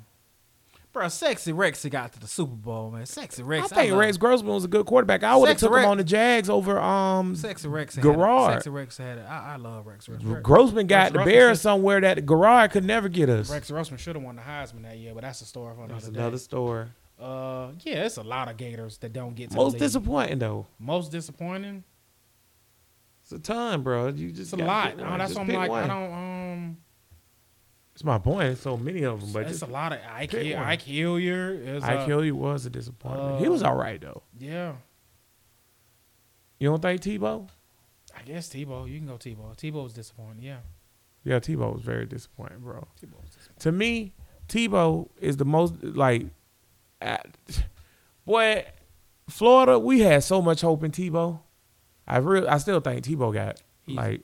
bro, 0.92 1.08
Sexy 1.08 1.52
Rex 1.52 1.82
got 1.86 2.12
to 2.12 2.20
the 2.20 2.26
Super 2.26 2.54
Bowl, 2.54 2.90
man. 2.90 3.06
Sexy 3.06 3.42
Rex. 3.42 3.72
I 3.72 3.74
think 3.76 3.90
love- 3.92 4.00
Rex 4.00 4.16
Grossman 4.18 4.52
was 4.52 4.64
a 4.64 4.68
good 4.68 4.84
quarterback. 4.84 5.22
I 5.22 5.34
would 5.36 5.48
have 5.48 5.54
Sexy 5.58 5.66
took 5.66 5.74
Rex- 5.76 5.84
him 5.84 5.90
on 5.92 5.96
the 5.96 6.04
Jags 6.04 6.50
over 6.50 6.78
um. 6.78 7.34
Sexy 7.36 7.68
Rex. 7.68 7.94
Had 7.94 8.04
Garrard. 8.04 8.52
Sexy 8.54 8.68
Rex 8.70 8.98
had 8.98 9.16
it. 9.18 9.22
I, 9.26 9.54
I 9.54 9.56
love 9.56 9.86
Rex. 9.86 10.08
Rex. 10.10 10.22
Rex, 10.22 10.42
Grossman 10.42 10.86
got 10.86 10.96
Rex 11.04 11.08
the 11.12 11.14
Grossman 11.14 11.32
Bears 11.34 11.60
somewhere 11.62 12.00
that 12.02 12.26
Garrard 12.26 12.70
could 12.72 12.84
never 12.84 13.08
get 13.08 13.30
us. 13.30 13.50
Rex 13.50 13.70
Grossman 13.70 13.96
should 13.98 14.16
have 14.16 14.24
won 14.24 14.36
the 14.36 14.42
Heisman 14.42 14.82
that 14.82 14.98
year, 14.98 15.14
but 15.14 15.22
that's 15.22 15.40
a 15.40 15.46
story 15.46 15.74
for 15.74 15.88
That's 15.88 16.04
another 16.06 16.18
another 16.20 16.36
day. 16.36 16.42
story. 16.42 16.86
Uh, 17.18 17.68
yeah, 17.80 18.04
it's 18.04 18.16
a 18.18 18.22
lot 18.22 18.50
of 18.50 18.56
Gators 18.58 18.98
that 18.98 19.12
don't 19.14 19.34
get 19.34 19.50
to 19.50 19.56
Most 19.56 19.74
the 19.74 19.78
disappointing 19.78 20.38
though. 20.38 20.66
Most 20.78 21.12
disappointing. 21.12 21.84
It's 23.24 23.32
a 23.32 23.38
ton, 23.38 23.82
bro. 23.82 24.08
You 24.08 24.28
It's 24.28 24.38
just 24.38 24.52
a 24.52 24.56
lot. 24.56 24.96
pick 24.96 25.00
one. 25.06 25.18
that's 25.18 25.32
Just 25.32 25.38
what 25.38 25.42
I'm 25.42 25.46
pick 25.62 25.70
like. 25.70 25.84
I 25.84 25.86
don't. 25.86 26.12
Um, 26.12 26.76
It's 27.94 28.04
my 28.04 28.18
point. 28.18 28.40
There's 28.40 28.60
so 28.60 28.76
many 28.76 29.02
of 29.04 29.20
them, 29.20 29.32
but 29.32 29.46
it's 29.46 29.62
a 29.62 29.66
lot 29.66 29.92
of 29.92 29.98
Ike. 30.10 30.30
pick 30.30 30.46
Hill- 30.46 30.58
one. 30.58 30.66
Ike 30.66 30.82
Hilliard. 30.82 31.60
Is, 31.66 31.82
I 31.84 31.94
uh, 31.96 32.06
kill 32.06 32.24
you 32.24 32.36
was 32.36 32.66
a 32.66 32.70
disappointment. 32.70 33.40
he 33.40 33.48
was 33.48 33.62
uh, 33.62 33.68
all 33.68 33.76
right 33.76 34.00
though. 34.00 34.22
Yeah, 34.38 34.74
You 36.58 36.68
don't 36.68 36.80
think 36.82 37.00
Tebow? 37.00 37.48
I 38.16 38.22
guess 38.22 38.48
Tebow. 38.48 38.88
You 38.88 38.98
can 38.98 39.06
go 39.06 39.14
Tebow. 39.14 39.56
Tebow 39.56 39.82
was 39.84 39.92
disappointing. 39.94 40.42
Yeah, 40.42 40.58
Yeah, 41.24 41.38
Tebow 41.40 41.72
was 41.74 41.82
very 41.82 42.06
disappointing, 42.06 42.58
bro. 42.60 42.86
Tebow 43.02 43.20
was 43.20 43.30
disappointing. 43.30 43.58
to 43.60 43.72
me, 43.72 44.12
Tebow 44.48 45.08
is 45.20 45.36
the 45.38 45.44
most 45.44 45.82
like, 45.82 46.26
at, 47.00 47.26
boy, 48.26 48.64
Florida. 49.30 49.78
We 49.78 50.00
had 50.00 50.22
so 50.22 50.42
much 50.42 50.60
hope 50.60 50.84
in 50.84 50.90
Tebow. 50.92 51.40
I 52.06 52.18
real, 52.18 52.48
I 52.48 52.58
still 52.58 52.80
think 52.80 53.04
Tebow 53.04 53.32
got 53.32 53.62
like 53.86 54.22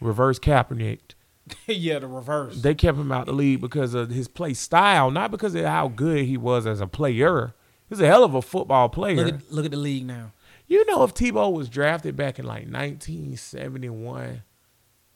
reverse 0.00 0.38
Kaepernick. 0.38 1.00
yeah, 1.66 1.98
the 1.98 2.06
reverse. 2.06 2.62
They 2.62 2.74
kept 2.74 2.98
him 2.98 3.10
out 3.12 3.26
the 3.26 3.32
league 3.32 3.60
because 3.60 3.94
of 3.94 4.10
his 4.10 4.28
play 4.28 4.54
style, 4.54 5.10
not 5.10 5.30
because 5.30 5.54
of 5.54 5.64
how 5.64 5.88
good 5.88 6.24
he 6.26 6.36
was 6.36 6.66
as 6.66 6.80
a 6.80 6.86
player. 6.86 7.54
He's 7.88 8.00
a 8.00 8.06
hell 8.06 8.24
of 8.24 8.34
a 8.34 8.42
football 8.42 8.88
player. 8.88 9.16
look 9.16 9.34
at 9.34 9.52
look 9.52 9.64
at 9.64 9.70
the 9.70 9.76
league 9.76 10.06
now. 10.06 10.32
you 10.66 10.84
know, 10.86 11.02
if 11.04 11.14
Tebow 11.14 11.52
was 11.52 11.68
drafted 11.68 12.16
back 12.16 12.38
in 12.38 12.44
like 12.46 12.66
1971, 12.66 14.42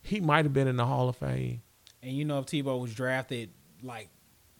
he 0.02 0.20
might 0.20 0.44
have 0.44 0.52
been 0.52 0.68
in 0.68 0.76
the 0.76 0.86
Hall 0.86 1.08
of 1.08 1.16
Fame. 1.16 1.62
And 2.02 2.12
you 2.12 2.24
know, 2.24 2.38
if 2.40 2.46
Tebow 2.46 2.80
was 2.80 2.94
drafted 2.94 3.50
like 3.82 4.08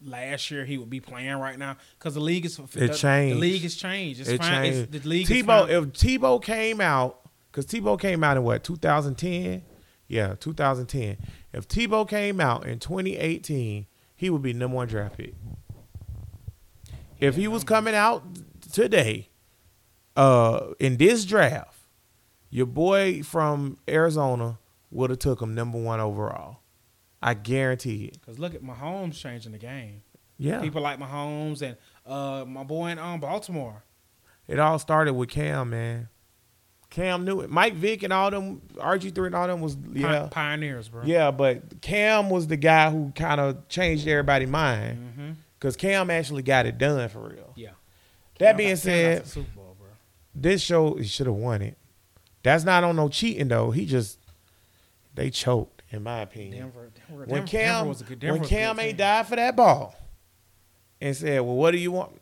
last 0.05 0.51
year, 0.51 0.65
he 0.65 0.79
would 0.79 0.91
be 0.91 1.01
playing 1.01 1.37
right 1.37 1.59
now 1.59 1.77
because 1.99 2.15
the 2.15 2.21
league 2.21 2.45
is 2.47 2.57
the, 2.57 2.89
changed. 2.89 3.37
The 3.37 3.41
league 3.41 3.63
has 3.63 3.75
changed. 3.75 4.21
It's 4.21 4.31
It 4.31 4.39
fine. 4.41 4.65
It's, 4.65 4.77
changed. 4.77 4.93
the 4.93 5.09
league. 5.09 5.31
is 5.31 5.43
Tebow, 5.43 5.69
if 5.69 5.93
Tebow 5.93 6.43
came 6.43 6.81
out, 6.81 7.21
because 7.57 7.73
Tebow 7.73 7.99
came 7.99 8.23
out 8.23 8.37
in 8.37 8.43
what 8.43 8.63
2010, 8.63 9.63
yeah, 10.09 10.35
2010. 10.39 11.17
If 11.55 11.67
Tebow 11.67 12.07
came 12.07 12.39
out 12.39 12.67
in 12.67 12.79
2018, 12.79 13.87
he 14.15 14.29
would 14.29 14.43
be 14.43 14.53
number 14.53 14.77
one 14.77 14.89
draft 14.89 15.17
pick. 15.17 15.35
If 17.19 17.35
he 17.37 17.49
was 17.49 17.65
coming 17.65 17.95
out 17.95 18.23
today, 18.71 19.31
uh, 20.17 20.75
in 20.79 20.99
this 20.99 21.25
draft, 21.25 21.79
your 22.51 22.67
boy 22.67 23.23
from 23.23 23.79
Arizona 23.89 24.59
would 24.91 25.09
have 25.09 25.19
took 25.19 25.41
him 25.41 25.55
number 25.55 25.79
one 25.79 25.99
overall. 25.99 26.59
I 27.23 27.33
guarantee 27.33 28.05
it. 28.05 28.21
Because 28.21 28.39
look 28.39 28.55
at 28.55 28.63
Mahomes 28.63 29.15
changing 29.15 29.53
the 29.53 29.59
game. 29.59 30.03
Yeah, 30.37 30.61
People 30.61 30.83
like 30.83 30.99
Mahomes 30.99 31.63
and 31.63 31.79
uh, 32.05 32.45
my 32.47 32.65
boy 32.65 32.89
in 32.89 32.99
um, 32.99 33.21
Baltimore. 33.21 33.83
It 34.47 34.59
all 34.59 34.79
started 34.79 35.15
with 35.15 35.31
Cam, 35.31 35.71
man. 35.71 36.11
Cam 36.97 37.27
knew 37.27 37.43
it. 37.43 37.51
Mike 37.51 37.75
Vick 37.75 38.03
and 38.05 38.13
all 38.13 38.31
them, 38.31 38.63
RG3 38.77 39.27
and 39.27 39.35
all 39.35 39.47
them 39.47 39.61
was, 39.61 39.77
yeah. 39.93 40.29
pioneers, 40.31 40.89
bro. 40.89 41.03
Yeah, 41.05 41.31
but 41.31 41.83
Cam 41.83 42.31
was 42.31 42.47
the 42.47 42.57
guy 42.57 42.91
who 42.91 43.13
kind 43.15 43.39
of 43.39 43.69
changed 43.69 44.09
everybody's 44.09 44.49
mind 44.49 44.99
Mm-hmm. 45.19 45.31
because 45.59 45.77
Cam 45.77 46.09
actually 46.11 46.43
got 46.43 46.65
it 46.65 46.79
done 46.79 47.07
for 47.11 47.21
real. 47.29 47.53
Yeah. 47.55 47.71
That 48.39 48.53
Cam 48.53 48.57
being 48.57 48.71
got- 48.71 48.79
said, 48.79 49.27
Super 49.27 49.51
Bowl, 49.55 49.77
bro. 49.79 49.89
this 50.35 50.63
show, 50.63 50.95
he 50.95 51.05
should 51.05 51.27
have 51.27 51.37
won 51.37 51.61
it. 51.61 51.77
That's 52.43 52.65
not 52.65 52.83
on 52.83 52.97
no 52.97 53.11
cheating, 53.11 53.49
though. 53.49 53.73
He 53.73 53.85
just, 53.85 54.19
they 55.15 55.29
choked, 55.29 55.83
in 55.91 56.03
my 56.03 56.21
opinion. 56.21 56.61
Denver, 56.73 56.91
Denver, 57.09 57.25
when 57.27 57.29
Denver, 57.29 57.47
Cam, 57.47 57.75
Denver 57.75 57.89
was 57.91 58.01
a 58.01 58.05
good. 58.05 58.23
When 58.23 58.33
was 58.33 58.39
a 58.39 58.43
good 58.45 58.49
Cam 58.49 58.81
ain't 58.81 58.97
died 58.97 59.27
for 59.27 59.37
that 59.37 59.55
ball 59.55 59.95
and 61.01 61.15
said, 61.15 61.41
well, 61.43 61.57
what 61.57 61.73
do 61.73 61.79
you 61.79 61.93
want? 61.93 62.19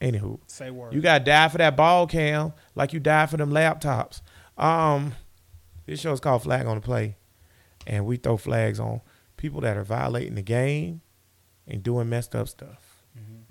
Anywho, 0.00 0.38
Say 0.46 0.70
word. 0.70 0.92
You 0.92 1.00
gotta 1.00 1.24
die 1.24 1.48
for 1.48 1.58
that 1.58 1.76
ball 1.76 2.06
cam, 2.06 2.52
like 2.74 2.92
you 2.92 3.00
died 3.00 3.30
for 3.30 3.36
them 3.38 3.50
laptops. 3.50 4.20
Um, 4.58 5.14
this 5.86 6.00
show 6.00 6.12
is 6.12 6.20
called 6.20 6.42
Flag 6.42 6.66
on 6.66 6.74
the 6.76 6.80
Play, 6.82 7.16
and 7.86 8.04
we 8.04 8.16
throw 8.16 8.36
flags 8.36 8.78
on 8.78 9.00
people 9.36 9.60
that 9.62 9.76
are 9.76 9.84
violating 9.84 10.34
the 10.34 10.42
game 10.42 11.00
and 11.66 11.82
doing 11.82 12.08
messed 12.08 12.34
up 12.34 12.48
stuff. 12.48 13.02
Mhm. 13.18 13.44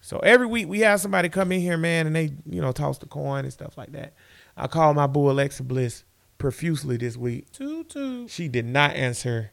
So 0.00 0.18
every 0.20 0.46
week 0.46 0.68
we 0.68 0.80
have 0.80 1.00
somebody 1.00 1.28
come 1.28 1.50
in 1.52 1.60
here, 1.60 1.76
man, 1.76 2.06
and 2.06 2.14
they 2.14 2.32
you 2.48 2.60
know 2.60 2.72
toss 2.72 2.98
the 2.98 3.06
coin 3.06 3.44
and 3.44 3.52
stuff 3.52 3.76
like 3.76 3.92
that. 3.92 4.14
I 4.56 4.66
called 4.68 4.96
my 4.96 5.06
boo 5.06 5.30
Alexa 5.30 5.62
Bliss 5.64 6.04
profusely 6.38 6.96
this 6.96 7.16
week. 7.16 7.50
Two 7.52 7.84
two. 7.84 8.28
She 8.28 8.46
did 8.48 8.66
not 8.66 8.94
answer. 8.94 9.50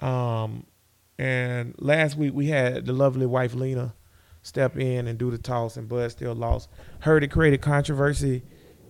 Um, 0.00 0.66
and 1.18 1.74
last 1.78 2.16
week 2.16 2.32
we 2.34 2.46
had 2.46 2.86
the 2.86 2.92
lovely 2.92 3.26
wife 3.26 3.54
Lena 3.54 3.94
step 4.46 4.76
in 4.76 5.06
and 5.08 5.18
do 5.18 5.30
the 5.30 5.38
toss, 5.38 5.76
and 5.76 5.88
Bud 5.88 6.10
still 6.10 6.34
lost. 6.34 6.68
Heard 7.00 7.24
it 7.24 7.30
created 7.30 7.60
controversy 7.60 8.42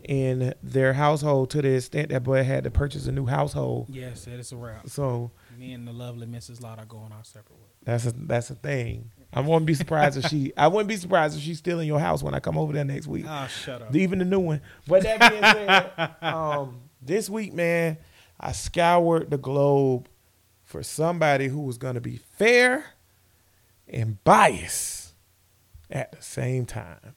in 0.04 0.54
their 0.62 0.92
household 0.92 1.50
to 1.50 1.62
the 1.62 1.74
extent 1.74 2.10
that 2.10 2.22
Bud 2.22 2.44
had 2.44 2.64
to 2.64 2.70
purchase 2.70 3.06
a 3.06 3.12
new 3.12 3.26
household. 3.26 3.86
Yes, 3.88 4.26
it 4.26 4.38
is 4.38 4.52
a 4.52 4.56
wrap. 4.56 4.88
So 4.88 5.32
Me 5.58 5.72
and 5.72 5.86
the 5.88 5.92
lovely 5.92 6.26
Mrs. 6.26 6.62
Lott 6.62 6.78
are 6.78 6.84
going 6.84 7.10
our 7.12 7.24
separate 7.24 7.56
ways. 7.58 7.70
that's 7.82 8.06
a 8.06 8.12
that's 8.12 8.50
a 8.50 8.54
thing. 8.54 9.10
I 9.32 9.40
wouldn't 9.40 9.66
be 9.66 9.74
surprised 9.74 10.16
if 10.16 10.26
she. 10.30 10.52
I 10.56 10.68
wouldn't 10.68 10.88
be 10.88 10.96
surprised 10.96 11.36
if 11.36 11.42
she's 11.42 11.58
still 11.58 11.80
in 11.80 11.86
your 11.86 11.98
house 12.00 12.22
when 12.22 12.34
I 12.34 12.40
come 12.40 12.56
over 12.56 12.72
there 12.72 12.84
next 12.84 13.06
week. 13.08 13.24
Ah, 13.28 13.48
shut 13.48 13.82
up. 13.82 13.94
even 13.96 14.18
the 14.20 14.24
new 14.24 14.38
one. 14.40 14.60
But 14.86 15.02
that 15.02 15.18
being 15.30 15.42
said, 15.42 16.14
um, 16.22 16.82
this 17.02 17.28
week, 17.28 17.52
man, 17.52 17.98
I 18.38 18.52
scoured 18.52 19.30
the 19.30 19.38
globe 19.38 20.08
for 20.62 20.82
somebody 20.82 21.48
who 21.48 21.60
was 21.62 21.76
going 21.78 21.94
to 21.96 22.00
be 22.00 22.16
fair 22.16 22.84
and 23.88 24.22
biased 24.24 25.05
at 25.90 26.12
the 26.12 26.22
same 26.22 26.66
time. 26.66 27.14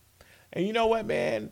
And 0.54 0.66
you 0.66 0.74
know 0.74 0.88
what, 0.88 1.06
man? 1.06 1.52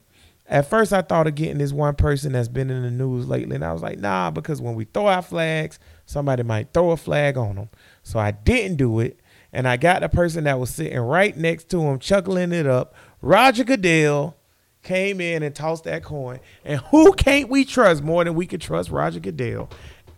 At 0.50 0.70
first, 0.70 0.94
I 0.94 1.02
thought 1.02 1.28
of 1.28 1.36
getting 1.36 1.58
this 1.58 1.74
one 1.74 1.96
person 1.96 2.32
that's 2.32 2.48
been 2.48 2.70
in 2.70 2.84
the 2.84 2.92
news 2.92 3.28
lately, 3.28 3.56
and 3.56 3.66
I 3.66 3.74
was 3.74 3.82
like, 3.82 4.00
nah, 4.00 4.32
because 4.32 4.62
when 4.62 4.76
we 4.76 4.86
throw 4.86 5.08
our 5.08 5.22
flags, 5.22 5.78
somebody 6.06 6.44
might 6.44 6.74
throw 6.74 6.92
a 6.92 6.98
flag 6.98 7.38
on 7.38 7.56
them. 7.56 7.70
So 8.02 8.18
I 8.18 8.32
didn't 8.32 8.78
do 8.78 9.02
it, 9.02 9.20
and 9.52 9.68
I 9.68 9.76
got 9.76 10.02
the 10.02 10.10
person 10.10 10.46
that 10.46 10.58
was 10.58 10.70
sitting 10.70 11.00
right 11.00 11.36
next 11.36 11.70
to 11.72 11.82
him, 11.82 12.00
chuckling 12.00 12.54
it 12.54 12.66
up. 12.66 12.96
Roger 13.22 13.66
Goodell 13.66 14.38
came 14.84 15.20
in 15.20 15.44
and 15.44 15.54
tossed 15.54 15.84
that 15.84 16.04
coin, 16.04 16.40
and 16.64 16.80
who 16.80 17.12
can't 17.12 17.50
we 17.50 17.66
trust 17.66 18.02
more 18.02 18.24
than 18.24 18.34
we 18.34 18.46
can 18.46 18.62
trust 18.62 18.90
Roger 18.90 19.20
Goodell? 19.20 19.70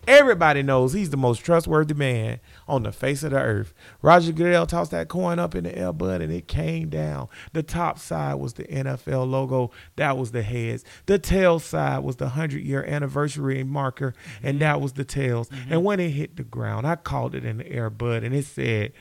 Everybody 0.06 0.62
knows 0.62 0.92
he's 0.92 1.10
the 1.10 1.16
most 1.16 1.38
trustworthy 1.38 1.94
man 1.94 2.40
on 2.66 2.82
the 2.82 2.92
face 2.92 3.22
of 3.22 3.32
the 3.32 3.38
earth. 3.38 3.74
Roger 4.02 4.32
Goodell 4.32 4.66
tossed 4.66 4.90
that 4.92 5.08
coin 5.08 5.38
up 5.38 5.54
in 5.54 5.64
the 5.64 5.76
air, 5.76 5.92
bud, 5.92 6.22
and 6.22 6.32
it 6.32 6.48
came 6.48 6.88
down. 6.88 7.28
The 7.52 7.62
top 7.62 7.98
side 7.98 8.34
was 8.34 8.54
the 8.54 8.64
NFL 8.64 9.30
logo. 9.30 9.70
That 9.96 10.16
was 10.16 10.32
the 10.32 10.42
heads. 10.42 10.84
The 11.06 11.18
tail 11.18 11.58
side 11.58 12.02
was 12.02 12.16
the 12.16 12.26
100 12.26 12.62
year 12.62 12.84
anniversary 12.84 13.62
marker, 13.62 14.14
and 14.42 14.54
mm-hmm. 14.54 14.60
that 14.60 14.80
was 14.80 14.94
the 14.94 15.04
tails. 15.04 15.50
And 15.50 15.70
mm-hmm. 15.70 15.82
when 15.82 16.00
it 16.00 16.10
hit 16.10 16.36
the 16.36 16.44
ground, 16.44 16.86
I 16.86 16.96
called 16.96 17.34
it 17.34 17.44
in 17.44 17.58
the 17.58 17.70
air, 17.70 17.90
bud, 17.90 18.24
and 18.24 18.34
it 18.34 18.46
said 18.46 18.92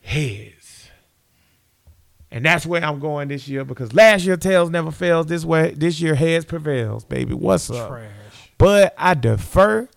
heads. 0.00 0.90
And 2.30 2.44
that's 2.44 2.66
where 2.66 2.84
I'm 2.84 2.98
going 2.98 3.28
this 3.28 3.46
year 3.46 3.64
because 3.64 3.92
last 3.92 4.24
year 4.24 4.36
tails 4.36 4.68
never 4.68 4.90
fails. 4.90 5.26
This 5.26 5.44
way, 5.44 5.70
this 5.70 6.00
year 6.00 6.16
heads 6.16 6.44
prevails, 6.44 7.04
baby. 7.04 7.32
What's 7.32 7.70
up? 7.70 7.88
Trash. 7.88 8.10
But 8.64 8.94
I 8.96 9.12
defer. 9.12 9.90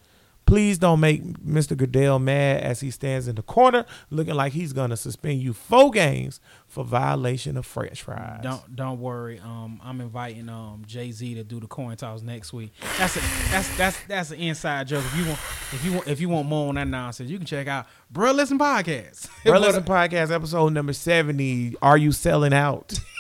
Please 0.45 0.78
don't 0.78 0.99
make 0.99 1.24
Mr. 1.39 1.76
Goodell 1.76 2.20
mad 2.20 2.63
as 2.63 2.82
he 2.82 2.91
stands 2.91 3.30
in 3.30 3.36
the 3.36 3.41
corner 3.41 3.86
looking 4.09 4.34
like 4.34 4.51
he's 4.51 4.74
gonna 4.74 4.97
suspend 4.97 5.41
you 5.41 5.53
four 5.53 5.89
games 5.89 6.41
for 6.68 6.84
violation 6.84 7.55
of 7.55 7.65
French 7.65 8.01
fries. 8.01 8.41
Don't 8.43 8.76
don't 8.76 8.99
worry. 8.99 9.39
Um, 9.39 9.80
I'm 9.82 10.01
inviting 10.01 10.49
um 10.49 10.84
Jay 10.86 11.11
Z 11.11 11.36
to 11.36 11.45
do 11.45 11.61
the 11.61 11.68
coin 11.68 11.95
toss 11.95 12.22
next 12.22 12.51
week. 12.51 12.74
That's 12.97 13.15
a 13.15 13.20
that's 13.51 13.78
that's 13.78 14.03
that's 14.03 14.32
an 14.32 14.39
inside 14.39 14.88
joke. 14.88 15.05
If 15.05 15.15
you 15.18 15.26
want 15.28 15.39
if 15.72 15.86
you 15.86 15.93
want 15.93 16.07
if 16.09 16.20
you 16.20 16.28
want 16.28 16.47
more 16.49 16.68
on 16.68 16.76
that 16.76 16.89
nonsense, 16.89 17.30
you 17.30 17.38
can 17.38 17.47
check 17.47 17.68
out 17.68 17.88
Bro 18.11 18.34
Listen 18.34 18.59
Podcast. 18.59 19.30
Bro, 19.45 19.59
listen, 19.59 19.84
podcast 19.84 20.30
episode 20.30 20.74
number 20.74 20.91
seventy. 20.91 21.76
Are 21.82 21.97
you 21.97 22.11
selling 22.11 22.53
out? 22.53 22.99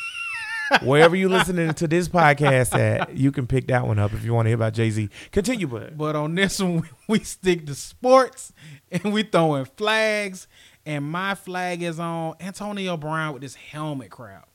Wherever 0.81 1.15
you 1.15 1.29
listening 1.29 1.73
to 1.73 1.87
this 1.87 2.07
podcast 2.07 2.77
at, 2.77 3.15
you 3.15 3.31
can 3.31 3.47
pick 3.47 3.67
that 3.67 3.85
one 3.85 3.99
up 3.99 4.13
if 4.13 4.23
you 4.23 4.33
want 4.33 4.45
to 4.45 4.49
hear 4.49 4.55
about 4.55 4.73
Jay 4.73 4.89
Z. 4.89 5.09
Continue, 5.31 5.67
bud. 5.67 5.93
But 5.97 6.15
on 6.15 6.35
this 6.35 6.59
one, 6.59 6.87
we 7.07 7.19
stick 7.19 7.65
to 7.67 7.75
sports 7.75 8.53
and 8.91 9.13
we 9.13 9.23
throwing 9.23 9.65
flags. 9.65 10.47
And 10.85 11.03
my 11.03 11.35
flag 11.35 11.83
is 11.83 11.99
on 11.99 12.35
Antonio 12.39 12.95
Brown 12.95 13.33
with 13.33 13.41
this 13.41 13.55
helmet 13.55 14.09
crap. 14.09 14.47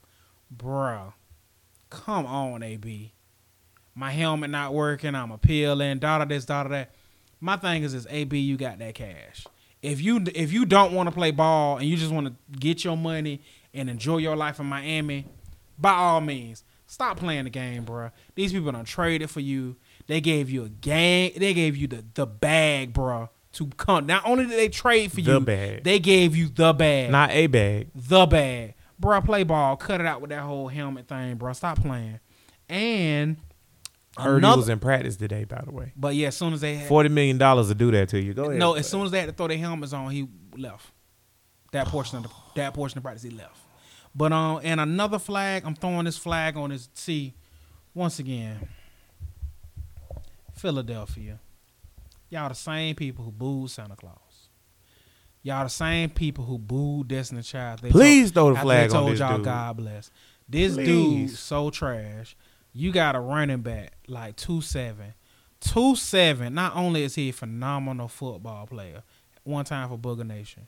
Bruh. 0.55 1.13
Come 1.89 2.25
on, 2.25 2.63
AB. 2.63 3.13
My 3.95 4.11
helmet 4.11 4.49
not 4.49 4.73
working. 4.73 5.13
I'm 5.13 5.31
appealing. 5.31 5.99
Dada 5.99 6.25
this, 6.25 6.45
dada 6.45 6.69
that. 6.69 6.95
My 7.39 7.57
thing 7.57 7.83
is 7.83 7.93
this, 7.93 8.07
AB, 8.09 8.37
you 8.39 8.57
got 8.57 8.79
that 8.79 8.95
cash. 8.95 9.45
If 9.81 10.01
you 10.01 10.23
if 10.33 10.53
you 10.53 10.65
don't 10.65 10.93
want 10.93 11.07
to 11.07 11.13
play 11.13 11.31
ball 11.31 11.77
and 11.77 11.87
you 11.87 11.97
just 11.97 12.11
want 12.11 12.27
to 12.27 12.59
get 12.59 12.83
your 12.83 12.95
money 12.95 13.41
and 13.73 13.89
enjoy 13.89 14.17
your 14.17 14.35
life 14.35 14.59
in 14.59 14.65
Miami, 14.65 15.27
by 15.77 15.93
all 15.93 16.21
means, 16.21 16.63
stop 16.87 17.17
playing 17.17 17.45
the 17.45 17.49
game, 17.49 17.85
bruh. 17.85 18.11
These 18.35 18.53
people 18.53 18.71
done 18.71 18.85
traded 18.85 19.29
for 19.29 19.39
you. 19.39 19.75
They 20.07 20.21
gave 20.21 20.49
you 20.49 20.63
a 20.65 20.69
gang. 20.69 21.31
They 21.37 21.53
gave 21.53 21.75
you 21.77 21.87
the 21.87 22.03
the 22.13 22.25
bag, 22.25 22.93
bruh, 22.93 23.29
to 23.53 23.67
come. 23.77 24.05
Not 24.05 24.25
only 24.25 24.45
did 24.45 24.57
they 24.59 24.69
trade 24.69 25.11
for 25.11 25.21
The 25.21 25.33
you, 25.33 25.39
bag. 25.39 25.83
they 25.83 25.99
gave 25.99 26.35
you 26.35 26.49
the 26.49 26.73
bag, 26.73 27.11
Not 27.11 27.31
a 27.31 27.47
bag. 27.47 27.89
the 27.95 28.25
bag, 28.25 28.75
bruh. 29.01 29.23
Play 29.25 29.43
ball. 29.43 29.75
Cut 29.77 30.01
it 30.01 30.07
out 30.07 30.21
with 30.21 30.29
that 30.31 30.41
whole 30.41 30.67
helmet 30.67 31.07
thing, 31.07 31.37
bruh. 31.37 31.55
Stop 31.55 31.81
playing. 31.81 32.19
And 32.69 33.37
I 34.17 34.23
Heard 34.23 34.37
another, 34.37 34.55
he 34.55 34.59
was 34.59 34.69
in 34.69 34.79
practice 34.79 35.15
today, 35.15 35.43
by 35.43 35.61
the 35.65 35.71
way. 35.71 35.91
but 35.95 36.15
yeah, 36.15 36.27
as 36.27 36.37
soon 36.37 36.53
as 36.53 36.61
they 36.61 36.75
had, 36.75 36.87
Forty 36.87 37.09
million 37.09 37.37
dollars 37.37 37.67
to 37.69 37.75
do 37.75 37.89
that 37.91 38.09
to 38.09 38.21
you. 38.21 38.33
Go 38.33 38.45
ahead. 38.45 38.59
no, 38.59 38.73
as 38.75 38.87
soon 38.87 39.05
as 39.05 39.11
they 39.11 39.19
had 39.19 39.27
to 39.29 39.33
throw 39.33 39.47
their 39.47 39.57
helmets 39.57 39.91
on, 39.93 40.11
he 40.11 40.27
left. 40.57 40.87
That 41.71 41.87
portion 41.87 42.17
of 42.17 42.23
the 42.23 42.29
that 42.55 42.73
portion 42.75 42.99
of 42.99 43.03
practice, 43.03 43.23
he 43.23 43.31
left. 43.31 43.57
But 44.15 44.31
um, 44.31 44.61
and 44.63 44.79
another 44.79 45.19
flag, 45.19 45.63
I'm 45.65 45.75
throwing 45.75 46.05
this 46.05 46.17
flag 46.17 46.55
on 46.55 46.69
his. 46.69 46.89
See, 46.93 47.33
once 47.93 48.19
again, 48.19 48.67
Philadelphia, 50.53 51.39
y'all 52.29 52.49
the 52.49 52.55
same 52.55 52.95
people 52.95 53.25
who 53.25 53.31
booed 53.31 53.71
Santa 53.71 53.95
Claus. 53.95 54.17
Y'all 55.41 55.65
the 55.65 55.69
same 55.69 56.09
people 56.09 56.45
who 56.45 56.57
booed 56.57 57.09
Destiny 57.09 57.41
Child. 57.41 57.79
They 57.81 57.89
Please 57.89 58.31
throw 58.31 58.53
the 58.53 58.59
flag 58.59 58.89
they 58.89 58.95
on 58.95 59.01
told 59.01 59.11
this 59.13 59.19
y'all 59.19 59.37
dude. 59.37 59.45
God 59.45 59.77
bless. 59.77 60.09
This 60.47 60.75
dude 60.75 60.85
Please. 60.85 61.39
so 61.39 61.69
trash. 61.69 62.37
You 62.71 62.91
got 62.91 63.15
a 63.15 63.19
running 63.19 63.61
back 63.61 63.93
like 64.07 64.35
two 64.35 64.61
seven, 64.61 65.13
two 65.59 65.95
seven. 65.95 66.53
Not 66.53 66.75
only 66.75 67.03
is 67.03 67.15
he 67.15 67.29
a 67.29 67.33
phenomenal 67.33 68.07
football 68.07 68.65
player, 68.67 69.03
one 69.43 69.65
time 69.65 69.89
for 69.89 69.97
Booger 69.97 70.25
Nation, 70.25 70.67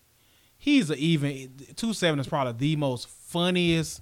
he's 0.58 0.90
a 0.90 0.96
even 0.96 1.52
two 1.76 1.94
seven 1.94 2.20
is 2.20 2.28
probably 2.28 2.54
the 2.54 2.76
most 2.76 3.08
funniest 3.08 4.02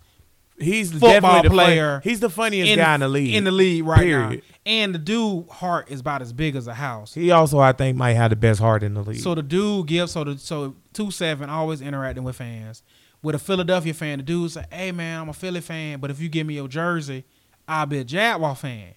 He's 0.60 0.92
football 0.92 1.10
definitely 1.10 1.42
the 1.42 1.50
fun- 1.50 1.66
player 1.66 2.02
he's 2.04 2.20
the 2.20 2.30
funniest 2.30 2.76
guy 2.76 2.94
in 2.94 3.00
the 3.00 3.08
league. 3.08 3.34
In 3.34 3.44
the 3.44 3.52
league 3.52 3.84
right 3.86 4.02
Period. 4.02 4.30
now, 4.30 4.56
and 4.68 4.94
the 4.94 5.00
dude 5.00 5.50
heart 5.50 5.90
is 5.90 6.00
about 6.02 6.22
as 6.22 6.32
big 6.32 6.56
as 6.56 6.68
a 6.68 6.76
house. 6.76 7.16
He 7.16 7.32
also, 7.32 7.58
I 7.58 7.72
think, 7.72 7.98
might 7.98 8.14
have 8.14 8.30
the 8.30 8.36
best 8.36 8.60
heart 8.60 8.84
in 8.84 8.94
the 8.94 9.02
league. 9.02 9.20
So 9.20 9.34
the 9.34 9.42
dude 9.42 9.88
gives 9.88 10.12
so 10.12 10.24
the 10.24 10.38
so 10.38 10.76
two 10.94 11.10
seven 11.10 11.50
always 11.50 11.82
interacting 11.82 12.24
with 12.24 12.36
fans. 12.36 12.84
With 13.24 13.34
a 13.34 13.40
Philadelphia 13.40 13.96
fan, 13.96 14.20
the 14.20 14.24
dude 14.24 14.52
say, 14.52 14.64
"Hey 14.72 14.92
man, 14.92 15.22
I'm 15.22 15.30
a 15.30 15.34
Philly 15.34 15.60
fan, 15.62 16.00
but 16.00 16.12
if 16.12 16.20
you 16.22 16.30
give 16.30 16.46
me 16.46 16.54
your 16.54 16.68
jersey, 16.68 17.26
I'll 17.68 17.88
be 17.88 17.98
a 17.98 18.04
Jaguar 18.04 18.56
fan." 18.56 18.94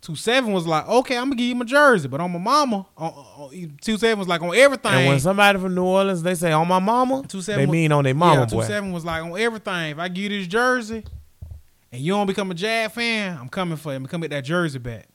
Two 0.00 0.16
seven 0.16 0.52
was 0.52 0.66
like, 0.66 0.88
"Okay, 0.88 1.16
I'm 1.16 1.24
gonna 1.24 1.36
give 1.36 1.46
you 1.46 1.54
my 1.54 1.66
jersey, 1.66 2.08
but 2.08 2.20
on 2.20 2.32
my 2.32 2.38
mama." 2.38 2.86
On, 2.96 3.10
on, 3.12 3.76
two 3.82 3.98
seven 3.98 4.18
was 4.18 4.28
like 4.28 4.40
on 4.40 4.54
everything. 4.54 4.92
and 4.92 5.08
when 5.08 5.20
somebody 5.20 5.58
from 5.58 5.74
New 5.74 5.84
Orleans, 5.84 6.22
they 6.22 6.34
say 6.34 6.52
on 6.52 6.66
my 6.68 6.78
mama, 6.78 7.22
Two 7.28 7.38
they 7.38 7.42
seven 7.42 7.68
was- 7.68 7.72
mean 7.72 7.92
on 7.92 8.04
their 8.04 8.14
mama 8.14 8.40
yeah, 8.40 8.46
two 8.46 8.56
boy. 8.56 8.64
seven 8.64 8.92
was 8.92 9.04
like 9.04 9.22
on 9.22 9.38
everything. 9.38 9.90
If 9.92 9.98
I 9.98 10.08
give 10.08 10.24
you 10.32 10.38
this 10.40 10.46
jersey, 10.46 11.04
and 11.92 12.00
you 12.00 12.12
don't 12.14 12.26
become 12.26 12.50
a 12.50 12.54
Jag 12.54 12.90
fan, 12.92 13.36
I'm 13.38 13.48
coming 13.50 13.76
for 13.76 13.90
you. 13.90 13.96
I'm 13.96 14.06
coming 14.06 14.30
get 14.30 14.36
that 14.36 14.44
jersey 14.44 14.78
back. 14.78 15.06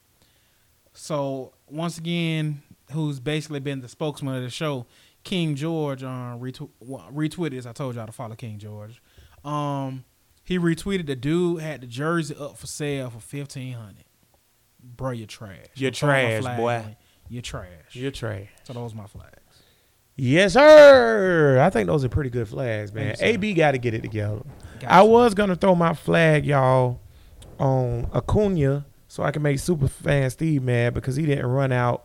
So 0.92 1.52
once 1.68 1.98
again, 1.98 2.62
who's 2.92 3.18
basically 3.20 3.60
been 3.60 3.80
the 3.80 3.88
spokesman 3.88 4.36
of 4.36 4.42
the 4.42 4.50
show, 4.50 4.86
King 5.24 5.54
George, 5.56 6.02
retw- 6.02 6.70
retweeted 6.82 7.58
As 7.58 7.66
I 7.66 7.72
told 7.72 7.96
y'all 7.96 8.06
to 8.06 8.12
follow 8.12 8.34
King 8.36 8.58
George. 8.58 9.02
Um, 9.44 10.04
he 10.44 10.58
retweeted 10.58 11.06
the 11.06 11.16
dude 11.16 11.60
had 11.60 11.80
the 11.80 11.86
jersey 11.88 12.36
up 12.38 12.56
for 12.56 12.66
sale 12.68 13.10
for 13.10 13.18
fifteen 13.20 13.74
hundred. 13.74 14.04
Bro, 14.96 15.12
you're 15.12 15.26
trash. 15.26 15.56
You're 15.74 15.88
I'm 15.88 15.94
trash, 15.94 16.42
flag 16.42 16.56
boy. 16.58 16.74
on. 16.76 16.96
You're 17.28 17.42
trash. 17.42 17.66
You're 17.92 18.10
trash. 18.10 18.48
so 18.64 18.72
those 18.72 18.94
my 18.94 19.06
flags. 19.06 19.32
Yes, 20.18 20.54
sir. 20.54 21.60
I 21.60 21.68
think 21.70 21.88
those 21.88 22.04
are 22.04 22.08
pretty 22.08 22.30
good 22.30 22.48
flags, 22.48 22.92
man. 22.92 23.08
Thank 23.16 23.20
you, 23.20 23.26
sir. 23.26 23.32
AB 23.34 23.54
got 23.54 23.72
to 23.72 23.78
get 23.78 23.92
it 23.94 24.00
together. 24.02 24.40
Got 24.80 24.90
I 24.90 25.02
was 25.02 25.34
gonna 25.34 25.56
throw 25.56 25.74
my 25.74 25.92
flag, 25.92 26.46
y'all, 26.46 27.00
on 27.58 28.08
Acuna, 28.14 28.86
so 29.08 29.22
I 29.22 29.30
can 29.30 29.42
make 29.42 29.58
super 29.58 29.88
fan 29.88 30.30
Steve 30.30 30.62
mad 30.62 30.94
because 30.94 31.16
he 31.16 31.26
didn't 31.26 31.46
run 31.46 31.72
out. 31.72 32.04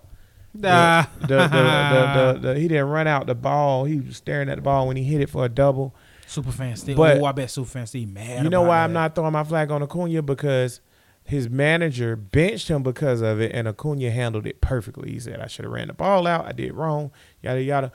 The, 0.54 0.68
Nah. 0.68 1.06
the, 1.22 1.28
the, 1.28 1.38
the, 1.48 1.48
the, 1.48 2.40
the- 2.54 2.60
he 2.60 2.68
didn't 2.68 2.88
run 2.90 3.08
out 3.08 3.26
the 3.28 3.36
ball. 3.36 3.86
He 3.86 4.02
was 4.02 4.18
staring 4.18 4.50
at 4.50 4.56
the 4.56 4.62
ball 4.62 4.88
when 4.88 4.98
he 4.98 5.04
hit 5.04 5.22
it 5.22 5.30
for 5.30 5.46
a 5.46 5.50
double. 5.50 5.96
Super 6.28 6.52
fan 6.52 6.76
Steve. 6.76 6.98
But- 6.98 7.20
oh, 7.22 7.26
I 7.26 7.32
bet 7.32 7.50
Super 7.50 7.70
fan 7.70 7.88
Steve 7.88 8.10
mad. 8.10 8.44
you 8.44 8.50
know 8.50 8.62
about 8.64 8.68
why 8.70 8.78
that. 8.80 8.84
I'm 8.86 8.94
not 8.94 9.16
throwing 9.16 9.32
my 9.32 9.46
flag 9.46 9.72
on 9.72 9.82
Acuna 9.84 10.22
because 10.22 10.82
his 11.32 11.50
manager 11.50 12.18
benched 12.18 12.68
him 12.68 12.84
because 12.84 13.22
of 13.22 13.40
it, 13.40 13.54
and 13.54 13.66
Acuna 13.66 14.12
handled 14.12 14.46
it 14.46 14.60
perfectly. 14.60 15.12
He 15.12 15.20
said, 15.20 15.40
"I 15.40 15.48
should 15.48 15.64
have 15.64 15.72
ran 15.72 15.88
the 15.88 15.94
ball 15.94 16.28
out. 16.28 16.46
I 16.46 16.52
did 16.52 16.74
wrong. 16.74 17.10
Yada 17.42 17.62
yada." 17.64 17.92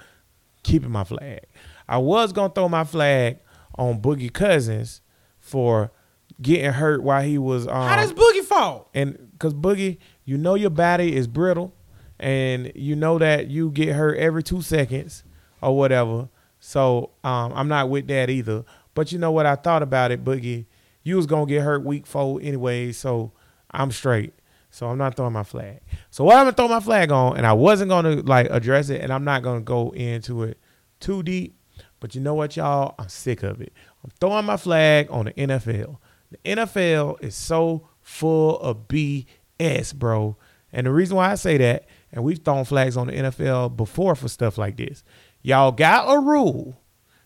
Keeping 0.62 0.90
my 0.90 1.04
flag. 1.04 1.40
I 1.86 1.98
was 1.98 2.32
gonna 2.32 2.52
throw 2.54 2.68
my 2.68 2.84
flag 2.84 3.38
on 3.76 4.00
Boogie 4.00 4.32
Cousins 4.32 5.02
for 5.38 5.92
getting 6.40 6.72
hurt 6.72 7.02
while 7.02 7.22
he 7.22 7.36
was 7.36 7.68
um, 7.68 7.74
How 7.88 7.96
does 7.96 8.12
Boogie 8.14 8.42
fall? 8.42 8.88
and 8.94 9.28
because 9.32 9.52
Boogie, 9.52 9.98
you 10.24 10.38
know 10.38 10.54
your 10.54 10.70
body 10.70 11.14
is 11.14 11.26
brittle, 11.26 11.74
and 12.18 12.72
you 12.74 12.96
know 12.96 13.18
that 13.18 13.48
you 13.48 13.70
get 13.70 13.94
hurt 13.94 14.16
every 14.16 14.42
two 14.42 14.62
seconds 14.62 15.24
or 15.60 15.76
whatever. 15.76 16.30
So 16.58 17.10
um, 17.22 17.52
I'm 17.54 17.68
not 17.68 17.90
with 17.90 18.06
that 18.08 18.30
either. 18.30 18.64
But 18.94 19.12
you 19.12 19.18
know 19.18 19.30
what? 19.30 19.44
I 19.44 19.56
thought 19.56 19.82
about 19.82 20.10
it, 20.10 20.24
Boogie. 20.24 20.64
You 21.06 21.14
was 21.14 21.26
gonna 21.26 21.46
get 21.46 21.62
hurt 21.62 21.84
week 21.84 22.04
four 22.04 22.40
anyway, 22.42 22.90
so 22.90 23.30
I'm 23.70 23.92
straight. 23.92 24.34
So 24.70 24.88
I'm 24.88 24.98
not 24.98 25.14
throwing 25.14 25.34
my 25.34 25.44
flag. 25.44 25.78
So 26.10 26.24
what 26.24 26.36
I'm 26.36 26.46
gonna 26.46 26.56
throw 26.56 26.66
my 26.66 26.80
flag 26.80 27.12
on, 27.12 27.36
and 27.36 27.46
I 27.46 27.52
wasn't 27.52 27.90
gonna 27.90 28.16
like 28.22 28.48
address 28.50 28.88
it, 28.88 29.00
and 29.00 29.12
I'm 29.12 29.22
not 29.22 29.44
gonna 29.44 29.60
go 29.60 29.90
into 29.90 30.42
it 30.42 30.58
too 30.98 31.22
deep. 31.22 31.60
But 32.00 32.16
you 32.16 32.20
know 32.20 32.34
what, 32.34 32.56
y'all? 32.56 32.96
I'm 32.98 33.08
sick 33.08 33.44
of 33.44 33.60
it. 33.60 33.72
I'm 34.02 34.10
throwing 34.18 34.46
my 34.46 34.56
flag 34.56 35.06
on 35.08 35.26
the 35.26 35.32
NFL. 35.34 35.98
The 36.32 36.38
NFL 36.38 37.22
is 37.22 37.36
so 37.36 37.88
full 38.00 38.58
of 38.58 38.88
BS, 38.88 39.94
bro. 39.94 40.36
And 40.72 40.88
the 40.88 40.90
reason 40.90 41.16
why 41.16 41.30
I 41.30 41.36
say 41.36 41.56
that, 41.58 41.86
and 42.10 42.24
we've 42.24 42.44
thrown 42.44 42.64
flags 42.64 42.96
on 42.96 43.06
the 43.06 43.12
NFL 43.12 43.76
before 43.76 44.16
for 44.16 44.26
stuff 44.26 44.58
like 44.58 44.76
this. 44.76 45.04
Y'all 45.40 45.70
got 45.70 46.12
a 46.12 46.18
rule 46.18 46.80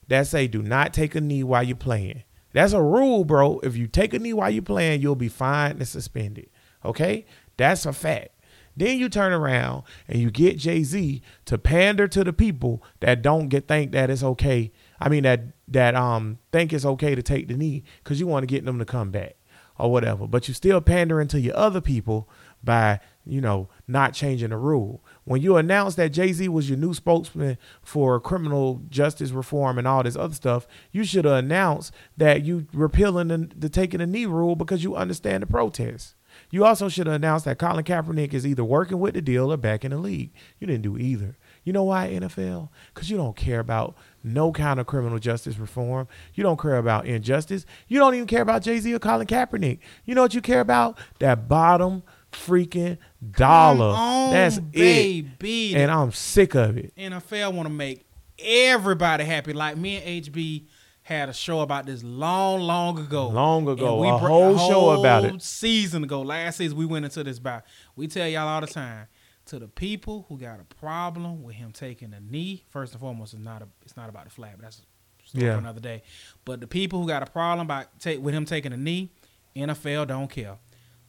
that 0.08 0.26
say 0.26 0.46
do 0.48 0.60
not 0.60 0.92
take 0.92 1.14
a 1.14 1.20
knee 1.22 1.42
while 1.42 1.62
you're 1.62 1.76
playing. 1.76 2.24
That's 2.52 2.72
a 2.72 2.82
rule, 2.82 3.24
bro. 3.24 3.60
If 3.60 3.76
you 3.76 3.86
take 3.86 4.14
a 4.14 4.18
knee 4.18 4.32
while 4.32 4.50
you're 4.50 4.62
playing, 4.62 5.02
you'll 5.02 5.14
be 5.14 5.28
fined 5.28 5.78
and 5.78 5.88
suspended. 5.88 6.50
Okay? 6.84 7.26
That's 7.56 7.86
a 7.86 7.92
fact. 7.92 8.30
Then 8.76 8.98
you 8.98 9.08
turn 9.08 9.32
around 9.32 9.82
and 10.08 10.20
you 10.20 10.30
get 10.30 10.58
Jay 10.58 10.82
Z 10.82 11.22
to 11.44 11.58
pander 11.58 12.08
to 12.08 12.24
the 12.24 12.32
people 12.32 12.82
that 13.00 13.20
don't 13.20 13.48
get 13.48 13.68
think 13.68 13.92
that 13.92 14.10
it's 14.10 14.22
okay. 14.22 14.72
I 14.98 15.08
mean 15.08 15.24
that 15.24 15.42
that 15.68 15.94
um 15.94 16.38
think 16.52 16.72
it's 16.72 16.84
okay 16.84 17.14
to 17.14 17.22
take 17.22 17.48
the 17.48 17.56
knee 17.56 17.82
because 18.02 18.20
you 18.20 18.26
want 18.26 18.44
to 18.44 18.46
get 18.46 18.64
them 18.64 18.78
to 18.78 18.84
come 18.84 19.10
back 19.10 19.36
or 19.76 19.90
whatever. 19.90 20.26
But 20.26 20.48
you 20.48 20.54
still 20.54 20.80
pandering 20.80 21.28
to 21.28 21.40
your 21.40 21.56
other 21.56 21.80
people 21.80 22.28
by 22.62 23.00
you 23.26 23.40
know, 23.40 23.68
not 23.86 24.14
changing 24.14 24.50
the 24.50 24.56
rule. 24.56 25.04
When 25.30 25.42
you 25.42 25.58
announced 25.58 25.96
that 25.98 26.08
Jay 26.08 26.32
Z 26.32 26.48
was 26.48 26.68
your 26.68 26.76
new 26.76 26.92
spokesman 26.92 27.56
for 27.82 28.18
criminal 28.18 28.82
justice 28.88 29.30
reform 29.30 29.78
and 29.78 29.86
all 29.86 30.02
this 30.02 30.16
other 30.16 30.34
stuff, 30.34 30.66
you 30.90 31.04
should 31.04 31.24
have 31.24 31.34
announced 31.34 31.94
that 32.16 32.42
you 32.42 32.66
repealing 32.72 33.28
the, 33.28 33.48
the 33.56 33.68
taking 33.68 34.00
a 34.00 34.08
knee 34.08 34.26
rule 34.26 34.56
because 34.56 34.82
you 34.82 34.96
understand 34.96 35.44
the 35.44 35.46
protests. 35.46 36.16
You 36.50 36.64
also 36.64 36.88
should 36.88 37.06
have 37.06 37.14
announced 37.14 37.44
that 37.44 37.60
Colin 37.60 37.84
Kaepernick 37.84 38.34
is 38.34 38.44
either 38.44 38.64
working 38.64 38.98
with 38.98 39.14
the 39.14 39.22
deal 39.22 39.52
or 39.52 39.56
back 39.56 39.84
in 39.84 39.92
the 39.92 39.98
league. 39.98 40.32
You 40.58 40.66
didn't 40.66 40.82
do 40.82 40.98
either. 40.98 41.36
You 41.62 41.72
know 41.72 41.84
why, 41.84 42.08
NFL? 42.08 42.70
Because 42.92 43.08
you 43.08 43.16
don't 43.16 43.36
care 43.36 43.60
about 43.60 43.94
no 44.24 44.50
kind 44.50 44.80
of 44.80 44.86
criminal 44.86 45.20
justice 45.20 45.58
reform. 45.58 46.08
You 46.34 46.42
don't 46.42 46.58
care 46.58 46.76
about 46.76 47.06
injustice. 47.06 47.66
You 47.86 48.00
don't 48.00 48.16
even 48.16 48.26
care 48.26 48.42
about 48.42 48.62
Jay 48.62 48.80
Z 48.80 48.92
or 48.92 48.98
Colin 48.98 49.28
Kaepernick. 49.28 49.78
You 50.04 50.16
know 50.16 50.22
what 50.22 50.34
you 50.34 50.40
care 50.40 50.60
about? 50.60 50.98
That 51.20 51.46
bottom 51.46 52.02
freaking 52.32 52.98
dollar. 53.32 53.94
on, 53.96 54.32
That's 54.32 54.58
baby. 54.58 55.74
it. 55.74 55.78
And 55.78 55.90
I'm 55.90 56.12
sick 56.12 56.54
of 56.54 56.76
it. 56.76 56.94
NFL 56.96 57.52
want 57.54 57.66
to 57.68 57.72
make 57.74 58.04
everybody 58.38 59.24
happy. 59.24 59.52
Like 59.52 59.76
me 59.76 59.96
and 59.96 60.24
HB 60.24 60.66
had 61.02 61.28
a 61.28 61.32
show 61.32 61.60
about 61.60 61.86
this 61.86 62.02
long, 62.04 62.60
long 62.60 62.98
ago. 62.98 63.28
Long 63.28 63.68
ago, 63.68 64.02
And 64.04 64.16
a 64.16 64.18
br- 64.18 64.26
whole 64.28 64.58
show 64.58 64.90
about 65.00 65.24
it. 65.24 65.42
Season 65.42 66.04
ago, 66.04 66.22
last 66.22 66.58
season 66.58 66.76
we 66.78 66.86
went 66.86 67.04
into 67.04 67.24
this 67.24 67.38
about. 67.38 67.64
We 67.96 68.06
tell 68.06 68.28
y'all 68.28 68.46
all 68.48 68.60
the 68.60 68.66
time. 68.66 69.06
To 69.46 69.58
the 69.58 69.66
people 69.66 70.26
who 70.28 70.38
got 70.38 70.60
a 70.60 70.64
problem 70.76 71.42
with 71.42 71.56
him 71.56 71.72
taking 71.72 72.12
a 72.14 72.20
knee, 72.20 72.62
first 72.68 72.92
and 72.92 73.00
foremost, 73.00 73.34
it's 73.34 73.42
not 73.42 73.62
a, 73.62 73.68
it's 73.82 73.96
not 73.96 74.08
about 74.08 74.24
the 74.24 74.30
flag, 74.30 74.52
but 74.56 74.62
that's 74.62 74.78
a 74.78 75.38
Yeah. 75.38 75.54
for 75.54 75.58
another 75.58 75.80
day. 75.80 76.02
But 76.44 76.60
the 76.60 76.68
people 76.68 77.00
who 77.00 77.08
got 77.08 77.22
a 77.22 77.26
problem 77.30 77.66
about 77.66 77.98
take 77.98 78.20
with 78.22 78.32
him 78.32 78.44
taking 78.44 78.72
a 78.72 78.76
knee, 78.76 79.10
NFL 79.56 80.06
don't 80.06 80.28
care. 80.30 80.56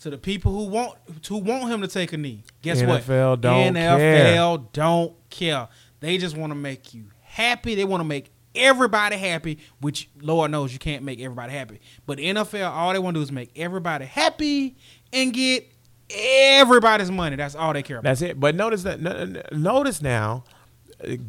To 0.02 0.10
the 0.10 0.18
people 0.18 0.52
who 0.52 0.66
want 0.66 0.98
who 1.28 1.38
want 1.38 1.72
him 1.72 1.82
to 1.82 1.88
take 1.88 2.12
a 2.12 2.18
knee, 2.18 2.44
guess 2.64 2.82
what? 2.82 3.04
NFL 3.04 3.42
don't 3.42 3.76
NFL 3.76 4.68
don't 4.74 5.14
care. 5.30 5.68
They 6.00 6.18
just 6.18 6.36
want 6.36 6.50
to 6.50 6.56
make 6.56 6.94
you 6.96 7.06
happy. 7.22 7.76
They 7.76 7.86
want 7.86 8.02
to 8.02 8.06
make 8.06 8.32
everybody 8.56 9.16
happy, 9.16 9.60
which 9.80 10.10
Lord 10.20 10.50
knows 10.50 10.74
you 10.74 10.80
can't 10.80 11.04
make 11.04 11.22
everybody 11.22 11.54
happy. 11.54 11.82
But 12.08 12.18
NFL, 12.18 12.70
all 12.72 12.94
they 12.94 13.00
want 13.00 13.14
to 13.14 13.20
do 13.20 13.24
is 13.24 13.32
make 13.32 13.52
everybody 13.56 14.06
happy 14.06 14.76
and 15.14 15.34
get 15.34 15.72
everybody's 16.10 17.12
money. 17.12 17.36
That's 17.36 17.54
all 17.56 17.74
they 17.74 17.84
care 17.84 17.98
about. 17.98 18.10
That's 18.10 18.22
it. 18.24 18.40
But 18.40 18.56
notice 18.56 18.84
that. 18.84 19.00
Notice 19.52 20.02
now, 20.02 20.46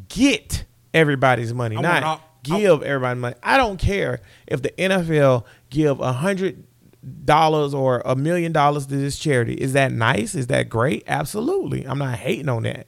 get 0.09 0.65
everybody's 0.95 1.53
money, 1.53 1.77
I 1.77 1.81
not 1.83 2.03
all- 2.03 2.21
give 2.43 2.83
everybody 2.83 3.21
money. 3.21 3.37
I 3.43 3.57
don't 3.57 3.79
care 3.79 4.21
if 4.47 4.63
the 4.63 4.71
NFL 4.71 5.45
give 5.71 6.01
a 6.01 6.13
hundred 6.13 6.65
dollars 7.25 7.75
or 7.75 8.03
a 8.05 8.15
million 8.15 8.53
dollars 8.53 8.87
to 8.87 8.97
this 8.97 9.19
charity. 9.19 9.55
Is 9.55 9.73
that 9.73 9.93
nice? 9.93 10.35
Is 10.35 10.47
that 10.49 10.69
great? 10.69 11.05
Absolutely. 11.07 11.85
I'm 11.85 11.99
not 11.99 12.19
hating 12.19 12.49
on 12.49 12.63
that. 12.65 12.87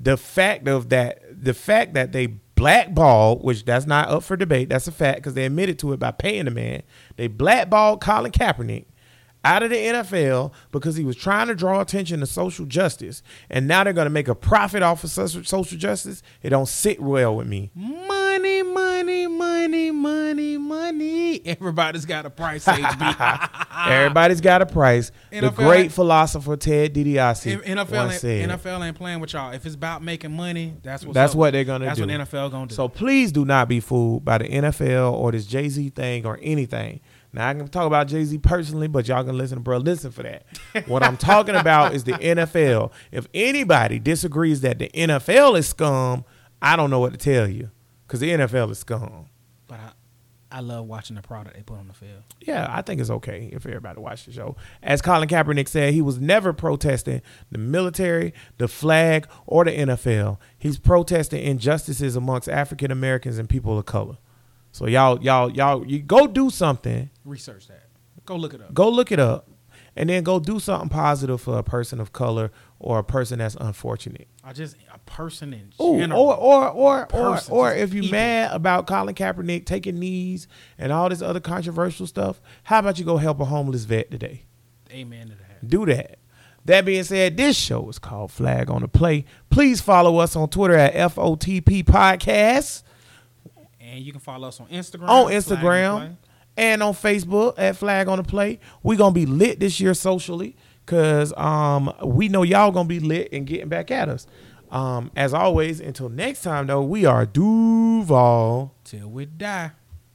The 0.00 0.16
fact 0.16 0.66
of 0.68 0.88
that, 0.88 1.20
the 1.30 1.54
fact 1.54 1.94
that 1.94 2.12
they 2.12 2.26
blackballed, 2.62 3.42
which 3.42 3.64
that's 3.64 3.86
not 3.86 4.08
up 4.08 4.22
for 4.22 4.36
debate. 4.36 4.68
That's 4.68 4.86
a 4.86 4.92
fact 4.92 5.18
because 5.18 5.34
they 5.34 5.44
admitted 5.44 5.78
to 5.80 5.92
it 5.92 5.98
by 5.98 6.12
paying 6.12 6.44
the 6.44 6.50
man. 6.52 6.82
They 7.16 7.26
blackballed 7.26 8.00
Colin 8.00 8.30
Kaepernick 8.30 8.86
out 9.44 9.62
of 9.62 9.70
the 9.70 9.76
NFL 9.76 10.52
because 10.70 10.96
he 10.96 11.04
was 11.04 11.16
trying 11.16 11.48
to 11.48 11.54
draw 11.54 11.80
attention 11.80 12.20
to 12.20 12.26
social 12.26 12.64
justice, 12.66 13.22
and 13.50 13.66
now 13.66 13.84
they're 13.84 13.92
going 13.92 14.06
to 14.06 14.10
make 14.10 14.28
a 14.28 14.34
profit 14.34 14.82
off 14.82 15.04
of 15.04 15.10
social 15.10 15.78
justice. 15.78 16.22
It 16.42 16.50
don't 16.50 16.68
sit 16.68 17.00
well 17.00 17.36
with 17.36 17.46
me. 17.46 17.70
Money, 17.74 18.62
money, 18.62 19.26
money, 19.26 19.90
money, 19.90 20.58
money. 20.58 21.46
Everybody's 21.46 22.04
got 22.04 22.26
a 22.26 22.30
price, 22.30 22.64
HB. 22.64 23.58
Everybody's 23.88 24.40
got 24.40 24.62
a 24.62 24.66
price. 24.66 25.10
the 25.30 25.50
great 25.50 25.84
ain't- 25.84 25.92
philosopher 25.92 26.56
Ted 26.56 26.94
DiBiase 26.94 27.62
NFL, 27.64 27.90
once 27.90 28.12
ain't, 28.12 28.20
said. 28.20 28.50
NFL 28.50 28.86
ain't 28.86 28.96
playing 28.96 29.20
with 29.20 29.32
y'all. 29.32 29.52
If 29.52 29.66
it's 29.66 29.74
about 29.74 30.02
making 30.02 30.32
money, 30.36 30.76
that's 30.82 31.04
what. 31.04 31.14
That's 31.14 31.32
up. 31.32 31.38
what 31.38 31.52
they're 31.52 31.64
gonna 31.64 31.84
do. 31.84 32.06
That's 32.06 32.28
what 32.28 32.28
NFL 32.28 32.50
gonna 32.50 32.66
do. 32.68 32.74
So 32.74 32.88
please 32.88 33.32
do 33.32 33.44
not 33.44 33.68
be 33.68 33.80
fooled 33.80 34.24
by 34.24 34.38
the 34.38 34.44
NFL 34.44 35.12
or 35.12 35.32
this 35.32 35.46
Jay 35.46 35.68
Z 35.68 35.90
thing 35.90 36.26
or 36.26 36.38
anything. 36.42 37.00
Now 37.32 37.48
I 37.48 37.54
can 37.54 37.66
talk 37.68 37.86
about 37.86 38.08
Jay 38.08 38.24
Z 38.24 38.38
personally, 38.38 38.88
but 38.88 39.08
y'all 39.08 39.24
can 39.24 39.36
listen 39.38 39.58
to 39.58 39.62
bro. 39.62 39.78
Listen 39.78 40.10
for 40.10 40.22
that. 40.22 40.44
what 40.86 41.02
I'm 41.02 41.16
talking 41.16 41.54
about 41.54 41.94
is 41.94 42.04
the 42.04 42.12
NFL. 42.12 42.92
If 43.10 43.26
anybody 43.32 43.98
disagrees 43.98 44.60
that 44.60 44.78
the 44.78 44.90
NFL 44.92 45.58
is 45.58 45.68
scum, 45.68 46.24
I 46.60 46.76
don't 46.76 46.90
know 46.90 47.00
what 47.00 47.12
to 47.12 47.18
tell 47.18 47.48
you 47.48 47.70
because 48.06 48.20
the 48.20 48.30
NFL 48.30 48.70
is 48.70 48.78
scum. 48.78 49.26
but 49.66 49.80
I, 49.80 49.92
I 50.52 50.60
love 50.60 50.86
watching 50.86 51.16
the 51.16 51.22
product 51.22 51.56
they 51.56 51.62
put 51.62 51.78
on 51.78 51.88
the 51.88 51.94
field. 51.94 52.22
Yeah, 52.40 52.66
I 52.68 52.82
think 52.82 53.00
it's 53.00 53.08
okay 53.08 53.48
if 53.50 53.64
everybody 53.64 53.98
watch 53.98 54.26
the 54.26 54.32
show. 54.32 54.54
As 54.82 55.00
Colin 55.00 55.26
Kaepernick 55.26 55.66
said, 55.66 55.94
he 55.94 56.02
was 56.02 56.20
never 56.20 56.52
protesting 56.52 57.22
the 57.50 57.56
military, 57.56 58.34
the 58.58 58.68
flag, 58.68 59.26
or 59.46 59.64
the 59.64 59.70
NFL. 59.70 60.36
He's 60.58 60.78
protesting 60.78 61.42
injustices 61.42 62.16
amongst 62.16 62.50
African 62.50 62.90
Americans 62.90 63.38
and 63.38 63.48
people 63.48 63.78
of 63.78 63.86
color. 63.86 64.18
So 64.72 64.86
y'all, 64.86 65.22
y'all, 65.22 65.50
y'all, 65.50 65.86
you 65.86 66.00
go 66.00 66.26
do 66.26 66.50
something. 66.50 67.10
Research 67.24 67.68
that. 67.68 67.88
Go 68.24 68.36
look 68.36 68.54
it 68.54 68.60
up. 68.60 68.72
Go 68.72 68.88
look 68.88 69.12
it 69.12 69.18
up, 69.18 69.48
and 69.96 70.08
then 70.08 70.22
go 70.22 70.40
do 70.40 70.58
something 70.58 70.88
positive 70.88 71.40
for 71.40 71.58
a 71.58 71.62
person 71.62 72.00
of 72.00 72.12
color 72.12 72.50
or 72.78 72.98
a 73.00 73.04
person 73.04 73.38
that's 73.40 73.56
unfortunate. 73.60 74.28
I 74.42 74.52
just 74.52 74.76
a 74.92 74.98
person 75.00 75.52
in 75.52 75.72
Ooh, 75.80 75.98
general. 75.98 76.20
or 76.22 76.36
or 76.36 76.68
or 76.70 77.08
or, 77.12 77.38
or 77.50 77.74
if 77.74 77.92
you 77.92 78.10
mad 78.10 78.52
about 78.52 78.86
Colin 78.86 79.14
Kaepernick 79.14 79.66
taking 79.66 79.98
knees 79.98 80.48
and 80.78 80.90
all 80.92 81.08
this 81.08 81.20
other 81.22 81.40
controversial 81.40 82.06
stuff, 82.06 82.40
how 82.64 82.78
about 82.78 82.98
you 82.98 83.04
go 83.04 83.18
help 83.18 83.40
a 83.40 83.44
homeless 83.44 83.84
vet 83.84 84.10
today? 84.10 84.44
Amen 84.90 85.28
to 85.28 85.34
that. 85.34 85.68
do 85.68 85.84
that. 85.86 86.18
That 86.64 86.84
being 86.84 87.02
said, 87.02 87.36
this 87.36 87.56
show 87.58 87.88
is 87.88 87.98
called 87.98 88.30
Flag 88.30 88.70
on 88.70 88.82
the 88.82 88.88
Play. 88.88 89.24
Please 89.50 89.80
follow 89.80 90.18
us 90.18 90.36
on 90.36 90.48
Twitter 90.48 90.76
at 90.76 90.94
FOTP 90.94 91.82
Podcast, 91.84 92.84
And 93.92 94.02
you 94.02 94.10
can 94.10 94.22
follow 94.22 94.48
us 94.48 94.58
on 94.58 94.68
Instagram. 94.68 95.08
on 95.08 95.30
Instagram, 95.30 96.16
and 96.56 96.82
on 96.82 96.94
Facebook 96.94 97.54
at 97.58 97.76
Flag 97.76 98.08
on 98.08 98.16
the 98.16 98.24
Play. 98.24 98.58
we 98.82 98.96
going 98.96 99.12
to 99.12 99.20
be 99.20 99.26
lit 99.26 99.60
this 99.60 99.80
year 99.80 99.92
socially 99.92 100.56
because 100.86 101.32
um, 101.36 101.92
we 102.02 102.28
know 102.28 102.42
y'all 102.42 102.70
going 102.70 102.88
to 102.88 102.88
be 102.88 103.00
lit 103.00 103.28
and 103.32 103.46
getting 103.46 103.68
back 103.68 103.90
at 103.90 104.08
us. 104.08 104.26
Um, 104.70 105.10
as 105.14 105.34
always, 105.34 105.80
until 105.80 106.08
next 106.08 106.40
time, 106.42 106.68
though, 106.68 106.82
we 106.82 107.04
are 107.04 107.26
Duval. 107.26 108.74
Till 108.84 109.08
we 109.08 109.26
die. 109.26 109.72